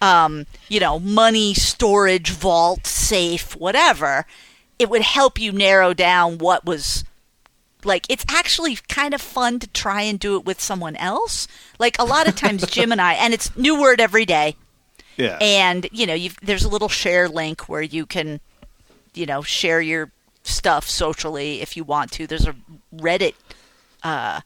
um, 0.05 0.45
you 0.69 0.79
know, 0.79 0.99
money, 0.99 1.53
storage, 1.55 2.29
vault, 2.29 2.85
safe, 2.85 3.55
whatever, 3.55 4.25
it 4.77 4.89
would 4.89 5.01
help 5.01 5.39
you 5.39 5.51
narrow 5.51 5.93
down 5.93 6.37
what 6.37 6.65
was 6.65 7.03
like 7.83 8.05
it's 8.09 8.25
actually 8.29 8.77
kind 8.87 9.13
of 9.13 9.21
fun 9.21 9.59
to 9.59 9.67
try 9.67 10.01
and 10.01 10.19
do 10.19 10.35
it 10.37 10.45
with 10.45 10.61
someone 10.61 10.95
else. 10.97 11.47
Like 11.79 11.97
a 11.97 12.03
lot 12.03 12.27
of 12.27 12.35
times 12.43 12.65
Jim 12.67 12.91
and 12.91 13.01
I 13.01 13.13
and 13.13 13.33
it's 13.33 13.55
new 13.57 13.79
word 13.79 13.99
every 13.99 14.25
day. 14.25 14.55
Yeah, 15.17 15.37
and 15.39 15.87
you 15.91 16.05
know 16.05 16.17
there's 16.41 16.65
a 16.65 16.69
little 16.69 16.89
share 16.89 17.27
link 17.27 17.67
where 17.69 17.81
you 17.81 18.05
can 18.05 18.41
you 19.13 19.25
know 19.25 19.41
share 19.41 19.81
your 19.81 20.11
stuff 20.43 20.87
socially 20.87 21.61
if 21.61 21.75
you 21.77 21.83
want 21.83 22.11
to. 22.13 22.27
There's 22.27 22.47
a 22.47 22.55
reddit 22.93 23.33
uh, 24.03 24.41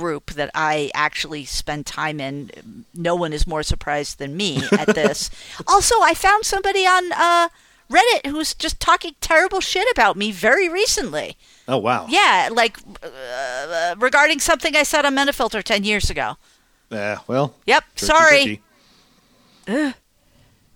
group 0.00 0.32
that 0.32 0.50
i 0.54 0.90
actually 0.92 1.44
spend 1.44 1.86
time 1.86 2.18
in 2.18 2.50
no 2.94 3.14
one 3.14 3.32
is 3.32 3.46
more 3.46 3.62
surprised 3.62 4.18
than 4.18 4.36
me 4.36 4.60
at 4.72 4.88
this 5.00 5.30
also 5.68 5.94
i 6.02 6.12
found 6.14 6.44
somebody 6.44 6.84
on 6.84 7.12
uh, 7.12 7.48
reddit 7.88 8.26
who 8.26 8.34
was 8.36 8.54
just 8.54 8.80
talking 8.80 9.14
terrible 9.20 9.60
shit 9.60 9.86
about 9.92 10.16
me 10.16 10.32
very 10.32 10.68
recently 10.68 11.36
oh 11.68 11.78
wow, 11.78 12.06
yeah, 12.08 12.48
like 12.52 12.76
uh, 13.02 13.06
uh, 13.08 13.94
regarding 13.98 14.40
something 14.40 14.76
I 14.76 14.82
said 14.82 15.06
on 15.06 15.14
Metafilter 15.16 15.62
10 15.62 15.84
years 15.84 16.10
ago. 16.10 16.36
Yeah, 16.90 17.18
well. 17.26 17.54
Yep, 17.64 17.84
sorry. 17.96 18.60
It 19.66 19.94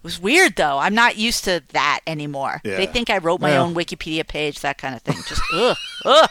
was 0.02 0.18
weird 0.18 0.56
though. 0.56 0.78
I'm 0.78 0.94
not 0.94 1.16
used 1.18 1.44
to 1.44 1.62
that 1.72 2.00
anymore. 2.06 2.62
Yeah. 2.64 2.76
They 2.78 2.86
think 2.86 3.10
I 3.10 3.18
wrote 3.18 3.40
my 3.40 3.50
Well. 3.50 3.66
own 3.66 3.74
Wikipedia 3.74 4.26
page, 4.26 4.60
that 4.60 4.78
kind 4.78 4.94
of 4.94 5.02
thing. 5.02 5.16
Just 5.28 5.42
ugh, 5.52 5.76
ugh. 6.06 6.30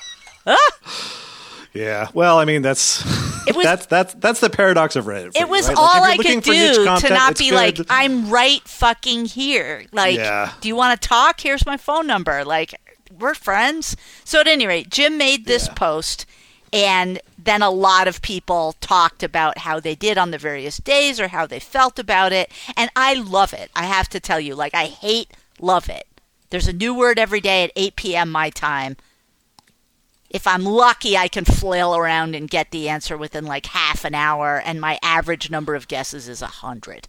Yeah. 1.74 2.10
Well, 2.14 2.40
I 2.40 2.46
mean, 2.46 2.62
that's 2.62 3.02
It 3.48 3.56
was- 3.56 3.64
that's 3.66 3.86
that's 3.86 4.14
that's 4.16 4.40
the 4.40 4.50
paradox 4.50 4.96
of 4.96 5.06
Reddit. 5.06 5.36
It 5.36 5.40
you, 5.42 5.48
was 5.48 5.68
right? 5.68 5.78
All 5.78 5.96
you're 5.96 6.04
I 6.06 6.18
could 6.18 6.44
do 6.44 6.74
to 7.00 7.10
not 7.10 7.38
be 7.38 7.50
good. 7.50 7.56
like, 7.56 7.80
I'm 7.90 8.30
right 8.30 8.62
fucking 8.68 9.26
here. 9.26 9.86
Like, 9.92 10.16
Yeah. 10.18 10.52
do 10.62 10.68
you 10.68 10.76
want 10.76 11.00
to 11.00 11.08
talk? 11.08 11.40
Here's 11.42 11.66
my 11.66 11.78
phone 11.78 12.08
number. 12.08 12.44
Like, 12.46 12.76
we're 13.20 13.34
friends. 13.36 13.96
So 14.24 14.40
at 14.42 14.48
any 14.48 14.68
rate, 14.68 14.90
Jim 14.90 15.18
made 15.18 15.46
this 15.46 15.68
Yeah. 15.68 15.74
post, 15.74 16.26
and 16.74 17.20
then 17.38 17.62
a 17.62 17.70
lot 17.70 18.08
of 18.08 18.22
people 18.22 18.76
talked 18.82 19.24
about 19.24 19.60
how 19.60 19.80
they 19.80 19.96
did 19.96 20.18
on 20.18 20.32
the 20.32 20.38
various 20.38 20.78
days 20.78 21.20
or 21.20 21.30
how 21.30 21.46
they 21.46 21.60
felt 21.60 21.98
about 22.00 22.34
it. 22.34 22.52
And 22.76 22.90
I 22.96 23.14
love 23.14 23.54
it. 23.54 23.72
I 23.76 23.86
have 23.86 24.10
to 24.10 24.20
tell 24.20 24.40
you, 24.40 24.54
like, 24.56 24.74
I 24.76 24.86
hate 24.88 25.32
love 25.60 25.88
it. 25.90 26.06
There's 26.50 26.68
a 26.68 26.74
new 26.74 26.94
word 26.94 27.18
every 27.20 27.40
day 27.42 27.64
at 27.64 27.72
8 27.76 27.96
p.m. 27.96 28.30
my 28.32 28.50
time. 28.50 28.98
If 30.38 30.46
I'm 30.46 30.64
lucky, 30.64 31.18
I 31.18 31.28
can 31.30 31.46
flail 31.46 31.96
around 31.96 32.36
and 32.36 32.48
get 32.48 32.70
the 32.70 32.90
answer 32.90 33.18
within 33.18 33.46
like 33.46 33.66
half 33.66 34.06
an 34.06 34.14
hour, 34.14 34.62
and 34.64 34.80
my 34.80 35.00
average 35.02 35.50
number 35.50 35.74
of 35.74 35.88
guesses 35.88 36.30
is 36.30 36.44
a 36.44 36.48
hundred. 36.62 37.08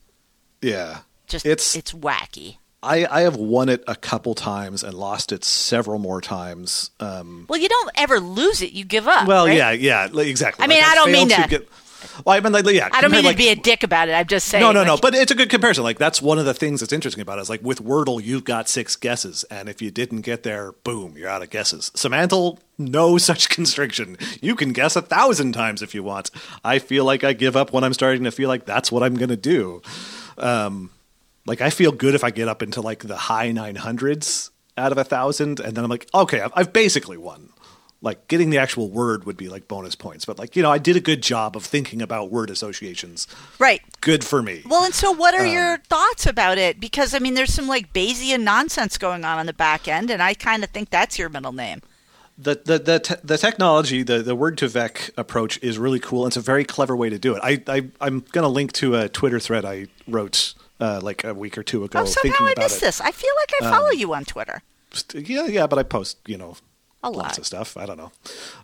yeah. 0.62 1.00
Just 1.26 1.44
It's- 1.44 1.76
it's 1.76 1.92
wacky. 1.92 2.56
I, 2.82 3.04
I 3.10 3.20
have 3.22 3.36
won 3.36 3.68
it 3.68 3.84
a 3.86 3.94
couple 3.94 4.34
times 4.34 4.82
and 4.82 4.94
lost 4.94 5.30
it 5.30 5.44
several 5.44 5.98
more 5.98 6.22
times. 6.22 6.90
Um, 7.00 7.44
Well, 7.50 7.60
you 7.60 7.68
don't 7.68 7.90
ever 7.96 8.18
lose 8.18 8.62
it; 8.62 8.72
you 8.72 8.84
give 8.86 9.06
up. 9.06 9.26
well, 9.28 9.46
right? 9.46 9.54
yeah, 9.56 9.72
yeah, 9.72 10.08
exactly. 10.20 10.64
I 10.64 10.68
mean, 10.68 10.80
Like, 10.80 10.90
I 10.90 10.94
don't 10.94 11.12
mean 11.12 11.28
failed 11.28 11.42
to- 11.42 11.48
get. 11.50 11.68
Well, 12.24 12.36
I 12.36 12.40
mean, 12.40 12.52
like, 12.52 12.66
yeah. 12.66 12.88
I 12.92 13.00
don't 13.00 13.10
mean 13.10 13.20
compared, 13.20 13.36
to 13.36 13.38
be 13.38 13.48
a 13.48 13.56
dick 13.56 13.82
about 13.82 14.08
it. 14.08 14.12
I'm 14.12 14.26
just 14.26 14.48
saying. 14.48 14.62
No, 14.62 14.72
no, 14.72 14.84
no. 14.84 14.96
But 14.96 15.14
it's 15.14 15.32
a 15.32 15.34
good 15.34 15.50
comparison. 15.50 15.84
Like 15.84 15.98
that's 15.98 16.22
one 16.22 16.38
of 16.38 16.44
the 16.44 16.54
things 16.54 16.80
that's 16.80 16.92
interesting 16.92 17.22
about 17.22 17.38
it. 17.38 17.42
Is 17.42 17.50
like 17.50 17.62
with 17.62 17.82
Wordle, 17.82 18.22
you've 18.22 18.44
got 18.44 18.68
six 18.68 18.96
guesses, 18.96 19.44
and 19.44 19.68
if 19.68 19.82
you 19.82 19.90
didn't 19.90 20.22
get 20.22 20.42
there, 20.42 20.72
boom, 20.84 21.16
you're 21.16 21.28
out 21.28 21.42
of 21.42 21.50
guesses. 21.50 21.90
Semantle, 21.94 22.58
no 22.76 23.18
such 23.18 23.48
constriction. 23.48 24.16
You 24.40 24.54
can 24.54 24.72
guess 24.72 24.96
a 24.96 25.02
thousand 25.02 25.52
times 25.52 25.82
if 25.82 25.94
you 25.94 26.02
want. 26.02 26.30
I 26.64 26.78
feel 26.78 27.04
like 27.04 27.24
I 27.24 27.32
give 27.32 27.56
up 27.56 27.72
when 27.72 27.84
I'm 27.84 27.94
starting 27.94 28.24
to 28.24 28.30
feel 28.30 28.48
like 28.48 28.64
that's 28.64 28.92
what 28.92 29.02
I'm 29.02 29.14
going 29.14 29.28
to 29.30 29.36
do. 29.36 29.82
Um, 30.36 30.90
like 31.46 31.60
I 31.60 31.70
feel 31.70 31.92
good 31.92 32.14
if 32.14 32.22
I 32.22 32.30
get 32.30 32.48
up 32.48 32.62
into 32.62 32.80
like 32.80 33.00
the 33.00 33.16
high 33.16 33.50
900s 33.50 34.50
out 34.76 34.92
of 34.92 34.98
a 34.98 35.04
thousand, 35.04 35.60
and 35.60 35.76
then 35.76 35.84
I'm 35.84 35.90
like, 35.90 36.08
okay, 36.14 36.40
I've, 36.40 36.52
I've 36.54 36.72
basically 36.72 37.16
won. 37.16 37.50
Like 38.00 38.28
getting 38.28 38.50
the 38.50 38.58
actual 38.58 38.88
word 38.90 39.24
would 39.24 39.36
be 39.36 39.48
like 39.48 39.66
bonus 39.66 39.96
points, 39.96 40.24
but 40.24 40.38
like 40.38 40.54
you 40.54 40.62
know, 40.62 40.70
I 40.70 40.78
did 40.78 40.94
a 40.94 41.00
good 41.00 41.20
job 41.20 41.56
of 41.56 41.64
thinking 41.64 42.00
about 42.00 42.30
word 42.30 42.48
associations. 42.48 43.26
right. 43.58 43.82
Good 44.00 44.22
for 44.24 44.40
me. 44.40 44.62
Well, 44.64 44.84
and 44.84 44.94
so 44.94 45.10
what 45.10 45.34
are 45.34 45.44
Um, 45.44 45.52
your 45.52 45.78
thoughts 45.78 46.24
about 46.24 46.58
it? 46.58 46.78
Because 46.78 47.12
I 47.12 47.18
mean, 47.18 47.34
there's 47.34 47.52
some 47.52 47.66
like 47.66 47.92
Bayesian 47.92 48.42
nonsense 48.42 48.98
going 48.98 49.24
on 49.24 49.38
on 49.38 49.46
the 49.46 49.52
back 49.52 49.88
end, 49.88 50.10
and 50.12 50.22
I 50.22 50.34
kind 50.34 50.62
of 50.62 50.70
think 50.70 50.90
that's 50.90 51.18
your 51.18 51.28
middle 51.28 51.50
name. 51.52 51.82
the 52.38 52.60
the 52.64 52.78
the, 52.78 52.98
te- 53.00 53.14
the 53.24 53.36
technology, 53.36 54.04
the 54.04 54.22
the 54.22 54.36
word2vec 54.36 55.10
approach 55.16 55.58
is 55.60 55.76
really 55.76 55.98
cool. 55.98 56.22
and 56.24 56.30
It's 56.30 56.36
a 56.36 56.40
very 56.40 56.64
clever 56.64 56.94
way 56.96 57.10
to 57.10 57.18
do 57.18 57.34
it. 57.34 57.40
I, 57.42 57.60
I 57.66 57.88
I'm 58.00 58.20
going 58.30 58.44
to 58.44 58.48
link 58.48 58.72
to 58.74 58.94
a 58.94 59.08
Twitter 59.08 59.40
thread 59.40 59.64
I 59.64 59.86
wrote 60.06 60.54
uh, 60.78 61.00
like 61.02 61.24
a 61.24 61.34
week 61.34 61.58
or 61.58 61.64
two 61.64 61.82
ago. 61.82 61.98
Oh, 61.98 62.04
somehow 62.04 62.36
thinking 62.38 62.46
I 62.46 62.62
missed 62.62 62.76
it. 62.76 62.84
Um, 62.84 62.88
this. 62.88 63.00
I 63.00 63.10
feel 63.10 63.32
like 63.40 63.52
I 63.60 63.70
follow 63.72 63.90
you 63.90 64.14
on 64.14 64.24
Twitter. 64.24 64.62
Yeah, 65.14 65.46
yeah, 65.48 65.66
but 65.66 65.80
I 65.80 65.82
post 65.82 66.18
you 66.28 66.38
know 66.38 66.56
A 67.00 67.10
lots 67.10 67.16
lot. 67.16 67.38
of 67.38 67.46
stuff. 67.46 67.76
I 67.76 67.86
don't 67.86 67.96
know. 67.96 68.10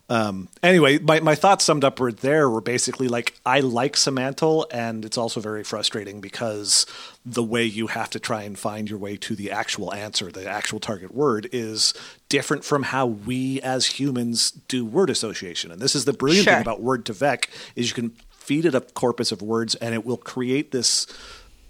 Um, 0.08 0.48
anyway, 0.60 0.98
my 0.98 1.20
my 1.20 1.36
thoughts 1.36 1.64
summed 1.64 1.84
up 1.84 2.00
were 2.00 2.10
there 2.10 2.50
were 2.50 2.60
basically 2.60 3.06
like 3.06 3.38
I 3.46 3.60
like 3.60 3.96
Semantle, 3.96 4.66
and 4.72 5.04
it's 5.04 5.16
also 5.16 5.40
very 5.40 5.62
frustrating 5.62 6.20
because 6.20 6.84
the 7.24 7.44
way 7.44 7.62
you 7.64 7.86
have 7.86 8.10
to 8.10 8.18
try 8.18 8.42
and 8.42 8.58
find 8.58 8.90
your 8.90 8.98
way 8.98 9.16
to 9.18 9.36
the 9.36 9.52
actual 9.52 9.94
answer, 9.94 10.32
the 10.32 10.48
actual 10.50 10.80
target 10.80 11.14
word, 11.14 11.48
is 11.52 11.94
different 12.28 12.64
from 12.64 12.82
how 12.82 13.06
we 13.06 13.60
as 13.62 13.86
humans 13.86 14.50
do 14.50 14.84
word 14.84 15.10
association. 15.10 15.70
And 15.70 15.80
this 15.80 15.94
is 15.94 16.04
the 16.04 16.12
brilliant 16.12 16.44
Sure. 16.44 16.54
thing 16.54 16.62
about 16.62 16.82
word2vec 16.82 17.46
is 17.76 17.88
you 17.88 17.94
can 17.94 18.16
feed 18.30 18.64
it 18.64 18.74
a 18.74 18.80
corpus 18.80 19.30
of 19.30 19.42
words, 19.42 19.76
and 19.76 19.94
it 19.94 20.04
will 20.04 20.16
create 20.18 20.72
this 20.72 21.06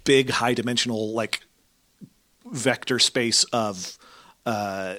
big 0.03 0.31
high 0.31 0.55
dimensional 0.55 1.13
like 1.13 1.41
vector 2.51 2.97
space 2.99 3.43
of 3.45 3.97
uh, 4.47 4.95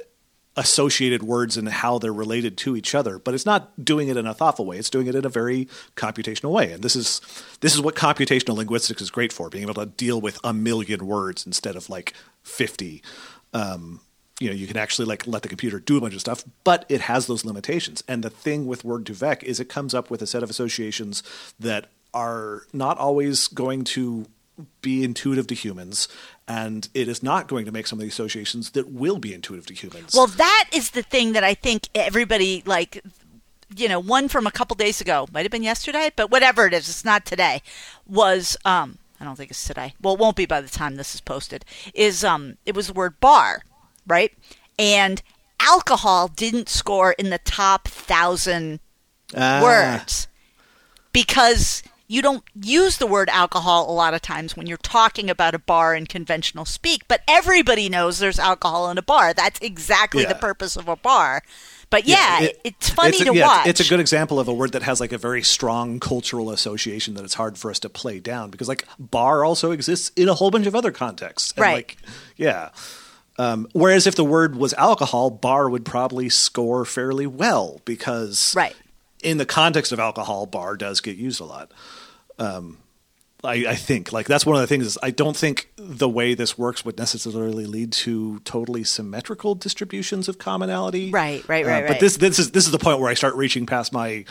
associated 0.56 1.22
words 1.22 1.56
and 1.56 1.68
how 1.68 1.98
they're 1.98 2.12
related 2.12 2.56
to 2.56 2.76
each 2.76 2.94
other. 2.94 3.18
But 3.18 3.34
it's 3.34 3.46
not 3.46 3.84
doing 3.84 4.08
it 4.08 4.16
in 4.16 4.26
a 4.26 4.34
thoughtful 4.34 4.64
way. 4.64 4.78
It's 4.78 4.90
doing 4.90 5.06
it 5.06 5.14
in 5.14 5.24
a 5.24 5.28
very 5.28 5.68
computational 5.96 6.52
way. 6.52 6.72
And 6.72 6.82
this 6.82 6.96
is 6.96 7.20
this 7.60 7.74
is 7.74 7.80
what 7.80 7.94
computational 7.94 8.56
linguistics 8.56 9.02
is 9.02 9.10
great 9.10 9.32
for: 9.32 9.48
being 9.50 9.64
able 9.64 9.74
to 9.74 9.86
deal 9.86 10.20
with 10.20 10.38
a 10.42 10.52
million 10.52 11.06
words 11.06 11.46
instead 11.46 11.76
of 11.76 11.90
like 11.90 12.14
fifty. 12.42 13.02
Um, 13.52 14.00
you 14.40 14.48
know, 14.48 14.54
you 14.54 14.66
can 14.66 14.76
actually 14.76 15.06
like 15.06 15.26
let 15.26 15.42
the 15.42 15.48
computer 15.48 15.80
do 15.80 15.96
a 15.96 16.00
bunch 16.00 16.14
of 16.14 16.20
stuff, 16.20 16.44
but 16.62 16.84
it 16.88 17.02
has 17.02 17.26
those 17.26 17.44
limitations. 17.44 18.02
And 18.06 18.22
the 18.22 18.30
thing 18.30 18.66
with 18.66 18.82
word2vec 18.82 19.42
is 19.42 19.60
it 19.60 19.68
comes 19.68 19.94
up 19.94 20.10
with 20.10 20.20
a 20.20 20.26
set 20.26 20.42
of 20.42 20.50
associations 20.50 21.22
that 21.58 21.86
are 22.12 22.62
not 22.72 22.98
always 22.98 23.46
going 23.48 23.84
to 23.84 24.26
be 24.80 25.04
intuitive 25.04 25.46
to 25.48 25.54
humans, 25.54 26.08
and 26.48 26.88
it 26.94 27.08
is 27.08 27.22
not 27.22 27.48
going 27.48 27.66
to 27.66 27.72
make 27.72 27.86
some 27.86 27.98
of 27.98 28.02
the 28.02 28.08
associations 28.08 28.70
that 28.70 28.90
will 28.90 29.18
be 29.18 29.34
intuitive 29.34 29.66
to 29.66 29.74
humans. 29.74 30.14
Well, 30.14 30.26
that 30.26 30.68
is 30.72 30.90
the 30.90 31.02
thing 31.02 31.32
that 31.32 31.44
I 31.44 31.54
think 31.54 31.88
everybody 31.94 32.62
like. 32.66 33.02
You 33.76 33.88
know, 33.88 33.98
one 33.98 34.28
from 34.28 34.46
a 34.46 34.52
couple 34.52 34.76
days 34.76 35.00
ago 35.00 35.26
might 35.32 35.44
have 35.44 35.50
been 35.50 35.64
yesterday, 35.64 36.12
but 36.14 36.30
whatever 36.30 36.66
it 36.66 36.72
is, 36.72 36.88
it's 36.88 37.04
not 37.04 37.26
today. 37.26 37.62
Was 38.06 38.56
um, 38.64 38.98
I 39.20 39.24
don't 39.24 39.34
think 39.34 39.50
it's 39.50 39.66
today. 39.66 39.94
Well, 40.00 40.14
it 40.14 40.20
won't 40.20 40.36
be 40.36 40.46
by 40.46 40.60
the 40.60 40.68
time 40.68 40.94
this 40.94 41.14
is 41.16 41.20
posted. 41.20 41.64
Is 41.92 42.22
um, 42.22 42.58
it 42.64 42.76
was 42.76 42.86
the 42.86 42.92
word 42.92 43.18
bar, 43.20 43.62
right? 44.06 44.32
And 44.78 45.20
alcohol 45.58 46.28
didn't 46.28 46.68
score 46.68 47.12
in 47.12 47.30
the 47.30 47.38
top 47.38 47.88
thousand 47.88 48.78
Ah, 49.34 49.60
words 49.60 50.28
because 51.12 51.82
you 52.08 52.22
don't 52.22 52.44
use 52.54 52.98
the 52.98 53.06
word 53.06 53.28
alcohol 53.30 53.90
a 53.90 53.92
lot 53.92 54.14
of 54.14 54.22
times 54.22 54.56
when 54.56 54.66
you're 54.66 54.76
talking 54.78 55.28
about 55.28 55.54
a 55.54 55.58
bar 55.58 55.94
in 55.94 56.06
conventional 56.06 56.64
speak, 56.64 57.02
but 57.08 57.20
everybody 57.26 57.88
knows 57.88 58.18
there's 58.18 58.38
alcohol 58.38 58.90
in 58.90 58.98
a 58.98 59.02
bar. 59.02 59.34
That's 59.34 59.58
exactly 59.60 60.24
the 60.24 60.34
purpose 60.36 60.76
of 60.76 60.86
a 60.88 60.96
bar. 60.96 61.42
But 61.90 62.06
yeah, 62.06 62.42
it- 62.42 62.60
it's 62.64 62.90
funny 62.90 63.10
it's 63.10 63.20
a, 63.20 63.24
to 63.26 63.34
yeah, 63.34 63.46
watch. 63.46 63.66
It's 63.66 63.80
a 63.80 63.88
good 63.88 64.00
example 64.00 64.38
of 64.40 64.48
a 64.48 64.54
word 64.54 64.72
that 64.72 64.82
has 64.82 65.00
like 65.00 65.12
a 65.12 65.18
very 65.18 65.42
strong 65.42 65.98
cultural 66.00 66.50
association 66.50 67.14
that 67.14 67.24
it's 67.24 67.34
hard 67.34 67.58
for 67.58 67.70
us 67.70 67.78
to 67.80 67.88
play 67.88 68.18
down 68.20 68.50
because 68.50 68.68
like 68.68 68.84
bar 68.98 69.44
also 69.44 69.70
exists 69.72 70.10
in 70.16 70.28
a 70.28 70.34
whole 70.34 70.50
bunch 70.50 70.66
of 70.66 70.74
other 70.74 70.90
contexts. 70.92 71.52
And, 71.52 71.60
Right. 71.62 71.74
Like, 71.74 71.96
yeah. 72.36 72.70
Um, 73.38 73.68
whereas 73.72 74.06
if 74.06 74.14
the 74.14 74.24
word 74.24 74.56
was 74.56 74.72
alcohol, 74.74 75.30
bar 75.30 75.68
would 75.68 75.84
probably 75.84 76.28
score 76.28 76.84
fairly 76.84 77.26
well 77.26 77.80
because 77.84 78.54
Right. 78.56 78.74
in 79.22 79.36
the 79.38 79.46
context 79.46 79.92
of 79.92 80.00
alcohol, 80.00 80.46
bar 80.46 80.76
does 80.76 81.00
get 81.00 81.16
used 81.16 81.40
a 81.40 81.44
lot. 81.44 81.70
Um, 82.38 82.78
I, 83.44 83.66
I 83.68 83.74
think 83.76 84.12
like 84.12 84.26
that's 84.26 84.44
one 84.46 84.56
of 84.56 84.60
the 84.62 84.66
things 84.66 84.86
is 84.86 84.98
I 85.02 85.10
don't 85.10 85.36
think 85.36 85.70
the 85.76 86.08
way 86.08 86.34
this 86.34 86.56
works 86.58 86.84
would 86.84 86.98
necessarily 86.98 87.66
lead 87.66 87.92
to 87.92 88.40
totally 88.40 88.82
symmetrical 88.82 89.54
distributions 89.54 90.26
of 90.26 90.38
commonality. 90.38 91.10
Right, 91.10 91.46
right, 91.46 91.64
Uh, 91.64 91.68
right, 91.68 91.82
But 91.82 91.90
right. 91.92 92.00
this 92.00 92.16
this 92.16 92.38
is 92.38 92.50
this 92.52 92.64
is 92.64 92.72
the 92.72 92.78
point 92.78 92.98
where 92.98 93.10
I 93.10 93.14
start 93.14 93.34
reaching 93.36 93.66
past 93.66 93.92
my 93.92 94.24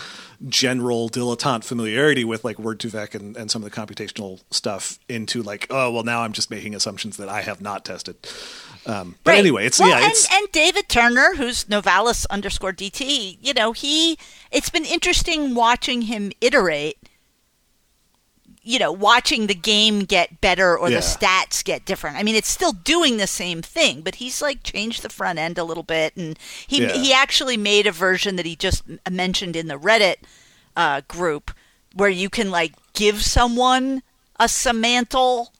general 0.49 1.08
dilettante 1.10 1.64
familiarity 1.64 2.26
with 2.26 2.43
like 2.43 2.58
word2vec 2.58 3.16
and, 3.16 3.38
and 3.38 3.49
some 3.49 3.64
of 3.64 3.72
the 3.72 3.76
computational 3.80 4.41
stuff 4.51 4.99
into 5.08 5.41
like 5.43 5.68
oh 5.70 5.91
well 5.91 6.03
now 6.03 6.22
I'm 6.24 6.34
just 6.34 6.49
making 6.51 6.76
assumptions 6.76 7.18
that 7.18 7.30
I 7.30 7.41
have 7.41 7.62
not 7.62 7.86
tested. 7.86 8.16
Um, 8.88 9.16
but 9.24 9.32
Right. 9.32 9.39
anyway, 9.39 9.66
it's 9.66 9.80
well, 9.80 9.89
yeah, 9.89 10.06
and, 10.06 10.14
and 10.32 10.51
David 10.51 10.89
Turner, 10.89 11.34
who's 11.36 11.66
Novalis 11.66 12.26
underscore 12.30 12.74
DT, 12.74 13.38
you 13.41 13.53
know, 13.53 13.72
he 13.72 14.18
it's 14.51 14.70
been 14.70 14.86
interesting 14.86 15.56
watching 15.56 16.01
him 16.03 16.32
iterate. 16.41 16.97
You 18.68 18.80
know, 18.80 18.91
watching 18.91 19.45
the 19.45 19.53
game 19.53 19.99
get 20.05 20.41
better 20.41 20.76
or 20.76 20.89
Yeah. 20.89 20.97
the 20.97 21.01
stats 21.05 21.63
get 21.63 21.86
different. 21.86 22.18
I 22.18 22.24
mean, 22.24 22.34
it's 22.36 22.49
still 22.49 22.72
doing 22.74 23.18
the 23.18 23.28
same 23.28 23.61
thing, 23.61 24.01
but 24.01 24.16
he's 24.16 24.41
like 24.41 24.63
changed 24.63 25.03
the 25.03 25.09
front 25.09 25.38
end 25.38 25.59
a 25.59 25.63
little 25.63 25.84
bit, 25.84 26.16
and 26.18 26.38
he 26.66 26.82
Yeah. 26.82 26.93
he 26.93 27.13
actually 27.13 27.57
made 27.57 27.86
a 27.86 27.91
version 27.91 28.38
that 28.38 28.45
he 28.47 28.55
just 28.55 28.82
mentioned 29.09 29.55
in 29.55 29.68
the 29.68 29.78
Reddit 29.78 30.16
uh, 30.76 31.01
group 31.07 31.51
where 31.93 32.09
you 32.09 32.28
can 32.30 32.49
like 32.49 32.74
give 32.93 33.24
someone 33.24 34.01
a 34.39 34.49
semantle 34.49 35.53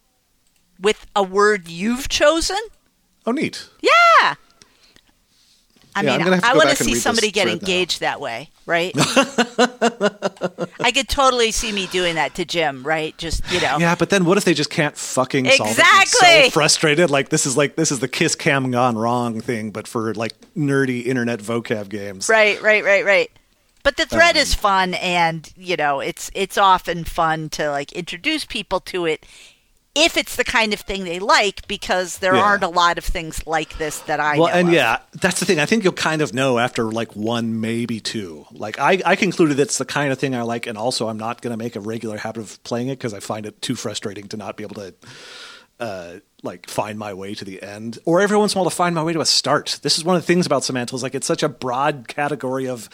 with 0.80 1.06
a 1.16 1.22
word 1.24 1.68
you've 1.70 2.10
chosen. 2.10 2.58
oh 3.28 3.32
neat. 3.32 3.68
Yeah. 3.82 4.36
I 5.96 6.04
Yeah, 6.04 6.18
mean, 6.18 6.26
gonna 6.26 6.36
have 6.36 6.44
to 6.44 6.50
I 6.50 6.54
want 6.54 6.70
to 6.70 6.84
see 6.84 6.96
somebody 6.96 7.32
get 7.32 7.44
thread 7.44 7.62
now. 7.62 7.68
engaged 7.68 8.02
that 8.02 8.20
way, 8.20 8.50
right? 8.66 8.94
I 10.82 10.92
could 10.94 11.08
totally 11.08 11.52
see 11.52 11.72
me 11.72 11.88
doing 11.88 12.16
that 12.16 12.36
to 12.36 12.46
Jim, 12.46 12.84
right? 12.84 13.18
Just, 13.18 13.50
you 13.52 13.62
know. 13.62 13.78
Yeah, 13.80 13.96
but 13.96 14.10
then 14.10 14.26
what 14.26 14.38
if 14.38 14.44
they 14.44 14.54
just 14.54 14.70
can't 14.70 14.98
fucking 14.98 15.46
solve 15.52 15.70
it? 15.70 15.80
Exactly. 15.80 16.44
So 16.46 16.50
frustrated. 16.52 17.10
Like 17.10 17.30
this 17.30 17.46
is 17.46 17.56
like 17.56 17.76
this 17.76 17.92
is 17.92 18.00
the 18.00 18.08
kiss 18.10 18.36
cam 18.36 18.72
gone 18.72 18.98
wrong 18.98 19.40
thing, 19.42 19.72
but 19.72 19.88
for 19.88 20.14
like 20.14 20.34
nerdy 20.56 21.06
internet 21.06 21.40
vocab 21.40 21.90
games. 21.90 22.28
Right, 22.30 22.62
right, 22.62 22.84
right, 22.84 23.06
right. 23.06 23.32
But 23.84 23.98
the 23.98 24.06
thread 24.06 24.36
um, 24.36 24.42
is 24.42 24.54
fun, 24.56 24.96
and 24.96 25.52
you 25.56 25.76
know, 25.78 26.00
it's 26.00 26.32
it's 26.34 26.58
often 26.58 27.04
fun 27.04 27.50
to 27.50 27.70
like 27.70 27.92
introduce 27.94 28.44
people 28.44 28.80
to 28.82 29.06
it 29.06 29.26
if 29.96 30.18
it's 30.18 30.36
the 30.36 30.44
kind 30.44 30.74
of 30.74 30.82
thing 30.82 31.06
they 31.06 31.20
like, 31.20 31.66
because 31.68 32.20
there 32.20 32.36
yeah. 32.36 32.42
aren't 32.42 32.64
a 32.64 32.68
lot 32.68 32.98
of 32.98 33.06
things 33.06 33.48
like 33.48 33.78
this 33.78 34.00
that 34.02 34.20
I 34.20 34.38
well, 34.38 34.50
and 34.50 34.68
of. 34.68 34.74
yeah, 34.74 35.00
that's 35.14 35.40
the 35.40 35.46
thing. 35.46 35.60
I 35.60 35.66
think 35.66 35.86
you'll 35.86 35.94
kind 35.94 36.22
of 36.22 36.34
know 36.34 36.60
after 36.60 36.92
like 36.92 37.16
one, 37.16 37.62
maybe 37.62 38.02
two. 38.02 38.46
Like 38.52 38.78
I, 38.78 39.02
I 39.06 39.16
concluded 39.16 39.60
it's 39.60 39.78
the 39.78 39.86
kind 39.86 40.12
of 40.12 40.20
thing 40.20 40.36
I 40.36 40.42
like, 40.42 40.68
and 40.68 40.78
also 40.78 41.08
I'm 41.08 41.18
not 41.18 41.42
going 41.42 41.58
to 41.58 41.58
make 41.58 41.78
a 41.78 41.80
regular 41.80 42.18
habit 42.18 42.42
of 42.42 42.62
playing 42.64 42.90
it 42.90 43.00
because 43.00 43.14
I 43.14 43.22
find 43.22 43.46
it 43.46 43.62
too 43.62 43.76
frustrating 43.76 44.28
to 44.30 44.38
not 44.38 44.58
be 44.58 44.64
able 44.64 44.76
to. 44.76 44.94
Uh, 45.78 46.20
like 46.42 46.70
find 46.70 46.98
my 46.98 47.14
way 47.14 47.34
to 47.34 47.44
the 47.44 47.62
end, 47.62 48.00
or 48.06 48.22
every 48.22 48.38
once 48.38 48.54
in 48.54 48.58
a 48.58 48.62
while 48.62 48.70
to 48.70 48.74
find 48.74 48.96
my 48.96 49.04
way 49.04 49.12
to 49.12 49.20
a 49.20 49.26
start. 49.26 49.80
This 49.82 49.98
is 49.98 50.06
one 50.06 50.16
of 50.16 50.22
the 50.22 50.26
things 50.26 50.46
about 50.46 50.64
Semantle 50.64 50.96
is 50.96 51.04
like 51.04 51.16
it's 51.16 51.28
such 51.28 51.44
a 51.44 51.50
broad 51.50 52.08
category 52.08 52.68
of 52.68 52.88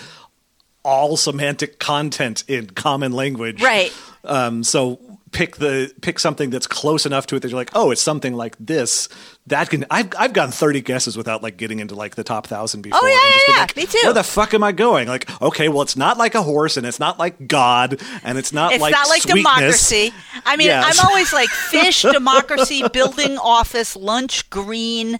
all 0.84 1.16
semantic 1.18 1.78
content 1.78 2.44
in 2.48 2.68
common 2.68 3.12
language. 3.12 3.62
Right. 3.62 3.94
Um, 4.24 4.64
so 4.64 5.00
pick 5.32 5.58
the 5.58 5.94
pick 6.02 6.20
something 6.20 6.50
that's 6.50 6.68
close 6.68 7.06
enough 7.06 7.26
to 7.28 7.36
it 7.36 7.42
that 7.42 7.50
you're 7.50 7.60
like, 7.60 7.72
oh, 7.74 7.92
it's 7.92 8.02
something 8.02 8.34
like 8.34 8.56
this. 8.60 9.10
That 9.48 9.70
can 9.70 9.86
I've 9.90 10.10
I've 10.18 10.34
gotten 10.34 10.52
thirty 10.52 10.82
guesses 10.82 11.18
without 11.18 11.42
like 11.42 11.58
getting 11.58 11.80
into 11.80 11.96
like 11.96 12.16
the 12.16 12.24
top 12.24 12.48
thousand 12.48 12.82
before. 12.82 13.00
Oh 13.02 13.08
yeah, 13.08 13.14
yeah, 13.14 13.56
yeah. 13.56 13.62
Like, 13.62 13.76
me 13.76 13.86
too. 13.86 14.00
Where 14.04 14.14
the 14.14 14.24
fuck 14.24 14.54
am 14.54 14.64
I 14.64 14.72
going? 14.72 15.08
Like, 15.08 15.42
okay, 15.42 15.70
well, 15.70 15.82
it's 15.82 15.96
not 15.96 16.18
like 16.18 16.36
a 16.36 16.44
horse, 16.44 16.78
and 16.78 16.86
it's 16.86 17.00
not 17.00 17.18
like 17.18 17.48
God, 17.48 18.02
and 18.24 18.38
it's 18.38 18.54
not 18.54 18.74
it's 18.74 18.82
like 18.82 18.92
not 18.92 19.08
like 19.08 19.24
sweetness. 19.24 19.44
democracy. 19.44 20.14
I 20.46 20.58
mean, 20.58 20.68
yes. 20.68 21.00
I'm 21.00 21.08
always 21.08 21.34
like 21.34 21.50
fish, 21.72 22.02
democracy, 22.04 22.84
building 22.90 23.38
office, 23.38 23.96
lunch, 23.96 24.50
green, 24.50 25.20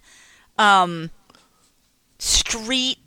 um, 0.58 1.10
street. 2.20 2.98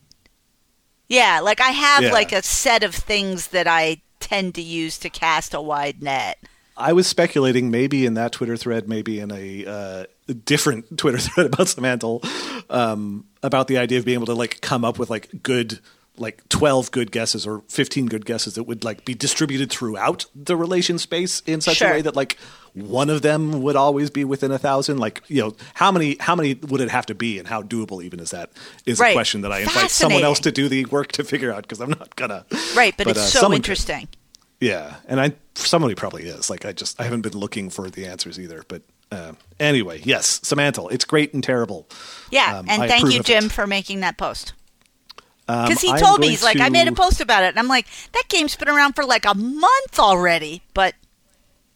Yeah, 1.08 1.40
like 1.40 1.60
I 1.60 1.68
have 1.68 2.04
yeah. 2.04 2.12
like 2.12 2.32
a 2.32 2.42
set 2.42 2.82
of 2.82 2.94
things 2.94 3.48
that 3.48 3.66
I 3.66 4.00
tend 4.20 4.54
to 4.54 4.62
use 4.62 4.98
to 4.98 5.10
cast 5.10 5.54
a 5.54 5.60
wide 5.60 6.02
net. 6.02 6.38
I 6.76 6.92
was 6.92 7.06
speculating 7.06 7.70
maybe 7.70 8.04
in 8.04 8.14
that 8.14 8.32
Twitter 8.32 8.56
thread, 8.56 8.88
maybe 8.88 9.20
in 9.20 9.30
a 9.30 9.64
uh, 9.66 10.04
different 10.44 10.98
Twitter 10.98 11.18
thread 11.18 11.46
about 11.46 11.68
Semantle, 11.68 12.22
um, 12.70 13.26
about 13.42 13.68
the 13.68 13.78
idea 13.78 13.98
of 13.98 14.04
being 14.04 14.16
able 14.16 14.26
to 14.26 14.34
like 14.34 14.60
come 14.60 14.84
up 14.84 14.98
with 14.98 15.10
like 15.10 15.42
good 15.42 15.80
like 16.16 16.48
12 16.48 16.90
good 16.92 17.10
guesses 17.10 17.46
or 17.46 17.62
15 17.68 18.06
good 18.06 18.24
guesses 18.24 18.54
that 18.54 18.64
would 18.64 18.84
like 18.84 19.04
be 19.04 19.14
distributed 19.14 19.70
throughout 19.70 20.26
the 20.34 20.56
relation 20.56 20.98
space 20.98 21.40
in 21.40 21.60
such 21.60 21.78
sure. 21.78 21.88
a 21.88 21.92
way 21.92 22.02
that 22.02 22.14
like 22.14 22.38
one 22.72 23.10
of 23.10 23.22
them 23.22 23.62
would 23.62 23.74
always 23.74 24.10
be 24.10 24.24
within 24.24 24.52
a 24.52 24.58
thousand 24.58 24.98
like 24.98 25.22
you 25.26 25.42
know 25.42 25.56
how 25.74 25.90
many 25.90 26.16
how 26.20 26.36
many 26.36 26.54
would 26.54 26.80
it 26.80 26.90
have 26.90 27.06
to 27.06 27.14
be 27.14 27.38
and 27.38 27.48
how 27.48 27.62
doable 27.62 28.02
even 28.02 28.20
is 28.20 28.30
that 28.30 28.50
is 28.86 29.00
right. 29.00 29.10
a 29.10 29.12
question 29.14 29.40
that 29.40 29.50
i 29.50 29.60
invite 29.60 29.90
someone 29.90 30.22
else 30.22 30.38
to 30.38 30.52
do 30.52 30.68
the 30.68 30.84
work 30.86 31.10
to 31.10 31.24
figure 31.24 31.52
out 31.52 31.62
because 31.62 31.80
i'm 31.80 31.90
not 31.90 32.14
gonna 32.14 32.44
right 32.76 32.94
but, 32.96 33.04
but 33.04 33.16
it's 33.16 33.34
uh, 33.34 33.40
so 33.40 33.52
interesting 33.52 34.00
could. 34.00 34.16
Yeah, 34.64 34.96
and 35.06 35.20
I 35.20 35.32
somebody 35.54 35.94
probably 35.94 36.24
is. 36.24 36.48
Like 36.48 36.64
I 36.64 36.72
just 36.72 37.00
I 37.00 37.04
haven't 37.04 37.20
been 37.20 37.36
looking 37.36 37.70
for 37.70 37.90
the 37.90 38.06
answers 38.06 38.40
either. 38.40 38.64
But 38.66 38.82
uh, 39.12 39.32
anyway, 39.60 40.00
yes, 40.04 40.40
Semantle, 40.42 40.88
It's 40.88 41.04
great 41.04 41.34
and 41.34 41.44
terrible. 41.44 41.86
Yeah, 42.30 42.58
um, 42.58 42.66
and 42.68 42.82
I 42.82 42.88
thank 42.88 43.12
you, 43.12 43.22
Jim, 43.22 43.46
it. 43.46 43.52
for 43.52 43.66
making 43.66 44.00
that 44.00 44.16
post. 44.16 44.54
Because 45.46 45.84
um, 45.84 45.94
he 45.94 46.00
told 46.00 46.20
me 46.20 46.28
he's 46.28 46.40
to... 46.40 46.46
like 46.46 46.60
I 46.60 46.70
made 46.70 46.88
a 46.88 46.92
post 46.92 47.20
about 47.20 47.42
it, 47.44 47.48
and 47.48 47.58
I'm 47.58 47.68
like 47.68 47.86
that 48.12 48.24
game's 48.28 48.56
been 48.56 48.70
around 48.70 48.94
for 48.94 49.04
like 49.04 49.26
a 49.26 49.34
month 49.34 49.98
already, 49.98 50.62
but 50.72 50.94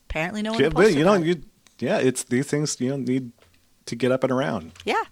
apparently 0.08 0.40
no 0.40 0.52
one. 0.52 0.60
Yeah, 0.62 0.68
but 0.70 0.94
you 0.94 1.04
know, 1.04 1.14
you 1.14 1.42
yeah, 1.78 1.98
it's 1.98 2.24
these 2.24 2.46
things 2.46 2.80
you 2.80 2.88
know 2.88 2.96
need 2.96 3.32
to 3.84 3.96
get 3.96 4.12
up 4.12 4.24
and 4.24 4.32
around. 4.32 4.72
Yeah, 4.86 5.02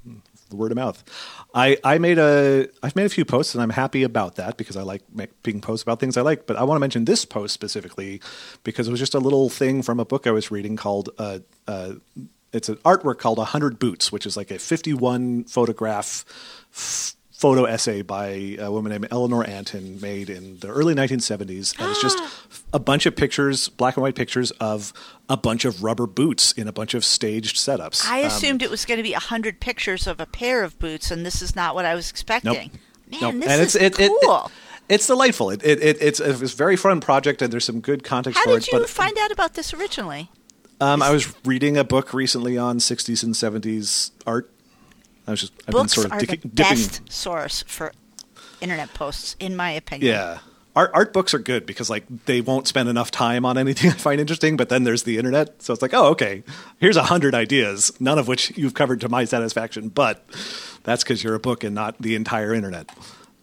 the 0.48 0.56
word 0.56 0.72
of 0.72 0.76
mouth. 0.76 1.02
I, 1.54 1.78
I 1.82 1.98
made 1.98 2.18
a 2.18 2.68
I've 2.82 2.96
made 2.96 3.06
a 3.06 3.10
few 3.10 3.24
posts 3.24 3.54
and 3.54 3.62
I'm 3.62 3.70
happy 3.70 4.02
about 4.02 4.36
that 4.36 4.56
because 4.56 4.76
I 4.76 4.82
like 4.82 5.02
making 5.12 5.60
posts 5.60 5.82
about 5.82 6.00
things 6.00 6.16
I 6.16 6.22
like. 6.22 6.46
But 6.46 6.56
I 6.56 6.64
want 6.64 6.76
to 6.76 6.80
mention 6.80 7.04
this 7.04 7.24
post 7.24 7.54
specifically 7.54 8.20
because 8.64 8.88
it 8.88 8.90
was 8.90 9.00
just 9.00 9.14
a 9.14 9.18
little 9.18 9.48
thing 9.48 9.82
from 9.82 10.00
a 10.00 10.04
book 10.04 10.26
I 10.26 10.30
was 10.30 10.50
reading 10.50 10.76
called 10.76 11.10
uh, 11.18 11.40
uh, 11.66 11.94
it's 12.52 12.68
an 12.68 12.76
artwork 12.76 13.18
called 13.18 13.38
hundred 13.38 13.78
boots, 13.78 14.10
which 14.12 14.26
is 14.26 14.36
like 14.36 14.50
a 14.50 14.58
51 14.58 15.44
photograph 15.44 16.24
f- 16.72 17.15
photo 17.36 17.64
essay 17.64 18.00
by 18.00 18.56
a 18.58 18.70
woman 18.70 18.90
named 18.90 19.08
Eleanor 19.10 19.44
Antin 19.44 20.00
made 20.00 20.30
in 20.30 20.58
the 20.60 20.68
early 20.68 20.94
1970s. 20.94 21.78
And 21.78 21.90
it's 21.90 22.00
just 22.00 22.18
a 22.72 22.78
bunch 22.78 23.04
of 23.04 23.14
pictures, 23.14 23.68
black 23.68 23.96
and 23.96 24.02
white 24.02 24.14
pictures 24.14 24.52
of 24.52 24.94
a 25.28 25.36
bunch 25.36 25.66
of 25.66 25.82
rubber 25.82 26.06
boots 26.06 26.52
in 26.52 26.66
a 26.66 26.72
bunch 26.72 26.94
of 26.94 27.04
staged 27.04 27.56
setups. 27.56 28.06
I 28.06 28.22
um, 28.22 28.28
assumed 28.28 28.62
um, 28.62 28.66
it 28.66 28.70
was 28.70 28.86
going 28.86 28.96
to 28.96 29.02
be 29.02 29.12
100 29.12 29.60
pictures 29.60 30.06
of 30.06 30.18
a 30.18 30.26
pair 30.26 30.64
of 30.64 30.78
boots, 30.78 31.10
and 31.10 31.26
this 31.26 31.42
is 31.42 31.54
not 31.54 31.74
what 31.74 31.84
I 31.84 31.94
was 31.94 32.08
expecting. 32.08 32.70
Nope. 32.72 32.80
Man, 33.10 33.20
nope. 33.20 33.34
this 33.34 33.50
and 33.52 33.62
is 33.62 33.76
it's, 33.76 33.98
it, 33.98 34.12
cool. 34.22 34.36
It, 34.36 34.46
it, 34.46 34.52
it's 34.88 35.06
delightful. 35.06 35.50
It, 35.50 35.62
it, 35.62 35.82
it, 35.82 35.98
it's, 36.00 36.20
it's 36.20 36.40
a 36.40 36.56
very 36.56 36.76
fun 36.76 37.02
project, 37.02 37.42
and 37.42 37.52
there's 37.52 37.66
some 37.66 37.80
good 37.80 38.02
context 38.02 38.38
How 38.38 38.44
for 38.44 38.50
it. 38.50 38.66
How 38.66 38.78
did 38.78 38.80
you 38.80 38.86
find 38.86 39.18
out 39.18 39.30
about 39.30 39.54
this 39.54 39.74
originally? 39.74 40.30
Um, 40.80 41.02
I 41.02 41.10
was 41.10 41.34
reading 41.44 41.76
a 41.76 41.84
book 41.84 42.14
recently 42.14 42.56
on 42.56 42.78
60s 42.78 43.22
and 43.22 43.34
70s 43.34 44.10
art 44.26 44.50
I 45.26 45.30
was 45.32 45.40
just 45.40 45.52
I've 45.66 45.72
books 45.72 45.94
been 45.94 46.02
sort 46.02 46.06
of 46.06 46.12
are 46.12 46.20
dipping, 46.20 46.40
the 46.42 46.48
best 46.48 47.00
source 47.10 47.64
for 47.66 47.92
internet 48.60 48.92
posts, 48.94 49.36
in 49.40 49.56
my 49.56 49.70
opinion. 49.70 50.12
Yeah. 50.12 50.38
Art, 50.74 50.90
art 50.92 51.12
books 51.14 51.32
are 51.32 51.38
good 51.38 51.64
because 51.64 51.88
like 51.88 52.04
they 52.26 52.42
won't 52.42 52.68
spend 52.68 52.88
enough 52.88 53.10
time 53.10 53.44
on 53.46 53.56
anything 53.64 53.90
I 53.90 53.94
find 53.94 54.20
interesting, 54.20 54.56
but 54.56 54.68
then 54.68 54.84
there's 54.84 55.04
the 55.04 55.16
internet, 55.16 55.62
so 55.62 55.72
it's 55.72 55.82
like, 55.82 55.94
oh, 55.94 56.08
okay, 56.08 56.42
here's 56.78 56.96
a 56.96 57.04
hundred 57.04 57.34
ideas, 57.34 57.92
none 57.98 58.18
of 58.18 58.28
which 58.28 58.56
you've 58.56 58.74
covered 58.74 59.00
to 59.00 59.08
my 59.08 59.24
satisfaction, 59.24 59.88
but 59.88 60.24
that's 60.84 61.02
because 61.02 61.24
you're 61.24 61.34
a 61.34 61.40
book 61.40 61.64
and 61.64 61.74
not 61.74 62.00
the 62.00 62.14
entire 62.14 62.52
internet. 62.52 62.90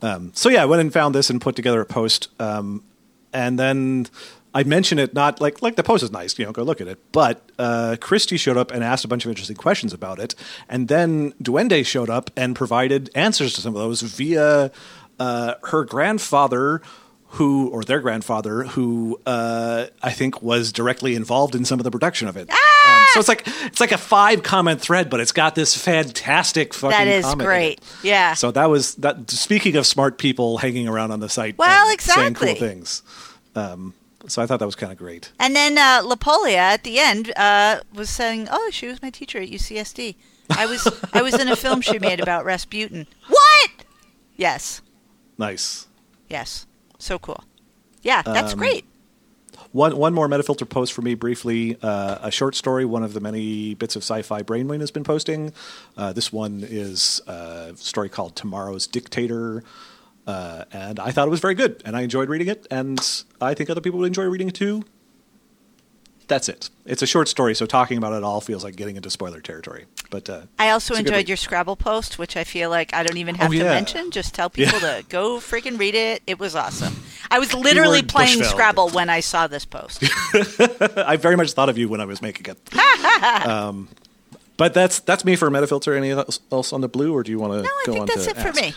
Um, 0.02 0.32
so 0.36 0.50
yeah, 0.50 0.62
I 0.62 0.66
went 0.66 0.82
and 0.82 0.94
found 0.94 1.16
this 1.16 1.30
and 1.30 1.42
put 1.42 1.56
together 1.56 1.82
a 1.82 1.86
post, 1.86 2.28
um, 2.40 2.84
and 3.32 3.58
then 3.58 4.08
I 4.54 4.64
mention 4.64 5.00
it 5.00 5.14
not 5.14 5.42
like 5.42 5.62
like 5.62 5.76
the 5.76 5.84
post 5.84 6.04
is 6.04 6.12
nice, 6.12 6.38
you 6.38 6.46
know, 6.46 6.52
go 6.52 6.64
look 6.64 6.82
at 6.82 6.88
it. 6.88 7.00
But 7.12 7.42
uh, 7.58 7.98
Christy 8.00 8.38
showed 8.38 8.58
up 8.58 8.72
and 8.72 8.84
asked 8.84 9.04
a 9.04 9.08
bunch 9.08 9.26
of 9.26 9.30
interesting 9.30 9.58
questions 9.58 9.94
about 9.94 10.20
it, 10.20 10.36
and 10.70 10.88
then 10.88 11.32
Duende 11.34 11.86
showed 11.86 12.10
up 12.10 12.30
and 12.38 12.56
provided 12.56 13.10
answers 13.16 13.54
to 13.54 13.62
some 13.62 13.76
of 13.76 13.82
those 13.82 14.02
via 14.02 14.72
uh, 15.20 15.54
her 15.64 15.86
grandfather, 15.86 16.82
who 17.30 17.70
or 17.70 17.84
their 17.84 18.00
grandfather, 18.00 18.64
who 18.64 19.20
uh, 19.26 19.88
I 20.02 20.12
think 20.12 20.42
was 20.44 20.72
directly 20.72 21.16
involved 21.16 21.56
in 21.56 21.66
some 21.66 21.80
of 21.80 21.84
the 21.84 21.92
production 21.92 22.28
of 22.28 22.38
it. 22.38 22.48
Ah! 22.52 22.58
Um, 22.86 23.06
so 23.14 23.20
it's 23.20 23.30
like 23.30 23.44
it's 23.66 23.80
like 23.80 23.92
a 23.92 23.98
five 23.98 24.44
comment 24.44 24.82
thread, 24.82 25.10
but 25.10 25.20
it's 25.20 25.32
got 25.32 25.56
this 25.56 25.76
fantastic 25.76 26.74
fucking. 26.74 26.92
That 26.92 27.08
is 27.08 27.34
great. 27.36 27.82
Yeah. 28.04 28.36
So 28.36 28.52
that 28.52 28.70
was 28.70 28.96
that. 28.96 29.32
Speaking 29.32 29.78
of 29.78 29.88
smart 29.88 30.18
people 30.20 30.58
hanging 30.60 30.88
around 30.88 31.12
on 31.12 31.22
the 31.22 31.30
site, 31.30 31.58
well, 31.58 31.92
exactly. 31.92 32.24
saying 32.24 32.34
cool 32.36 32.56
things. 32.56 33.02
Um, 33.56 33.94
so 34.28 34.42
I 34.42 34.46
thought 34.46 34.60
that 34.60 34.66
was 34.66 34.76
kind 34.76 34.92
of 34.92 34.98
great. 34.98 35.32
And 35.40 35.56
then 35.56 35.78
uh, 35.78 36.02
Lapolia 36.04 36.56
at 36.56 36.84
the 36.84 37.00
end 37.00 37.34
uh, 37.36 37.82
was 37.94 38.10
saying, 38.10 38.48
"Oh, 38.52 38.70
she 38.72 38.88
was 38.88 39.02
my 39.02 39.10
teacher 39.10 39.40
at 39.40 39.50
UCSD. 39.50 40.16
I 40.50 40.66
was 40.66 40.88
I 41.14 41.22
was 41.22 41.34
in 41.40 41.48
a 41.48 41.56
film 41.56 41.82
she 41.82 42.00
made 42.00 42.20
about 42.20 42.46
Rasputin." 42.46 43.08
What? 43.28 43.72
Yes. 44.36 44.82
Nice. 45.38 45.88
Yes. 46.30 46.66
So 47.00 47.20
cool. 47.20 47.44
Yeah, 48.02 48.22
that's 48.22 48.54
um, 48.54 48.60
great. 48.60 48.86
One 49.72 49.98
one 49.98 50.14
more 50.14 50.28
Metafilter 50.28 50.68
post 50.68 50.94
for 50.94 51.02
me 51.02 51.16
briefly. 51.16 51.78
Uh, 51.82 52.20
a 52.22 52.32
short 52.32 52.56
story, 52.56 52.86
one 52.86 53.04
of 53.04 53.14
the 53.14 53.20
many 53.20 53.74
bits 53.74 53.96
of 53.96 54.04
sci-fi 54.04 54.44
Brainwing 54.44 54.82
has 54.82 54.92
been 54.92 55.04
posting. 55.04 55.52
Uh, 55.98 56.14
this 56.14 56.32
one 56.32 56.64
is 56.68 57.22
a 57.28 57.74
story 57.76 58.10
called 58.10 58.36
"Tomorrow's 58.36 58.88
Dictator." 58.88 59.64
Uh, 60.26 60.64
and 60.72 61.00
I 61.00 61.12
thought 61.12 61.28
it 61.28 61.32
was 61.32 61.42
very 61.42 61.56
good, 61.56 61.82
and 61.86 61.96
I 61.96 62.02
enjoyed 62.02 62.30
reading 62.30 62.48
it, 62.48 62.66
and 62.72 63.00
I 63.42 63.54
think 63.54 63.70
other 63.70 63.82
people 63.82 64.00
would 64.00 64.08
enjoy 64.08 64.24
reading 64.24 64.48
it 64.48 64.56
too. 64.56 64.84
That's 66.28 66.48
it. 66.48 66.70
It's 66.86 67.02
a 67.02 67.06
short 67.06 67.28
story, 67.28 67.54
so 67.54 67.66
talking 67.66 67.98
about 67.98 68.14
it 68.14 68.24
all 68.24 68.40
feels 68.40 68.64
like 68.64 68.76
getting 68.76 68.96
into 68.96 69.10
spoiler 69.10 69.42
territory. 69.42 69.86
But 70.10 70.30
uh, 70.30 70.42
I 70.58 70.70
also 70.70 70.96
enjoyed 70.96 71.28
your 71.28 71.38
Scrabble 71.38 71.76
post, 71.76 72.18
which 72.18 72.38
I 72.38 72.44
feel 72.44 72.70
like 72.70 72.94
I 72.94 73.04
don't 73.04 73.18
even 73.18 73.36
have 73.36 73.52
oh, 73.52 73.54
to 73.54 73.64
mention. 73.64 74.12
Just 74.12 74.34
tell 74.34 74.50
people 74.50 74.80
yeah. 74.80 74.98
to 74.98 75.06
go 75.10 75.38
freaking 75.38 75.78
read 75.78 75.96
it. 75.96 76.24
It 76.26 76.40
was 76.40 76.56
awesome. 76.56 76.96
I 77.30 77.40
was 77.40 77.54
literally 77.54 78.04
playing 78.04 78.40
Bushveld. 78.40 78.52
Scrabble 78.52 78.90
when 78.90 79.10
I 79.10 79.20
saw 79.20 79.48
this 79.48 79.66
post. 79.66 80.04
I 80.98 81.18
very 81.18 81.36
much 81.36 81.52
thought 81.52 81.70
of 81.70 81.78
you 81.78 81.90
when 81.90 82.00
I 82.00 82.06
was 82.06 82.22
making 82.22 82.46
it. 82.46 83.46
um, 83.46 83.90
but 84.56 84.74
that's 84.74 85.00
that's 85.02 85.26
me 85.26 85.36
for 85.36 85.50
Metafilter. 85.50 85.98
Anything 85.98 86.24
else 86.52 86.72
on 86.72 86.82
the 86.82 86.88
blue, 86.90 87.14
or 87.14 87.24
do 87.24 87.32
you 87.32 87.40
want 87.40 87.54
to 87.54 87.62
no, 87.64 87.70
go 87.86 88.02
on 88.02 88.08
to? 88.08 88.16
No, 88.16 88.22
I 88.22 88.24
think 88.24 88.36
that's 88.36 88.40
it 88.40 88.54
for 88.54 88.62
me. 88.62 88.74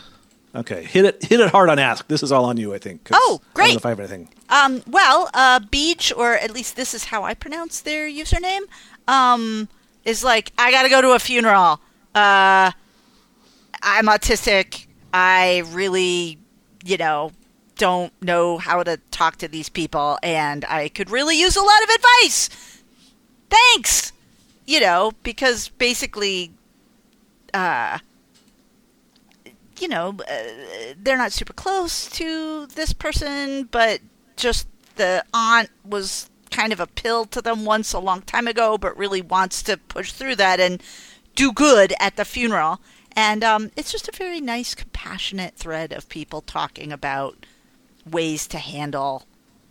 Okay, 0.57 0.85
hit 0.85 1.05
it 1.05 1.23
hit 1.23 1.39
it 1.41 1.51
hard 1.51 1.69
on 1.69 1.79
ask. 1.79 2.09
This 2.09 2.23
is 2.23 2.33
all 2.33 2.47
on 2.47 2.57
you, 2.57 2.73
I 2.73 2.79
think. 2.79 3.09
Oh, 3.13 3.43
great! 3.53 3.65
I 3.65 3.67
don't 3.69 3.75
know 3.75 3.79
if 3.79 3.87
I 3.87 3.89
have 3.91 4.01
anything. 4.01 4.29
Um, 4.49 4.83
well, 4.87 5.29
uh, 5.35 5.61
Beach, 5.71 6.13
or 6.17 6.33
at 6.33 6.51
least 6.51 6.77
this 6.77 6.95
is 6.95 7.05
how 7.05 7.25
I 7.25 7.35
pronounce 7.35 7.83
their 7.83 8.09
username, 8.09 8.63
um, 9.07 9.69
is 10.05 10.25
like 10.25 10.53
I 10.57 10.71
gotta 10.71 10.89
go 10.89 11.03
to 11.03 11.11
a 11.11 11.19
funeral. 11.19 11.81
Uh, 12.15 12.73
I'm 13.83 14.07
autistic. 14.07 14.87
I 15.13 15.63
really, 15.73 16.39
you 16.85 16.97
know, 16.97 17.33
don't 17.77 18.13
know 18.23 18.57
how 18.57 18.83
to 18.83 18.99
talk 19.11 19.37
to 19.37 19.49
these 19.49 19.69
people, 19.69 20.19
and 20.23 20.65
I 20.65 20.89
could 20.89 21.11
really 21.11 21.39
use 21.39 21.57
a 21.57 21.63
lot 21.63 21.83
of 21.83 21.91
advice. 21.91 22.83
Thanks. 23.51 24.13
You 24.67 24.81
know, 24.81 25.13
because 25.23 25.69
basically, 25.69 26.51
uh, 27.55 27.99
you 29.87 29.91
know, 29.91 30.17
uh, 30.29 30.95
they're 31.01 31.17
not 31.17 31.31
super 31.31 31.53
close 31.53 32.09
to 32.09 32.67
this 32.67 32.93
person, 32.93 33.69
but 33.71 34.01
just 34.35 34.67
the 34.97 35.25
aunt 35.33 35.71
was 35.85 36.29
kind 36.51 36.73
of 36.73 36.81
a 36.81 36.89
pill 36.89 37.25
to 37.27 37.41
them 37.41 37.65
once 37.65 37.93
a 37.93 38.01
long 38.01 38.21
time 38.23 38.49
ago, 38.49 38.77
but 38.77 38.99
really 38.99 39.23
wants 39.23 39.63
to 39.63 39.77
push 39.77 40.11
through 40.11 40.35
that 40.35 40.59
and 40.59 40.83
do 41.37 41.53
good 41.53 41.95
at 42.01 42.17
the 42.17 42.25
funeral. 42.25 42.81
And 43.15 43.45
um, 43.45 43.71
it's 43.77 43.93
just 43.93 44.09
a 44.09 44.17
very 44.17 44.41
nice, 44.41 44.75
compassionate 44.75 45.55
thread 45.55 45.93
of 45.93 46.09
people 46.09 46.41
talking 46.41 46.91
about 46.91 47.47
ways 48.05 48.49
to 48.49 48.59
handle 48.59 49.23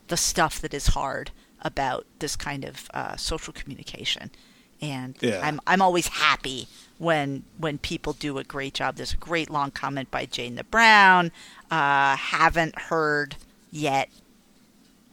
the 0.08 0.16
stuff 0.16 0.62
that 0.62 0.74
is 0.74 0.88
hard 0.88 1.32
about 1.60 2.06
this 2.20 2.38
kind 2.38 2.64
of 2.64 2.90
uh, 2.94 3.18
social 3.18 3.52
communication. 3.52 4.32
And 4.81 5.15
Yeah. 5.22 5.41
I'm 5.43 5.60
I'm 5.65 5.81
always 5.81 6.07
happy 6.07 6.68
when 6.97 7.43
when 7.57 7.77
people 7.77 8.14
do 8.14 8.38
a 8.38 8.43
great 8.43 8.73
job. 8.73 8.95
There's 8.95 9.14
a 9.14 9.18
great 9.18 9.49
long 9.49 9.72
comment 9.72 10.11
by 10.11 10.26
Jane 10.26 10.56
the 10.56 10.64
Brown. 10.64 11.31
Uh, 11.72 12.15
haven't 12.15 12.77
heard 12.77 13.35
yet 13.72 14.10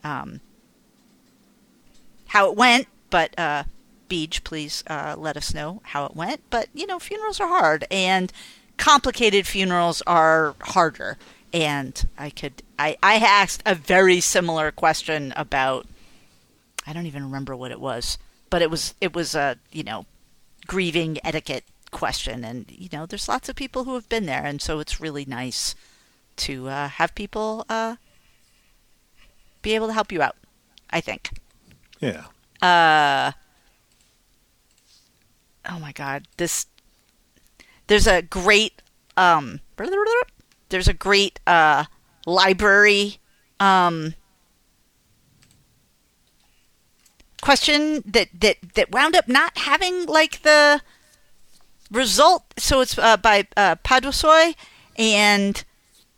um, 0.05 0.41
how 2.29 2.51
it 2.51 2.57
went, 2.57 2.87
but 3.11 3.39
uh, 3.39 3.65
Beach, 4.09 4.45
please 4.45 4.85
uh, 4.89 5.15
let 5.17 5.37
us 5.37 5.55
know 5.55 5.81
how 5.85 6.05
it 6.07 6.15
went. 6.17 6.43
But 6.51 6.69
you 6.75 6.87
know, 6.87 6.99
funerals 6.99 7.41
are 7.41 7.49
hard, 7.49 7.85
and 7.91 8.33
complicated 8.77 9.47
funerals 9.47 10.03
are 10.07 10.55
harder. 10.61 11.17
And 11.55 12.09
I 12.17 12.31
could, 12.31 12.63
I, 12.79 12.97
I 13.03 13.17
asked 13.17 13.63
a 13.67 13.75
very 13.75 14.21
similar 14.21 14.73
question 14.73 15.35
about, 15.37 15.87
I 16.87 16.95
don't 16.95 17.05
even 17.05 17.25
remember 17.25 17.55
what 17.55 17.71
it 17.71 17.79
was, 17.79 18.17
but 18.53 18.61
it 18.61 18.71
was, 18.71 18.95
it 19.01 19.15
was 19.15 19.35
a, 19.35 19.57
you 19.73 19.83
know, 19.83 20.05
grieving 20.67 21.17
etiquette 21.25 21.65
question, 21.91 22.45
and 22.45 22.67
you 22.69 22.87
know, 22.93 23.07
there's 23.07 23.27
lots 23.27 23.49
of 23.49 23.57
people 23.57 23.85
who 23.85 23.95
have 23.95 24.11
been 24.11 24.27
there, 24.27 24.45
and 24.45 24.61
so 24.61 24.79
it's 24.79 25.01
really 25.01 25.25
nice 25.25 25.75
to 26.37 26.69
uh, 26.69 26.89
have 26.89 27.15
people 27.15 27.65
uh, 27.71 27.97
be 29.63 29.75
able 29.75 29.87
to 29.87 29.95
help 29.95 30.13
you 30.13 30.21
out. 30.21 30.37
I 30.91 31.01
think. 31.01 31.31
Yeah. 31.99 32.25
Uh, 32.61 33.33
oh 35.71 35.79
my 35.79 35.93
god, 35.93 36.29
this. 36.37 36.67
There's 37.87 38.07
a 38.07 38.21
great 38.21 38.83
um. 39.17 39.61
There's 40.69 40.89
a 40.89 40.93
great 40.93 41.41
uh 41.47 41.85
library 42.27 43.17
um 43.59 44.13
question 47.43 48.03
that 48.07 48.29
that 48.41 48.57
that 48.75 48.91
wound 48.91 49.15
up 49.15 49.29
not 49.29 49.59
having 49.59 50.07
like 50.07 50.41
the 50.43 50.81
result. 51.91 52.45
So 52.57 52.81
it's 52.81 52.97
uh, 52.97 53.19
by 53.19 53.47
uh, 53.55 53.77
Padusoy, 53.85 54.55
and 54.97 55.63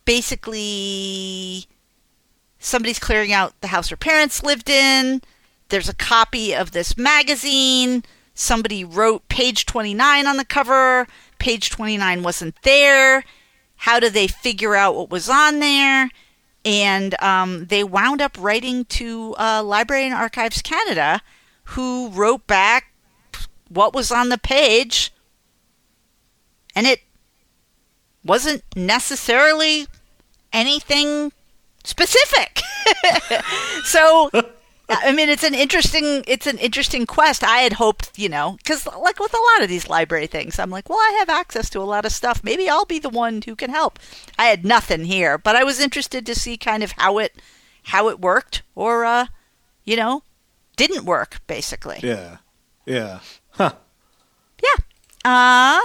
basically 0.05 1.65
somebody's 2.59 2.99
clearing 2.99 3.33
out 3.33 3.59
the 3.59 3.67
house 3.67 3.89
her 3.89 3.97
parents 3.97 4.41
lived 4.43 4.69
in. 4.69 5.21
There's 5.69 5.89
a 5.89 5.95
copy 5.95 6.53
of 6.55 6.71
this 6.71 6.97
magazine. 6.97 8.03
Somebody 8.33 8.83
wrote 8.83 9.27
page 9.27 9.65
29 9.65 10.27
on 10.27 10.37
the 10.37 10.45
cover. 10.45 11.07
Page 11.39 11.69
29 11.69 12.23
wasn't 12.23 12.61
there. 12.61 13.23
How 13.77 13.99
do 13.99 14.09
they 14.09 14.27
figure 14.27 14.75
out 14.75 14.95
what 14.95 15.09
was 15.09 15.29
on 15.29 15.59
there? 15.59 16.09
And 16.65 17.21
um, 17.21 17.67
they 17.67 17.83
wound 17.83 18.21
up 18.21 18.35
writing 18.39 18.85
to 18.85 19.35
uh, 19.37 19.63
Library 19.63 20.05
and 20.05 20.13
Archives 20.13 20.61
Canada, 20.61 21.21
who 21.65 22.09
wrote 22.09 22.47
back 22.47 22.91
what 23.69 23.93
was 23.93 24.11
on 24.11 24.29
the 24.29 24.37
page. 24.37 25.13
And 26.75 26.87
it 26.87 27.01
wasn't 28.23 28.63
necessarily 28.75 29.87
anything 30.51 31.31
specific. 31.83 32.61
so 33.83 34.31
I 34.87 35.11
mean 35.11 35.29
it's 35.29 35.43
an 35.43 35.55
interesting 35.55 36.23
it's 36.27 36.47
an 36.47 36.57
interesting 36.57 37.05
quest. 37.05 37.43
I 37.43 37.59
had 37.59 37.73
hoped, 37.73 38.11
you 38.17 38.29
know, 38.29 38.57
cuz 38.65 38.85
like 38.85 39.19
with 39.19 39.33
a 39.33 39.45
lot 39.53 39.63
of 39.63 39.69
these 39.69 39.89
library 39.89 40.27
things, 40.27 40.59
I'm 40.59 40.69
like, 40.69 40.89
well, 40.89 40.99
I 40.99 41.15
have 41.19 41.29
access 41.29 41.69
to 41.71 41.79
a 41.79 41.83
lot 41.83 42.05
of 42.05 42.11
stuff. 42.11 42.43
Maybe 42.43 42.69
I'll 42.69 42.85
be 42.85 42.99
the 42.99 43.09
one 43.09 43.41
who 43.45 43.55
can 43.55 43.71
help. 43.71 43.99
I 44.37 44.45
had 44.45 44.63
nothing 44.65 45.05
here, 45.05 45.37
but 45.37 45.55
I 45.55 45.63
was 45.63 45.79
interested 45.79 46.25
to 46.25 46.35
see 46.35 46.57
kind 46.57 46.83
of 46.83 46.91
how 46.93 47.17
it 47.17 47.35
how 47.83 48.09
it 48.09 48.19
worked 48.19 48.61
or 48.75 49.05
uh 49.05 49.27
you 49.83 49.95
know, 49.95 50.23
didn't 50.75 51.05
work 51.05 51.39
basically. 51.47 51.99
Yeah. 52.03 52.37
Yeah. 52.85 53.19
Huh. 53.51 53.73
Yeah. 54.63 54.83
Uh 55.23 55.81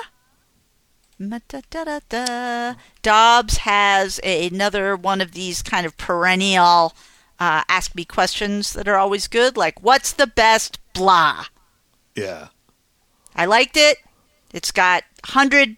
Ma-da-da-da-da. 1.23 2.77
Dobbs 3.03 3.59
has 3.59 4.19
another 4.25 4.97
one 4.97 5.21
of 5.21 5.33
these 5.33 5.63
kind 5.63 5.85
of 5.85 5.99
perennial 5.99 6.95
uh, 7.41 7.65
ask 7.69 7.95
me 7.95 8.05
questions 8.05 8.75
that 8.75 8.87
are 8.87 8.97
always 8.97 9.27
good, 9.27 9.57
like 9.57 9.83
what's 9.83 10.13
the 10.13 10.27
best 10.27 10.79
blah. 10.93 11.47
Yeah. 12.15 12.49
I 13.35 13.47
liked 13.47 13.77
it. 13.77 13.99
It's 14.53 14.71
got 14.71 15.05
100 15.25 15.77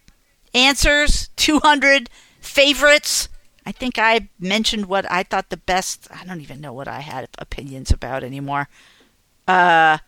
answers, 0.53 1.29
200 1.37 2.09
favorites. 2.41 3.29
I 3.65 3.71
think 3.71 3.97
I 3.97 4.29
mentioned 4.39 4.87
what 4.87 5.09
I 5.09 5.23
thought 5.23 5.49
the 5.49 5.57
best. 5.57 6.07
I 6.11 6.25
don't 6.25 6.41
even 6.41 6.59
know 6.59 6.73
what 6.73 6.87
I 6.89 6.99
had 6.99 7.29
opinions 7.37 7.91
about 7.91 8.23
anymore. 8.23 8.67
Uh, 9.47 9.99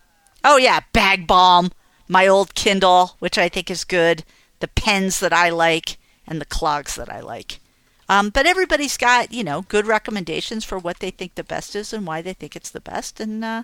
oh 0.43 0.57
yeah, 0.57 0.81
Bag 0.91 1.25
Balm, 1.25 1.71
my 2.07 2.27
old 2.27 2.53
Kindle, 2.53 3.15
which 3.19 3.37
I 3.37 3.47
think 3.47 3.71
is 3.71 3.85
good. 3.85 4.25
The 4.59 4.67
pens 4.67 5.19
that 5.21 5.31
I 5.31 5.49
like 5.49 5.97
and 6.27 6.41
the 6.41 6.45
clogs 6.45 6.95
that 6.95 7.09
I 7.09 7.21
like. 7.21 7.59
Um, 8.07 8.29
but 8.29 8.45
everybody's 8.45 8.97
got 8.97 9.31
you 9.31 9.43
know 9.43 9.63
good 9.63 9.87
recommendations 9.87 10.63
for 10.63 10.77
what 10.77 10.99
they 10.99 11.11
think 11.11 11.35
the 11.35 11.43
best 11.43 11.75
is 11.75 11.93
and 11.93 12.05
why 12.05 12.21
they 12.21 12.33
think 12.33 12.55
it's 12.55 12.69
the 12.69 12.81
best, 12.81 13.19
and 13.19 13.43
uh, 13.43 13.63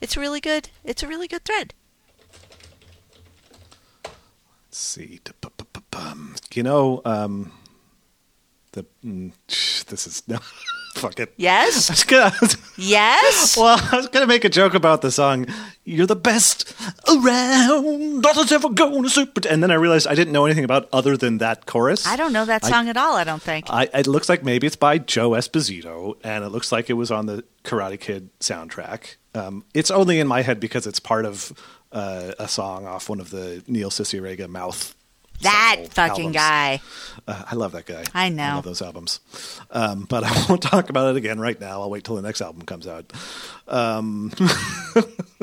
it's 0.00 0.16
really 0.16 0.40
good. 0.40 0.70
It's 0.84 1.02
a 1.02 1.08
really 1.08 1.28
good 1.28 1.44
thread. 1.44 1.74
Let's 4.66 4.78
see. 4.78 5.20
You 6.54 6.62
know, 6.62 7.00
um, 7.04 7.52
the 8.78 8.86
mm, 9.04 9.32
this 9.86 10.06
is 10.06 10.22
no. 10.28 10.38
Fuck 10.94 11.20
it. 11.20 11.28
I 11.32 11.32
Yes, 11.36 11.90
was 11.90 12.02
gonna, 12.02 12.32
yes. 12.76 13.56
well, 13.56 13.78
I 13.92 13.96
was 13.98 14.08
gonna 14.08 14.26
make 14.26 14.44
a 14.44 14.48
joke 14.48 14.74
about 14.74 15.00
the 15.00 15.12
song. 15.12 15.46
You're 15.84 16.06
the 16.08 16.16
best 16.16 16.74
around. 17.08 18.20
Nothing's 18.22 18.50
ever 18.52 18.68
gonna 18.70 19.08
super. 19.08 19.42
And 19.48 19.62
then 19.62 19.70
I 19.70 19.74
realized 19.74 20.06
I 20.08 20.14
didn't 20.16 20.32
know 20.32 20.44
anything 20.46 20.64
about 20.64 20.88
other 20.92 21.16
than 21.16 21.38
that 21.38 21.66
chorus. 21.66 22.06
I 22.06 22.16
don't 22.16 22.32
know 22.32 22.44
that 22.46 22.64
I- 22.64 22.68
song 22.70 22.88
at 22.88 22.96
all. 22.96 23.14
I 23.14 23.24
don't 23.24 23.42
think. 23.42 23.66
I, 23.68 23.88
it 23.94 24.06
looks 24.06 24.28
like 24.28 24.42
maybe 24.42 24.66
it's 24.66 24.76
by 24.76 24.98
Joe 24.98 25.30
Esposito, 25.30 26.16
and 26.24 26.42
it 26.44 26.48
looks 26.48 26.72
like 26.72 26.90
it 26.90 26.94
was 26.94 27.10
on 27.10 27.26
the 27.26 27.44
Karate 27.64 28.00
Kid 28.00 28.30
soundtrack. 28.40 29.16
Um, 29.34 29.64
it's 29.74 29.90
only 29.90 30.18
in 30.20 30.26
my 30.26 30.42
head 30.42 30.58
because 30.58 30.86
it's 30.86 30.98
part 31.00 31.26
of 31.26 31.52
uh, 31.92 32.32
a 32.40 32.48
song 32.48 32.86
off 32.86 33.08
one 33.08 33.20
of 33.20 33.30
the 33.30 33.62
Neil 33.68 33.90
Cicierega 33.90 34.48
Mouth. 34.48 34.94
That 35.42 35.76
fucking 35.90 36.36
albums. 36.36 36.36
guy. 36.36 36.80
Uh, 37.26 37.44
I 37.50 37.54
love 37.54 37.72
that 37.72 37.86
guy. 37.86 38.04
I 38.14 38.28
know. 38.28 38.42
I 38.42 38.54
love 38.56 38.64
those 38.64 38.82
albums. 38.82 39.20
Um, 39.70 40.06
but 40.08 40.24
I 40.24 40.44
won't 40.48 40.62
talk 40.62 40.88
about 40.90 41.10
it 41.10 41.16
again 41.18 41.38
right 41.38 41.60
now. 41.60 41.82
I'll 41.82 41.90
wait 41.90 42.04
till 42.04 42.16
the 42.16 42.22
next 42.22 42.40
album 42.40 42.62
comes 42.62 42.86
out. 42.86 43.12
Um, 43.66 44.32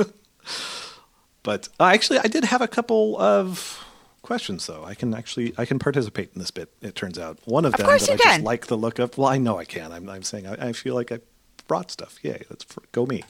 but 1.43 1.69
uh, 1.79 1.85
actually, 1.85 2.19
I 2.19 2.27
did 2.27 2.45
have 2.45 2.61
a 2.61 2.67
couple 2.67 3.19
of 3.19 3.83
questions, 4.21 4.65
though. 4.67 4.83
I 4.83 4.95
can 4.95 5.13
actually 5.13 5.53
I 5.57 5.65
can 5.65 5.79
participate 5.79 6.31
in 6.33 6.39
this 6.39 6.51
bit. 6.51 6.71
It 6.81 6.95
turns 6.95 7.19
out 7.19 7.39
one 7.45 7.65
of, 7.65 7.73
Of 7.73 7.77
them 7.79 7.87
that 7.87 8.07
you 8.07 8.13
I 8.13 8.17
just 8.17 8.23
can. 8.23 8.43
like 8.43 8.67
the 8.67 8.77
look 8.77 8.99
of. 8.99 9.17
Well, 9.17 9.27
I 9.27 9.37
know 9.37 9.57
I 9.57 9.65
can. 9.65 9.91
I'm, 9.91 10.09
I'm 10.09 10.23
saying 10.23 10.47
I, 10.47 10.69
I 10.69 10.73
feel 10.73 10.95
like 10.95 11.11
I 11.11 11.19
brought 11.67 11.91
stuff. 11.91 12.17
Yay, 12.23 12.43
that's 12.49 12.63
for, 12.63 12.83
go 12.91 13.05
me. 13.05 13.23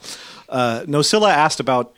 Uh, 0.49 0.81
Nosilla 0.87 1.31
asked 1.31 1.59
about 1.59 1.93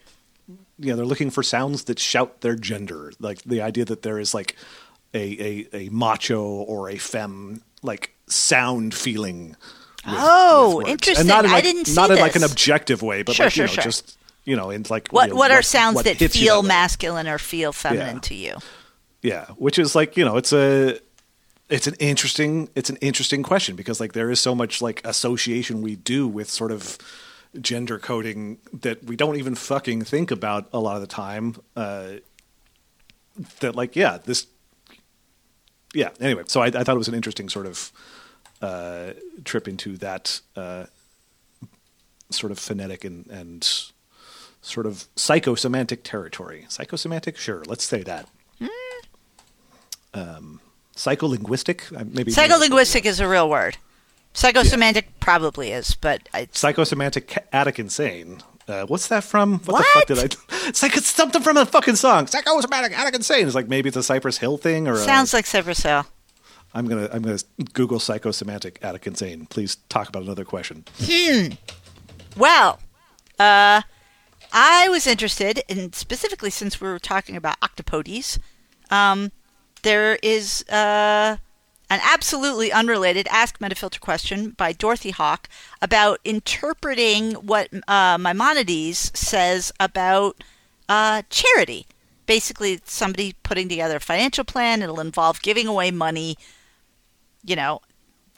you 0.80 0.90
know 0.92 0.96
they're 0.96 1.06
looking 1.06 1.30
for 1.30 1.44
sounds 1.44 1.86
that 1.86 2.00
shout 2.00 2.42
their 2.42 2.56
gender 2.56 3.12
like 3.20 3.42
the 3.44 3.62
idea 3.62 3.86
that 3.86 4.02
there 4.04 4.20
is 4.20 4.34
like 4.34 4.56
a 5.14 5.68
a, 5.74 5.86
a 5.86 5.90
macho 5.90 6.44
or 6.44 6.90
a 6.90 6.98
femme 6.98 7.62
like 7.82 8.14
sound 8.28 8.94
feeling 8.94 9.50
with- 9.50 9.58
Oh, 10.10 10.78
with 10.78 10.88
interesting. 10.88 11.22
and 11.22 11.28
not 11.28 11.46
in 11.46 11.52
I 11.52 11.62
didn't 11.62 11.86
see 11.86 11.96
not 11.96 12.12
in 12.12 12.20
like 12.20 12.36
an 12.36 12.44
objective 12.44 13.02
way 13.02 13.24
but 13.24 13.36
Sure, 13.36 13.46
like 13.48 13.56
you 13.56 13.68
sure, 13.68 13.68
know 13.68 13.74
sure. 13.74 13.84
just 13.84 14.18
you 14.46 14.56
know 14.56 14.70
in 14.70 14.86
like 14.90 15.10
What 15.10 15.28
you 15.28 15.34
know, 15.34 15.40
what 15.40 15.52
are 15.52 15.62
sounds 15.62 15.96
what 15.96 16.06
that 16.06 16.18
feel 16.32 16.64
masculine 16.64 17.28
or 17.28 17.38
feel 17.38 17.74
feminine 17.74 18.16
Yeah. 18.16 18.22
to 18.22 18.36
you? 18.36 18.56
Yeah, 19.24 19.46
which 19.58 19.78
is 19.80 19.96
like 19.96 20.16
you 20.16 20.24
know, 20.24 20.38
it's 20.38 20.54
a 20.54 21.00
it's 21.70 21.88
an 21.88 21.96
interesting 22.00 22.70
it's 22.76 22.90
an 22.90 22.96
interesting 23.02 23.44
question 23.44 23.76
because 23.76 24.00
like 24.00 24.14
there 24.14 24.30
is 24.32 24.40
so 24.40 24.56
much 24.56 24.82
like 24.82 25.02
association 25.06 25.82
we 25.82 25.96
do 25.98 26.26
with 26.28 26.50
sort 26.50 26.72
of 26.72 26.98
gender 27.60 28.00
coding 28.00 28.60
that 28.74 29.04
we 29.04 29.16
don't 29.16 29.38
even 29.38 29.56
fucking 29.56 30.04
think 30.04 30.32
about 30.32 30.70
a 30.74 30.80
lot 30.80 30.96
of 30.96 31.02
the 31.02 31.08
time. 31.08 31.56
Uh, 31.76 32.14
that 33.60 33.76
like 33.76 33.96
yeah 33.96 34.18
this 34.18 34.48
yeah 35.94 36.10
anyway 36.20 36.42
so 36.48 36.62
I, 36.62 36.68
I 36.68 36.84
thought 36.84 36.96
it 36.96 36.98
was 36.98 37.08
an 37.08 37.14
interesting 37.14 37.50
sort 37.50 37.68
of 37.68 37.92
uh, 38.62 39.14
trip 39.46 39.68
into 39.68 39.96
that 39.98 40.42
uh, 40.56 40.86
sort 42.32 42.52
of 42.52 42.58
phonetic 42.58 43.06
and 43.06 43.28
and 43.28 43.64
sort 44.62 44.88
of 44.88 45.08
psychosemantic 45.16 46.00
territory 46.04 46.66
psychosemantic 46.68 47.38
sure 47.38 47.64
let's 47.68 47.84
say 47.84 48.02
that 48.04 48.28
um, 50.14 50.60
Psycholinguistic, 50.96 51.96
Uh, 51.96 52.06
maybe 52.12 52.32
Psycholinguistic 52.32 53.06
is 53.06 53.20
a 53.20 53.28
real 53.28 53.48
word. 53.50 53.78
Psychosemantic 54.38 55.06
probably 55.20 55.72
is, 55.72 55.96
but 55.96 56.30
it's 56.32 56.62
Psychosemantic 56.62 57.40
attic 57.52 57.80
insane. 57.80 58.40
Uh, 58.68 58.86
what's 58.86 59.08
that 59.08 59.24
from? 59.24 59.54
What, 59.62 59.68
What? 59.68 59.80
the 59.80 60.00
fuck 60.00 60.08
did 60.08 60.20
I? 60.20 60.68
It's 60.68 60.84
like 60.84 60.96
it's 60.96 61.08
something 61.08 61.42
from 61.42 61.58
a 61.58 61.66
fucking 61.66 61.96
song. 61.96 62.28
Psychosemantic 62.28 62.92
attic 62.92 63.16
insane. 63.16 63.48
It's 63.48 63.56
like 63.56 63.68
maybe 63.68 63.88
it's 63.88 63.98
a 63.98 64.04
Cypress 64.04 64.38
Hill 64.38 64.58
thing 64.58 64.88
or 64.88 64.94
a, 64.94 64.98
sounds 64.98 65.34
like 65.34 65.48
Cypress 65.48 65.82
Hill. 65.82 66.06
I'm 66.76 66.86
gonna 66.88 67.10
I'm 67.12 67.24
gonna 67.24 67.40
Google 67.74 67.98
psychosemantic 67.98 68.78
attic 68.84 69.08
insane. 69.08 69.48
Please 69.48 69.78
talk 69.90 70.08
about 70.08 70.22
another 70.22 70.46
question. 70.46 70.86
Hmm. 71.00 71.54
Well, 72.38 72.80
uh, 73.40 73.82
I 74.54 74.88
was 74.90 75.08
interested 75.08 75.64
in 75.68 75.94
specifically 75.94 76.52
since 76.52 76.80
we 76.80 76.88
were 76.88 77.00
talking 77.00 77.36
about 77.36 77.60
octopodes. 77.62 78.38
Um, 78.92 79.32
there 79.82 80.20
is 80.22 80.64
uh, 80.70 81.38
an 81.90 82.00
absolutely 82.04 82.72
unrelated 82.72 83.28
Ask 83.30 83.60
Metafilter 83.60 84.00
question 84.00 84.52
by 84.52 84.74
Dorothy 84.74 85.12
Hawk 85.12 85.48
about 85.82 86.20
interpreting 86.24 87.34
what 87.34 87.70
uh, 87.88 88.18
Maimonides 88.18 89.12
says 89.18 89.72
about 89.80 90.44
uh, 90.90 91.22
charity. 91.30 91.86
Basically, 92.26 92.82
somebody 92.84 93.36
putting 93.44 93.70
together 93.70 93.98
a 93.98 94.02
financial 94.02 94.44
plan. 94.44 94.82
It'll 94.82 95.00
involve 95.00 95.42
giving 95.42 95.68
away 95.68 95.92
money. 95.92 96.36
You 97.46 97.56
know, 97.56 97.80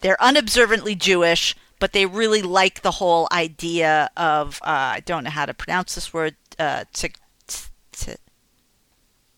they're 0.02 0.22
unobservantly 0.22 0.94
Jewish, 0.96 1.56
but 1.80 1.94
they 1.94 2.06
really 2.06 2.44
like 2.44 2.82
the 2.82 2.92
whole 2.92 3.28
idea 3.32 4.12
of 4.16 4.60
uh, 4.62 4.94
I 4.98 5.04
don't 5.06 5.24
know 5.24 5.32
how 5.32 5.48
to 5.48 5.56
pronounce 5.56 5.96
this 5.96 6.14
word 6.14 6.36
uh, 6.60 6.84
tz- 6.94 7.18
tz- 7.48 7.72
tz- 7.94 8.18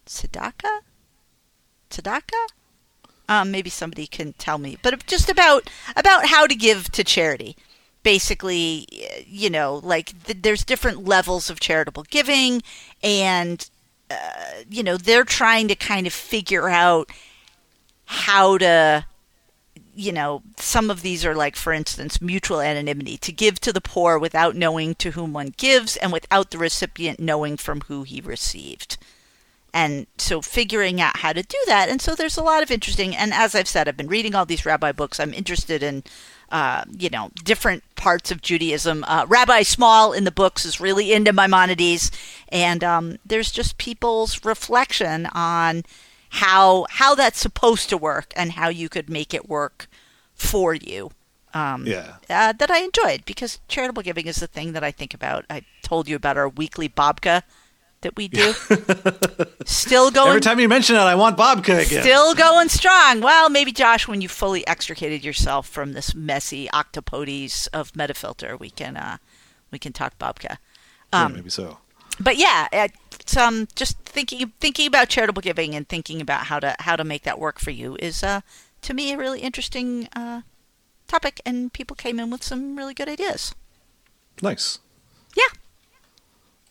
tzedakah, 0.05 0.79
tzedakah. 1.89 2.47
Um, 3.31 3.49
maybe 3.49 3.69
somebody 3.69 4.07
can 4.07 4.33
tell 4.33 4.57
me, 4.57 4.77
but 4.81 5.05
just 5.07 5.29
about 5.29 5.69
about 5.95 6.25
how 6.25 6.45
to 6.47 6.53
give 6.53 6.91
to 6.91 7.01
charity. 7.01 7.55
Basically, 8.03 8.85
you 9.25 9.49
know, 9.49 9.79
like 9.81 10.11
th- 10.25 10.39
there's 10.41 10.65
different 10.65 11.05
levels 11.05 11.49
of 11.49 11.61
charitable 11.61 12.03
giving, 12.09 12.61
and 13.01 13.69
uh, 14.09 14.15
you 14.69 14.83
know 14.83 14.97
they're 14.97 15.23
trying 15.23 15.69
to 15.69 15.75
kind 15.75 16.07
of 16.07 16.11
figure 16.11 16.67
out 16.67 17.09
how 18.03 18.57
to 18.57 19.05
you 19.95 20.11
know, 20.11 20.41
some 20.57 20.89
of 20.89 21.01
these 21.01 21.25
are 21.25 21.35
like, 21.35 21.55
for 21.55 21.71
instance, 21.71 22.21
mutual 22.21 22.59
anonymity 22.59 23.17
to 23.17 23.31
give 23.31 23.59
to 23.61 23.71
the 23.71 23.81
poor 23.81 24.19
without 24.19 24.55
knowing 24.55 24.95
to 24.95 25.11
whom 25.11 25.31
one 25.31 25.53
gives 25.55 25.95
and 25.97 26.11
without 26.11 26.51
the 26.51 26.57
recipient 26.57 27.19
knowing 27.19 27.55
from 27.55 27.81
who 27.81 28.03
he 28.03 28.19
received. 28.19 28.97
And 29.73 30.07
so 30.17 30.41
figuring 30.41 30.99
out 30.99 31.17
how 31.17 31.31
to 31.33 31.41
do 31.43 31.57
that. 31.65 31.87
And 31.87 32.01
so 32.01 32.13
there's 32.13 32.37
a 32.37 32.43
lot 32.43 32.61
of 32.61 32.71
interesting, 32.71 33.15
and 33.15 33.33
as 33.33 33.55
I've 33.55 33.67
said, 33.69 33.87
I've 33.87 33.95
been 33.95 34.07
reading 34.07 34.35
all 34.35 34.45
these 34.45 34.65
rabbi 34.65 34.91
books. 34.91 35.17
I'm 35.19 35.33
interested 35.33 35.81
in, 35.81 36.03
uh, 36.51 36.83
you 36.97 37.09
know, 37.09 37.31
different 37.43 37.83
parts 37.95 38.31
of 38.31 38.41
Judaism. 38.41 39.05
Uh, 39.07 39.25
rabbi 39.29 39.61
Small 39.63 40.11
in 40.11 40.25
the 40.25 40.31
books 40.31 40.65
is 40.65 40.81
really 40.81 41.13
into 41.13 41.31
Maimonides. 41.31 42.11
And 42.49 42.83
um, 42.83 43.17
there's 43.25 43.49
just 43.51 43.77
people's 43.77 44.43
reflection 44.43 45.27
on 45.27 45.83
how 46.35 46.85
how 46.89 47.13
that's 47.15 47.39
supposed 47.39 47.89
to 47.89 47.97
work 47.97 48.33
and 48.35 48.53
how 48.53 48.69
you 48.69 48.89
could 48.89 49.09
make 49.09 49.33
it 49.33 49.47
work 49.49 49.87
for 50.33 50.73
you. 50.73 51.11
Um, 51.53 51.85
Yeah. 51.85 52.15
uh, 52.29 52.53
that 52.53 52.71
I 52.71 52.79
enjoyed 52.79 53.25
because 53.25 53.59
charitable 53.67 54.03
giving 54.03 54.25
is 54.27 54.37
the 54.37 54.47
thing 54.47 54.71
that 54.71 54.83
I 54.83 54.91
think 54.91 55.13
about. 55.13 55.45
I 55.49 55.63
told 55.81 56.07
you 56.07 56.15
about 56.15 56.37
our 56.37 56.47
weekly 56.47 56.87
babka 56.87 57.43
that 58.01 58.15
we 58.15 58.27
do. 58.27 58.53
still 59.65 60.11
going, 60.11 60.29
Every 60.29 60.41
time 60.41 60.59
you 60.59 60.67
mention 60.69 60.95
it, 60.95 60.99
I 60.99 61.15
want 61.15 61.37
babka 61.37 61.85
again. 61.85 62.01
still 62.01 62.33
going 62.33 62.69
strong. 62.69 63.21
Well, 63.21 63.49
maybe 63.49 63.71
Josh, 63.71 64.07
when 64.07 64.21
you 64.21 64.27
fully 64.27 64.65
extricated 64.67 65.23
yourself 65.23 65.67
from 65.67 65.93
this 65.93 66.13
messy 66.15 66.67
octopodes 66.73 67.67
of 67.73 67.91
Metafilter, 67.93 68.59
we 68.59 68.69
can 68.69 68.97
uh, 68.97 69.17
we 69.71 69.79
can 69.79 69.93
talk 69.93 70.17
babka. 70.17 70.57
Yeah, 71.13 71.27
maybe 71.27 71.49
so. 71.49 71.77
But 72.19 72.37
yeah, 72.37 72.67
it's 72.71 73.35
um 73.37 73.67
just 73.75 73.97
thinking 73.99 74.51
thinking 74.59 74.87
about 74.87 75.09
charitable 75.09 75.41
giving 75.41 75.75
and 75.75 75.87
thinking 75.87 76.21
about 76.21 76.45
how 76.45 76.59
to 76.59 76.75
how 76.79 76.95
to 76.95 77.03
make 77.03 77.23
that 77.23 77.39
work 77.39 77.59
for 77.59 77.71
you 77.71 77.95
is 77.99 78.23
uh 78.23 78.41
to 78.81 78.93
me 78.93 79.11
a 79.11 79.17
really 79.17 79.39
interesting 79.41 80.07
uh 80.15 80.41
topic 81.07 81.41
and 81.45 81.73
people 81.73 81.95
came 81.95 82.19
in 82.19 82.29
with 82.29 82.43
some 82.43 82.75
really 82.77 82.93
good 82.93 83.09
ideas. 83.09 83.53
Nice. 84.41 84.79
Yeah. 85.35 85.43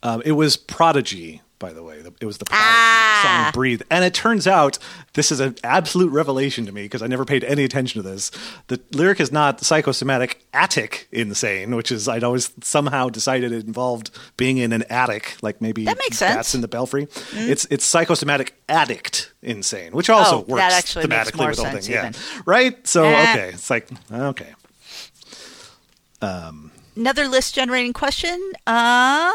Um, 0.02 0.22
it 0.24 0.32
was 0.32 0.56
Prodigy, 0.56 1.42
by 1.58 1.72
the 1.74 1.82
way. 1.82 2.02
It 2.20 2.24
was 2.26 2.38
the 2.38 2.46
Prodigy 2.46 2.66
Ah. 2.66 3.20
song 3.22 3.52
"Breathe," 3.52 3.82
and 3.90 4.02
it 4.02 4.14
turns 4.14 4.46
out 4.46 4.78
this 5.12 5.30
is 5.30 5.40
an 5.40 5.56
absolute 5.62 6.10
revelation 6.10 6.64
to 6.64 6.72
me 6.72 6.84
because 6.84 7.02
I 7.02 7.06
never 7.06 7.26
paid 7.26 7.44
any 7.44 7.64
attention 7.64 8.02
to 8.02 8.08
this. 8.08 8.30
The 8.68 8.80
lyric 8.92 9.20
is 9.20 9.30
not 9.30 9.60
psychosomatic 9.62 10.42
attic 10.54 11.06
insane, 11.12 11.76
which 11.76 11.92
is 11.92 12.08
I'd 12.08 12.24
always 12.24 12.50
somehow 12.62 13.10
decided 13.10 13.52
it 13.52 13.66
involved 13.66 14.10
being 14.38 14.56
in 14.56 14.72
an 14.72 14.84
attic, 14.88 15.36
like 15.42 15.60
maybe 15.60 15.84
That 15.84 15.98
makes 15.98 16.16
sense. 16.16 16.30
Mm-hmm. 16.30 16.38
bats 16.38 16.54
in 16.54 16.60
the 16.62 16.68
belfry. 16.68 17.06
It's 17.34 17.66
it's 17.70 17.84
psychosomatic 17.84 18.54
addict 18.70 19.32
insane, 19.42 19.92
which 19.92 20.08
also 20.08 20.36
Oh, 20.36 20.44
works 20.48 20.60
that 20.62 20.72
actually 20.72 21.08
makes 21.08 21.30
thematically 21.30 21.36
more 21.36 21.48
with 21.48 21.56
the 21.58 21.62
whole 21.64 21.72
sense 21.72 21.86
thing. 21.86 21.94
Yeah, 21.94 22.08
even. 22.08 22.20
right. 22.46 22.86
So 22.86 23.04
okay, 23.04 23.50
it's 23.52 23.68
like 23.68 23.86
okay. 24.10 24.54
Another 26.96 27.28
list 27.28 27.54
generating 27.54 27.92
question. 27.92 28.52
Uh 28.66 29.32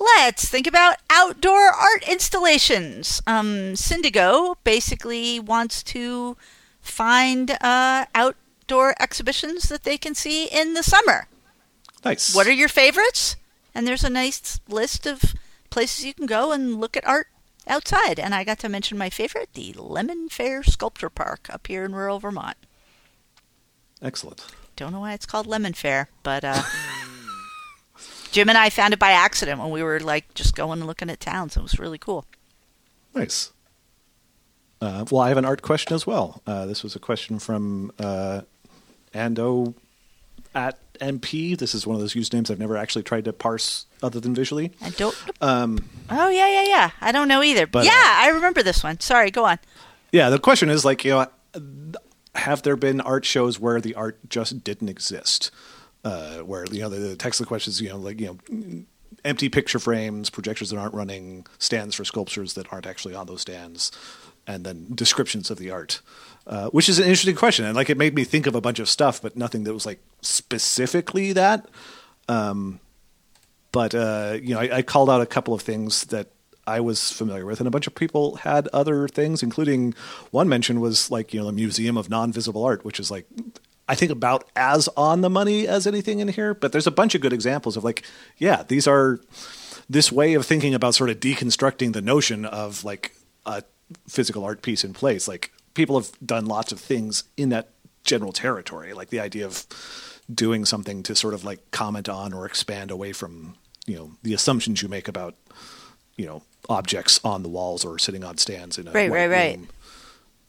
let's 0.00 0.48
think 0.48 0.66
about 0.66 0.96
outdoor 1.10 1.68
art 1.68 2.08
installations. 2.08 3.22
Um 3.26 3.74
Syndigo 3.74 4.56
basically 4.64 5.38
wants 5.38 5.82
to 5.84 6.36
find 6.80 7.50
uh 7.60 8.06
outdoor 8.14 8.94
exhibitions 8.98 9.68
that 9.68 9.84
they 9.84 9.98
can 9.98 10.14
see 10.14 10.46
in 10.46 10.74
the 10.74 10.82
summer. 10.82 11.28
Nice. 12.04 12.34
What 12.34 12.46
are 12.46 12.52
your 12.52 12.68
favorites? 12.68 13.36
And 13.74 13.86
there's 13.86 14.04
a 14.04 14.10
nice 14.10 14.58
list 14.68 15.06
of 15.06 15.34
places 15.68 16.04
you 16.04 16.14
can 16.14 16.26
go 16.26 16.50
and 16.50 16.80
look 16.80 16.96
at 16.96 17.06
art 17.06 17.28
outside. 17.68 18.18
And 18.18 18.34
I 18.34 18.42
got 18.42 18.58
to 18.60 18.68
mention 18.68 18.98
my 18.98 19.10
favorite, 19.10 19.50
the 19.54 19.72
Lemon 19.76 20.28
Fair 20.28 20.62
Sculpture 20.64 21.10
Park 21.10 21.46
up 21.50 21.66
here 21.68 21.84
in 21.84 21.94
rural 21.94 22.18
Vermont. 22.18 22.56
excellent? 24.02 24.44
Don't 24.76 24.92
know 24.92 25.00
why 25.00 25.12
it's 25.12 25.26
called 25.26 25.46
Lemon 25.46 25.74
Fair, 25.74 26.08
but 26.22 26.42
uh, 26.42 26.62
Jim 28.32 28.48
and 28.48 28.56
I 28.58 28.70
found 28.70 28.92
it 28.94 28.98
by 28.98 29.10
accident 29.12 29.60
when 29.60 29.70
we 29.70 29.82
were 29.82 30.00
like 30.00 30.32
just 30.34 30.54
going 30.54 30.78
and 30.80 30.86
looking 30.86 31.10
at 31.10 31.20
towns. 31.20 31.56
It 31.56 31.62
was 31.62 31.78
really 31.78 31.98
cool. 31.98 32.24
Nice. 33.14 33.52
Uh, 34.80 35.04
well, 35.10 35.20
I 35.20 35.28
have 35.28 35.36
an 35.36 35.44
art 35.44 35.62
question 35.62 35.94
as 35.94 36.06
well. 36.06 36.40
Uh, 36.46 36.64
this 36.66 36.82
was 36.82 36.96
a 36.96 36.98
question 36.98 37.38
from 37.38 37.92
uh, 37.98 38.42
Ando 39.12 39.74
at 40.54 40.78
MP. 41.00 41.58
This 41.58 41.74
is 41.74 41.86
one 41.86 41.96
of 41.96 42.00
those 42.00 42.14
usernames 42.14 42.50
I've 42.50 42.58
never 42.58 42.76
actually 42.76 43.02
tried 43.02 43.24
to 43.26 43.32
parse 43.32 43.86
other 44.02 44.20
than 44.20 44.34
visually. 44.34 44.72
I 44.80 44.90
don't. 44.90 45.16
Um, 45.42 45.88
Oh 46.08 46.28
yeah, 46.28 46.48
yeah, 46.48 46.64
yeah. 46.66 46.90
I 47.00 47.12
don't 47.12 47.28
know 47.28 47.42
either. 47.42 47.66
But, 47.66 47.84
yeah, 47.84 47.90
uh, 47.92 47.94
I 48.24 48.28
remember 48.28 48.62
this 48.62 48.82
one. 48.82 49.00
Sorry, 49.00 49.30
go 49.30 49.44
on. 49.44 49.58
yeah, 50.12 50.30
the 50.30 50.38
question 50.38 50.70
is 50.70 50.84
like, 50.84 51.04
you 51.04 51.10
know, 51.12 51.26
have 52.34 52.62
there 52.62 52.76
been 52.76 53.00
art 53.00 53.24
shows 53.24 53.58
where 53.60 53.80
the 53.80 53.94
art 53.94 54.18
just 54.30 54.64
didn't 54.64 54.88
exist? 54.88 55.50
Uh, 56.02 56.38
where 56.38 56.64
you 56.66 56.80
know 56.80 56.88
the, 56.88 56.98
the 56.98 57.16
text 57.16 57.40
of 57.40 57.46
the 57.46 57.48
questions, 57.48 57.80
you 57.80 57.88
know 57.88 57.98
like 57.98 58.18
you 58.20 58.26
know 58.26 58.84
empty 59.24 59.48
picture 59.48 59.78
frames, 59.78 60.30
projectors 60.30 60.70
that 60.70 60.78
aren't 60.78 60.94
running, 60.94 61.46
stands 61.58 61.94
for 61.94 62.04
sculptures 62.04 62.54
that 62.54 62.72
aren't 62.72 62.86
actually 62.86 63.14
on 63.14 63.26
those 63.26 63.42
stands, 63.42 63.92
and 64.46 64.64
then 64.64 64.86
descriptions 64.94 65.50
of 65.50 65.58
the 65.58 65.70
art, 65.70 66.00
uh, 66.46 66.68
which 66.70 66.88
is 66.88 66.98
an 66.98 67.04
interesting 67.04 67.34
question. 67.34 67.64
And 67.64 67.76
like 67.76 67.90
it 67.90 67.98
made 67.98 68.14
me 68.14 68.24
think 68.24 68.46
of 68.46 68.54
a 68.54 68.60
bunch 68.60 68.78
of 68.78 68.88
stuff, 68.88 69.20
but 69.20 69.36
nothing 69.36 69.64
that 69.64 69.74
was 69.74 69.86
like 69.86 70.00
specifically 70.22 71.32
that. 71.34 71.68
Um, 72.28 72.80
but 73.72 73.94
uh, 73.94 74.38
you 74.42 74.54
know, 74.54 74.60
I, 74.60 74.78
I 74.78 74.82
called 74.82 75.10
out 75.10 75.20
a 75.20 75.26
couple 75.26 75.54
of 75.54 75.62
things 75.62 76.04
that 76.06 76.28
I 76.66 76.80
was 76.80 77.10
familiar 77.10 77.46
with, 77.46 77.60
and 77.60 77.66
a 77.66 77.70
bunch 77.70 77.86
of 77.86 77.94
people 77.94 78.36
had 78.36 78.68
other 78.68 79.08
things, 79.08 79.42
including 79.42 79.94
one 80.30 80.48
mention 80.48 80.80
was 80.80 81.10
like 81.10 81.34
you 81.34 81.40
know 81.40 81.46
the 81.46 81.52
Museum 81.52 81.96
of 81.96 82.08
Non-Visible 82.08 82.64
Art, 82.64 82.84
which 82.84 83.00
is 83.00 83.10
like 83.10 83.26
I 83.90 83.96
think 83.96 84.12
about 84.12 84.48
as 84.54 84.88
on 84.96 85.20
the 85.20 85.28
money 85.28 85.66
as 85.66 85.84
anything 85.84 86.20
in 86.20 86.28
here. 86.28 86.54
But 86.54 86.70
there's 86.70 86.86
a 86.86 86.92
bunch 86.92 87.16
of 87.16 87.20
good 87.20 87.32
examples 87.32 87.76
of 87.76 87.82
like, 87.82 88.04
yeah, 88.38 88.62
these 88.62 88.86
are 88.86 89.18
this 89.88 90.12
way 90.12 90.34
of 90.34 90.46
thinking 90.46 90.74
about 90.74 90.94
sort 90.94 91.10
of 91.10 91.18
deconstructing 91.18 91.92
the 91.92 92.00
notion 92.00 92.44
of 92.44 92.84
like 92.84 93.16
a 93.44 93.64
physical 94.08 94.44
art 94.44 94.62
piece 94.62 94.84
in 94.84 94.92
place. 94.92 95.26
Like 95.26 95.52
people 95.74 95.98
have 95.98 96.12
done 96.24 96.46
lots 96.46 96.70
of 96.70 96.78
things 96.78 97.24
in 97.36 97.48
that 97.48 97.70
general 98.04 98.32
territory, 98.32 98.92
like 98.92 99.10
the 99.10 99.18
idea 99.18 99.44
of 99.44 99.66
doing 100.32 100.64
something 100.64 101.02
to 101.02 101.16
sort 101.16 101.34
of 101.34 101.42
like 101.44 101.72
comment 101.72 102.08
on 102.08 102.32
or 102.32 102.46
expand 102.46 102.92
away 102.92 103.12
from 103.12 103.56
you 103.86 103.96
know 103.96 104.12
the 104.22 104.34
assumptions 104.34 104.82
you 104.82 104.88
make 104.88 105.08
about 105.08 105.34
you 106.16 106.26
know 106.26 106.42
objects 106.68 107.18
on 107.24 107.42
the 107.42 107.48
walls 107.48 107.84
or 107.84 107.98
sitting 107.98 108.22
on 108.22 108.36
stands 108.38 108.78
in 108.78 108.86
a 108.86 108.92
Right, 108.92 109.10
right, 109.10 109.28
right. 109.28 109.56
room. 109.56 109.68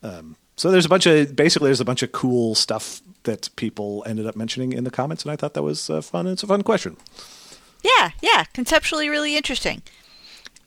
Um, 0.03 0.35
so 0.61 0.69
there's 0.69 0.85
a 0.85 0.89
bunch 0.89 1.07
of 1.07 1.35
basically 1.35 1.69
there's 1.69 1.81
a 1.81 1.85
bunch 1.85 2.03
of 2.03 2.11
cool 2.11 2.53
stuff 2.53 3.01
that 3.23 3.49
people 3.55 4.03
ended 4.05 4.27
up 4.27 4.35
mentioning 4.35 4.73
in 4.73 4.83
the 4.83 4.91
comments, 4.91 5.23
and 5.23 5.31
I 5.31 5.35
thought 5.35 5.55
that 5.55 5.63
was 5.63 5.89
uh, 5.89 6.01
fun. 6.01 6.27
It's 6.27 6.43
a 6.43 6.47
fun 6.47 6.61
question. 6.61 6.97
Yeah, 7.83 8.11
yeah, 8.21 8.43
conceptually 8.53 9.09
really 9.09 9.35
interesting. 9.35 9.81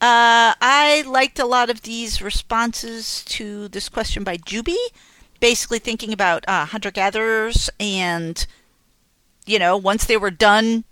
Uh, 0.01 0.59
I 0.61 1.05
liked 1.07 1.39
a 1.39 1.47
lot 1.47 1.71
of 1.71 1.83
these 1.83 2.21
responses 2.21 3.25
to 3.27 3.69
this 3.69 3.89
question 3.89 4.25
by 4.25 4.37
Juby. 4.37 4.75
basically 5.39 5.79
thinking 5.79 6.13
about 6.13 6.45
uh, 6.49 6.65
hunter 6.65 6.91
gatherers 6.91 7.71
and 7.79 8.49
you 9.47 9.61
know 9.61 9.77
once 9.77 10.07
they 10.07 10.17
were 10.17 10.33
done 10.33 10.83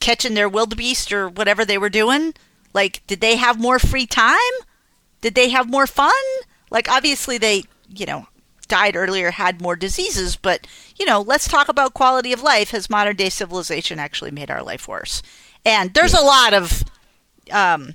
catching 0.00 0.32
their 0.32 0.48
wildebeest 0.48 1.12
or 1.12 1.28
whatever 1.28 1.66
they 1.66 1.76
were 1.76 1.90
doing 1.90 2.32
like 2.72 3.02
did 3.06 3.20
they 3.20 3.36
have 3.36 3.60
more 3.60 3.78
free 3.78 4.06
time 4.06 4.54
did 5.20 5.34
they 5.34 5.50
have 5.50 5.68
more 5.68 5.86
fun 5.86 6.22
like 6.70 6.88
obviously 6.88 7.38
they 7.38 7.64
you 7.88 8.06
know 8.06 8.26
died 8.68 8.94
earlier 8.94 9.32
had 9.32 9.60
more 9.60 9.74
diseases 9.74 10.36
but 10.36 10.66
you 10.96 11.04
know 11.04 11.20
let's 11.20 11.48
talk 11.48 11.68
about 11.68 11.92
quality 11.92 12.32
of 12.32 12.42
life 12.42 12.70
has 12.70 12.88
modern 12.88 13.16
day 13.16 13.28
civilization 13.28 13.98
actually 13.98 14.30
made 14.30 14.50
our 14.50 14.62
life 14.62 14.86
worse 14.86 15.22
and 15.64 15.92
there's 15.94 16.14
a 16.14 16.20
lot 16.20 16.54
of 16.54 16.84
um, 17.50 17.94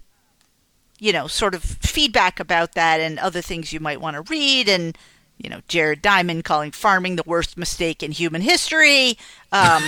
you 0.99 1.11
know, 1.11 1.27
sort 1.27 1.55
of 1.55 1.63
feedback 1.63 2.39
about 2.39 2.73
that 2.73 2.99
and 2.99 3.19
other 3.19 3.41
things 3.41 3.73
you 3.73 3.79
might 3.79 4.01
want 4.01 4.15
to 4.15 4.21
read. 4.31 4.69
And, 4.69 4.97
you 5.37 5.49
know, 5.49 5.61
Jared 5.67 6.01
Diamond 6.01 6.43
calling 6.43 6.71
farming 6.71 7.15
the 7.15 7.23
worst 7.25 7.57
mistake 7.57 8.01
in 8.01 8.11
human 8.11 8.41
history. 8.41 9.17
Um, 9.51 9.83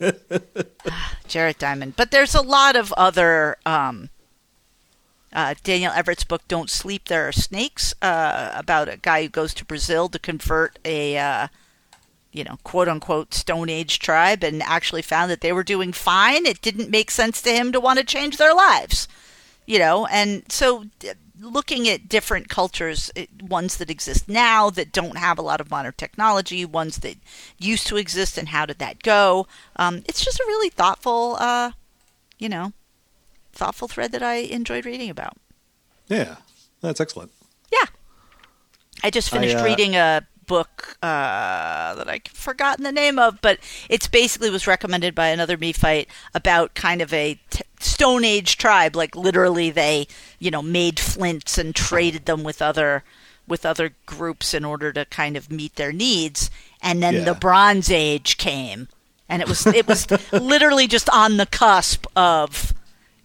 Jared 1.28 1.58
Diamond. 1.58 1.94
But 1.96 2.10
there's 2.10 2.34
a 2.34 2.42
lot 2.42 2.76
of 2.76 2.92
other. 2.94 3.56
Um, 3.64 4.10
uh, 5.34 5.54
Daniel 5.62 5.92
Everett's 5.92 6.24
book, 6.24 6.42
Don't 6.48 6.70
Sleep, 6.70 7.08
There 7.08 7.28
Are 7.28 7.32
Snakes, 7.32 7.94
uh, 8.00 8.52
about 8.54 8.88
a 8.88 8.96
guy 8.96 9.22
who 9.22 9.28
goes 9.28 9.54
to 9.54 9.64
Brazil 9.64 10.08
to 10.08 10.18
convert 10.18 10.78
a. 10.84 11.18
Uh, 11.18 11.48
you 12.32 12.42
know, 12.42 12.58
quote 12.64 12.88
unquote 12.88 13.32
Stone 13.32 13.68
Age 13.68 14.00
tribe 14.00 14.42
and 14.42 14.60
actually 14.64 15.02
found 15.02 15.30
that 15.30 15.40
they 15.40 15.52
were 15.52 15.62
doing 15.62 15.92
fine. 15.92 16.46
It 16.46 16.60
didn't 16.60 16.90
make 16.90 17.12
sense 17.12 17.40
to 17.42 17.50
him 17.52 17.70
to 17.70 17.78
want 17.78 18.00
to 18.00 18.04
change 18.04 18.38
their 18.38 18.52
lives 18.52 19.06
you 19.66 19.78
know 19.78 20.06
and 20.06 20.44
so 20.50 20.84
looking 21.40 21.88
at 21.88 22.08
different 22.08 22.48
cultures 22.48 23.10
ones 23.42 23.76
that 23.76 23.90
exist 23.90 24.28
now 24.28 24.70
that 24.70 24.92
don't 24.92 25.18
have 25.18 25.38
a 25.38 25.42
lot 25.42 25.60
of 25.60 25.70
modern 25.70 25.92
technology 25.96 26.64
ones 26.64 26.98
that 26.98 27.16
used 27.58 27.86
to 27.86 27.96
exist 27.96 28.38
and 28.38 28.48
how 28.48 28.64
did 28.64 28.78
that 28.78 29.02
go 29.02 29.46
um, 29.76 30.02
it's 30.06 30.24
just 30.24 30.40
a 30.40 30.44
really 30.46 30.70
thoughtful 30.70 31.36
uh, 31.38 31.72
you 32.38 32.48
know 32.48 32.72
thoughtful 33.54 33.88
thread 33.88 34.12
that 34.12 34.22
i 34.22 34.34
enjoyed 34.36 34.84
reading 34.84 35.10
about 35.10 35.36
yeah 36.08 36.36
that's 36.80 37.00
excellent 37.00 37.30
yeah 37.72 37.84
i 39.02 39.10
just 39.10 39.30
finished 39.30 39.56
I, 39.56 39.60
uh, 39.60 39.64
reading 39.64 39.96
a 39.96 40.26
book 40.46 40.98
uh, 41.02 41.94
that 41.94 42.06
I've 42.06 42.26
forgotten 42.26 42.84
the 42.84 42.92
name 42.92 43.18
of, 43.18 43.40
but 43.40 43.58
it's 43.88 44.06
basically 44.06 44.50
was 44.50 44.66
recommended 44.66 45.14
by 45.14 45.28
another 45.28 45.56
MeFite 45.56 46.06
about 46.34 46.74
kind 46.74 47.00
of 47.00 47.14
a 47.14 47.40
t- 47.48 47.62
Stone 47.80 48.24
Age 48.24 48.58
tribe. 48.58 48.94
Like 48.94 49.16
literally, 49.16 49.70
they 49.70 50.06
you 50.38 50.50
know 50.50 50.60
made 50.60 51.00
flints 51.00 51.56
and 51.56 51.74
traded 51.74 52.26
them 52.26 52.44
with 52.44 52.60
other 52.60 53.04
with 53.48 53.64
other 53.64 53.94
groups 54.04 54.52
in 54.52 54.66
order 54.66 54.92
to 54.92 55.06
kind 55.06 55.38
of 55.38 55.50
meet 55.50 55.76
their 55.76 55.92
needs. 55.92 56.50
And 56.82 57.02
then 57.02 57.14
Yeah. 57.14 57.24
the 57.24 57.34
Bronze 57.34 57.90
Age 57.90 58.36
came, 58.36 58.88
and 59.30 59.40
it 59.40 59.48
was 59.48 59.66
it 59.66 59.86
was 59.86 60.06
literally 60.32 60.86
just 60.86 61.08
on 61.08 61.38
the 61.38 61.46
cusp 61.46 62.04
of 62.14 62.74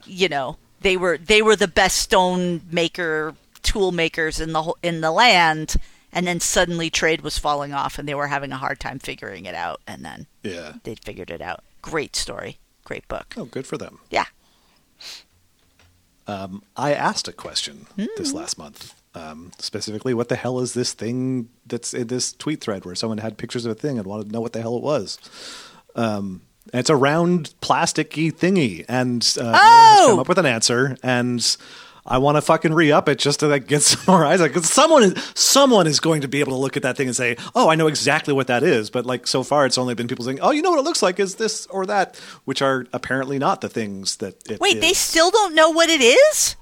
you 0.10 0.28
know 0.30 0.58
they 0.82 0.98
were 0.98 1.18
they 1.18 1.42
were 1.42 1.56
the 1.56 1.68
best 1.68 1.98
stone 1.98 2.62
maker 2.72 3.36
tool 3.62 3.92
makers 3.92 4.40
in 4.40 4.54
the 4.54 4.62
whole, 4.64 4.78
in 4.84 5.02
the 5.02 5.12
land 5.12 5.76
and 6.12 6.26
then 6.26 6.40
suddenly 6.40 6.90
trade 6.90 7.22
was 7.22 7.38
falling 7.38 7.74
off 7.74 8.00
and 8.00 8.08
they 8.08 8.16
were 8.16 8.28
having 8.28 8.52
a 8.52 8.58
hard 8.58 8.80
time 8.80 8.98
figuring 9.00 9.46
it 9.46 9.54
out 9.56 9.80
and 9.88 10.04
then 10.04 10.26
Yeah. 10.44 10.74
they'd 10.84 11.00
figured 11.04 11.30
it 11.30 11.42
out 11.42 11.64
great 11.82 12.16
story 12.16 12.58
great 12.84 13.08
book 13.08 13.34
Oh, 13.38 13.46
good 13.46 13.68
for 13.68 13.78
them. 13.78 14.00
yeah 14.10 14.26
I 16.78 16.94
asked 16.94 17.28
a 17.28 17.34
question 17.34 17.88
this 18.18 18.34
last 18.34 18.58
month. 18.58 18.94
Um, 19.16 19.52
specifically, 19.58 20.14
what 20.14 20.30
the 20.30 20.36
hell 20.36 20.60
is 20.60 20.74
this 20.76 20.94
thing 20.94 21.50
that's 21.66 21.94
in 21.94 22.08
this 22.08 22.32
tweet 22.32 22.62
thread 22.62 22.86
where 22.86 22.94
someone 22.94 23.18
had 23.18 23.38
pictures 23.40 23.66
of 23.66 23.72
a 23.72 23.76
thing 23.76 23.98
and 23.98 24.06
wanted 24.06 24.28
to 24.28 24.32
know 24.32 24.40
what 24.42 24.54
the 24.54 24.62
hell 24.62 24.78
it 24.78 24.84
was? 24.84 25.18
Um, 25.96 26.42
it's 26.74 26.90
a 26.90 26.96
round 26.96 27.54
plasticky 27.62 28.32
thingy, 28.34 28.86
and 28.88 29.22
uh, 29.40 29.44
no 29.52 29.52
Oh! 29.56 30.08
come 30.12 30.20
up 30.20 30.28
with 30.30 30.38
an 30.38 30.46
answer. 30.46 30.98
And 31.04 31.58
I 32.06 32.18
want 32.18 32.38
to 32.38 32.42
fucking 32.42 32.74
re 32.74 32.92
up 32.92 33.08
it 33.10 33.20
just 33.20 33.42
to 33.42 33.48
like 33.48 33.68
get 33.68 33.82
some 33.92 34.02
more 34.08 34.26
eyes. 34.26 34.40
Like 34.42 34.56
someone 34.60 35.04
is 35.04 35.32
someone 35.36 35.86
is 35.88 36.00
going 36.00 36.22
to 36.22 36.28
be 36.28 36.40
able 36.40 36.54
to 36.54 36.58
look 36.58 36.76
at 36.78 36.84
that 36.84 36.98
thing 36.98 37.08
and 37.08 37.16
say, 37.16 37.38
"Oh, 37.56 37.70
I 37.70 37.76
know 37.76 37.88
exactly 37.88 38.34
what 38.34 38.48
that 38.48 38.64
is." 38.64 38.90
But 38.90 39.06
like 39.06 39.28
so 39.28 39.44
far, 39.44 39.66
it's 39.66 39.78
only 39.78 39.94
been 39.96 40.08
people 40.08 40.26
saying, 40.26 40.40
"Oh, 40.42 40.52
you 40.52 40.62
know 40.62 40.72
what 40.72 40.80
it 40.80 40.86
looks 40.86 41.04
like 41.04 41.20
is 41.20 41.36
this 41.36 41.66
or 41.68 41.86
that," 41.86 42.16
which 42.46 42.62
are 42.62 42.86
apparently 42.94 43.38
not 43.40 43.62
the 43.62 43.70
things 43.70 44.18
that. 44.18 44.50
It 44.50 44.60
wait 44.60 44.82
they 44.82 44.94
still 44.94 45.30
don't 45.32 45.54
know 45.56 45.70
what 45.70 45.90
it 45.90 46.02
is 46.02 46.56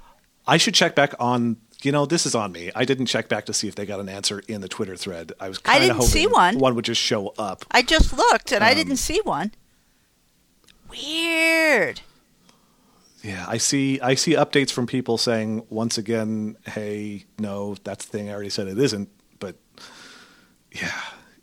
I 0.48 0.58
should 0.58 0.74
check 0.74 0.96
back 0.96 1.14
on. 1.20 1.58
You 1.84 1.92
know, 1.92 2.08
this 2.08 2.26
is 2.26 2.34
on 2.34 2.52
me. 2.52 2.72
I 2.76 2.86
didn't 2.86 3.06
check 3.06 3.30
back 3.30 3.46
to 3.46 3.54
see 3.54 3.68
if 3.68 3.76
they 3.76 3.86
got 3.86 4.00
an 4.00 4.10
answer 4.10 4.42
in 4.48 4.62
the 4.62 4.68
Twitter 4.68 4.96
thread. 4.96 5.32
I 5.40 5.48
was 5.48 5.60
I 5.60 5.62
kind 5.62 5.78
of 5.78 5.82
didn't 5.84 5.96
hoping 5.98 6.10
see 6.10 6.26
one. 6.28 6.58
One 6.58 6.74
would 6.74 6.86
just 6.86 7.00
show 7.00 7.36
up. 7.38 7.66
i 7.70 7.84
just 7.84 8.18
looked 8.18 8.52
and 8.52 8.64
i 8.64 8.72
Um, 8.72 8.76
didn't 8.78 8.98
see 8.98 9.22
one 9.24 9.52
weird 10.90 12.02
Yeah, 13.24 13.46
I 13.48 13.58
see. 13.58 14.00
I 14.00 14.16
see 14.16 14.34
updates 14.34 14.72
from 14.72 14.88
people 14.88 15.18
saying 15.18 15.66
once 15.70 15.98
again, 15.98 16.56
"Hey, 16.66 17.26
no, 17.40 17.76
that's 17.84 18.06
the 18.06 18.12
thing. 18.18 18.30
I 18.30 18.34
already 18.34 18.50
said 18.50 18.68
it 18.68 18.78
isn't." 18.80 19.10
But 19.40 19.56
yeah, 20.72 20.94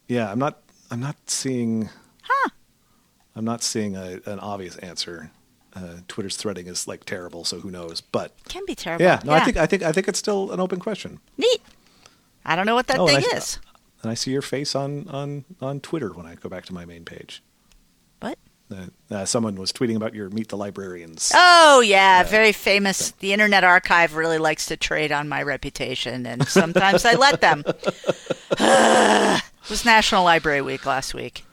yeah, 0.08 0.30
I'm 0.30 0.38
not. 0.38 0.62
I'm 0.90 1.00
not 1.00 1.16
seeing. 1.28 1.90
Huh. 2.22 2.50
I'm 3.36 3.44
not 3.44 3.62
seeing 3.62 3.96
a, 3.96 4.20
an 4.24 4.38
obvious 4.38 4.76
answer. 4.78 5.30
Uh, 5.74 5.96
Twitter's 6.06 6.36
threading 6.36 6.68
is 6.68 6.86
like 6.86 7.04
terrible, 7.04 7.44
so 7.44 7.58
who 7.60 7.70
knows? 7.70 8.00
But 8.00 8.32
can 8.48 8.62
be 8.64 8.76
terrible 8.76 9.04
yeah, 9.04 9.20
no, 9.24 9.32
I 9.32 9.40
think 9.40 9.56
I 9.56 9.66
think 9.66 9.82
I 9.82 9.90
think 9.92 10.06
it's 10.08 10.20
still 10.20 10.52
an 10.52 10.60
open 10.60 10.78
question. 10.78 11.18
neat 11.36 11.60
i 12.46 12.54
don't 12.54 12.66
know 12.66 12.76
what 12.76 12.86
that 12.86 12.98
Oh, 13.00 13.08
and 13.08 13.22
thing 13.24 13.30
I- 13.32 13.36
is 13.38 13.58
And 14.02 14.10
I 14.12 14.14
see 14.14 14.30
your 14.30 14.42
face 14.42 14.74
on 14.76 15.08
on 15.08 15.44
on 15.60 15.80
Twitter 15.80 16.12
when 16.12 16.26
I 16.26 16.36
go 16.36 16.48
back 16.48 16.64
to 16.66 16.72
my 16.74 16.84
main 16.84 17.04
page. 17.04 17.42
Uh, 18.72 18.86
uh, 19.10 19.24
someone 19.24 19.56
was 19.56 19.72
tweeting 19.72 19.94
about 19.96 20.14
your 20.14 20.30
Meet 20.30 20.48
the 20.48 20.56
Librarians. 20.56 21.30
Oh 21.34 21.80
yeah, 21.80 22.22
very 22.22 22.52
famous. 22.52 23.10
The 23.10 23.32
Internet 23.32 23.62
Archive 23.62 24.16
really 24.16 24.38
likes 24.38 24.66
to 24.66 24.76
trade 24.76 25.12
on 25.12 25.28
my 25.28 25.42
reputation, 25.42 26.24
and 26.24 26.48
sometimes 26.48 27.04
I 27.04 27.14
let 27.14 27.40
them. 27.42 27.62
it 27.66 29.42
was 29.70 29.84
National 29.84 30.24
Library 30.24 30.62
Week 30.62 30.86
last 30.86 31.12
week. 31.14 31.44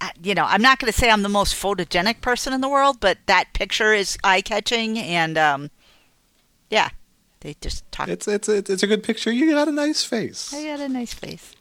Uh, 0.00 0.08
You 0.20 0.34
know, 0.34 0.44
I'm 0.44 0.60
not 0.60 0.80
going 0.80 0.92
to 0.92 0.98
say 0.98 1.08
I'm 1.08 1.22
the 1.22 1.28
most 1.28 1.54
photogenic 1.54 2.20
person 2.20 2.52
in 2.52 2.60
the 2.60 2.68
world, 2.68 2.98
but 2.98 3.18
that 3.26 3.52
picture 3.52 3.92
is 3.94 4.18
eye-catching, 4.24 4.98
and 4.98 5.38
um, 5.38 5.70
yeah, 6.68 6.88
they 7.40 7.54
just 7.60 7.90
talk. 7.92 8.08
It's, 8.08 8.26
it's 8.26 8.48
it's 8.48 8.68
it's 8.68 8.82
a 8.82 8.88
good 8.88 9.04
picture. 9.04 9.30
You 9.30 9.52
got 9.52 9.68
a 9.68 9.72
nice 9.72 10.02
face. 10.02 10.52
I 10.52 10.64
got 10.64 10.80
a 10.80 10.88
nice 10.88 11.14
face. 11.14 11.54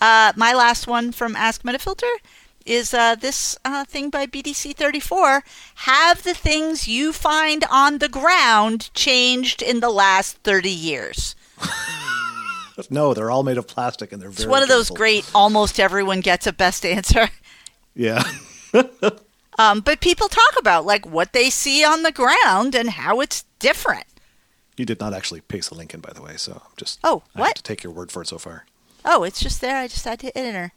Uh, 0.00 0.32
my 0.36 0.54
last 0.54 0.86
one 0.86 1.12
from 1.12 1.36
Ask 1.36 1.62
Metafilter 1.62 2.10
is 2.64 2.94
uh, 2.94 3.14
this 3.14 3.56
uh, 3.64 3.84
thing 3.84 4.10
by 4.10 4.26
BDC34. 4.26 5.42
Have 5.76 6.22
the 6.22 6.34
things 6.34 6.88
you 6.88 7.12
find 7.12 7.64
on 7.70 7.98
the 7.98 8.08
ground 8.08 8.92
changed 8.94 9.60
in 9.62 9.80
the 9.80 9.90
last 9.90 10.38
30 10.38 10.70
years? 10.70 11.34
No, 12.90 13.14
they're 13.14 13.30
all 13.30 13.44
made 13.44 13.56
of 13.56 13.68
plastic 13.68 14.10
and 14.10 14.20
they're 14.20 14.30
It's 14.30 14.46
one 14.46 14.60
of 14.64 14.68
those 14.68 14.90
great, 14.90 15.24
almost 15.32 15.78
everyone 15.78 16.20
gets 16.20 16.44
a 16.48 16.52
best 16.52 16.84
answer. 16.84 17.28
Yeah. 17.94 18.24
Um, 19.56 19.78
but 19.82 20.00
people 20.00 20.26
talk 20.26 20.58
about 20.58 20.84
like 20.84 21.06
what 21.06 21.32
they 21.32 21.48
see 21.50 21.84
on 21.84 22.02
the 22.02 22.10
ground 22.10 22.74
and 22.74 22.90
how 22.90 23.20
it's 23.20 23.44
different. 23.60 24.06
you 24.76 24.84
did 24.84 24.98
not 24.98 25.14
actually 25.14 25.42
paste 25.42 25.68
the 25.70 25.76
link 25.76 25.94
in, 25.94 26.00
by 26.00 26.12
the 26.12 26.20
way. 26.20 26.36
So 26.36 26.54
I'm 26.54 26.72
just. 26.76 26.98
Oh, 27.04 27.22
I 27.36 27.38
have 27.38 27.46
what? 27.46 27.56
to 27.56 27.62
take 27.62 27.84
your 27.84 27.92
word 27.92 28.10
for 28.10 28.22
it 28.22 28.26
so 28.26 28.38
far. 28.38 28.66
Oh, 29.04 29.22
it's 29.22 29.38
just 29.40 29.60
there. 29.60 29.76
I 29.76 29.86
just 29.86 30.04
had 30.04 30.18
to 30.18 30.36
enter. 30.36 30.72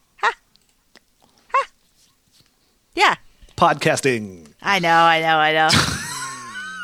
Yeah, 2.97 3.15
Podcasting. 3.55 4.47
I 4.61 4.79
know, 4.79 4.89
I 4.89 5.21
know, 5.21 5.37
I 5.37 5.53
know. 5.53 5.69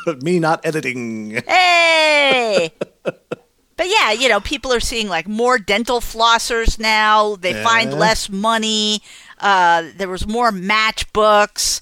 But 0.06 0.22
me 0.22 0.38
not 0.38 0.60
editing. 0.66 1.42
Hey! 1.48 2.70
but 3.02 3.86
yeah, 3.86 4.12
you 4.12 4.28
know, 4.28 4.38
people 4.38 4.70
are 4.70 4.80
seeing 4.80 5.08
like 5.08 5.26
more 5.26 5.58
dental 5.58 6.00
flossers 6.00 6.78
now. 6.78 7.36
They 7.36 7.54
find 7.62 7.94
less 7.94 8.28
money. 8.28 9.00
Uh, 9.38 9.88
there 9.96 10.10
was 10.10 10.28
more 10.28 10.50
matchbooks. 10.50 11.80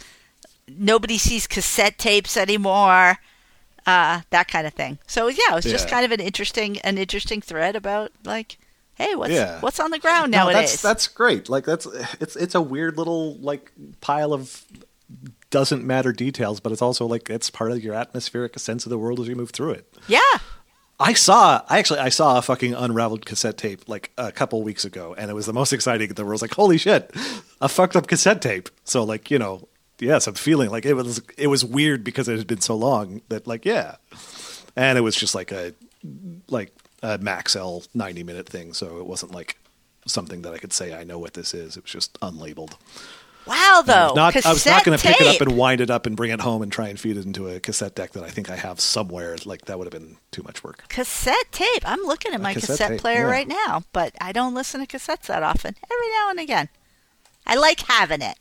Nobody 0.68 1.18
sees 1.18 1.48
cassette 1.48 1.98
tapes 1.98 2.36
anymore. 2.36 3.18
Uh, 3.84 4.20
that 4.30 4.46
kind 4.46 4.68
of 4.68 4.72
thing. 4.74 5.00
So 5.08 5.26
yeah, 5.26 5.50
it 5.50 5.54
was 5.56 5.64
just 5.64 5.88
kind 5.88 6.04
of 6.04 6.12
an 6.12 6.20
interesting, 6.20 6.78
an 6.82 6.96
interesting 6.96 7.40
thread 7.40 7.74
about 7.74 8.12
like, 8.24 8.56
hey, 8.94 9.14
what's 9.14 9.32
Yeah. 9.32 9.60
what's 9.60 9.80
on 9.80 9.90
the 9.90 9.98
ground 9.98 10.30
No, 10.32 10.38
nowadays? 10.44 10.70
that's 10.70 10.82
that's 10.82 11.08
great. 11.08 11.48
Like 11.48 11.64
that's 11.64 11.86
it's 12.20 12.36
it's 12.36 12.54
a 12.54 12.60
weird 12.60 12.96
little 12.98 13.36
like 13.38 13.72
pile 14.00 14.32
of 14.32 14.64
doesn't 15.50 15.84
matter 15.84 16.12
details, 16.12 16.60
but 16.60 16.72
it's 16.72 16.80
also 16.82 17.06
like 17.06 17.28
it's 17.28 17.50
part 17.50 17.70
of 17.72 17.82
your 17.84 17.94
atmospheric 17.94 18.58
sense 18.58 18.86
of 18.86 18.90
the 18.90 18.98
world 18.98 19.20
as 19.20 19.28
you 19.28 19.36
move 19.36 19.50
through 19.50 19.72
it. 19.72 19.94
yeah. 20.08 20.20
I 21.00 21.14
saw 21.14 21.62
I 21.68 21.78
actually 21.78 21.98
I 21.98 22.10
saw 22.10 22.38
a 22.38 22.42
fucking 22.42 22.74
unraveled 22.74 23.26
cassette 23.26 23.58
tape 23.58 23.88
like 23.88 24.12
a 24.16 24.30
couple 24.30 24.62
weeks 24.62 24.84
ago, 24.84 25.16
and 25.18 25.30
it 25.30 25.34
was 25.34 25.46
the 25.46 25.52
most 25.52 25.72
exciting 25.72 26.08
in 26.10 26.14
the 26.14 26.22
world. 26.22 26.32
I 26.32 26.34
was 26.34 26.42
like, 26.42 26.54
holy 26.54 26.78
shit, 26.78 27.10
a 27.60 27.68
fucked 27.68 27.96
up 27.96 28.06
cassette 28.06 28.40
tape. 28.40 28.68
So 28.84 29.02
like 29.02 29.28
you 29.28 29.38
know, 29.38 29.66
yes, 29.98 30.28
I'm 30.28 30.34
feeling 30.34 30.70
like 30.70 30.86
it 30.86 30.94
was 30.94 31.20
it 31.36 31.48
was 31.48 31.64
weird 31.64 32.04
because 32.04 32.28
it 32.28 32.38
had 32.38 32.46
been 32.46 32.60
so 32.60 32.76
long 32.76 33.20
that 33.30 33.48
like 33.48 33.64
yeah, 33.64 33.96
and 34.76 34.96
it 34.96 35.00
was 35.00 35.16
just 35.16 35.34
like 35.34 35.50
a 35.50 35.74
like 36.48 36.72
a 37.02 37.18
Maxell 37.18 37.86
90 37.94 38.22
minute 38.22 38.48
thing, 38.48 38.72
so 38.72 38.98
it 38.98 39.06
wasn't 39.06 39.34
like 39.34 39.58
something 40.06 40.42
that 40.42 40.52
I 40.52 40.58
could 40.58 40.72
say 40.72 40.94
I 40.94 41.04
know 41.04 41.18
what 41.18 41.34
this 41.34 41.54
is. 41.54 41.76
It 41.76 41.84
was 41.84 41.92
just 41.92 42.18
unlabeled. 42.20 42.74
Wow, 43.46 43.82
though. 43.84 44.12
Not, 44.14 44.46
I 44.46 44.52
was 44.52 44.64
not 44.64 44.84
going 44.84 44.96
to 44.96 45.04
pick 45.04 45.20
it 45.20 45.26
up 45.26 45.40
and 45.40 45.56
wind 45.56 45.80
it 45.80 45.90
up 45.90 46.06
and 46.06 46.16
bring 46.16 46.30
it 46.30 46.40
home 46.40 46.62
and 46.62 46.70
try 46.70 46.88
and 46.88 46.98
feed 46.98 47.16
it 47.16 47.26
into 47.26 47.48
a 47.48 47.58
cassette 47.58 47.96
deck 47.96 48.12
that 48.12 48.22
I 48.22 48.30
think 48.30 48.50
I 48.50 48.56
have 48.56 48.78
somewhere. 48.78 49.36
Like 49.44 49.64
that 49.64 49.78
would 49.78 49.92
have 49.92 50.00
been 50.00 50.16
too 50.30 50.44
much 50.44 50.62
work. 50.62 50.84
Cassette 50.88 51.50
tape. 51.50 51.82
I'm 51.84 52.02
looking 52.02 52.34
at 52.34 52.40
my 52.40 52.54
cassette 52.54 52.78
cassette, 52.78 53.00
player 53.00 53.26
yeah. 53.26 53.32
right 53.32 53.48
now, 53.48 53.82
but 53.92 54.14
I 54.20 54.30
don't 54.30 54.54
listen 54.54 54.80
to 54.80 54.86
cassettes 54.86 55.26
that 55.26 55.42
often. 55.42 55.74
Every 55.90 56.12
now 56.12 56.30
and 56.30 56.38
again. 56.38 56.68
I 57.44 57.56
like 57.56 57.80
having 57.80 58.22
it. 58.22 58.38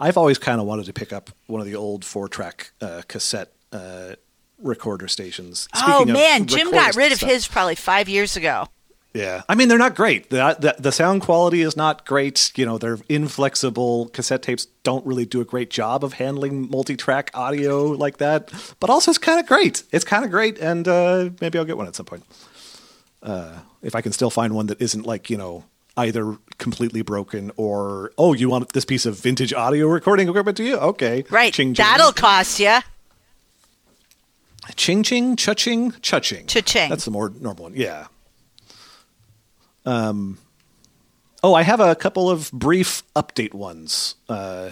I've 0.00 0.16
always 0.16 0.38
kind 0.38 0.60
of 0.60 0.66
wanted 0.66 0.86
to 0.86 0.92
pick 0.92 1.12
up 1.12 1.30
one 1.46 1.60
of 1.60 1.66
the 1.66 1.76
old 1.76 2.04
four 2.04 2.26
track 2.26 2.72
uh, 2.80 3.02
cassette 3.06 3.52
uh, 3.72 4.16
recorder 4.60 5.08
stations. 5.08 5.68
oh 5.74 5.78
Speaking 5.78 6.10
of 6.10 6.14
man, 6.14 6.46
Jim 6.46 6.70
got 6.70 6.88
recording 6.88 6.98
rid 6.98 7.12
of 7.12 7.18
stuff- 7.18 7.30
his 7.30 7.46
probably 7.48 7.74
five 7.74 8.08
years 8.08 8.36
ago. 8.36 8.68
Yeah, 9.14 9.42
I 9.46 9.54
mean 9.56 9.68
they're 9.68 9.76
not 9.76 9.94
great. 9.94 10.30
The, 10.30 10.56
the 10.58 10.74
the 10.78 10.90
sound 10.90 11.20
quality 11.20 11.60
is 11.60 11.76
not 11.76 12.06
great. 12.06 12.50
You 12.56 12.64
know, 12.64 12.78
they're 12.78 12.96
inflexible. 13.10 14.08
Cassette 14.08 14.42
tapes 14.42 14.66
don't 14.84 15.04
really 15.04 15.26
do 15.26 15.42
a 15.42 15.44
great 15.44 15.68
job 15.68 16.02
of 16.02 16.14
handling 16.14 16.70
multi-track 16.70 17.30
audio 17.34 17.88
like 17.88 18.16
that. 18.18 18.50
But 18.80 18.88
also, 18.88 19.10
it's 19.10 19.18
kind 19.18 19.38
of 19.38 19.46
great. 19.46 19.82
It's 19.92 20.04
kind 20.06 20.24
of 20.24 20.30
great, 20.30 20.58
and 20.58 20.88
uh, 20.88 21.28
maybe 21.42 21.58
I'll 21.58 21.66
get 21.66 21.76
one 21.76 21.86
at 21.88 21.94
some 21.94 22.06
point. 22.06 22.24
Uh, 23.22 23.58
if 23.82 23.94
I 23.94 24.00
can 24.00 24.12
still 24.12 24.30
find 24.30 24.54
one 24.54 24.66
that 24.68 24.80
isn't 24.80 25.04
like 25.04 25.28
you 25.28 25.36
know 25.36 25.64
either 25.98 26.38
completely 26.56 27.02
broken 27.02 27.52
or 27.58 28.12
oh 28.16 28.32
you 28.32 28.48
want 28.48 28.72
this 28.72 28.86
piece 28.86 29.04
of 29.04 29.18
vintage 29.18 29.52
audio 29.52 29.88
recording 29.88 30.26
equipment 30.26 30.56
to 30.56 30.64
you 30.64 30.76
okay 30.78 31.22
Right. 31.28 31.52
ching 31.52 31.74
ching 31.74 31.84
That'll 31.84 32.12
cost 32.12 32.58
you. 32.58 32.78
Ching 34.76 35.02
ching 35.02 35.36
cha-ching 35.36 35.92
cha-ching 36.02 36.46
Cha-ching. 36.46 36.88
that's 36.90 37.04
the 37.04 37.10
more 37.10 37.30
normal 37.40 37.64
one 37.64 37.74
yeah 37.74 38.06
um 39.84 40.38
oh 41.42 41.54
i 41.54 41.62
have 41.62 41.80
a 41.80 41.94
couple 41.94 42.30
of 42.30 42.50
brief 42.52 43.02
update 43.14 43.54
ones 43.54 44.14
uh 44.28 44.70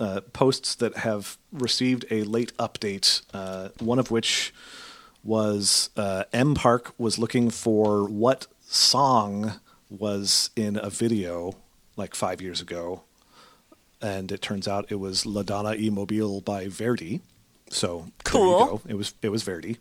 uh, 0.00 0.20
posts 0.32 0.74
that 0.76 0.96
have 0.96 1.36
received 1.52 2.06
a 2.10 2.22
late 2.24 2.56
update. 2.56 3.20
Uh, 3.34 3.68
one 3.80 3.98
of 3.98 4.10
which 4.10 4.52
was 5.22 5.90
uh, 5.96 6.24
M 6.32 6.54
Park 6.54 6.94
was 6.96 7.18
looking 7.18 7.50
for 7.50 8.08
what 8.08 8.46
song 8.62 9.60
was 9.90 10.48
in 10.56 10.78
a 10.82 10.88
video 10.88 11.54
like 11.96 12.14
five 12.14 12.40
years 12.40 12.62
ago, 12.62 13.02
and 14.00 14.32
it 14.32 14.40
turns 14.40 14.66
out 14.66 14.86
it 14.88 14.94
was 14.94 15.26
La 15.26 15.42
Donna 15.42 15.74
e 15.74 15.90
Mobile 15.90 16.40
by 16.40 16.66
Verdi. 16.66 17.20
So 17.70 17.98
there 17.98 18.04
you 18.06 18.12
Cool. 18.24 18.66
go. 18.66 18.80
It 18.88 18.94
was 18.94 19.14
it 19.22 19.28
was 19.30 19.42
Verdi. 19.42 19.78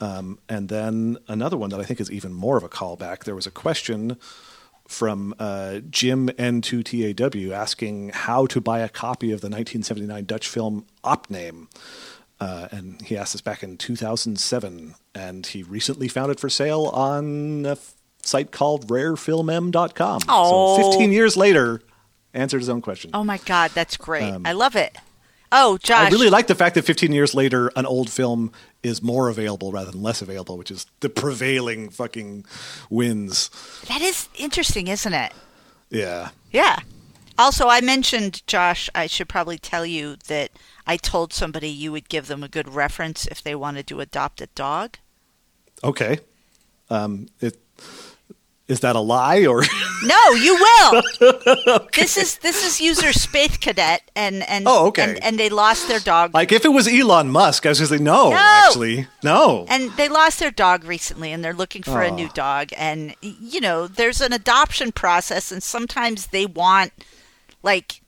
Um, 0.00 0.38
and 0.48 0.68
then 0.68 1.18
another 1.28 1.56
one 1.58 1.68
that 1.70 1.80
I 1.80 1.82
think 1.84 2.00
is 2.00 2.10
even 2.10 2.32
more 2.32 2.56
of 2.56 2.62
a 2.62 2.68
callback. 2.70 3.24
There 3.24 3.34
was 3.34 3.46
a 3.46 3.50
question 3.50 4.16
from 4.88 5.34
uh, 5.38 5.80
Jim 5.90 6.28
N2TAW 6.30 7.52
asking 7.52 8.08
how 8.10 8.46
to 8.46 8.60
buy 8.62 8.80
a 8.80 8.88
copy 8.88 9.30
of 9.30 9.40
the 9.42 9.46
1979 9.48 10.24
Dutch 10.24 10.48
film 10.48 10.86
Opname. 11.04 11.66
Uh, 12.40 12.68
and 12.72 13.02
he 13.02 13.16
asked 13.16 13.32
this 13.34 13.42
back 13.42 13.62
in 13.62 13.76
2007, 13.76 14.94
and 15.14 15.46
he 15.46 15.62
recently 15.62 16.08
found 16.08 16.32
it 16.32 16.40
for 16.40 16.48
sale 16.48 16.86
on 16.86 17.66
a 17.66 17.72
f- 17.72 17.92
site 18.22 18.50
called 18.50 18.88
rarefilmm.com. 18.88 20.20
Oh. 20.26 20.78
So 20.80 20.90
15 20.92 21.12
years 21.12 21.36
later, 21.36 21.82
answered 22.32 22.60
his 22.60 22.70
own 22.70 22.80
question. 22.80 23.10
Oh 23.12 23.22
my 23.24 23.36
god, 23.44 23.72
that's 23.74 23.98
great. 23.98 24.32
I 24.44 24.52
love 24.52 24.74
it. 24.74 24.96
Oh, 25.52 25.78
Josh. 25.78 26.06
I 26.06 26.10
really 26.10 26.30
like 26.30 26.46
the 26.46 26.54
fact 26.54 26.76
that 26.76 26.84
15 26.84 27.12
years 27.12 27.34
later, 27.34 27.72
an 27.74 27.84
old 27.84 28.08
film 28.10 28.52
is 28.82 29.02
more 29.02 29.28
available 29.28 29.72
rather 29.72 29.90
than 29.90 30.02
less 30.02 30.22
available, 30.22 30.56
which 30.56 30.70
is 30.70 30.86
the 31.00 31.08
prevailing 31.08 31.90
fucking 31.90 32.44
wins. 32.88 33.50
that 33.88 34.00
is 34.00 34.28
interesting, 34.36 34.86
isn't 34.86 35.12
it? 35.12 35.32
Yeah. 35.90 36.30
Yeah. 36.52 36.78
Also, 37.36 37.68
I 37.68 37.80
mentioned, 37.80 38.46
Josh, 38.46 38.88
I 38.94 39.06
should 39.06 39.28
probably 39.28 39.58
tell 39.58 39.84
you 39.86 40.16
that 40.28 40.50
I 40.86 40.96
told 40.96 41.32
somebody 41.32 41.68
you 41.68 41.90
would 41.90 42.08
give 42.08 42.26
them 42.26 42.42
a 42.42 42.48
good 42.48 42.68
reference 42.68 43.26
if 43.26 43.42
they 43.42 43.54
wanted 43.54 43.86
to 43.88 44.00
adopt 44.00 44.40
a 44.40 44.46
dog. 44.48 44.98
Okay. 45.82 46.20
Um, 46.90 47.28
it, 47.40 47.58
is 48.70 48.80
that 48.80 48.94
a 48.94 49.00
lie 49.00 49.46
or? 49.46 49.64
No, 50.04 50.30
you 50.32 50.54
will. 50.54 51.02
This 51.92 52.16
is 52.16 52.38
this 52.38 52.64
is 52.64 52.80
user 52.80 53.12
Space 53.12 53.58
Cadet, 53.58 54.10
and 54.16 54.48
and 54.48 54.64
Oh, 54.66 54.86
okay. 54.86 55.02
and, 55.02 55.22
and 55.22 55.38
they 55.38 55.50
lost 55.50 55.88
their 55.88 55.98
dog, 56.00 56.32
like 56.32 56.52
if 56.52 56.64
it 56.64 56.70
was 56.70 56.88
Elon 56.88 57.28
Musk, 57.30 57.66
I 57.66 57.68
was 57.70 57.78
just 57.78 57.90
like, 57.90 58.00
no, 58.00 58.30
No. 58.30 58.36
actually, 58.36 59.06
no. 59.22 59.66
and 59.68 59.90
they 59.96 60.08
lost 60.08 60.38
their 60.38 60.50
dog 60.50 60.84
recently, 60.84 61.32
and 61.32 61.44
they're 61.44 61.52
looking 61.52 61.82
for 61.82 62.00
a 62.02 62.10
ah. 62.10 62.14
new 62.14 62.30
dog. 62.30 62.70
And 62.76 63.14
you 63.20 63.60
know, 63.60 63.86
there's 63.86 64.20
an 64.20 64.32
adoption 64.32 64.92
process, 64.92 65.52
and 65.52 65.62
sometimes 65.62 66.28
they 66.28 66.46
want 66.46 66.92
like 67.62 68.00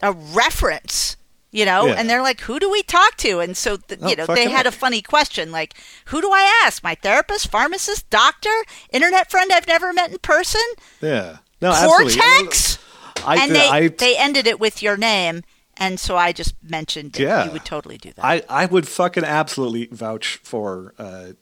a 0.00 0.12
reference. 0.12 1.16
You 1.54 1.66
know, 1.66 1.86
Yeah. 1.86 1.94
and 1.98 2.08
they're 2.08 2.22
like, 2.22 2.40
"Who 2.40 2.58
do 2.58 2.70
we 2.70 2.82
talk 2.82 3.16
to?" 3.18 3.40
And 3.40 3.54
so, 3.56 3.76
th- 3.76 4.00
Oh, 4.02 4.08
you 4.08 4.16
know, 4.16 4.26
they 4.26 4.48
had 4.48 4.66
a 4.66 4.72
funny 4.72 5.02
question, 5.02 5.52
like, 5.52 5.74
"Who 6.06 6.20
do 6.22 6.30
I 6.32 6.62
ask? 6.64 6.82
My 6.82 6.94
therapist, 6.94 7.50
pharmacist, 7.50 8.08
doctor, 8.08 8.54
internet 8.90 9.30
friend 9.30 9.52
I've 9.52 9.66
never 9.68 9.92
met 9.92 10.10
in 10.10 10.18
person, 10.18 10.62
yeah. 11.02 11.36
No, 11.60 11.70
absolutely. 11.72 12.16
Cortex?" 12.20 12.78
I, 13.24 13.36
and 13.36 13.54
they 13.54 13.68
I, 13.68 13.88
they 13.88 14.16
ended 14.16 14.46
it 14.46 14.58
with 14.58 14.82
your 14.82 14.96
name, 14.96 15.42
and 15.76 16.00
so 16.00 16.16
I 16.16 16.32
just 16.32 16.54
mentioned 16.62 17.18
Yeah. 17.18 17.44
you 17.44 17.50
would 17.50 17.64
totally 17.66 17.98
do 17.98 18.12
that. 18.16 18.24
I, 18.24 18.42
I 18.48 18.64
would 18.66 18.88
fucking 18.88 19.22
absolutely 19.24 19.88
vouch 19.92 20.40
for 20.42 20.94
uh, 20.98 21.32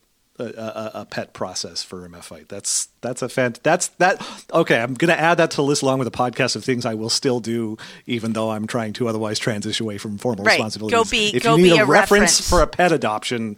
a, 0.40 0.90
a, 0.96 1.00
a 1.02 1.04
pet 1.06 1.32
process 1.32 1.82
for 1.82 2.08
MeFite. 2.08 2.48
That's 2.48 2.88
that's 3.00 3.22
a 3.22 3.28
fan. 3.28 3.54
That's 3.62 3.88
that. 3.98 4.20
Okay, 4.52 4.80
I'm 4.80 4.94
gonna 4.94 5.12
add 5.12 5.36
that 5.36 5.50
to 5.52 5.56
the 5.58 5.62
list 5.62 5.82
along 5.82 5.98
with 5.98 6.08
a 6.08 6.12
podcast 6.12 6.56
of 6.56 6.64
things 6.64 6.84
I 6.86 6.94
will 6.94 7.10
still 7.10 7.40
do, 7.40 7.76
even 8.06 8.32
though 8.32 8.50
I'm 8.50 8.66
trying 8.66 8.92
to 8.94 9.08
otherwise 9.08 9.38
transition 9.38 9.84
away 9.84 9.98
from 9.98 10.18
formal 10.18 10.44
Right. 10.44 10.54
responsibilities. 10.54 10.96
Go 10.96 11.04
be- 11.10 11.36
if 11.36 11.42
go 11.42 11.56
you 11.56 11.62
need 11.64 11.78
a, 11.78 11.82
a 11.82 11.86
reference, 11.86 12.40
reference. 12.40 12.48
for 12.48 12.62
a 12.62 12.66
pet 12.66 12.92
adoption, 12.92 13.56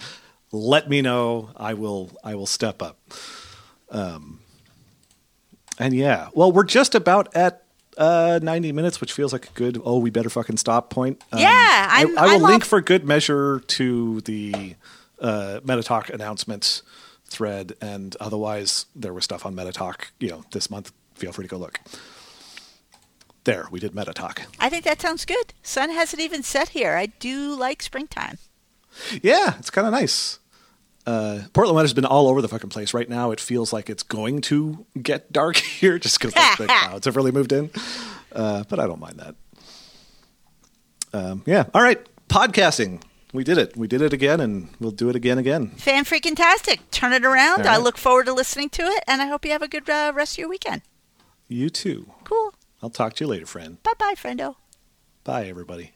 let 0.50 0.88
me 0.90 1.00
know. 1.02 1.50
I 1.56 1.74
will. 1.74 2.10
I 2.24 2.34
will 2.34 2.46
step 2.46 2.82
up. 2.82 2.98
Um, 3.90 4.40
and 5.78 5.94
yeah, 5.94 6.28
well, 6.34 6.52
we're 6.52 6.64
just 6.64 6.94
about 6.94 7.34
at 7.36 7.64
uh, 7.98 8.40
90 8.42 8.72
minutes, 8.72 9.00
which 9.00 9.12
feels 9.12 9.32
like 9.32 9.48
a 9.48 9.52
good. 9.52 9.80
Oh, 9.84 9.98
we 9.98 10.10
better 10.10 10.30
fucking 10.30 10.56
stop 10.56 10.90
point. 10.90 11.22
Um, 11.32 11.40
Yeah, 11.40 11.48
I, 11.48 12.00
I'm- 12.06 12.18
I 12.18 12.26
will 12.36 12.46
I'm 12.46 12.50
link 12.52 12.64
for 12.64 12.80
good 12.80 13.04
measure 13.06 13.60
to 13.60 14.20
the 14.22 14.76
uh, 15.22 15.60
Metatalk 15.64 16.10
announcements 16.10 16.82
thread, 17.24 17.72
and 17.80 18.14
otherwise 18.20 18.86
there 18.94 19.14
was 19.14 19.24
stuff 19.24 19.46
on 19.46 19.54
Metatalk. 19.54 20.06
You 20.20 20.28
know, 20.28 20.44
this 20.52 20.70
month. 20.70 20.92
Feel 21.14 21.32
free 21.32 21.44
to 21.44 21.48
go 21.48 21.56
look. 21.56 21.80
There, 23.44 23.66
we 23.70 23.80
did 23.80 23.92
Metatalk. 23.92 24.44
I 24.60 24.68
think 24.68 24.84
that 24.84 25.00
sounds 25.00 25.24
good. 25.24 25.52
Sun 25.62 25.90
hasn't 25.90 26.20
even 26.22 26.42
set 26.42 26.70
here. 26.70 26.94
I 26.96 27.06
do 27.06 27.56
like 27.56 27.82
springtime. 27.82 28.38
Yeah, 29.20 29.56
it's 29.58 29.70
kind 29.70 29.86
of 29.86 29.92
nice. 29.92 30.38
Uh, 31.06 31.40
Portland 31.52 31.74
weather's 31.74 31.94
been 31.94 32.04
all 32.04 32.28
over 32.28 32.40
the 32.40 32.48
fucking 32.48 32.70
place. 32.70 32.94
Right 32.94 33.08
now, 33.08 33.32
it 33.32 33.40
feels 33.40 33.72
like 33.72 33.90
it's 33.90 34.04
going 34.04 34.40
to 34.42 34.86
get 35.00 35.32
dark 35.32 35.56
here 35.80 35.98
just 35.98 36.18
because 36.20 36.34
the, 36.34 36.64
the 36.64 36.66
clouds 36.68 37.06
have 37.06 37.16
really 37.16 37.32
moved 37.32 37.52
in. 37.52 37.70
Uh, 38.32 38.64
but 38.68 38.78
I 38.78 38.86
don't 38.86 39.00
mind 39.00 39.18
that. 39.18 39.34
Um, 41.12 41.42
yeah. 41.46 41.64
All 41.74 41.82
right. 41.82 42.00
Podcasting. 42.28 43.02
We 43.32 43.44
did 43.44 43.56
it. 43.56 43.76
We 43.76 43.88
did 43.88 44.02
it 44.02 44.12
again, 44.12 44.40
and 44.40 44.68
we'll 44.78 44.90
do 44.90 45.08
it 45.08 45.16
again 45.16 45.38
again. 45.38 45.70
Fan 45.70 46.04
freaking 46.04 46.36
tastic. 46.36 46.90
Turn 46.90 47.12
it 47.14 47.24
around. 47.24 47.62
All 47.62 47.68
I 47.68 47.78
look 47.78 47.96
forward 47.96 48.26
to 48.26 48.32
listening 48.34 48.68
to 48.70 48.82
it, 48.82 49.02
and 49.06 49.22
I 49.22 49.26
hope 49.26 49.44
you 49.44 49.52
have 49.52 49.62
a 49.62 49.68
good 49.68 49.88
uh, 49.88 50.12
rest 50.14 50.34
of 50.34 50.38
your 50.38 50.48
weekend. 50.50 50.82
You 51.48 51.70
too. 51.70 52.10
Cool. 52.24 52.54
I'll 52.82 52.90
talk 52.90 53.14
to 53.14 53.24
you 53.24 53.28
later, 53.28 53.46
friend. 53.46 53.82
Bye 53.82 53.92
bye, 53.98 54.14
friendo. 54.16 54.56
Bye, 55.24 55.46
everybody. 55.46 55.92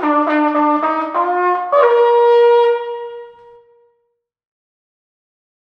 Bye. 0.00 0.39